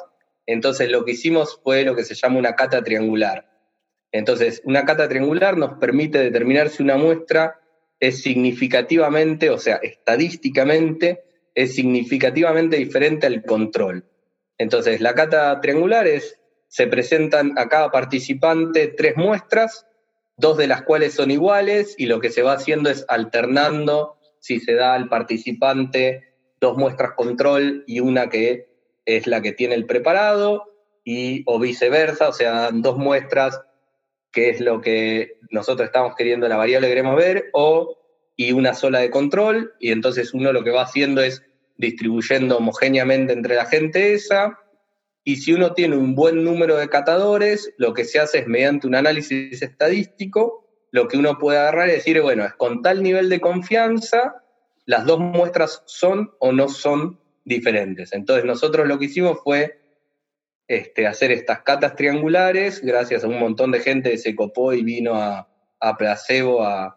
Entonces 0.46 0.90
lo 0.90 1.04
que 1.04 1.12
hicimos 1.12 1.60
fue 1.62 1.84
lo 1.84 1.94
que 1.94 2.04
se 2.04 2.14
llama 2.14 2.38
una 2.38 2.54
cata 2.54 2.82
triangular. 2.82 3.50
Entonces, 4.12 4.62
una 4.64 4.84
cata 4.84 5.08
triangular 5.08 5.58
nos 5.58 5.74
permite 5.74 6.18
determinar 6.18 6.70
si 6.70 6.82
una 6.82 6.96
muestra 6.96 7.60
es 8.00 8.22
significativamente, 8.22 9.50
o 9.50 9.58
sea, 9.58 9.76
estadísticamente, 9.76 11.24
es 11.54 11.74
significativamente 11.74 12.76
diferente 12.76 13.26
al 13.26 13.42
control. 13.42 14.08
Entonces, 14.58 15.00
la 15.00 15.14
cata 15.14 15.60
triangular 15.60 16.06
es, 16.06 16.38
se 16.68 16.86
presentan 16.86 17.58
a 17.58 17.68
cada 17.68 17.90
participante 17.90 18.88
tres 18.88 19.16
muestras, 19.16 19.86
dos 20.36 20.56
de 20.56 20.66
las 20.66 20.82
cuales 20.82 21.14
son 21.14 21.30
iguales, 21.30 21.94
y 21.98 22.06
lo 22.06 22.20
que 22.20 22.30
se 22.30 22.42
va 22.42 22.54
haciendo 22.54 22.90
es 22.90 23.04
alternando 23.08 24.16
si 24.38 24.60
se 24.60 24.74
da 24.74 24.94
al 24.94 25.08
participante 25.08 26.25
dos 26.60 26.76
muestras 26.76 27.12
control 27.16 27.84
y 27.86 28.00
una 28.00 28.28
que 28.28 28.68
es 29.04 29.26
la 29.26 29.40
que 29.40 29.52
tiene 29.52 29.74
el 29.74 29.86
preparado, 29.86 30.64
y, 31.04 31.44
o 31.46 31.60
viceversa, 31.60 32.28
o 32.28 32.32
sea, 32.32 32.70
dos 32.72 32.98
muestras 32.98 33.60
que 34.32 34.50
es 34.50 34.60
lo 34.60 34.80
que 34.80 35.38
nosotros 35.50 35.86
estamos 35.86 36.14
queriendo, 36.16 36.48
la 36.48 36.56
variable 36.56 36.88
que 36.88 36.94
queremos 36.94 37.16
ver, 37.16 37.48
o 37.52 37.96
y 38.36 38.52
una 38.52 38.74
sola 38.74 38.98
de 38.98 39.10
control, 39.10 39.72
y 39.80 39.92
entonces 39.92 40.34
uno 40.34 40.52
lo 40.52 40.62
que 40.62 40.70
va 40.70 40.82
haciendo 40.82 41.22
es 41.22 41.42
distribuyendo 41.78 42.58
homogéneamente 42.58 43.32
entre 43.32 43.54
la 43.54 43.64
gente 43.64 44.12
esa, 44.12 44.58
y 45.24 45.36
si 45.36 45.54
uno 45.54 45.72
tiene 45.72 45.96
un 45.96 46.14
buen 46.14 46.44
número 46.44 46.76
de 46.76 46.88
catadores, 46.88 47.72
lo 47.78 47.94
que 47.94 48.04
se 48.04 48.18
hace 48.18 48.40
es 48.40 48.46
mediante 48.46 48.86
un 48.86 48.94
análisis 48.94 49.62
estadístico, 49.62 50.68
lo 50.90 51.08
que 51.08 51.16
uno 51.16 51.38
puede 51.38 51.58
agarrar 51.58 51.88
y 51.88 51.92
decir, 51.92 52.20
bueno, 52.20 52.44
es 52.44 52.52
con 52.54 52.82
tal 52.82 53.02
nivel 53.02 53.28
de 53.28 53.40
confianza, 53.40 54.44
las 54.86 55.04
dos 55.04 55.18
muestras 55.18 55.82
son 55.86 56.30
o 56.38 56.52
no 56.52 56.68
son 56.68 57.18
diferentes. 57.44 58.12
Entonces 58.12 58.44
nosotros 58.44 58.86
lo 58.86 58.98
que 58.98 59.06
hicimos 59.06 59.38
fue 59.42 59.80
este, 60.68 61.06
hacer 61.06 61.30
estas 61.30 61.62
catas 61.62 61.94
triangulares, 61.94 62.80
gracias 62.82 63.24
a 63.24 63.28
un 63.28 63.38
montón 63.38 63.70
de 63.72 63.80
gente 63.80 64.10
que 64.10 64.18
se 64.18 64.34
copó 64.34 64.72
y 64.72 64.82
vino 64.82 65.14
a, 65.14 65.48
Placebo 65.98 66.64
a, 66.64 66.96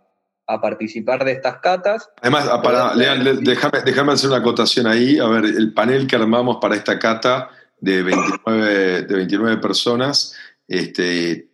participar 0.61 1.23
de 1.23 1.33
estas 1.33 1.59
catas. 1.59 2.09
Además, 2.21 2.49
para, 2.63 2.95
déjame, 2.95 4.13
hacer 4.13 4.29
una 4.29 4.39
acotación 4.39 4.87
ahí. 4.87 5.19
A 5.19 5.27
ver, 5.27 5.45
el 5.45 5.73
panel 5.75 6.07
que 6.07 6.15
armamos 6.15 6.57
para 6.59 6.75
esta 6.75 6.97
cata 6.97 7.51
de 7.79 8.01
29, 8.01 9.01
de 9.03 9.15
29 9.15 9.57
personas, 9.57 10.35
este, 10.67 11.49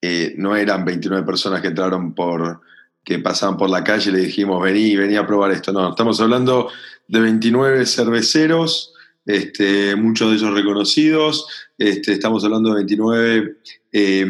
eh, 0.00 0.34
no 0.36 0.54
eran 0.54 0.84
29 0.84 1.26
personas 1.26 1.60
que 1.60 1.68
entraron 1.68 2.14
por 2.14 2.60
que 3.04 3.18
pasaban 3.18 3.56
por 3.56 3.68
la 3.68 3.82
calle 3.82 4.10
y 4.10 4.12
le 4.12 4.20
dijimos, 4.20 4.62
vení, 4.62 4.96
vení 4.96 5.16
a 5.16 5.26
probar 5.26 5.50
esto. 5.50 5.72
No, 5.72 5.90
estamos 5.90 6.20
hablando 6.20 6.70
de 7.08 7.20
29 7.20 7.84
cerveceros 7.86 8.92
este, 9.24 9.94
muchos 9.96 10.30
de 10.30 10.36
ellos 10.36 10.54
reconocidos. 10.54 11.46
Este, 11.78 12.12
estamos 12.12 12.44
hablando 12.44 12.70
de 12.70 12.76
29, 12.76 13.56
eh, 13.92 14.24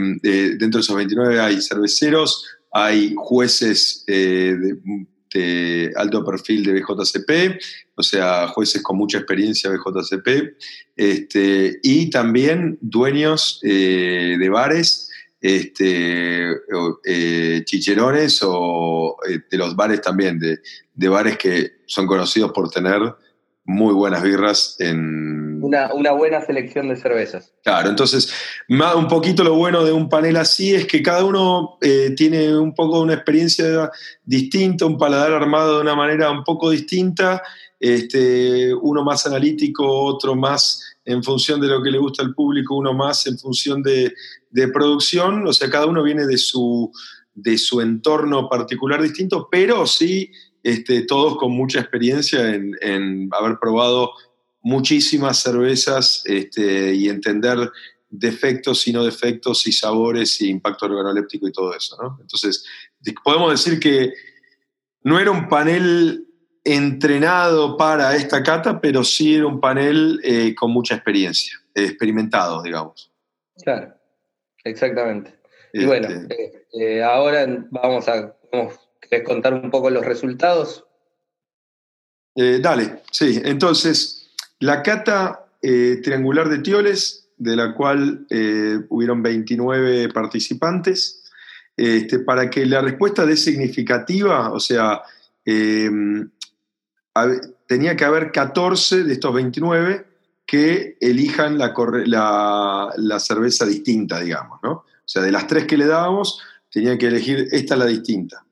dentro 0.58 0.78
de 0.78 0.80
esos 0.80 0.96
29 0.96 1.40
hay 1.40 1.60
cerveceros, 1.60 2.46
hay 2.72 3.14
jueces 3.16 4.04
eh, 4.06 4.56
de, 5.32 5.92
alto 5.96 6.24
perfil 6.24 6.64
de 6.64 6.74
BJCP, 6.74 7.60
o 7.94 8.02
sea, 8.02 8.48
jueces 8.48 8.82
con 8.82 8.98
mucha 8.98 9.18
experiencia 9.18 9.70
BJCP, 9.70 10.56
este, 10.96 11.78
y 11.82 12.10
también 12.10 12.78
dueños 12.80 13.60
eh, 13.62 14.36
de 14.38 14.48
bares 14.50 15.08
este, 15.42 16.52
eh, 17.04 17.62
chicherones 17.64 18.40
o 18.44 19.16
eh, 19.28 19.40
de 19.50 19.58
los 19.58 19.74
bares 19.74 20.00
también, 20.00 20.38
de, 20.38 20.60
de, 20.94 21.08
bares 21.08 21.36
que 21.36 21.72
son 21.86 22.06
conocidos 22.06 22.52
por 22.52 22.70
tener 22.70 23.00
muy 23.64 23.92
buenas 23.92 24.22
birras 24.22 24.76
en... 24.78 25.62
Una, 25.62 25.92
una, 25.94 26.12
buena 26.12 26.40
selección 26.40 26.88
de 26.88 26.96
cervezas. 26.96 27.52
Claro, 27.62 27.90
entonces, 27.90 28.32
un 28.68 29.08
poquito 29.08 29.42
lo 29.42 29.54
bueno 29.54 29.84
de 29.84 29.92
un 29.92 30.08
panel 30.08 30.36
así 30.36 30.74
es 30.74 30.86
que 30.86 31.02
cada 31.02 31.24
uno 31.24 31.78
eh, 31.80 32.14
tiene 32.16 32.56
un 32.56 32.74
poco 32.74 33.00
una 33.00 33.14
experiencia 33.14 33.90
distinta, 34.24 34.86
un 34.86 34.98
paladar 34.98 35.32
armado 35.32 35.76
de 35.76 35.82
una 35.82 35.94
manera 35.94 36.30
un 36.30 36.44
poco 36.44 36.70
distinta, 36.70 37.42
este, 37.78 38.72
uno 38.74 39.04
más 39.04 39.26
analítico, 39.26 39.86
otro 39.86 40.34
más 40.36 40.96
en 41.04 41.22
función 41.22 41.60
de 41.60 41.68
lo 41.68 41.82
que 41.82 41.90
le 41.90 41.98
gusta 41.98 42.22
al 42.22 42.34
público, 42.34 42.76
uno 42.76 42.92
más 42.92 43.26
en 43.26 43.38
función 43.38 43.82
de, 43.82 44.12
de 44.52 44.68
producción, 44.68 45.46
o 45.46 45.52
sea, 45.52 45.68
cada 45.70 45.86
uno 45.86 46.02
viene 46.02 46.26
de 46.26 46.38
su, 46.38 46.92
de 47.34 47.58
su 47.58 47.80
entorno 47.80 48.48
particular 48.48 49.02
distinto, 49.02 49.48
pero 49.50 49.86
sí 49.86 50.30
este, 50.62 51.02
todos 51.02 51.36
con 51.38 51.52
mucha 51.52 51.80
experiencia 51.80 52.54
en, 52.54 53.28
haber 53.32 53.58
probado 53.58 54.12
muchísimas 54.60 55.38
cervezas 55.38 56.22
este, 56.26 56.94
y 56.94 57.08
entender 57.08 57.70
defectos 58.08 58.86
y 58.86 58.92
no 58.92 59.04
defectos 59.04 59.66
y 59.66 59.72
sabores 59.72 60.40
y 60.40 60.50
impacto 60.50 60.86
organoléptico 60.86 61.48
y 61.48 61.52
todo 61.52 61.74
eso. 61.74 61.96
Entonces, 62.20 62.64
podemos 63.24 63.50
decir 63.50 63.80
que 63.80 64.12
no 65.02 65.18
era 65.18 65.30
un 65.30 65.48
panel 65.48 66.26
entrenado 66.62 67.76
para 67.76 68.14
esta 68.14 68.42
cata, 68.42 68.80
pero 68.80 69.02
sí 69.02 69.34
era 69.34 69.46
un 69.46 69.60
panel 69.60 70.20
eh, 70.22 70.54
con 70.54 70.70
mucha 70.70 70.94
experiencia, 70.94 71.58
experimentado, 71.74 72.62
digamos. 72.62 73.10
Claro, 73.64 73.94
exactamente. 74.64 75.34
Y 75.72 75.86
bueno, 75.86 76.08
este 76.08 76.44
eh, 76.44 76.66
eh, 76.72 77.02
ahora 77.02 77.46
vamos 77.70 78.08
a 78.08 78.34
¿querés 79.00 79.26
contar 79.26 79.54
un 79.54 79.70
poco 79.70 79.90
los 79.90 80.04
resultados. 80.04 80.84
dale, 82.34 83.02
sí. 83.10 83.40
Entonces, 83.44 84.30
la 84.60 84.82
cata 84.82 85.46
triangular 85.60 86.48
de 86.48 86.58
Tioles, 86.58 87.30
de 87.36 87.56
la 87.56 87.74
cual 87.74 88.26
hubieron 88.88 89.22
29 89.22 90.08
participantes, 90.10 91.24
este, 91.76 92.18
para 92.18 92.50
que 92.50 92.66
la 92.66 92.80
respuesta 92.82 93.24
dé 93.24 93.36
significativa, 93.36 94.52
o 94.52 94.60
sea, 94.60 95.02
tenía 97.66 97.96
que 97.96 98.04
haber 98.04 98.32
14 98.32 99.04
de 99.04 99.12
estos 99.12 99.34
29 99.34 100.11
que 100.52 100.98
elijan 101.00 101.56
la, 101.56 102.92
cerveza 103.18 103.64
distinta, 103.64 104.20
digamos, 104.20 104.60
¿no? 104.62 104.70
O 104.72 104.84
sea, 105.06 105.22
de 105.22 105.32
las 105.32 105.46
tres 105.46 105.64
que 105.64 105.78
le 105.78 105.86
dábamos, 105.86 106.42
tenía 106.70 106.98
que 106.98 107.06
elegir, 107.06 107.48
esta 107.52 107.74
la 107.74 107.86
distinta. 107.86 108.44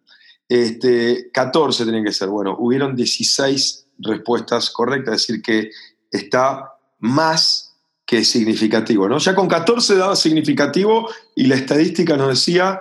Este, 0.49 1.31
14 1.31 1.85
tenían 1.85 2.03
que 2.03 2.13
ser. 2.13 2.31
Bueno, 2.31 2.57
hubieron 2.59 2.97
16 2.97 3.89
respuestas 3.99 4.71
correctas, 4.71 5.15
es 5.15 5.27
decir, 5.27 5.43
que 5.43 5.71
está 6.11 6.73
más 7.01 7.77
que 8.07 8.25
significativo, 8.25 9.07
¿no? 9.07 9.19
Ya 9.19 9.35
con 9.35 9.47
14 9.47 9.95
daba 9.97 10.17
significativo 10.17 11.07
y 11.37 11.49
la 11.49 11.57
estadística 11.57 12.17
nos 12.17 12.29
decía, 12.31 12.81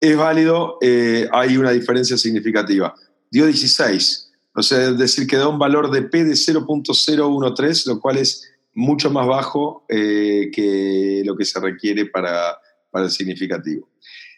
es 0.00 0.16
válido, 0.16 0.78
eh, 0.80 1.28
hay 1.32 1.56
una 1.56 1.72
diferencia 1.72 2.16
significativa. 2.16 2.94
Dio 3.32 3.46
16, 3.46 4.25
o 4.56 4.62
sea, 4.62 4.88
es 4.88 4.98
decir, 4.98 5.26
que 5.26 5.36
da 5.36 5.48
un 5.48 5.58
valor 5.58 5.90
de 5.90 6.02
P 6.02 6.24
de 6.24 6.32
0.013, 6.32 7.86
lo 7.86 8.00
cual 8.00 8.16
es 8.16 8.50
mucho 8.72 9.10
más 9.10 9.26
bajo 9.26 9.84
eh, 9.88 10.50
que 10.52 11.22
lo 11.26 11.36
que 11.36 11.44
se 11.44 11.60
requiere 11.60 12.06
para, 12.06 12.58
el 12.94 13.10
significativo. 13.10 13.86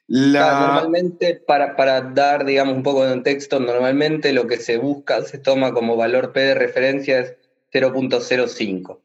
normalmente, 0.09 1.41
para, 1.47 1.77
para, 1.77 2.01
dar, 2.01 2.45
digamos, 2.45 2.75
un 2.75 2.83
poco 2.83 3.05
de 3.05 3.11
contexto, 3.11 3.61
normalmente 3.61 4.33
lo 4.33 4.49
que 4.49 4.57
se 4.57 4.77
busca, 4.77 5.23
se 5.23 5.39
toma 5.39 5.73
como 5.73 5.97
valor 5.97 6.33
P 6.33 6.41
de 6.41 6.55
referencia 6.55 7.21
es 7.21 7.35
0.05. 7.73 8.99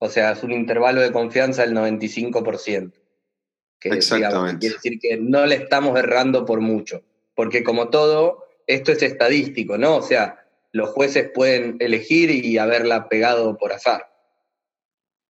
O 0.00 0.08
sea, 0.10 0.32
es 0.32 0.42
un 0.42 0.52
intervalo 0.52 1.00
de 1.00 1.12
confianza 1.12 1.62
del 1.62 1.74
95%. 1.74 2.92
Que, 3.80 3.88
Exactamente. 3.88 4.58
quiere 4.58 4.74
decir 4.74 4.98
que 5.00 5.16
no 5.16 5.46
le 5.46 5.54
estamos 5.54 5.98
errando 5.98 6.44
por 6.44 6.60
mucho. 6.60 7.02
Porque 7.34 7.64
como 7.64 7.88
todo, 7.88 8.44
esto 8.66 8.92
es 8.92 9.02
estadístico, 9.02 9.78
¿no? 9.78 9.96
O 9.96 10.02
sea, 10.02 10.37
los 10.72 10.90
jueces 10.90 11.30
pueden 11.34 11.76
elegir 11.80 12.30
y 12.30 12.58
haberla 12.58 13.08
pegado 13.08 13.56
por 13.56 13.72
azar. 13.72 14.06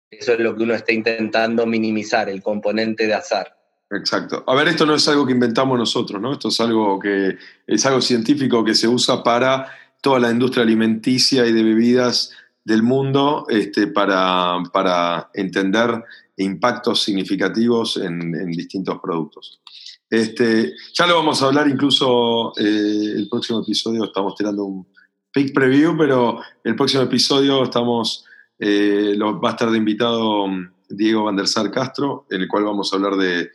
Eso 0.10 0.34
es 0.34 0.40
lo 0.40 0.56
que 0.56 0.64
uno 0.64 0.74
está 0.74 0.92
intentando 0.92 1.66
minimizar, 1.66 2.30
el 2.30 2.44
componente 2.44 3.08
de 3.08 3.16
azar. 3.16 3.58
Exacto. 3.92 4.44
A 4.48 4.56
ver, 4.56 4.68
esto 4.68 4.86
no 4.86 4.96
es 4.96 5.08
algo 5.08 5.26
que 5.26 5.34
inventamos 5.34 5.78
nosotros, 5.78 6.22
¿no? 6.22 6.34
Esto 6.34 6.50
es 6.50 6.60
algo 6.60 7.00
que 7.00 7.38
es 7.68 7.86
algo 7.86 8.02
científico 8.02 8.64
que 8.64 8.74
se 8.74 8.88
usa 8.88 9.24
para 9.24 9.72
toda 10.02 10.20
la 10.20 10.32
industria 10.32 10.64
alimenticia 10.64 11.46
y 11.46 11.52
de 11.52 11.64
bebidas 11.64 12.32
del 12.64 12.84
mundo 12.84 13.46
este, 13.50 13.88
para, 13.88 14.58
para 14.72 15.30
entender 15.34 16.04
impactos 16.38 17.04
significativos 17.04 17.98
en, 17.98 18.32
distintos 18.52 19.00
productos. 19.02 19.62
Este, 20.10 20.74
ya 20.94 21.08
lo 21.08 21.16
vamos 21.16 21.42
a 21.42 21.48
hablar 21.48 21.68
incluso 21.68 22.54
eh, 22.58 23.14
el 23.16 23.28
próximo 23.30 23.62
episodio, 23.62 24.06
estamos 24.06 24.36
tirando 24.36 24.66
un, 24.66 24.88
Peak 25.34 25.54
Preview, 25.54 25.98
pero 25.98 26.40
el 26.64 26.76
próximo 26.76 27.04
episodio 27.04 27.64
estamos, 27.64 28.26
eh, 28.60 29.18
va 29.20 29.50
a 29.50 29.52
estar 29.52 29.72
de 29.72 29.78
invitado 29.78 30.48
mm, 30.48 30.72
Diego 30.90 31.24
Van 31.24 31.36
der 31.36 31.48
Sar 31.48 31.72
Castro, 31.72 32.28
en 32.30 32.42
el 32.42 32.48
cual 32.48 32.66
vamos 32.66 32.94
a 32.94 32.96
hablar 32.96 33.16
de, 33.16 33.50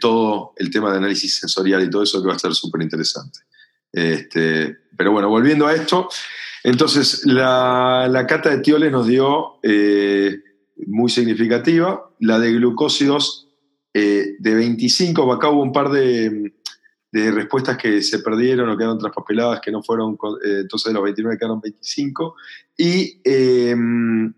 todo 0.00 0.52
el 0.56 0.70
tema 0.70 0.90
de 0.90 0.98
análisis 0.98 1.38
sensorial 1.38 1.82
y 1.82 1.88
todo 1.88 2.02
eso 2.02 2.20
que 2.20 2.28
va 2.28 2.34
a 2.34 2.38
ser 2.38 2.52
súper 2.52 2.82
interesante. 2.82 3.38
Este, 3.92 4.76
pero 4.96 5.12
bueno, 5.12 5.28
volviendo 5.28 5.66
a 5.66 5.74
esto, 5.74 6.08
entonces 6.64 7.24
la, 7.24 8.06
la 8.10 8.26
cata 8.26 8.50
de 8.50 8.58
tioles 8.58 8.92
nos 8.92 9.06
dio 9.06 9.58
eh, 9.62 10.42
muy 10.86 11.10
significativa, 11.10 12.10
la 12.18 12.38
de 12.38 12.52
glucósidos 12.52 13.48
eh, 13.94 14.36
de 14.38 14.54
25, 14.54 15.32
acá 15.32 15.48
hubo 15.48 15.62
un 15.62 15.72
par 15.72 15.90
de, 15.90 16.54
de 17.12 17.30
respuestas 17.32 17.76
que 17.76 18.02
se 18.02 18.20
perdieron 18.20 18.68
o 18.68 18.76
quedaron 18.76 18.98
traspapeladas, 18.98 19.60
que 19.60 19.72
no 19.72 19.82
fueron, 19.82 20.14
eh, 20.44 20.60
entonces 20.60 20.90
de 20.90 20.94
los 20.94 21.02
29 21.02 21.38
quedaron 21.38 21.60
25, 21.60 22.36
y 22.76 23.20
em, 23.24 24.32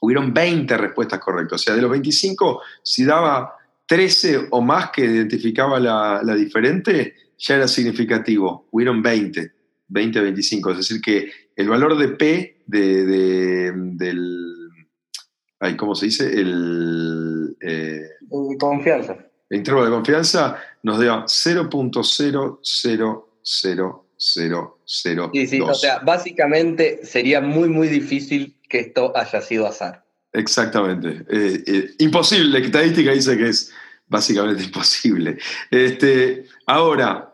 hubieron 0.00 0.34
20 0.34 0.76
respuestas 0.76 1.20
correctas. 1.20 1.60
O 1.60 1.64
sea, 1.64 1.74
de 1.74 1.82
los 1.82 1.90
25, 1.90 2.60
si 2.82 3.04
daba 3.04 3.54
13 3.86 4.48
o 4.50 4.60
más 4.60 4.90
que 4.90 5.04
identificaba 5.04 5.78
la, 5.78 6.34
diferente, 6.34 7.14
ya 7.38 7.56
era 7.56 7.68
significativo. 7.68 8.66
Hubieron 8.72 9.00
20, 9.00 9.52
20, 9.88 10.20
25. 10.20 10.70
Es 10.72 10.76
decir, 10.78 11.00
que 11.00 11.30
el 11.54 11.68
valor 11.68 11.96
de 11.96 12.08
P 12.08 12.62
de, 12.66 13.72
del... 13.74 14.54
¿Cómo 15.76 15.94
se 15.94 16.06
dice? 16.06 16.40
El... 16.40 17.56
Eh, 17.60 18.02
confianza 18.58 19.16
el 19.50 19.58
intervalo 19.58 19.86
de 19.86 19.92
confianza 19.92 20.58
nos 20.88 20.98
da 20.98 21.24
0.0000002. 21.24 23.22
Sí, 25.32 25.46
sí, 25.46 25.60
o 25.60 25.74
sea, 25.74 25.98
básicamente 26.00 27.00
sería 27.04 27.40
muy, 27.40 27.68
muy 27.68 27.86
difícil 27.88 28.56
que 28.68 28.80
esto 28.80 29.16
haya 29.16 29.40
sido 29.40 29.66
azar. 29.66 30.04
Exactamente. 30.32 31.24
Eh, 31.30 31.62
eh, 31.66 31.90
imposible, 31.98 32.58
la 32.58 32.66
estadística 32.66 33.12
dice 33.12 33.36
que 33.36 33.48
es 33.50 33.72
básicamente 34.08 34.64
imposible. 34.70 35.38
Este, 35.70 36.46
ahora, 36.66 37.32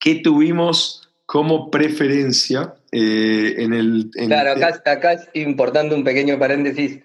¿qué 0.00 0.16
tuvimos 0.16 1.08
como 1.26 1.70
preferencia 1.70 2.74
eh, 2.90 3.54
en 3.58 3.72
el... 3.74 4.10
claro, 4.26 4.52
acá, 4.52 4.82
acá 4.90 5.12
es 5.12 5.28
importante 5.34 5.94
un 5.94 6.04
pequeño 6.04 6.38
paréntesis. 6.38 7.00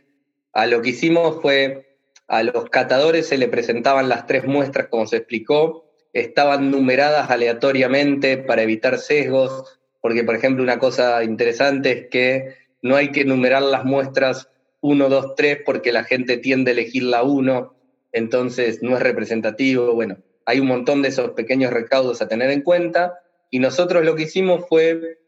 A 0.53 0.65
lo 0.65 0.81
que 0.81 0.89
hicimos 0.89 1.41
fue 1.41 1.86
a 2.27 2.43
los 2.43 2.69
catadores 2.69 3.27
se 3.27 3.37
le 3.37 3.47
presentaban 3.47 4.09
las 4.09 4.27
tres 4.27 4.45
muestras, 4.45 4.87
como 4.87 5.07
se 5.07 5.17
explicó, 5.17 5.89
estaban 6.13 6.71
numeradas 6.71 7.29
aleatoriamente 7.29 8.37
para 8.37 8.63
evitar 8.63 8.97
sesgos, 8.97 9.79
porque 10.01 10.23
por 10.23 10.35
ejemplo 10.35 10.63
una 10.63 10.79
cosa 10.79 11.23
interesante 11.23 11.91
es 11.91 12.07
que 12.09 12.55
no 12.81 12.95
hay 12.95 13.11
que 13.11 13.25
numerar 13.25 13.61
las 13.61 13.85
muestras 13.85 14.49
1, 14.81 15.09
2, 15.09 15.35
3 15.35 15.59
porque 15.65 15.91
la 15.91 16.03
gente 16.03 16.37
tiende 16.37 16.71
a 16.71 16.73
elegir 16.73 17.03
la 17.03 17.23
1, 17.23 17.75
entonces 18.11 18.81
no 18.81 18.95
es 18.95 19.03
representativo. 19.03 19.93
Bueno, 19.93 20.17
hay 20.45 20.59
un 20.59 20.67
montón 20.67 21.01
de 21.01 21.09
esos 21.09 21.31
pequeños 21.31 21.71
recaudos 21.71 22.21
a 22.21 22.27
tener 22.27 22.49
en 22.51 22.61
cuenta 22.61 23.19
y 23.49 23.59
nosotros 23.59 24.05
lo 24.05 24.15
que 24.15 24.23
hicimos 24.23 24.65
fue 24.67 25.19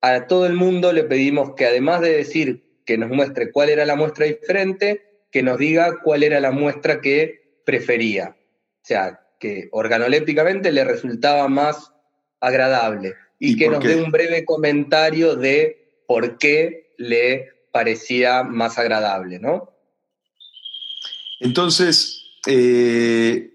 a 0.00 0.26
todo 0.26 0.46
el 0.46 0.54
mundo 0.54 0.92
le 0.92 1.04
pedimos 1.04 1.54
que 1.54 1.66
además 1.66 2.00
de 2.00 2.16
decir 2.16 2.64
que 2.86 2.98
nos 2.98 3.10
muestre 3.10 3.52
cuál 3.52 3.68
era 3.68 3.84
la 3.84 3.96
muestra 3.96 4.26
diferente, 4.26 5.09
que 5.30 5.42
nos 5.42 5.58
diga 5.58 6.00
cuál 6.02 6.22
era 6.22 6.40
la 6.40 6.50
muestra 6.50 7.00
que 7.00 7.60
prefería. 7.64 8.36
O 8.82 8.86
sea, 8.86 9.20
que 9.38 9.68
organolépticamente 9.72 10.72
le 10.72 10.84
resultaba 10.84 11.48
más 11.48 11.92
agradable. 12.40 13.14
Y, 13.38 13.56
que 13.56 13.68
nos 13.68 13.82
dé 13.82 13.96
un 13.96 14.10
breve 14.10 14.44
comentario 14.44 15.34
de 15.34 16.02
por 16.06 16.36
qué 16.36 16.92
le 16.98 17.48
parecía 17.72 18.42
más 18.42 18.78
agradable, 18.78 19.38
¿no? 19.38 19.70
Entonces, 21.40 22.22
eh, 22.46 23.54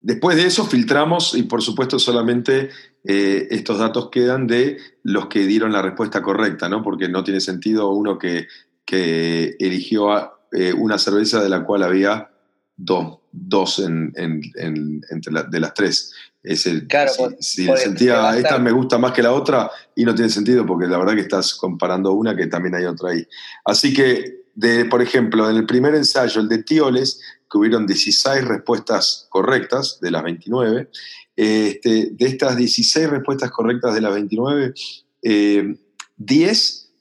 después 0.00 0.36
de 0.36 0.46
eso 0.46 0.66
filtramos 0.66 1.36
y 1.36 1.44
por 1.44 1.62
supuesto 1.62 2.00
solamente 2.00 2.70
eh, 3.04 3.46
estos 3.50 3.78
datos 3.78 4.10
quedan 4.10 4.48
de 4.48 4.78
los 5.04 5.28
que 5.28 5.46
dieron 5.46 5.72
la 5.72 5.82
respuesta 5.82 6.22
correcta, 6.22 6.68
¿no? 6.68 6.82
Porque 6.82 7.08
no 7.08 7.22
tiene 7.22 7.40
sentido 7.40 7.90
uno 7.90 8.18
que, 8.18 8.48
que 8.84 9.56
eligió 9.60 10.10
eh, 10.54 10.72
una 10.72 10.98
cerveza 10.98 11.42
de 11.42 11.48
la 11.48 11.64
cual 11.64 11.82
había 11.82 12.30
dos, 12.76 13.18
dos 13.32 13.80
en, 13.80 14.12
entre 14.16 15.42
de 15.50 15.60
las 15.60 15.74
tres. 15.74 16.12
Es 16.44 16.66
el, 16.66 16.86
claro, 16.86 17.10
si, 17.40 17.66
sentía 17.76 18.36
esta 18.36 18.58
me 18.58 18.70
gusta 18.70 18.98
más 18.98 19.12
que 19.12 19.22
la 19.22 19.32
otra 19.32 19.70
y 19.96 20.04
no 20.04 20.14
tiene 20.14 20.30
sentido 20.30 20.64
porque 20.66 20.86
la 20.86 20.98
verdad 20.98 21.14
que 21.14 21.22
estás 21.22 21.54
comparando 21.54 22.12
una 22.12 22.36
que 22.36 22.46
también 22.46 22.74
hay 22.74 22.84
otra 22.84 23.10
ahí. 23.10 23.26
Así 23.64 23.92
que, 23.92 24.44
de, 24.54 24.84
por 24.84 25.02
ejemplo, 25.02 25.50
en 25.50 25.56
el 25.56 25.66
primer 25.66 25.94
ensayo, 25.94 26.40
el 26.40 26.48
de 26.48 26.62
Tioles, 26.62 27.20
que 27.50 27.58
hubieron 27.58 27.86
16 27.86 28.44
respuestas 28.44 29.26
correctas 29.30 29.98
de 30.00 30.10
las 30.10 30.22
29, 30.22 30.88
este, 31.34 32.10
de 32.12 32.26
estas 32.26 32.56
16 32.56 33.10
respuestas 33.10 33.50
correctas 33.50 33.94
de 33.94 34.00
las 34.00 34.12
29, 34.12 34.74
10 35.22 35.22
eh, 35.22 35.76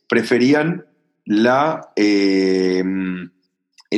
preferían 0.07 0.85
la, 1.25 1.91
eh, 1.95 2.83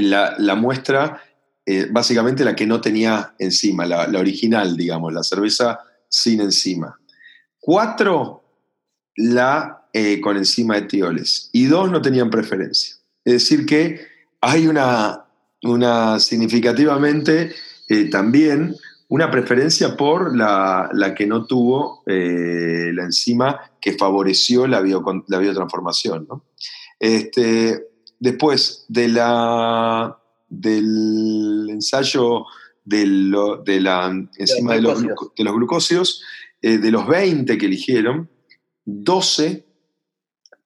la, 0.01 0.35
la 0.37 0.55
muestra 0.55 1.21
eh, 1.67 1.87
básicamente 1.89 2.45
la 2.45 2.55
que 2.55 2.67
no 2.67 2.79
tenía 2.79 3.33
enzima, 3.39 3.87
la, 3.87 4.07
original, 4.19 4.77
digamos, 4.77 5.11
la 5.11 5.23
cerveza 5.23 5.79
sin 6.07 6.39
enzima. 6.41 6.99
Cuatro, 7.59 8.43
la 9.15 9.87
eh, 9.91 10.21
con 10.21 10.37
enzima 10.37 10.75
de 10.75 10.83
tioles. 10.83 11.49
Y 11.53 11.65
dos 11.65 11.89
no 11.89 12.01
tenían 12.03 12.29
preferencia. 12.29 12.95
Es 13.23 13.33
decir, 13.33 13.65
que 13.65 13.99
hay 14.41 14.67
una, 14.67 15.25
una 15.63 16.19
significativamente 16.19 17.55
eh, 17.89 18.09
también 18.11 18.75
una 19.07 19.31
preferencia 19.31 19.97
por 19.97 20.35
la, 20.35 21.13
que 21.15 21.25
no 21.25 21.45
tuvo 21.45 22.03
la 22.05 23.03
enzima 23.03 23.71
que 23.79 23.93
favoreció 23.93 24.67
la, 24.67 24.81
la 25.27 25.37
biotransformación. 25.39 26.27
Este, 26.99 27.87
después 28.19 28.85
de 28.87 29.07
la 29.07 30.17
del 30.49 31.67
ensayo 31.69 32.45
de, 32.83 33.05
la 33.81 34.27
enzima 34.37 34.75
de 34.75 34.81
los, 34.81 35.01
de 35.01 35.43
los 35.43 35.55
glucósidos, 35.55 36.21
eh, 36.61 36.77
de 36.77 36.91
los 36.91 37.07
20 37.07 37.57
que 37.57 37.65
eligieron, 37.65 38.29
12 38.85 39.65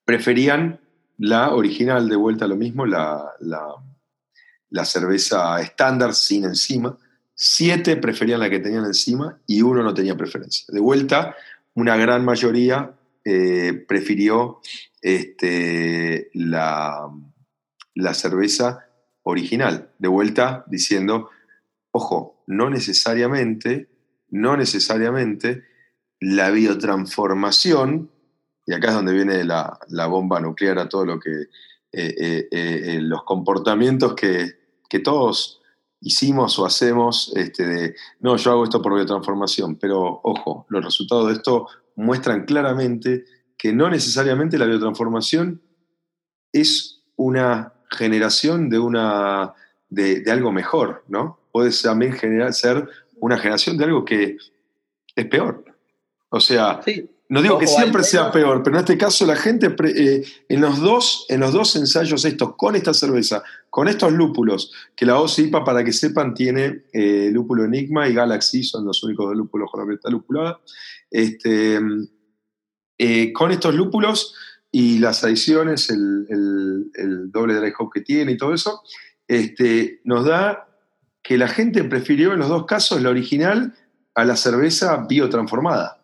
preferían 0.05 0.79
la 1.17 1.53
original, 1.53 2.07
de 2.09 2.15
vuelta 2.15 2.45
a 2.45 2.47
lo 2.47 2.55
mismo, 2.55 2.85
la, 2.85 3.33
la, 3.39 4.85
cerveza 4.85 5.59
estándar 5.61 6.13
sin 6.13 6.45
enzima, 6.45 6.97
7 7.35 7.97
preferían 7.97 8.39
la 8.39 8.49
que 8.49 8.59
tenían 8.59 8.85
encima 8.85 9.39
y 9.45 9.61
uno 9.61 9.83
no 9.83 9.93
tenía 9.93 10.15
preferencia. 10.15 10.65
De 10.69 10.79
vuelta, 10.79 11.35
una 11.73 11.95
gran 11.97 12.25
mayoría 12.25 12.93
eh, 13.23 13.85
prefirió 13.87 14.59
este, 15.01 16.29
la, 16.33 17.09
la 17.99 18.13
cerveza 18.13 18.87
original. 19.23 19.91
De 19.99 20.07
vuelta 20.07 20.63
diciendo, 20.67 21.29
ojo, 21.91 22.43
no 22.47 22.69
necesariamente, 22.69 23.89
no 24.29 24.57
necesariamente 24.57 25.63
la 26.19 26.49
biotransformación, 26.49 28.11
y 28.65 28.73
acá 28.73 28.89
es 28.89 28.93
donde 28.95 29.13
viene 29.13 29.43
la, 29.43 29.79
bomba 30.07 30.39
nuclear 30.39 30.79
a 30.79 30.89
todo 30.89 31.05
lo 31.05 31.19
que, 31.19 31.31
eh, 31.91 32.15
eh, 32.17 32.47
eh, 32.51 32.99
los 33.01 33.23
comportamientos 33.23 34.15
que, 34.15 34.57
todos 35.03 35.61
hicimos 36.01 36.57
o 36.57 36.65
hacemos, 36.65 37.31
este, 37.35 37.65
de, 37.65 37.95
no, 38.21 38.37
yo 38.37 38.51
hago 38.51 38.63
esto 38.63 38.81
por 38.81 38.95
biotransformación, 38.95 39.75
pero 39.75 40.19
ojo, 40.23 40.65
los 40.69 40.83
resultados 40.83 41.27
de 41.27 41.33
esto 41.33 41.67
muestran 41.95 42.45
claramente 42.45 43.25
que 43.57 43.73
no 43.73 43.89
necesariamente 43.89 44.57
la 44.57 44.65
biotransformación 44.65 45.61
es 46.51 47.03
una 47.17 47.73
generación 47.89 48.69
de, 48.69 48.79
una, 48.79 49.53
de, 49.89 50.23
algo 50.31 50.51
mejor, 50.51 51.03
¿no? 51.07 51.39
Puede 51.51 51.71
también 51.81 52.13
generar, 52.13 52.53
ser 52.53 52.87
una 53.19 53.37
generación 53.37 53.77
de 53.77 53.85
algo 53.85 54.05
que 54.05 54.37
es 55.15 55.25
peor. 55.25 55.65
O 56.29 56.39
sea, 56.39 56.81
no 57.29 57.41
digo 57.43 57.59
que 57.59 57.67
siempre 57.67 58.03
sea 58.03 58.31
peor, 58.31 58.63
pero 58.63 58.77
en 58.77 58.81
este 58.81 58.97
caso 58.97 59.25
la 59.25 59.35
gente, 59.35 59.75
eh, 59.85 60.23
en, 60.47 60.61
los 60.61 60.79
dos, 60.79 61.25
en 61.29 61.39
los 61.39 61.53
dos 61.53 61.75
ensayos 61.75 62.25
estos, 62.25 62.55
con 62.55 62.75
esta 62.75 62.93
cerveza, 62.93 63.43
con 63.69 63.87
estos 63.87 64.11
lúpulos, 64.11 64.71
que 64.95 65.05
la 65.05 65.19
OCIPA, 65.19 65.63
para 65.63 65.83
que 65.83 65.93
sepan, 65.93 66.33
tiene 66.33 66.85
eh, 66.91 67.29
lúpulo 67.31 67.65
Enigma 67.65 68.07
y 68.07 68.13
Galaxy, 68.13 68.63
son 68.63 68.85
los 68.85 69.03
únicos 69.03 69.29
de 69.29 69.35
lúpulos 69.35 69.69
con 69.71 69.87
la 69.87 70.09
lupulada, 70.09 70.59
este, 71.11 71.79
eh, 72.97 73.31
con 73.31 73.51
estos 73.51 73.75
lúpulos 73.75 74.35
y 74.71 74.99
las 74.99 75.23
adiciones, 75.23 75.89
el, 75.89 77.31
doble 77.31 77.55
dry 77.55 77.73
hop 77.77 77.91
que 77.91 78.01
tiene 78.01 78.33
y 78.33 78.37
todo 78.37 78.53
eso, 78.53 78.81
este, 79.27 80.01
nos 80.03 80.25
da 80.25 80.67
que 81.23 81.37
la 81.37 81.47
gente 81.47 81.83
prefirió 81.83 82.33
en 82.33 82.39
los 82.39 82.49
dos 82.49 82.65
casos 82.65 83.01
la 83.01 83.09
original 83.09 83.73
a 84.15 84.25
la 84.25 84.35
cerveza 84.35 85.05
biotransformada 85.07 86.01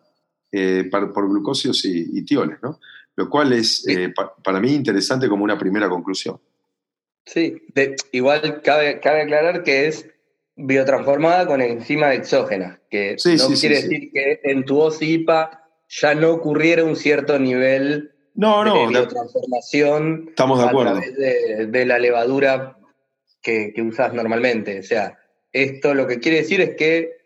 eh, 0.52 0.88
por, 0.90 1.28
glucósidos 1.28 1.84
y, 1.84 2.24
tiones, 2.24 2.58
¿no? 2.62 2.80
Lo 3.16 3.28
cual 3.30 3.52
es 3.52 3.86
eh, 3.88 4.12
para 4.44 4.60
mí 4.60 4.74
interesante 4.74 5.28
como 5.28 5.44
una 5.44 5.58
primera 5.58 5.88
conclusión. 5.88 6.38
Sí, 7.24 7.62
igual 8.12 8.62
cabe, 8.62 9.00
cabe 9.00 9.22
aclarar 9.22 9.64
que 9.64 9.88
es 9.88 10.08
biotransformada 10.54 11.46
con 11.46 11.60
enzima 11.60 12.14
exógena, 12.14 12.80
que 12.90 13.16
no 13.24 13.48
quiere 13.48 13.82
decir 13.82 14.10
que 14.12 14.40
en 14.44 14.64
tu 14.64 14.80
OSIPA 14.80 15.62
ya 15.88 16.14
no 16.14 16.30
ocurriera 16.30 16.84
un 16.84 16.96
cierto 16.96 17.38
nivel 17.38 18.15
no, 18.36 18.64
no. 18.64 18.90
De 18.90 19.06
transformación 19.06 20.26
estamos 20.28 20.60
de 20.60 20.66
acuerdo. 20.66 20.96
a 20.96 21.00
través 21.00 21.70
de, 21.72 21.86
la 21.86 21.98
levadura 21.98 22.76
que, 23.42 23.72
que, 23.74 23.82
usas 23.82 24.12
normalmente. 24.12 24.80
O 24.80 24.82
sea, 24.82 25.18
esto 25.52 25.94
lo 25.94 26.06
que 26.06 26.20
quiere 26.20 26.38
decir 26.38 26.60
es 26.60 26.76
que 26.76 27.16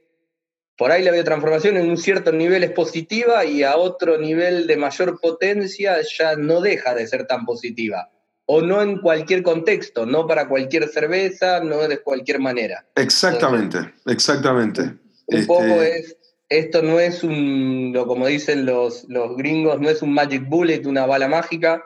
por 0.81 0.93
ahí 0.93 1.03
la 1.03 1.11
biotransformación 1.11 1.77
en 1.77 1.91
un 1.91 1.99
cierto 1.99 2.33
nivel 2.33 2.65
es 2.65 2.71
positiva 2.71 3.45
y 3.45 3.65
a 3.65 3.77
otro 3.77 4.17
nivel 4.19 4.67
de 4.67 4.79
mayor 4.79 5.21
potencia 5.21 5.99
ya 6.01 6.37
no 6.37 6.63
deja 6.63 6.95
de 6.95 7.07
ser 7.07 7.27
tan 7.27 7.45
positiva. 7.45 8.11
O 8.47 8.63
no 8.63 8.81
en 8.81 8.99
cualquier 9.01 9.43
contexto, 9.43 10.07
no 10.07 10.27
para 10.27 10.49
cualquier 10.49 10.89
cerveza, 10.89 11.63
no 11.63 11.87
de 11.87 11.99
cualquier 11.99 12.41
manera. 12.41 12.87
Exactamente, 12.95 13.93
exactamente. 14.07 14.95
Un 15.27 15.47
poco 15.47 15.65
este 15.65 15.99
es 15.99 16.17
esto 16.51 16.83
no 16.83 16.99
es 17.01 17.23
un, 17.23 17.95
como 18.07 18.27
dicen 18.27 18.67
los, 18.67 19.05
los 19.09 19.37
gringos, 19.37 19.81
no 19.81 19.89
es 19.89 20.03
un 20.03 20.13
magic 20.13 20.49
bullet, 20.49 20.85
una 20.85 21.07
bala 21.07 21.29
mágica, 21.29 21.85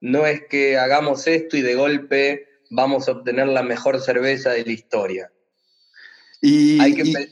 no 0.00 0.26
es 0.26 0.42
que 0.48 0.76
hagamos 0.76 1.26
esto 1.26 1.56
y 1.56 1.62
de 1.62 1.74
golpe 1.74 2.46
vamos 2.70 3.08
a 3.08 3.12
obtener 3.12 3.48
la 3.48 3.62
mejor 3.62 4.00
cerveza 4.00 4.50
de 4.50 4.64
la 4.64 4.72
historia. 4.72 5.32
Y, 6.42 6.78
hay, 6.80 6.94
que 6.94 7.28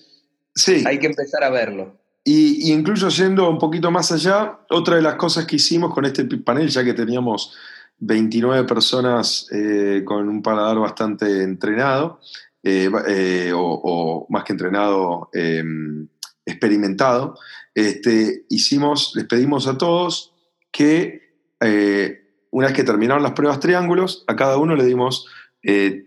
sí. 0.54 0.82
hay 0.86 0.98
que 0.98 1.06
empezar 1.06 1.44
a 1.44 1.50
verlo. 1.50 2.00
Y, 2.24 2.72
incluso 2.72 3.08
yendo 3.08 3.50
un 3.50 3.58
poquito 3.58 3.90
más 3.90 4.10
allá, 4.12 4.60
otra 4.70 4.96
de 4.96 5.02
las 5.02 5.16
cosas 5.16 5.46
que 5.46 5.56
hicimos 5.56 5.92
con 5.92 6.06
este 6.06 6.24
panel, 6.24 6.68
ya 6.68 6.84
que 6.84 6.94
teníamos 6.94 7.56
29 7.98 8.64
personas 8.64 9.48
eh, 9.52 10.02
con 10.04 10.28
un 10.28 10.42
paladar 10.42 10.78
bastante 10.78 11.42
entrenado, 11.42 12.20
eh, 12.62 12.90
eh, 13.08 13.52
o, 13.54 14.26
más 14.28 14.44
que 14.44 14.52
entrenado, 14.52 15.30
em, 15.32 16.06
experimentado, 16.44 17.36
este, 17.74 18.44
hicimos, 18.48 19.12
les 19.14 19.26
pedimos 19.26 19.66
a 19.66 19.78
todos 19.78 20.34
que 20.70 21.34
eh, 21.60 22.20
una 22.50 22.68
vez 22.68 22.76
que 22.76 22.84
terminaron 22.84 23.22
las 23.22 23.32
pruebas 23.32 23.60
triángulos, 23.60 24.24
a 24.26 24.34
cada 24.34 24.56
uno 24.56 24.74
le 24.74 24.84
dimos 24.84 25.26
eh, 25.62 26.06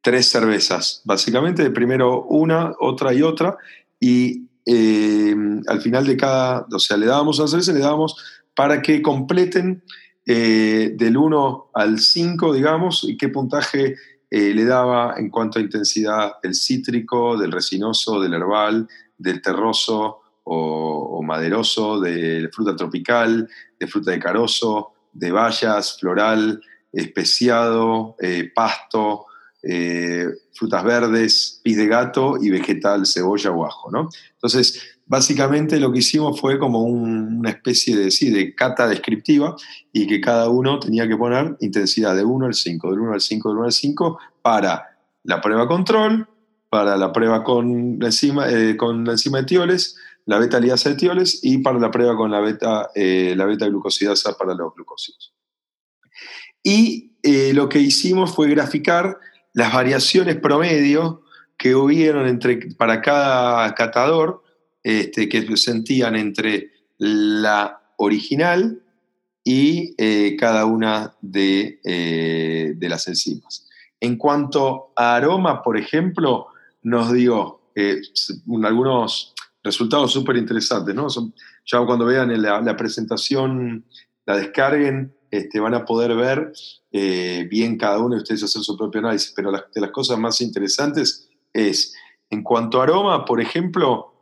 tres 0.00 0.28
cervezas, 0.28 1.02
básicamente, 1.04 1.70
primero 1.70 2.24
una, 2.24 2.72
otra 2.80 3.12
y 3.12 3.22
otra, 3.22 3.56
y 4.00 4.48
eh, 4.64 5.34
al 5.66 5.80
final 5.80 6.06
de 6.06 6.16
cada, 6.16 6.66
o 6.72 6.78
sea, 6.78 6.96
le 6.96 7.06
dábamos 7.06 7.38
una 7.38 7.48
cerveza, 7.48 7.72
le 7.72 7.80
dábamos 7.80 8.16
para 8.54 8.80
que 8.80 9.02
completen 9.02 9.82
del 10.24 11.16
1 11.16 11.70
al 11.74 11.98
5, 11.98 12.54
digamos, 12.54 13.02
y 13.02 13.16
qué 13.16 13.28
puntaje 13.28 13.96
le 14.30 14.64
daba 14.64 15.16
en 15.18 15.30
cuanto 15.30 15.58
a 15.58 15.62
intensidad 15.62 16.34
el 16.44 16.54
cítrico, 16.54 17.36
del 17.36 17.50
resinoso, 17.50 18.20
del 18.20 18.34
herbal, 18.34 18.88
del 19.22 19.40
terroso 19.40 20.20
o, 20.44 21.22
maderoso, 21.22 22.00
de 22.00 22.48
fruta 22.52 22.74
tropical, 22.74 23.48
de 23.78 23.86
fruta 23.86 24.10
de 24.10 24.18
carozo, 24.18 24.92
de 25.12 25.30
bayas, 25.30 25.98
floral, 25.98 26.60
especiado, 26.92 28.16
eh, 28.20 28.50
pasto, 28.54 29.26
eh, 29.62 30.26
frutas 30.52 30.82
verdes, 30.82 31.60
pis 31.62 31.76
de 31.76 31.86
gato 31.86 32.36
y 32.40 32.50
vegetal, 32.50 33.06
cebolla 33.06 33.52
o 33.52 33.64
ajo. 33.64 33.90
¿no? 33.90 34.08
Entonces, 34.32 34.98
básicamente 35.06 35.78
lo 35.78 35.92
que 35.92 36.00
hicimos 36.00 36.40
fue 36.40 36.58
como 36.58 36.82
una 36.82 37.50
especie 37.50 37.96
de, 37.96 38.10
sí, 38.10 38.30
de 38.30 38.54
cata 38.54 38.88
descriptiva 38.88 39.54
y 39.92 40.06
que 40.06 40.20
cada 40.20 40.48
uno 40.48 40.80
tenía 40.80 41.06
que 41.06 41.16
poner 41.16 41.56
intensidad 41.60 42.16
de 42.16 42.24
1 42.24 42.46
al 42.46 42.54
5, 42.54 42.90
del 42.90 43.00
1 43.00 43.12
al 43.12 43.20
5, 43.20 43.48
del 43.48 43.58
1 43.58 43.66
al 43.66 43.72
5 43.72 44.18
para 44.42 44.98
la 45.24 45.40
prueba 45.40 45.68
control, 45.68 46.26
para 46.72 46.96
la 46.96 47.12
prueba 47.12 47.44
con 47.44 47.98
la 48.00 48.06
enzima, 48.06 48.48
eh, 48.48 48.78
con 48.78 49.04
la 49.04 49.12
enzima 49.12 49.40
de 49.40 49.44
tioles, 49.44 49.94
la 50.24 50.38
beta 50.38 50.58
liasa 50.58 50.88
de 50.88 50.94
tioles, 50.94 51.40
y 51.42 51.58
para 51.58 51.78
la 51.78 51.90
prueba 51.90 52.16
con 52.16 52.30
la 52.30 52.40
beta, 52.40 52.88
eh, 52.94 53.34
la 53.36 53.44
beta 53.44 53.66
glucosidasa 53.66 54.38
para 54.38 54.54
los 54.54 54.74
glucósidos. 54.74 55.34
Y 56.62 57.12
eh, 57.22 57.52
lo 57.52 57.68
que 57.68 57.78
hicimos 57.78 58.34
fue 58.34 58.48
graficar 58.48 59.18
las 59.52 59.70
variaciones 59.74 60.36
promedio 60.36 61.24
que 61.58 61.74
hubieron 61.74 62.26
entre, 62.26 62.56
para 62.78 63.02
cada 63.02 63.74
catador, 63.74 64.42
este, 64.82 65.28
que 65.28 65.54
sentían 65.58 66.16
entre 66.16 66.70
la 66.96 67.82
original 67.98 68.80
y 69.44 69.94
eh, 69.98 70.36
cada 70.40 70.64
una 70.64 71.16
de, 71.20 71.80
de, 71.84 72.88
las 72.88 73.08
enzimas. 73.08 73.68
En 74.00 74.16
cuanto 74.16 74.94
a 74.96 75.16
aroma, 75.16 75.62
por 75.62 75.76
ejemplo, 75.76 76.48
nos 76.82 77.12
dio 77.12 77.60
algunos 78.64 79.34
resultados 79.62 80.12
súper 80.12 80.36
interesantes. 80.36 80.94
¿no? 80.94 81.08
ya 81.64 81.84
cuando 81.86 82.04
vean 82.04 82.40
la, 82.42 82.60
la 82.60 82.76
presentación, 82.76 83.84
la 84.26 84.36
descarguen, 84.36 85.14
este, 85.32 85.60
van 85.60 85.74
a 85.74 85.84
poder 85.84 86.14
ver 86.14 86.52
eh, 86.90 87.46
bien 87.50 87.78
cada 87.78 87.98
uno 87.98 88.14
de 88.14 88.22
ustedes 88.22 88.42
hacer 88.42 88.62
su 88.62 88.76
propio 88.76 89.00
análisis, 89.00 89.32
pero 89.34 89.50
de 89.50 89.80
las 89.80 89.90
cosas 89.90 90.18
más 90.18 90.42
interesantes 90.42 91.30
es, 91.54 91.94
en 92.28 92.42
cuanto 92.42 92.80
a 92.80 92.84
aroma, 92.84 93.24
por 93.24 93.40
ejemplo, 93.40 94.12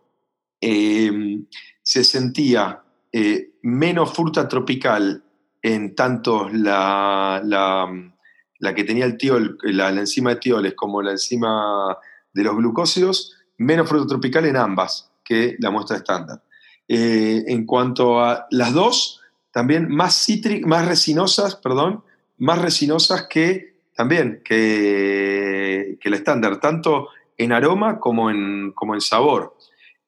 em, 0.61 1.47
se 1.83 2.05
sentía 2.05 2.85
eh, 3.13 3.55
menos 3.63 4.13
fruta 4.13 4.47
tropical 4.47 5.25
en 5.63 5.97
tanto 5.97 6.49
la, 6.49 7.43
la, 7.45 8.75
que 8.75 8.85
tenía 8.85 9.05
el 9.05 9.17
tiol, 9.17 9.59
la, 9.63 9.89
enzima 9.91 10.31
de 10.31 10.37
tioles 10.37 10.75
como 10.75 11.03
la 11.03 11.11
enzima 11.11 11.99
de 12.33 12.45
los 12.45 12.57
glucósidos, 12.57 13.37
menos 13.59 13.89
fruta 13.89 14.07
tropical 14.07 14.47
en 14.47 14.57
ambas 14.57 15.11
que 15.25 15.57
la 15.59 15.71
muestra 15.71 15.97
estándar. 15.97 16.43
Eh, 16.89 17.45
en 17.47 17.67
cuanto 17.67 18.21
a 18.21 18.47
las 18.51 18.73
dos, 18.73 19.21
también 19.53 19.89
más, 19.89 20.27
más 20.65 20.89
resinosas, 20.89 21.57
perdón, 21.57 22.03
más 22.39 22.61
resinosas 22.61 23.27
que 23.29 23.71
también 23.95 24.41
que, 24.43 25.99
el 26.03 26.15
estándar, 26.15 26.59
tanto 26.59 27.09
en 27.37 27.53
aroma 27.53 28.01
como 28.01 28.31
en, 28.31 28.73
como 28.73 28.95
en 28.95 29.01
sabor. 29.03 29.57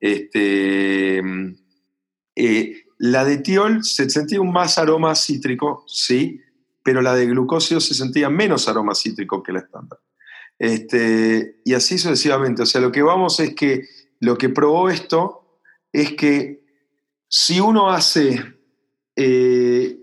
Este, 0.00 1.20
eh, 2.34 2.84
la 2.98 3.24
de 3.24 3.36
tiol 3.38 3.84
se 3.84 4.08
sentía 4.08 4.40
un 4.40 4.50
más 4.50 4.78
aroma 4.78 5.14
cítrico, 5.14 5.84
sí, 5.86 6.40
pero 6.82 7.02
la 7.02 7.14
de 7.14 7.26
glucósido 7.26 7.80
se 7.80 7.94
sentía 7.94 8.30
menos 8.30 8.66
aroma 8.66 8.94
cítrico 8.94 9.42
que 9.42 9.52
la 9.52 9.60
estándar. 9.60 9.98
Este, 10.62 11.60
y 11.64 11.74
así 11.74 11.98
sucesivamente. 11.98 12.62
O 12.62 12.66
sea, 12.66 12.80
lo 12.80 12.92
que 12.92 13.02
vamos 13.02 13.40
es 13.40 13.52
que 13.56 13.88
lo 14.20 14.38
que 14.38 14.48
probó 14.48 14.90
esto 14.90 15.58
es 15.92 16.12
que 16.12 16.64
si 17.26 17.58
uno 17.58 17.90
hace 17.90 18.40
eh, 19.16 19.98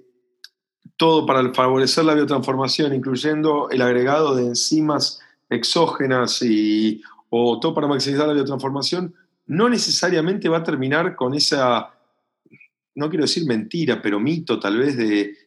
todo 0.98 1.26
para 1.26 1.54
favorecer 1.54 2.04
la 2.04 2.14
biotransformación, 2.14 2.94
incluyendo 2.94 3.70
el 3.70 3.82
agregado 3.82 4.36
de 4.36 4.48
enzimas 4.48 5.22
exógenas 5.50 6.42
y, 6.42 7.02
o 7.30 7.58
todo 7.62 7.74
para 7.74 7.88
maximizar 7.88 8.28
la 8.28 8.34
biotransformación, 8.34 9.16
no 9.46 9.70
necesariamente 9.70 10.50
va 10.50 10.58
a 10.58 10.64
terminar 10.66 11.16
con 11.16 11.36
esa, 11.36 11.94
no 12.96 13.10
quiero 13.10 13.24
decir 13.24 13.46
mentira, 13.46 14.02
pero 14.02 14.20
mito 14.20 14.60
tal 14.60 14.78
vez 14.78 14.98
de, 14.98 15.38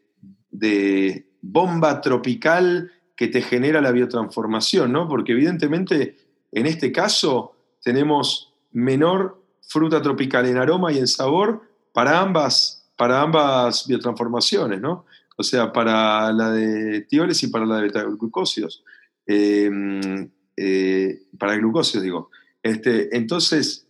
de 0.50 1.28
bomba 1.42 2.00
tropical 2.00 2.90
que 3.22 3.28
te 3.28 3.40
genera 3.40 3.80
la 3.80 3.92
biotransformación, 3.92 4.90
¿no? 4.90 5.06
Porque 5.06 5.30
evidentemente 5.30 6.16
en 6.50 6.66
este 6.66 6.90
caso 6.90 7.52
tenemos 7.80 8.52
menor 8.72 9.40
fruta 9.60 10.02
tropical 10.02 10.44
en 10.46 10.56
aroma 10.56 10.90
y 10.90 10.98
en 10.98 11.06
sabor 11.06 11.62
para 11.92 12.18
ambas 12.18 12.90
para 12.96 13.20
ambas 13.20 13.86
biotransformaciones, 13.86 14.80
¿no? 14.80 15.06
O 15.36 15.44
sea, 15.44 15.72
para 15.72 16.32
la 16.32 16.50
de 16.50 17.02
tioles 17.02 17.40
y 17.44 17.46
para 17.46 17.64
la 17.64 17.76
de 17.76 17.82
beta-glucósidos. 17.82 18.82
Em, 19.24 20.28
eh, 20.56 21.22
para 21.38 21.54
glucósidos, 21.54 22.02
digo. 22.02 22.30
Este, 22.60 23.16
entonces, 23.16 23.86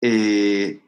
eh, 0.00 0.80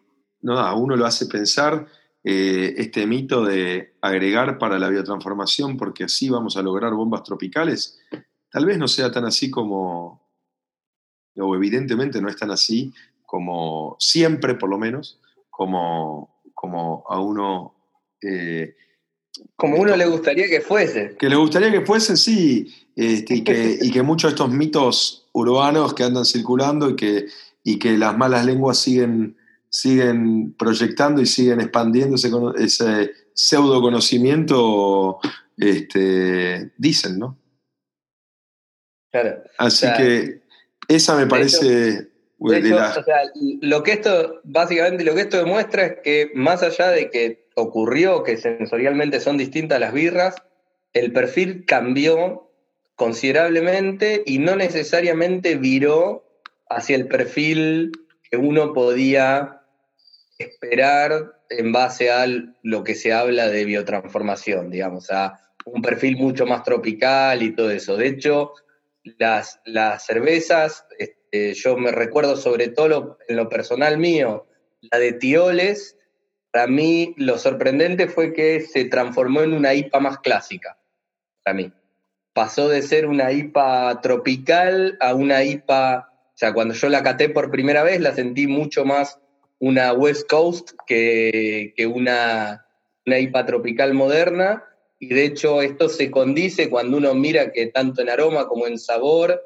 no, 0.42 0.76
uno 0.78 0.94
lo 0.94 1.04
hace 1.04 1.26
pensar 1.26 1.84
eh, 2.24 2.74
este 2.76 3.06
mito 3.06 3.44
de 3.44 3.94
agregar 4.00 4.58
para 4.58 4.78
la 4.78 4.88
biotransformación 4.88 5.76
porque 5.76 6.04
así 6.04 6.28
vamos 6.28 6.56
a 6.56 6.62
lograr 6.62 6.92
bombas 6.94 7.22
tropicales. 7.22 8.00
Tal 8.50 8.66
vez 8.66 8.78
no 8.78 8.88
sea 8.88 9.10
tan 9.10 9.24
así 9.24 9.50
como, 9.50 10.28
o 11.36 11.54
evidentemente 11.54 12.20
no 12.20 12.28
es 12.28 12.36
tan 12.36 12.50
así 12.50 12.92
como 13.24 13.96
siempre, 13.98 14.54
por 14.54 14.70
lo 14.70 14.78
menos, 14.78 15.20
como, 15.50 16.40
como 16.54 17.04
a 17.08 17.20
uno... 17.20 17.74
Eh, 18.22 18.74
como 19.54 19.76
uno 19.76 19.94
le 19.96 20.06
gustaría 20.06 20.48
que 20.48 20.60
fuese. 20.60 21.14
Que 21.16 21.28
le 21.28 21.36
gustaría 21.36 21.70
que 21.70 21.82
fuese, 21.82 22.16
sí, 22.16 22.74
este, 22.96 23.36
y, 23.36 23.44
que, 23.44 23.78
y, 23.82 23.90
que, 23.90 24.02
muchos 24.02 24.30
de 24.30 24.34
estos 24.34 24.50
mitos 24.50 25.28
urbanos 25.32 25.94
que 25.94 26.04
andan 26.04 26.24
circulando 26.24 26.90
y 26.90 26.96
que, 26.96 27.26
y 27.62 27.78
que 27.78 27.96
las 27.96 28.16
malas 28.18 28.44
lenguas 28.44 28.78
siguen, 28.78 29.36
siguen 29.70 30.54
proyectando 30.54 31.20
y 31.20 31.26
siguen 31.26 31.60
expandiendo 31.60 32.16
ese, 32.16 32.30
ese 32.58 33.12
pseudo 33.34 33.80
conocimiento, 33.80 35.18
este, 35.56 36.72
dicen, 36.76 37.18
¿no? 37.18 37.38
Claro. 39.10 39.42
Así 39.58 39.86
que 39.96 40.42
esa 40.88 41.16
me 41.16 41.26
parece 41.26 42.08
lo 42.38 43.82
que 43.82 43.92
esto, 43.92 44.40
básicamente 44.44 45.04
lo 45.04 45.14
que 45.14 45.22
esto 45.22 45.38
demuestra 45.38 45.86
es 45.86 45.96
que 46.04 46.30
más 46.34 46.62
allá 46.62 46.90
de 46.90 47.10
que 47.10 47.48
ocurrió 47.54 48.22
que 48.22 48.36
sensorialmente 48.36 49.20
son 49.20 49.36
distintas 49.36 49.80
las 49.80 49.92
birras, 49.92 50.36
el 50.92 51.12
perfil 51.12 51.64
cambió 51.66 52.50
considerablemente 52.94 54.22
y 54.24 54.38
no 54.38 54.56
necesariamente 54.56 55.56
viró 55.56 56.24
hacia 56.68 56.96
el 56.96 57.08
perfil 57.08 57.92
que 58.30 58.36
uno 58.36 58.72
podía 58.72 59.57
esperar 60.38 61.40
en 61.50 61.72
base 61.72 62.10
a 62.10 62.26
lo 62.62 62.84
que 62.84 62.94
se 62.94 63.12
habla 63.12 63.48
de 63.48 63.64
biotransformación, 63.64 64.70
digamos, 64.70 65.10
a 65.10 65.40
un 65.64 65.82
perfil 65.82 66.16
mucho 66.16 66.46
más 66.46 66.62
tropical 66.62 67.42
y 67.42 67.54
todo 67.54 67.70
eso. 67.70 67.96
De 67.96 68.06
hecho, 68.08 68.52
las, 69.02 69.60
las 69.64 70.06
cervezas 70.06 70.84
eh, 71.30 71.52
yo 71.54 71.76
me 71.76 71.92
recuerdo 71.92 72.36
sobre 72.36 72.68
todo 72.68 73.18
en 73.28 73.36
lo 73.36 73.48
personal 73.48 73.98
mío, 73.98 74.46
la 74.80 74.98
de 74.98 75.12
Tioles, 75.12 75.98
para 76.50 76.66
mí 76.66 77.14
lo 77.18 77.38
sorprendente 77.38 78.08
fue 78.08 78.32
que 78.32 78.62
se 78.62 78.86
transformó 78.86 79.42
en 79.42 79.52
una 79.52 79.74
IPA 79.74 80.00
más 80.00 80.18
clásica, 80.18 80.78
para 81.44 81.54
mí. 81.54 81.72
Pasó 82.32 82.68
de 82.68 82.82
ser 82.82 83.06
una 83.06 83.32
IPA 83.32 84.00
tropical 84.00 84.96
a 85.00 85.14
una 85.14 85.44
IPA, 85.44 86.08
o 86.08 86.38
sea, 86.38 86.54
cuando 86.54 86.72
yo 86.72 86.88
la 86.88 87.02
caté 87.02 87.28
por 87.28 87.50
primera 87.50 87.82
vez 87.82 88.00
la 88.00 88.14
sentí 88.14 88.46
mucho 88.46 88.84
más 88.84 89.20
una 89.60 89.92
West 89.92 90.28
Coast 90.28 90.70
que, 90.86 91.74
que 91.76 91.86
una, 91.86 92.66
una 93.06 93.18
IPA 93.18 93.46
tropical 93.46 93.94
moderna, 93.94 94.64
y 95.00 95.08
de 95.08 95.24
hecho 95.24 95.62
esto 95.62 95.88
se 95.88 96.10
condice 96.10 96.68
cuando 96.68 96.96
uno 96.96 97.14
mira 97.14 97.52
que 97.52 97.66
tanto 97.66 98.02
en 98.02 98.10
aroma 98.10 98.48
como 98.48 98.66
en 98.66 98.78
sabor 98.78 99.40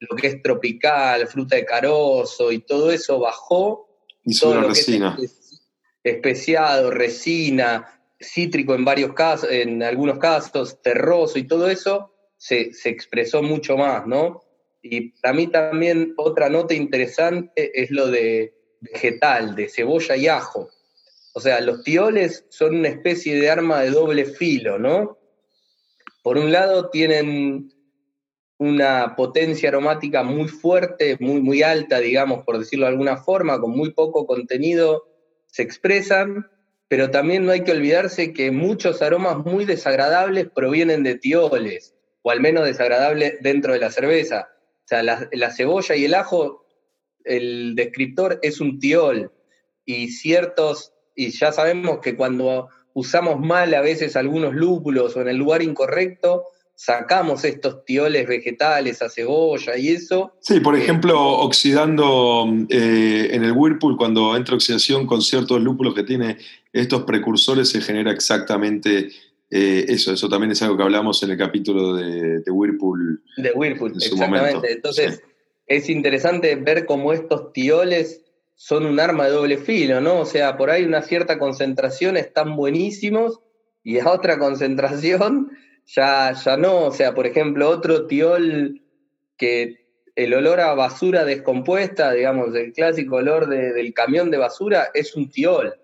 lo 0.00 0.16
que 0.16 0.26
es 0.26 0.42
tropical, 0.42 1.26
fruta 1.26 1.56
de 1.56 1.64
carozo 1.64 2.52
y 2.52 2.58
todo 2.60 2.90
eso 2.90 3.18
bajó. 3.18 3.88
Y 4.24 4.38
todo 4.38 4.60
lo 4.60 4.68
resina. 4.68 5.16
especiado, 6.02 6.90
resina, 6.90 8.00
cítrico 8.20 8.74
en 8.74 8.84
varios 8.84 9.12
casos, 9.14 9.50
en 9.50 9.82
algunos 9.82 10.18
casos, 10.18 10.82
terroso 10.82 11.38
y 11.38 11.44
todo 11.44 11.70
eso 11.70 12.12
se, 12.36 12.70
expresó 12.84 13.42
mucho 13.42 13.76
más, 13.76 14.06
¿no? 14.06 14.42
Y 14.82 15.10
para 15.20 15.34
mí 15.34 15.46
también 15.46 16.14
otra 16.16 16.48
nota 16.48 16.74
interesante 16.74 17.80
es 17.80 17.90
lo 17.90 18.08
de 18.08 18.54
vegetal, 18.92 19.54
de 19.54 19.68
cebolla 19.68 20.16
y 20.16 20.28
ajo. 20.28 20.70
O 21.34 21.40
sea, 21.40 21.60
los 21.60 21.82
tioles 21.82 22.46
son 22.48 22.76
una 22.76 22.88
especie 22.88 23.38
de 23.38 23.50
arma 23.50 23.82
de 23.82 23.90
doble 23.90 24.24
filo, 24.24 24.78
¿no? 24.78 25.18
Por 26.22 26.38
un 26.38 26.50
lado 26.50 26.88
tienen 26.88 27.72
una 28.58 29.14
potencia 29.16 29.68
aromática 29.68 30.22
muy 30.22 30.48
fuerte, 30.48 31.16
muy, 31.20 31.40
muy 31.40 31.62
alta, 31.62 31.98
digamos, 31.98 32.44
por 32.44 32.58
decirlo 32.58 32.86
de 32.86 32.92
alguna 32.92 33.18
forma, 33.18 33.60
con 33.60 33.70
muy 33.72 33.92
poco 33.92 34.26
contenido, 34.26 35.06
se 35.46 35.62
expresan, 35.62 36.50
pero 36.88 37.10
también 37.10 37.44
no 37.44 37.52
hay 37.52 37.64
que 37.64 37.72
olvidarse 37.72 38.32
que 38.32 38.50
muchos 38.50 39.02
aromas 39.02 39.44
muy 39.44 39.64
desagradables 39.64 40.48
provienen 40.54 41.02
de 41.02 41.16
tioles, 41.16 41.94
o 42.22 42.30
al 42.30 42.40
menos 42.40 42.64
desagradables 42.64 43.34
dentro 43.40 43.72
de 43.72 43.80
la 43.80 43.90
cerveza. 43.90 44.48
O 44.84 44.88
sea, 44.88 45.02
la, 45.02 45.28
la 45.32 45.52
cebolla 45.52 45.96
y 45.96 46.04
el 46.04 46.14
ajo, 46.14 46.65
el 47.26 47.74
descriptor 47.74 48.38
es 48.42 48.60
un 48.60 48.78
tiol, 48.78 49.30
y 49.86 50.08
ciertos, 50.08 50.92
y 51.14 51.30
ya 51.30 51.52
sabemos 51.52 52.00
que 52.02 52.16
cuando 52.16 52.68
usamos 52.92 53.40
mal 53.40 53.72
a 53.74 53.80
veces 53.80 54.16
algunos 54.16 54.54
lúpulos 54.54 55.16
o 55.16 55.22
en 55.22 55.28
el 55.28 55.36
lugar 55.36 55.62
incorrecto, 55.62 56.44
sacamos 56.74 57.44
estos 57.44 57.84
tioles 57.84 58.26
vegetales 58.26 59.00
a 59.00 59.08
cebolla 59.08 59.78
y 59.78 59.88
eso. 59.88 60.34
Sí, 60.40 60.60
por 60.60 60.76
ejemplo, 60.76 61.18
oxidando 61.18 62.46
eh, 62.68 63.28
en 63.32 63.44
el 63.44 63.52
Whirlpool, 63.52 63.96
cuando 63.96 64.36
entra 64.36 64.56
oxidación 64.56 65.06
con 65.06 65.22
ciertos 65.22 65.60
lúpulos 65.62 65.94
que 65.94 66.02
tiene 66.02 66.36
estos 66.72 67.04
precursores, 67.04 67.70
se 67.70 67.80
genera 67.80 68.10
exactamente 68.10 69.08
eh, 69.50 69.86
eso. 69.88 70.12
Eso 70.12 70.28
también 70.28 70.52
es 70.52 70.60
algo 70.62 70.76
que 70.76 70.82
hablamos 70.82 71.22
en 71.22 71.30
el 71.30 71.38
capítulo 71.38 71.94
de, 71.94 72.42
Whirlpool. 72.50 73.22
De 73.38 73.52
Whirlpool, 73.52 73.92
exactamente. 73.94 74.72
Entonces, 74.72 75.22
es 75.66 75.88
interesante 75.88 76.54
ver 76.56 76.86
cómo 76.86 77.12
estos 77.12 77.52
tioles 77.52 78.24
son 78.54 78.86
un 78.86 79.00
arma 79.00 79.26
de 79.26 79.32
doble 79.32 79.58
filo, 79.58 80.00
¿no? 80.00 80.20
O 80.20 80.26
sea, 80.26 80.56
por 80.56 80.70
ahí 80.70 80.84
una 80.84 81.02
cierta 81.02 81.38
concentración 81.38 82.16
están 82.16 82.56
buenísimos 82.56 83.40
y 83.82 83.98
a 83.98 84.10
otra 84.10 84.38
concentración 84.40 85.50
ya, 85.86 86.32
ya 86.32 86.56
no, 86.56 86.86
o 86.86 86.92
sea, 86.92 87.14
por 87.14 87.26
ejemplo, 87.26 87.68
otro 87.68 88.06
tiol 88.06 88.82
que 89.36 89.86
el 90.16 90.32
olor 90.32 90.60
a 90.60 90.74
basura 90.74 91.24
descompuesta, 91.24 92.12
digamos, 92.12 92.54
el 92.54 92.72
clásico 92.72 93.16
olor 93.16 93.48
del 93.48 93.92
camión 93.92 94.30
de 94.30 94.38
basura, 94.38 94.88
es 94.94 95.14
un 95.14 95.30
tiol. 95.30 95.74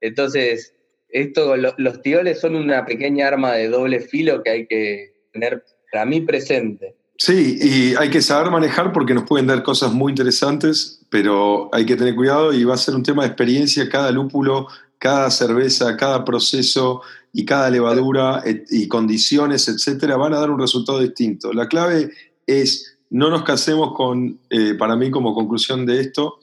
Entonces, 0.00 0.74
esto, 1.08 1.56
los 1.56 2.00
tioles 2.00 2.40
son 2.40 2.54
una 2.54 2.86
pequeña 2.86 3.26
arma 3.26 3.54
de 3.54 3.68
doble 3.68 4.00
filo 4.00 4.42
que 4.42 4.50
hay 4.50 4.66
que 4.66 5.12
tener 5.32 5.64
para 5.90 6.06
mí 6.06 6.20
presente. 6.20 6.94
Sí, 7.24 7.56
y 7.60 7.94
hay 7.94 8.10
que 8.10 8.20
saber 8.20 8.50
manejar 8.50 8.92
porque 8.92 9.14
nos 9.14 9.22
pueden 9.22 9.46
dar 9.46 9.62
cosas 9.62 9.92
muy 9.92 10.10
interesantes, 10.10 11.00
pero 11.08 11.70
hay 11.72 11.86
que 11.86 11.94
tener 11.94 12.16
cuidado 12.16 12.52
y 12.52 12.64
va 12.64 12.74
a 12.74 12.76
ser 12.76 12.96
un 12.96 13.04
tema 13.04 13.22
de 13.22 13.28
experiencia. 13.28 13.88
Cada 13.88 14.10
lúpulo, 14.10 14.66
cada 14.98 15.30
cerveza, 15.30 15.96
cada 15.96 16.24
proceso, 16.24 17.02
y 17.32 17.44
cada 17.44 17.70
levadura 17.70 18.42
y 18.70 18.88
condiciones, 18.88 19.68
etcétera, 19.68 20.16
van 20.16 20.34
a 20.34 20.40
dar 20.40 20.50
un 20.50 20.58
resultado 20.58 20.98
distinto. 20.98 21.52
La 21.52 21.68
clave 21.68 22.10
es 22.44 22.98
no 23.10 23.30
nos 23.30 23.44
casemos 23.44 23.94
con, 23.94 24.40
eh, 24.50 24.74
para 24.74 24.96
mí 24.96 25.12
como 25.12 25.32
conclusión 25.32 25.86
de 25.86 26.00
esto, 26.00 26.38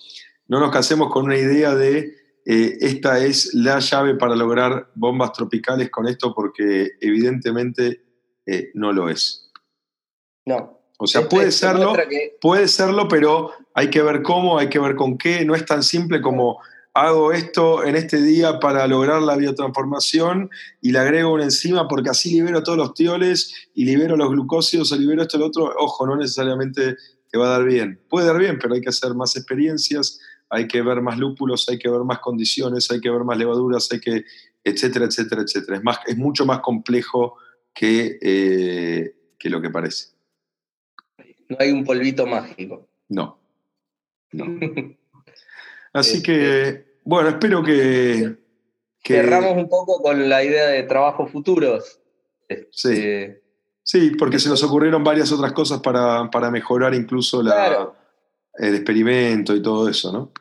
no 0.47 0.61
nos 0.61 0.71
casemos 0.71 1.11
con 1.11 1.25
una 1.25 1.37
idea 1.37 1.75
de 1.75 2.15
eh, 2.45 2.77
esta 2.79 3.19
es 3.19 3.53
la 3.53 3.79
llave 3.79 4.15
para 4.15 4.35
lograr 4.35 4.89
bombas 4.95 5.33
tropicales 5.33 5.89
con 5.89 6.07
esto, 6.07 6.33
porque 6.33 6.91
evidentemente 7.01 8.01
eh, 8.45 8.71
no 8.75 8.93
lo 8.93 9.09
es. 9.09 9.48
No. 10.49 10.79
O 10.97 11.05
sea, 11.05 11.29
puede 11.29 11.51
serlo, 11.51 11.93
puede 12.41 12.67
serlo, 12.67 13.07
pero 13.07 13.51
hay 13.75 13.91
que 13.91 14.01
ver 14.01 14.23
cómo, 14.23 14.57
hay 14.57 14.67
que 14.67 14.79
ver 14.79 14.95
con 14.95 15.15
qué. 15.15 15.45
No 15.45 15.53
es 15.53 15.63
tan 15.63 15.83
simple 15.83 16.21
como 16.21 16.59
hago 16.95 17.31
esto 17.31 17.85
en 17.85 17.95
este 17.95 18.19
día 18.19 18.59
para 18.59 18.87
lograr 18.87 19.21
la 19.21 19.37
biotransformación 19.37 20.49
y 20.81 20.91
le 20.91 20.99
agrego 20.99 21.33
una 21.33 21.43
enzima 21.43 21.87
porque 21.87 22.09
así 22.09 22.31
libero 22.31 22.63
todos 22.63 22.79
los 22.79 22.95
tioles 22.95 23.53
y 23.75 23.85
libero 23.85 24.17
los 24.17 24.31
glucósidos 24.31 24.91
o 24.91 24.95
libero 24.95 25.21
esto 25.21 25.37
y 25.37 25.41
lo 25.41 25.45
otro. 25.45 25.71
Ojo, 25.77 26.07
no 26.07 26.15
necesariamente 26.15 26.97
te 27.31 27.37
va 27.37 27.45
a 27.45 27.59
dar 27.59 27.63
bien. 27.65 28.01
Puede 28.09 28.25
dar 28.25 28.39
bien, 28.39 28.57
pero 28.59 28.73
hay 28.73 28.81
que 28.81 28.89
hacer 28.89 29.13
más 29.13 29.35
experiencias, 29.35 30.19
hay 30.49 30.67
que 30.67 30.81
ver 30.81 30.99
más 31.03 31.19
lúpulos, 31.19 31.69
hay 31.69 31.77
que 31.77 31.89
ver 31.89 32.01
más 32.01 32.19
condiciones, 32.19 32.89
hay 32.89 32.99
que 32.99 33.11
ver 33.11 33.23
más 33.23 33.37
levaduras, 33.37 33.87
hay 33.91 33.99
que, 33.99 34.25
etcétera, 34.63 35.05
etcétera, 35.05 35.43
etcétera. 35.43 35.77
Es, 35.77 35.83
más, 35.83 35.99
es 36.07 36.17
mucho 36.17 36.47
más 36.47 36.59
complejo 36.61 37.35
que, 37.71 38.17
eh, 38.19 39.13
que 39.37 39.49
lo 39.49 39.61
que 39.61 39.69
parece. 39.69 40.18
No 41.49 41.57
hay 41.59 41.71
un 41.71 41.83
polvito 41.83 42.25
mágico. 42.25 42.87
No. 43.09 43.39
No. 44.31 44.45
Así 45.93 46.21
que, 46.21 46.99
bueno, 47.03 47.29
espero 47.29 47.63
que, 47.63 48.37
Cerramos 49.03 49.57
un 49.57 49.67
poco 49.67 50.01
con 50.01 50.29
la 50.29 50.43
idea 50.43 50.67
de 50.67 50.83
trabajos 50.83 51.31
futuros. 51.31 51.99
Sí. 52.71 52.89
Este, 52.89 53.41
sí, 53.81 54.11
porque 54.11 54.39
se 54.39 54.49
nos 54.49 54.61
ocurrieron 54.63 55.03
varias 55.03 55.31
otras 55.31 55.53
cosas 55.53 55.79
para, 55.79 56.51
mejorar 56.51 56.93
incluso 56.93 57.41
la, 57.41 57.91
el 58.55 58.75
experimento 58.75 59.55
y 59.55 59.61
todo 59.61 59.89
eso, 59.89 60.11
¿no? 60.11 60.31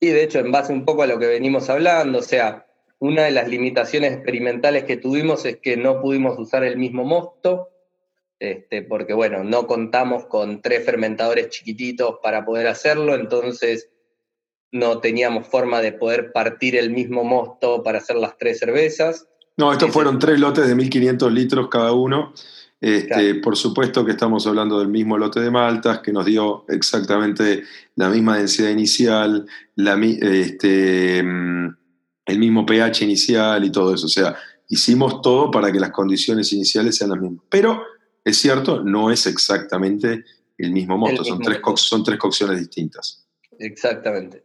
Sí, 0.00 0.08
de 0.08 0.22
hecho, 0.22 0.38
en 0.38 0.52
base 0.52 0.72
un 0.72 0.84
poco 0.84 1.02
a 1.02 1.06
lo 1.06 1.18
que 1.18 1.26
venimos 1.26 1.70
hablando, 1.70 2.18
o 2.18 2.22
sea, 2.22 2.66
una 2.98 3.24
de 3.24 3.30
las 3.30 3.48
limitaciones 3.48 4.12
experimentales 4.12 4.84
que 4.84 4.96
tuvimos 4.96 5.44
es 5.44 5.56
que 5.58 5.76
no 5.76 6.00
pudimos 6.00 6.38
usar 6.38 6.62
el 6.62 6.76
mismo 6.76 7.04
mosto, 7.04 7.70
este, 8.38 8.82
porque 8.82 9.14
bueno, 9.14 9.44
no 9.44 9.66
contamos 9.66 10.26
con 10.26 10.60
tres 10.60 10.84
fermentadores 10.84 11.48
chiquititos 11.50 12.16
para 12.22 12.44
poder 12.44 12.66
hacerlo, 12.66 13.14
entonces 13.14 13.90
no 14.72 14.98
teníamos 14.98 15.46
forma 15.46 15.80
de 15.80 15.92
poder 15.92 16.32
partir 16.32 16.76
el 16.76 16.90
mismo 16.90 17.22
mosto 17.22 17.82
para 17.82 17.98
hacer 17.98 18.16
las 18.16 18.36
tres 18.36 18.58
cervezas. 18.58 19.28
No, 19.56 19.72
estos 19.72 19.92
fueron 19.92 20.18
tres 20.18 20.40
lotes 20.40 20.66
de 20.66 20.74
1500 20.74 21.32
litros 21.32 21.68
cada 21.68 21.92
uno. 21.92 22.34
Este, 22.80 23.36
por 23.36 23.56
supuesto 23.56 24.04
que 24.04 24.10
estamos 24.10 24.46
hablando 24.46 24.78
del 24.78 24.88
mismo 24.88 25.16
lote 25.16 25.40
de 25.40 25.50
maltas 25.50 26.00
que 26.00 26.12
nos 26.12 26.26
dio 26.26 26.66
exactamente 26.68 27.62
la 27.94 28.10
misma 28.10 28.36
densidad 28.36 28.68
inicial, 28.68 29.46
este, 29.76 31.22
mm, 31.22 31.76
el 32.26 32.38
mismo 32.38 32.66
pH 32.66 33.04
inicial 33.04 33.64
y 33.64 33.72
todo 33.72 33.94
eso. 33.94 34.06
O 34.06 34.10
sea, 34.10 34.36
hicimos 34.68 35.22
todo 35.22 35.50
para 35.50 35.72
que 35.72 35.80
las 35.80 35.92
condiciones 35.92 36.52
iniciales 36.52 36.96
sean 36.96 37.10
las 37.10 37.20
mismas. 37.20 37.44
Pero 37.48 37.80
es 38.24 38.38
cierto, 38.38 38.82
no 38.82 39.10
es 39.10 39.26
exactamente 39.26 40.24
el 40.56 40.72
mismo 40.72 40.96
mosto, 40.96 41.24
son, 41.24 41.40
tres 41.40 41.58
son 41.76 42.04
tres 42.04 42.18
cocciones 42.18 42.58
distintas. 42.58 43.26
Exactamente. 43.58 44.44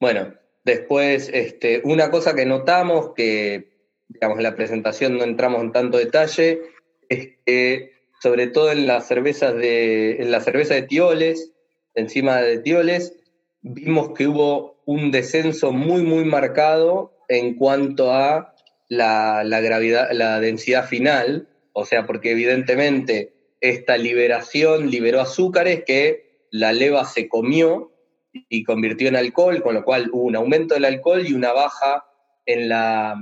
Bueno, 0.00 0.34
después, 0.64 1.30
este, 1.32 1.80
una 1.84 2.10
cosa 2.10 2.34
que 2.34 2.46
notamos, 2.46 3.12
que 3.14 3.70
digamos 4.08 4.38
en 4.38 4.42
la 4.42 4.56
presentación 4.56 5.16
no 5.16 5.24
entramos 5.24 5.62
en 5.62 5.72
tanto 5.72 5.98
detalle, 5.98 6.60
es 7.08 7.28
que 7.46 7.92
sobre 8.20 8.48
todo 8.48 8.72
en 8.72 8.86
las 8.86 9.06
cervezas 9.06 9.54
de, 9.54 10.16
en 10.16 10.30
la 10.30 10.40
cerveza 10.40 10.74
de 10.74 10.82
Tioles, 10.82 11.52
encima 11.94 12.38
de 12.38 12.58
Tioles, 12.58 13.14
vimos 13.62 14.10
que 14.16 14.26
hubo 14.26 14.80
un 14.84 15.10
descenso 15.10 15.72
muy, 15.72 16.02
muy 16.02 16.24
marcado 16.24 17.16
en 17.28 17.54
cuanto 17.54 18.12
a 18.12 18.54
la, 18.88 19.44
la, 19.44 19.60
gravedad, 19.60 20.10
la 20.12 20.40
densidad 20.40 20.86
final, 20.86 21.48
o 21.72 21.84
sea, 21.84 22.06
porque 22.06 22.32
evidentemente 22.32 23.32
esta 23.60 23.96
liberación 23.96 24.90
liberó 24.90 25.20
azúcares 25.20 25.84
que 25.86 26.46
la 26.50 26.72
leva 26.72 27.04
se 27.04 27.28
comió 27.28 27.92
y 28.48 28.64
convirtió 28.64 29.08
en 29.08 29.16
alcohol, 29.16 29.62
con 29.62 29.74
lo 29.74 29.84
cual 29.84 30.10
hubo 30.12 30.24
un 30.24 30.36
aumento 30.36 30.74
del 30.74 30.84
alcohol 30.84 31.26
y 31.26 31.32
una 31.32 31.52
baja 31.52 32.04
en 32.46 32.68
la, 32.68 33.16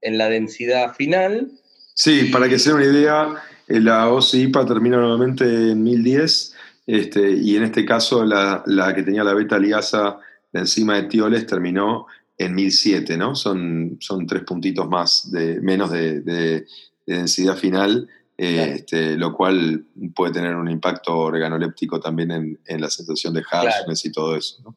en 0.00 0.18
la 0.18 0.28
densidad 0.28 0.94
final. 0.94 1.50
Sí, 1.94 2.28
para 2.32 2.48
que 2.48 2.58
se 2.58 2.72
una 2.72 2.84
idea, 2.84 3.42
eh, 3.68 3.80
la 3.80 4.10
OCIPA 4.10 4.66
termina 4.66 4.96
nuevamente 4.98 5.44
en 5.44 5.82
1010 5.82 6.54
este, 6.86 7.30
y 7.30 7.56
en 7.56 7.64
este 7.64 7.84
caso 7.84 8.24
la, 8.24 8.62
que 8.94 9.02
tenía 9.02 9.24
la 9.24 9.34
beta 9.34 9.58
liasa 9.58 10.18
de 10.52 10.60
enzima 10.60 10.96
de 10.96 11.04
tioles 11.04 11.46
terminó 11.46 12.06
en 12.38 12.54
1007, 12.54 13.16
¿no? 13.16 13.34
Son, 13.34 13.96
son 14.00 14.26
tres 14.26 14.42
puntitos 14.42 14.88
más, 14.88 15.30
de, 15.32 15.60
menos 15.60 15.90
de 15.90 16.66
densidad 17.14 17.56
final 17.56 18.08
este, 18.38 19.16
lo 19.16 19.32
cual 19.32 19.86
puede 20.14 20.34
tener 20.34 20.56
un 20.56 20.70
impacto 20.70 21.16
organoléptico 21.16 22.00
también 22.00 22.58
en, 22.66 22.80
la 22.80 22.90
sensación 22.90 23.32
de 23.32 23.42
harshness 23.50 24.04
y 24.04 24.12
todo 24.12 24.36
eso. 24.36 24.76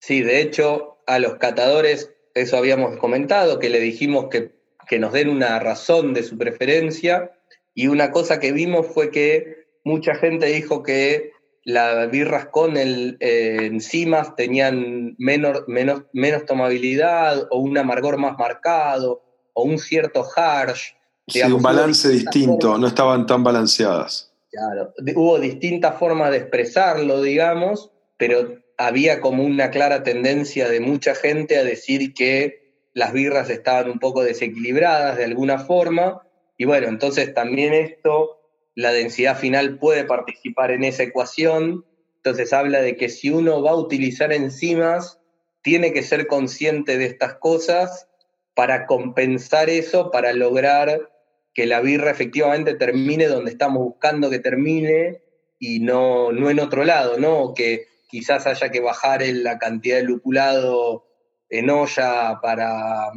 Sí, 0.00 0.20
de 0.20 0.42
hecho, 0.42 0.98
a 1.06 1.18
los 1.18 1.36
catadores, 1.36 2.12
eso 2.34 2.56
habíamos 2.58 2.98
comentado, 2.98 3.58
que 3.58 3.70
le 3.70 3.80
dijimos 3.80 4.26
que, 4.30 4.52
que 4.86 4.98
nos 4.98 5.12
den 5.12 5.30
una 5.30 5.58
razón 5.58 6.12
de 6.12 6.22
su 6.22 6.36
preferencia, 6.36 7.32
y 7.74 7.86
una 7.86 8.10
cosa 8.10 8.38
que 8.38 8.52
vimos 8.52 8.86
fue 8.86 9.10
que 9.10 9.66
mucha 9.84 10.14
gente 10.14 10.46
dijo 10.46 10.82
que 10.82 11.32
las 11.64 12.10
birras 12.10 12.46
con 12.46 12.76
el, 12.76 13.16
eh, 13.20 13.60
enzimas 13.62 14.34
tenían 14.36 15.14
menos, 15.18 15.64
menos, 15.68 16.02
menos 16.12 16.44
tomabilidad 16.44 17.46
o 17.50 17.60
un 17.60 17.78
amargor 17.78 18.18
más 18.18 18.36
marcado 18.38 19.22
o 19.54 19.62
un 19.62 19.78
cierto 19.78 20.26
harsh 20.36 20.94
sí, 21.30 21.42
un 21.42 21.62
balance 21.62 22.08
distinto, 22.08 22.78
no 22.78 22.86
estaban 22.86 23.26
tan 23.26 23.42
balanceadas. 23.42 24.32
Claro, 24.50 24.92
hubo 25.14 25.38
distintas 25.38 25.98
formas 25.98 26.30
de 26.32 26.38
expresarlo, 26.38 27.22
digamos, 27.22 27.90
pero 28.16 28.58
había 28.76 29.20
como 29.20 29.44
una 29.44 29.70
clara 29.70 30.02
tendencia 30.02 30.68
de 30.68 30.80
mucha 30.80 31.14
gente 31.14 31.56
a 31.56 31.64
decir 31.64 32.14
que 32.14 32.60
las 32.92 33.12
birras 33.12 33.48
estaban 33.50 33.90
un 33.90 33.98
poco 33.98 34.22
desequilibradas 34.22 35.16
de 35.16 35.24
alguna 35.24 35.58
forma, 35.58 36.22
y 36.56 36.64
bueno, 36.64 36.88
entonces 36.88 37.32
también 37.32 37.72
esto, 37.72 38.40
la 38.74 38.92
densidad 38.92 39.38
final 39.38 39.78
puede 39.78 40.04
participar 40.04 40.72
en 40.72 40.84
esa 40.84 41.04
ecuación, 41.04 41.84
entonces 42.16 42.52
habla 42.52 42.80
de 42.82 42.96
que 42.96 43.08
si 43.08 43.30
uno 43.30 43.62
va 43.62 43.70
a 43.70 43.76
utilizar 43.76 44.32
enzimas, 44.32 45.20
tiene 45.62 45.92
que 45.92 46.02
ser 46.02 46.26
consciente 46.26 46.98
de 46.98 47.06
estas 47.06 47.34
cosas 47.34 48.08
para 48.54 48.86
compensar 48.86 49.70
eso, 49.70 50.10
para 50.10 50.32
lograr 50.32 51.10
que 51.54 51.66
la 51.66 51.80
birra 51.80 52.10
efectivamente 52.10 52.74
termine 52.74 53.26
donde 53.26 53.50
estamos 53.50 53.82
buscando 53.82 54.30
que 54.30 54.38
termine 54.38 55.22
y 55.58 55.80
no, 55.80 56.32
no 56.32 56.50
en 56.50 56.60
otro 56.60 56.84
lado, 56.84 57.18
¿no? 57.18 57.54
Que 57.54 57.86
quizás 58.08 58.46
haya 58.46 58.70
que 58.70 58.80
bajar 58.80 59.22
la 59.22 59.58
cantidad 59.58 59.96
de 59.96 60.04
lupulado 60.04 61.04
en 61.48 61.70
olla 61.70 62.40
para, 62.40 63.10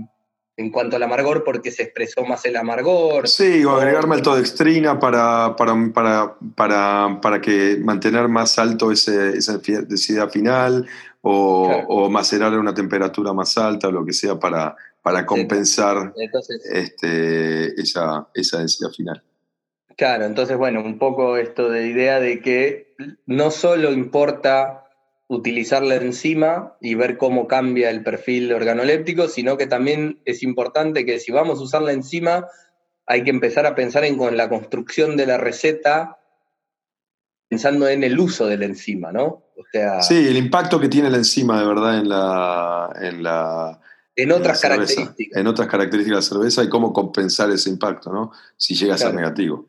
en 0.57 0.71
cuanto 0.71 0.95
al 0.95 1.03
amargor 1.03 1.43
porque 1.43 1.71
se 1.71 1.83
expresó 1.83 2.25
más 2.25 2.43
el 2.45 2.55
amargor. 2.55 3.27
Sí, 3.27 3.63
o 3.63 3.71
agregar 3.71 4.07
maltodextrina 4.07 4.99
para, 4.99 5.55
para, 5.55 5.73
para, 5.93 6.35
para, 6.55 7.19
para 7.21 7.41
que 7.41 7.77
mantener 7.81 8.27
más 8.27 8.59
alto 8.59 8.91
ese, 8.91 9.37
esa 9.37 9.57
densidad 9.57 10.29
final 10.29 10.87
o, 11.21 11.69
o, 11.87 12.09
macerar 12.09 12.53
a 12.53 12.59
una 12.59 12.73
temperatura 12.73 13.31
más 13.31 13.57
alta 13.57 13.87
o 13.87 13.91
lo 13.91 14.05
que 14.05 14.11
sea 14.11 14.37
para, 14.37 14.75
para 15.03 15.25
compensar 15.25 16.13
este, 16.71 17.79
esa, 17.79 18.29
esa 18.33 18.59
densidad 18.59 18.89
final. 18.89 19.21
Claro, 19.97 20.25
entonces, 20.25 20.57
bueno, 20.57 20.81
un 20.81 20.97
poco 20.97 21.37
esto 21.37 21.69
de 21.69 21.87
idea 21.87 22.19
de 22.19 22.41
que 22.41 22.95
no 23.27 23.51
solo 23.51 23.91
importa 23.91 24.87
utilizar 25.27 25.83
la 25.83 25.95
enzima 25.95 26.77
y 26.81 26.95
ver 26.95 27.17
cómo 27.17 27.47
cambia 27.47 27.89
el 27.89 28.03
perfil 28.03 28.51
organoléptico, 28.53 29.27
sino 29.27 29.57
que 29.57 29.67
también 29.67 30.21
es 30.25 30.41
importante 30.41 31.05
que 31.05 31.19
si 31.19 31.31
vamos 31.31 31.59
a 31.59 31.63
usar 31.63 31.81
la 31.81 31.91
enzima, 31.91 32.47
hay 33.05 33.23
que 33.23 33.29
empezar 33.29 33.65
a 33.65 33.75
pensar 33.75 34.05
en 34.05 34.17
con 34.17 34.37
la 34.37 34.49
construcción 34.49 35.17
de 35.17 35.25
la 35.25 35.37
receta, 35.37 36.17
pensando 37.49 37.87
en 37.87 38.03
el 38.03 38.19
uso 38.19 38.47
de 38.47 38.57
la 38.57 38.65
enzima, 38.65 39.11
¿no? 39.11 39.25
O 39.25 39.63
sea, 39.71 40.01
sí, 40.01 40.15
el 40.15 40.37
impacto 40.37 40.79
que 40.79 40.89
tiene 40.89 41.09
la 41.09 41.17
enzima 41.17 41.59
de 41.59 41.67
verdad 41.67 41.99
en 41.99 42.09
la... 42.09 42.93
En, 43.01 43.23
la, 43.23 43.79
en 44.15 44.31
otras 44.31 44.61
características. 44.61 45.39
En 45.39 45.47
otras 45.47 45.67
características 45.67 46.29
de 46.29 46.35
la 46.35 46.39
cerveza 46.39 46.63
y 46.63 46.69
cómo 46.69 46.93
compensar 46.93 47.49
ese 47.49 47.69
impacto, 47.69 48.11
¿no? 48.11 48.31
Si 48.57 48.75
llega 48.75 48.95
a 48.95 48.97
ser 48.97 49.13
negativo. 49.13 49.67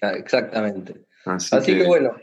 Exactamente. 0.00 1.06
Así, 1.24 1.76
que 1.76 1.84
bueno, 1.84 2.14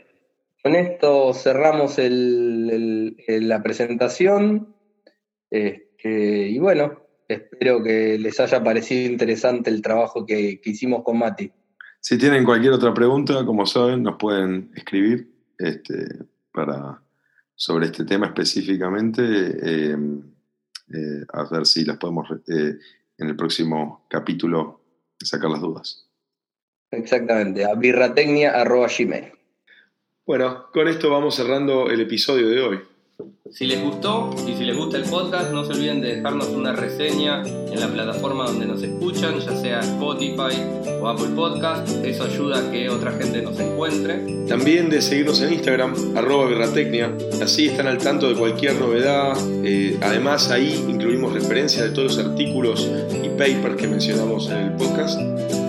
con 0.62 0.74
esto 0.74 1.32
cerramos 1.34 1.96
la 1.98 3.62
presentación. 3.62 4.74
Este, 5.48 6.48
y 6.48 6.58
bueno, 6.58 7.02
espero 7.28 7.82
que 7.82 8.18
les 8.18 8.40
haya 8.40 8.62
parecido 8.62 9.10
interesante 9.10 9.70
el 9.70 9.82
trabajo 9.82 10.26
que, 10.26 10.60
hicimos 10.64 11.04
con 11.04 11.18
Mati. 11.18 11.52
Si 12.00 12.18
tienen 12.18 12.44
cualquier 12.44 12.72
otra 12.72 12.94
pregunta, 12.94 13.44
como 13.44 13.66
saben, 13.66 14.02
nos 14.02 14.16
pueden 14.16 14.70
escribir 14.74 15.28
este, 15.58 16.06
para, 16.52 17.02
sobre 17.54 17.86
este 17.86 18.04
tema 18.04 18.26
específicamente. 18.26 19.22
Em, 19.92 20.22
eh, 20.92 21.24
a 21.32 21.44
ver 21.44 21.66
si 21.66 21.84
las 21.84 21.96
podemos 21.98 22.28
eh, 22.48 22.78
en 23.18 23.28
el 23.28 23.36
próximo 23.36 24.06
capítulo 24.08 24.80
sacar 25.18 25.50
las 25.50 25.60
dudas. 25.60 26.06
Exactamente, 26.90 27.64
a 27.64 27.74
birratecnia.gmail. 27.74 29.32
Bueno, 30.26 30.66
con 30.72 30.88
esto 30.88 31.10
vamos 31.10 31.36
cerrando 31.36 31.90
el 31.90 32.00
episodio 32.00 32.48
de 32.48 32.60
hoy. 32.60 32.80
Si 33.50 33.64
les 33.64 33.82
gustó 33.82 34.34
y 34.46 34.54
si 34.54 34.64
les 34.64 34.76
gusta 34.76 34.98
el 34.98 35.04
podcast, 35.04 35.50
no 35.50 35.64
se 35.64 35.72
olviden 35.72 36.02
de 36.02 36.16
dejarnos 36.16 36.48
una 36.48 36.72
reseña 36.72 37.42
en 37.42 37.80
la 37.80 37.88
plataforma 37.88 38.44
donde 38.44 38.66
nos 38.66 38.82
escuchan, 38.82 39.38
ya 39.40 39.56
sea 39.56 39.80
Spotify 39.80 40.60
o 41.00 41.08
Apple 41.08 41.28
Podcast. 41.34 41.88
Eso 42.04 42.24
ayuda 42.24 42.58
a 42.58 42.70
que 42.70 42.90
otra 42.90 43.12
gente 43.12 43.40
nos 43.40 43.58
encuentre. 43.58 44.46
También 44.46 44.90
de 44.90 45.00
seguirnos 45.00 45.40
en 45.40 45.54
Instagram, 45.54 45.94
arroba 46.14 46.48
Guerratecnia. 46.48 47.16
Así 47.40 47.68
están 47.68 47.86
al 47.86 47.96
tanto 47.96 48.28
de 48.28 48.34
cualquier 48.34 48.74
novedad. 48.74 49.34
Eh, 49.64 49.98
además, 50.02 50.50
ahí 50.50 50.84
incluimos 50.86 51.32
referencias 51.32 51.84
de 51.84 51.90
todos 51.92 52.16
los 52.16 52.26
artículos 52.26 52.90
y 53.22 53.28
papers 53.30 53.76
que 53.76 53.88
mencionamos 53.88 54.50
en 54.50 54.56
el 54.58 54.72
podcast. 54.72 55.18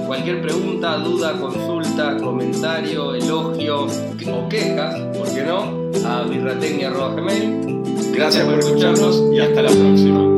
Cualquier 0.07 0.41
pregunta, 0.41 0.97
duda, 0.97 1.39
consulta, 1.39 2.17
comentario, 2.17 3.13
elogio 3.13 3.85
o 3.85 4.49
quejas, 4.49 4.99
¿por 5.15 5.33
qué 5.33 5.43
no? 5.43 5.76
A. 6.05 6.25
Gracias 8.13 8.45
por 8.45 8.59
escucharnos 8.59 9.23
y 9.31 9.39
hasta 9.39 9.61
la 9.61 9.69
próxima. 9.69 10.36